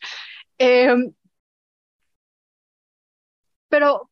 Em, 0.58 1.14
pero 3.74 4.12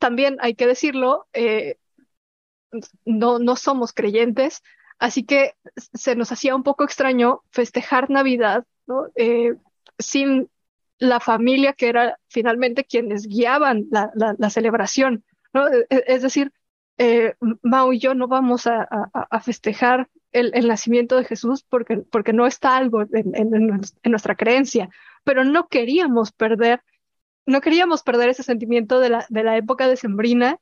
también 0.00 0.38
hay 0.40 0.56
que 0.56 0.66
decirlo, 0.66 1.28
eh, 1.32 1.76
no, 3.04 3.38
no 3.38 3.54
somos 3.54 3.92
creyentes, 3.92 4.60
así 4.98 5.22
que 5.22 5.54
se 5.76 6.16
nos 6.16 6.32
hacía 6.32 6.56
un 6.56 6.64
poco 6.64 6.82
extraño 6.82 7.44
festejar 7.50 8.10
Navidad 8.10 8.66
¿no? 8.88 9.06
Eh, 9.14 9.54
sin 10.00 10.50
la 10.98 11.20
familia 11.20 11.74
que 11.74 11.90
era 11.90 12.18
finalmente 12.26 12.82
quienes 12.82 13.28
guiaban 13.28 13.84
la, 13.92 14.10
la, 14.36 14.50
celebración. 14.50 15.24
¿no? 15.54 15.68
E, 15.68 15.86
e, 15.88 16.02
es 16.08 16.22
decir, 16.22 16.52
eh, 16.98 17.36
Mao 17.62 17.92
y 17.92 18.00
yo 18.00 18.14
no 18.16 18.26
vamos 18.26 18.66
a, 18.66 18.88
a, 19.12 19.40
festejar 19.40 20.08
el, 20.32 20.50
el, 20.54 20.66
nacimiento 20.66 21.16
de 21.16 21.24
Jesús 21.24 21.62
porque, 21.62 21.98
porque 21.98 22.32
no 22.32 22.48
está 22.48 22.76
algo 22.76 23.02
en, 23.02 23.36
en, 23.36 24.10
nuestra 24.10 24.34
creencia, 24.34 24.88
pero 25.22 25.44
no 25.44 25.68
queríamos 25.68 26.32
perder, 26.32 26.82
no 27.46 27.60
queríamos 27.60 28.02
perder 28.02 28.28
ese 28.30 28.42
sentimiento 28.42 29.00
de 29.00 29.10
la, 29.10 29.26
de 29.28 29.44
la 29.44 29.56
época 29.56 29.88
decembrina 29.88 30.58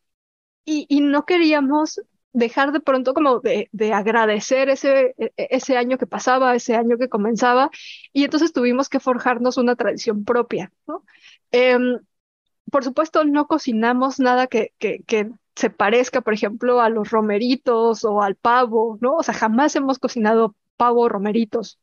y, 0.65 0.87
y 0.89 1.01
no 1.01 1.25
queríamos 1.25 2.01
dejar 2.33 2.73
de 2.73 2.81
pronto 2.81 3.15
como 3.15 3.41
de, 3.41 3.69
de, 3.73 3.93
agradecer 3.93 4.69
ese, 4.69 5.15
e, 5.19 5.33
e, 5.37 5.49
ese 5.51 5.77
año 5.77 5.99
que 5.99 6.07
pasaba, 6.07 6.55
ese 6.55 6.77
año 6.77 6.97
que 6.99 7.09
comenzaba, 7.09 7.71
y 8.13 8.25
entonces 8.25 8.53
tuvimos 8.53 8.89
que 8.89 9.01
forjarnos 9.01 9.57
una 9.57 9.77
tradición 9.77 10.25
propia, 10.25 10.73
¿no? 10.87 11.05
Em, 11.51 11.99
por 12.71 12.85
supuesto, 12.85 13.25
no 13.25 13.47
cocinamos 13.47 14.21
nada 14.21 14.47
que, 14.47 14.73
que, 14.79 15.31
se 15.57 15.71
parezca, 15.71 16.23
por 16.23 16.33
ejemplo, 16.33 16.81
a 16.81 16.89
los 16.89 17.11
romeritos 17.11 18.05
o 18.05 18.23
al 18.23 18.37
pavo, 18.37 18.99
¿no? 19.01 19.17
O 19.17 19.23
sea, 19.23 19.35
jamás 19.35 19.77
hemos 19.77 19.99
cocinado 19.99 20.57
pavo 20.77 21.09
romeritos. 21.09 21.79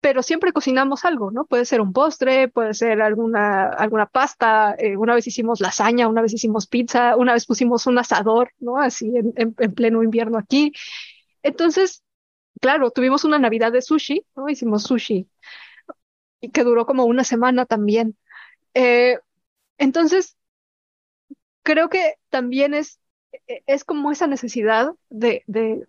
Pero 0.00 0.22
siempre 0.22 0.52
cocinamos 0.52 1.04
algo, 1.04 1.30
¿no? 1.30 1.44
Puede 1.44 1.64
ser 1.66 1.80
un 1.80 1.92
postre, 1.92 2.48
puede 2.48 2.74
ser 2.74 3.02
alguna, 3.02 3.68
alguna 3.68 4.06
pasta, 4.06 4.74
eh, 4.78 4.96
una 4.96 5.14
vez 5.14 5.26
hicimos 5.26 5.60
lasaña, 5.60 6.08
una 6.08 6.22
vez 6.22 6.32
hicimos 6.32 6.66
pizza, 6.66 7.16
una 7.16 7.34
vez 7.34 7.46
pusimos 7.46 7.86
un 7.86 7.98
asador, 7.98 8.52
¿no? 8.58 8.78
Así 8.78 9.12
en, 9.14 9.34
en, 9.36 9.74
pleno 9.74 10.02
invierno 10.02 10.38
aquí. 10.38 10.72
Entonces, 11.42 12.02
claro, 12.60 12.90
tuvimos 12.90 13.24
una 13.24 13.38
Navidad 13.38 13.72
de 13.72 13.82
sushi, 13.82 14.26
¿no? 14.36 14.48
Hicimos 14.48 14.84
sushi, 14.84 15.28
y 16.40 16.50
que 16.50 16.64
duró 16.64 16.86
como 16.86 17.04
una 17.04 17.24
semana 17.24 17.66
también. 17.66 18.16
Eh, 18.74 19.18
entonces, 19.78 20.36
creo 21.62 21.88
que 21.88 22.14
también 22.30 22.74
es, 22.74 23.00
e, 23.48 23.62
es 23.66 23.84
como 23.84 24.10
esa 24.10 24.26
necesidad 24.26 24.92
de, 25.10 25.44
de, 25.46 25.86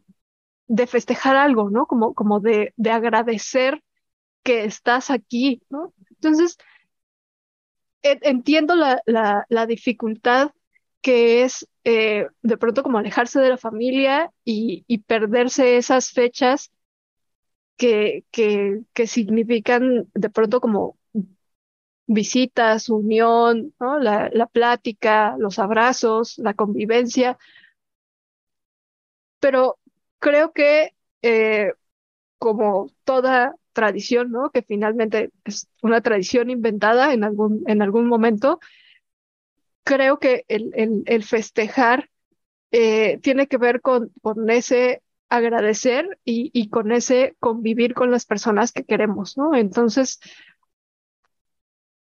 de 0.67 0.88
festejar 0.88 1.35
algo, 1.38 1.69
¿no? 1.69 1.85
Como, 1.85 2.13
como 2.13 2.39
de, 2.39 2.73
de 2.77 2.91
agradecer 2.91 3.81
que 4.43 4.65
estás 4.65 5.09
aquí, 5.11 5.61
¿no? 5.69 5.93
Entonces, 6.09 6.57
entiendo 8.03 8.76
la, 8.76 9.01
la, 9.05 9.65
dificultad 9.68 10.51
que 11.01 11.43
es 11.43 11.68
eh, 11.84 12.27
de 12.41 12.57
pronto 12.57 12.84
como 12.84 12.97
alejarse 12.97 13.39
de 13.39 13.49
la 13.49 13.57
familia 13.57 14.31
y, 14.43 14.85
y 14.88 14.99
perderse 14.99 15.77
esas 15.77 16.11
fechas 16.11 16.72
que, 17.77 18.26
que, 18.31 18.81
que, 18.93 19.07
significan 19.07 20.07
de 20.13 20.30
pronto 20.30 20.61
como 20.61 20.97
visitas, 22.07 22.89
unión, 22.89 23.73
¿no? 23.80 23.99
la, 23.99 24.30
la 24.34 24.47
plática, 24.47 25.35
los 25.39 25.59
abrazos, 25.59 26.38
la 26.38 26.53
convivencia. 26.53 27.38
Pero 29.39 29.80
creo 30.19 30.51
que 30.53 30.95
eh, 31.22 31.73
como 32.38 32.88
toda 33.05 33.55
tradición, 33.73 34.31
¿no? 34.31 34.52
Que 34.52 34.61
finalmente 34.61 35.31
es 35.45 35.68
una 35.81 36.02
tradición 36.02 36.49
inventada 36.49 37.14
en 37.14 37.23
algún, 37.23 37.64
en 37.68 37.81
algún 37.81 38.07
momento. 38.07 38.60
Creo 39.84 40.19
que 40.19 40.45
el, 40.48 41.03
el, 41.06 41.23
festejar 41.23 42.10
eh, 42.72 43.19
tiene 43.19 43.48
que 43.48 43.57
ver 43.57 43.81
con, 43.81 44.11
con 44.22 44.49
ese 44.49 45.02
agradecer 45.30 46.19
y, 46.26 46.52
y, 46.53 46.69
con 46.69 46.91
ese 46.91 47.35
convivir 47.39 47.93
con 47.93 48.11
las 48.11 48.26
personas 48.26 48.72
que 48.72 48.84
queremos, 48.84 49.38
¿no? 49.38 49.56
Entonces, 49.56 50.19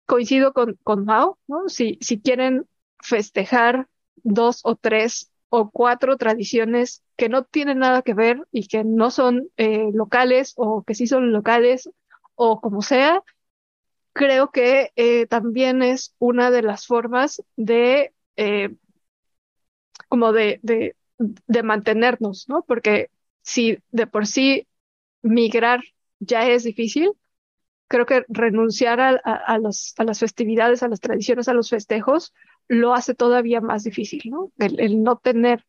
coincido 0.06 0.52
con, 0.52 0.78
con 0.82 1.05
Mao, 1.05 1.39
¿no? 1.47 1.68
Si, 1.68 1.98
si 2.01 2.20
quieren 2.20 2.66
festejar 3.01 3.89
dos 4.22 4.60
o 4.64 4.76
tres 4.76 5.30
o 5.50 5.70
cuatro 5.70 6.16
tradiciones 6.16 7.02
que 7.16 7.28
no 7.28 7.44
tienen 7.44 7.78
nada 7.80 8.02
que 8.02 8.14
ver 8.14 8.46
y 8.52 8.68
que 8.68 8.84
no 8.84 9.10
son 9.10 9.48
eh, 9.56 9.90
locales 9.94 10.54
o 10.56 10.82
que 10.84 10.94
sí 10.94 11.06
son 11.06 11.32
locales 11.32 11.90
o 12.34 12.60
como 12.60 12.82
sea, 12.82 13.22
creo 14.12 14.50
que 14.50 14.92
eh, 14.96 15.26
también 15.26 15.82
es 15.82 16.14
una 16.18 16.50
de 16.50 16.62
las 16.62 16.86
formas 16.86 17.42
de 17.56 18.14
eh, 18.36 18.70
como 20.08 20.32
de, 20.32 20.60
de, 20.62 20.96
de 21.18 21.62
mantenernos, 21.62 22.48
¿no? 22.48 22.64
Porque 22.66 23.10
si 23.42 23.78
de 23.90 24.06
por 24.06 24.26
sí 24.26 24.66
migrar 25.22 25.82
ya 26.20 26.48
es 26.48 26.64
difícil, 26.64 27.12
creo 27.89 28.06
que 28.06 28.24
renunciar 28.28 29.01
a, 29.01 29.10
a, 29.24 29.35
a, 29.56 29.56
a 29.56 30.05
las 30.05 30.19
festividades, 30.20 30.82
a 30.82 30.89
las 30.89 31.01
tradiciones, 31.01 31.48
a 31.48 31.55
los 31.55 31.70
festejos, 31.70 32.35
lo 32.69 32.94
hace 32.94 33.15
todavía 33.15 33.60
más 33.60 33.85
difícil, 33.85 34.23
¿no? 34.27 34.52
El, 34.59 35.02
no 35.02 35.16
tener 35.16 35.65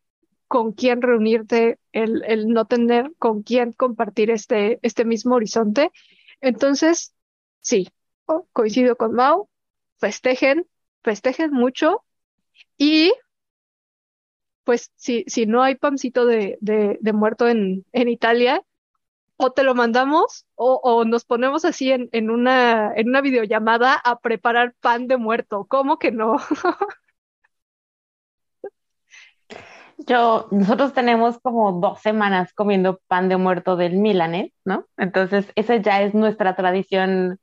con 0.48 0.72
quién 0.72 1.00
reunirte, 1.02 1.78
el, 1.92 2.22
el 2.26 2.48
no 2.48 2.66
tener 2.66 3.12
con 3.18 3.42
quién 3.42 3.72
compartir 3.72 4.30
este, 4.30 4.78
este 4.82 5.04
mismo 5.04 5.36
horizonte. 5.36 5.90
Entonces, 6.40 7.14
sí, 7.62 7.88
coincido 8.52 8.96
con 8.96 9.12
Mao, 9.12 9.48
festejen, 9.98 10.66
festejen 11.02 11.52
mucho 11.52 12.04
y 12.78 13.12
pues 14.64 14.92
si, 14.96 15.24
si 15.26 15.46
no 15.46 15.62
hay 15.62 15.74
pancito 15.74 16.26
de, 16.26 16.58
de, 16.60 16.98
de 17.00 17.12
muerto 17.12 17.48
en, 17.48 17.84
en 17.92 18.08
Italia, 18.08 18.62
o 19.42 19.52
te 19.52 19.62
lo 19.62 19.74
mandamos 19.74 20.46
o, 20.54 21.04
nos 21.06 21.24
ponemos 21.24 21.64
así 21.64 21.90
en, 21.90 22.30
una, 22.30 22.92
en 22.94 23.08
una 23.08 23.22
videollamada 23.22 23.94
a 23.94 24.18
preparar 24.20 24.74
pan 24.80 25.06
de 25.08 25.16
muerto. 25.16 25.64
¿Cómo 25.66 25.98
que 25.98 26.12
no? 26.12 26.36
Yo, 29.96 30.48
nosotros 30.50 30.92
tenemos 30.92 31.38
como 31.40 31.72
dos 31.80 32.00
semanas 32.00 32.52
comiendo 32.52 33.00
pan 33.06 33.30
de 33.30 33.38
muerto 33.38 33.76
del 33.76 33.96
Milanes, 33.96 34.52
¿no? 34.64 34.86
Entonces, 34.98 35.50
esa 35.56 35.76
ya 35.76 36.02
es 36.02 36.14
nuestra 36.14 36.54
tradición 36.54 37.38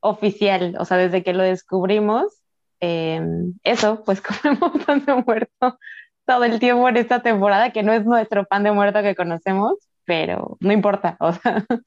oficial, 0.00 0.76
o 0.78 0.84
sea, 0.84 0.98
desde 0.98 1.22
que 1.22 1.32
lo 1.32 1.42
descubrimos, 1.42 2.42
eh, 2.80 3.22
eso, 3.62 4.02
pues 4.04 4.20
comemos 4.44 4.84
pan 4.84 5.04
de 5.04 5.14
muerto 5.14 5.78
todo 6.26 6.44
el 6.44 6.58
tiempo 6.58 6.86
en 6.90 6.98
esta 6.98 7.22
temporada, 7.22 7.72
que 7.72 7.82
no 7.82 7.92
es 7.94 8.04
nuestro 8.04 8.44
pan 8.44 8.64
de 8.64 8.72
muerto 8.72 9.02
que 9.02 9.16
conocemos, 9.16 9.87
pero 10.08 10.56
no 10.60 10.72
importa, 10.72 11.18
o 11.20 11.34
sea, 11.34 11.66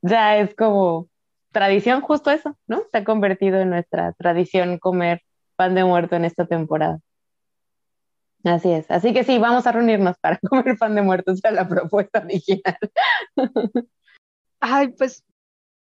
ya 0.00 0.38
es 0.38 0.54
como 0.54 1.08
tradición 1.52 2.00
justo 2.00 2.30
eso, 2.30 2.56
¿no? 2.66 2.84
Se 2.90 2.98
ha 2.98 3.04
convertido 3.04 3.60
en 3.60 3.68
nuestra 3.68 4.14
tradición 4.14 4.78
comer 4.78 5.20
pan 5.56 5.74
de 5.74 5.84
muerto 5.84 6.16
en 6.16 6.24
esta 6.24 6.46
temporada. 6.46 7.00
Así 8.44 8.72
es, 8.72 8.90
así 8.90 9.12
que 9.12 9.24
sí, 9.24 9.36
vamos 9.36 9.66
a 9.66 9.72
reunirnos 9.72 10.16
para 10.20 10.38
comer 10.48 10.78
pan 10.78 10.94
de 10.94 11.02
muerto, 11.02 11.32
esa 11.32 11.50
es 11.50 11.54
la 11.54 11.68
propuesta 11.68 12.20
original. 12.20 12.78
Ay, 14.60 14.88
pues 14.96 15.22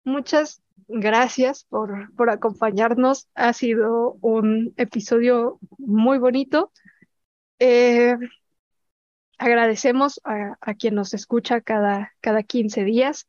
muchas 0.03 0.61
gracias 0.89 1.63
por, 1.63 2.13
por 2.15 2.29
acompañarnos. 2.29 3.29
Ha 3.35 3.53
sido 3.53 4.17
un 4.19 4.73
episodio 4.75 5.59
muy 5.77 6.17
bonito. 6.17 6.73
Eh, 7.59 8.17
agradecemos 9.39 10.21
a, 10.23 10.57
a, 10.61 10.73
quien 10.75 10.95
nos 10.95 11.13
escucha 11.13 11.61
cada, 11.61 12.13
cada 12.21 12.43
15 12.43 12.83
días. 12.83 13.27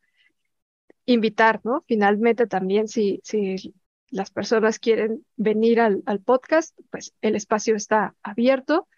Invitar, 1.06 1.60
¿no? 1.64 1.82
Finalmente 1.88 2.46
también 2.46 2.88
si, 2.88 3.20
si 3.24 3.74
las 4.10 4.30
personas 4.30 4.78
quieren 4.78 5.24
venir 5.36 5.80
al, 5.80 6.02
al 6.06 6.20
podcast, 6.20 6.78
pues 6.90 7.14
el 7.22 7.36
espacio 7.36 7.74
está 7.76 8.14
abierto. 8.22 8.88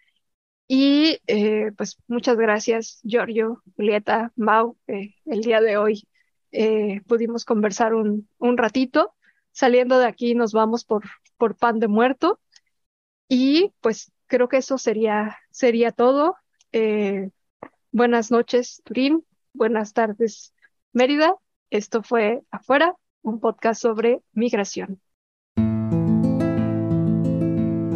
Y 0.67 1.19
eh, 1.27 1.73
pues 1.77 1.99
muchas 2.07 2.37
gracias, 2.37 3.01
Giorgio, 3.03 3.63
Julieta, 3.77 4.33
Mau. 4.37 4.79
Eh, 4.87 5.15
el 5.27 5.43
día 5.43 5.61
de 5.61 5.77
hoy 5.77 6.09
eh, 6.51 7.03
pudimos 7.07 7.45
conversar 7.45 7.95
un, 7.95 8.29
un 8.39 8.57
ratito. 8.57 9.15
saliendo 9.53 9.99
de 9.99 10.07
aquí 10.07 10.35
nos 10.35 10.53
vamos 10.53 10.85
por, 10.85 11.05
por 11.37 11.57
pan 11.57 11.79
de 11.79 11.89
muerto. 11.89 12.41
Y 13.29 13.73
pues 13.81 14.13
creo 14.27 14.49
que 14.49 14.59
eso 14.59 14.79
sería, 14.79 15.39
sería 15.51 15.93
todo. 15.93 16.37
Eh, 16.73 17.31
buenas 17.91 18.31
noches, 18.31 18.83
Turín. 18.85 19.25
Buenas 19.53 19.93
tardes, 19.93 20.55
Mérida. 20.93 21.35
Esto 21.71 22.03
fue 22.03 22.43
Afuera, 22.51 22.95
un 23.23 23.41
podcast 23.41 23.81
sobre 23.81 24.21
migración. 24.33 25.01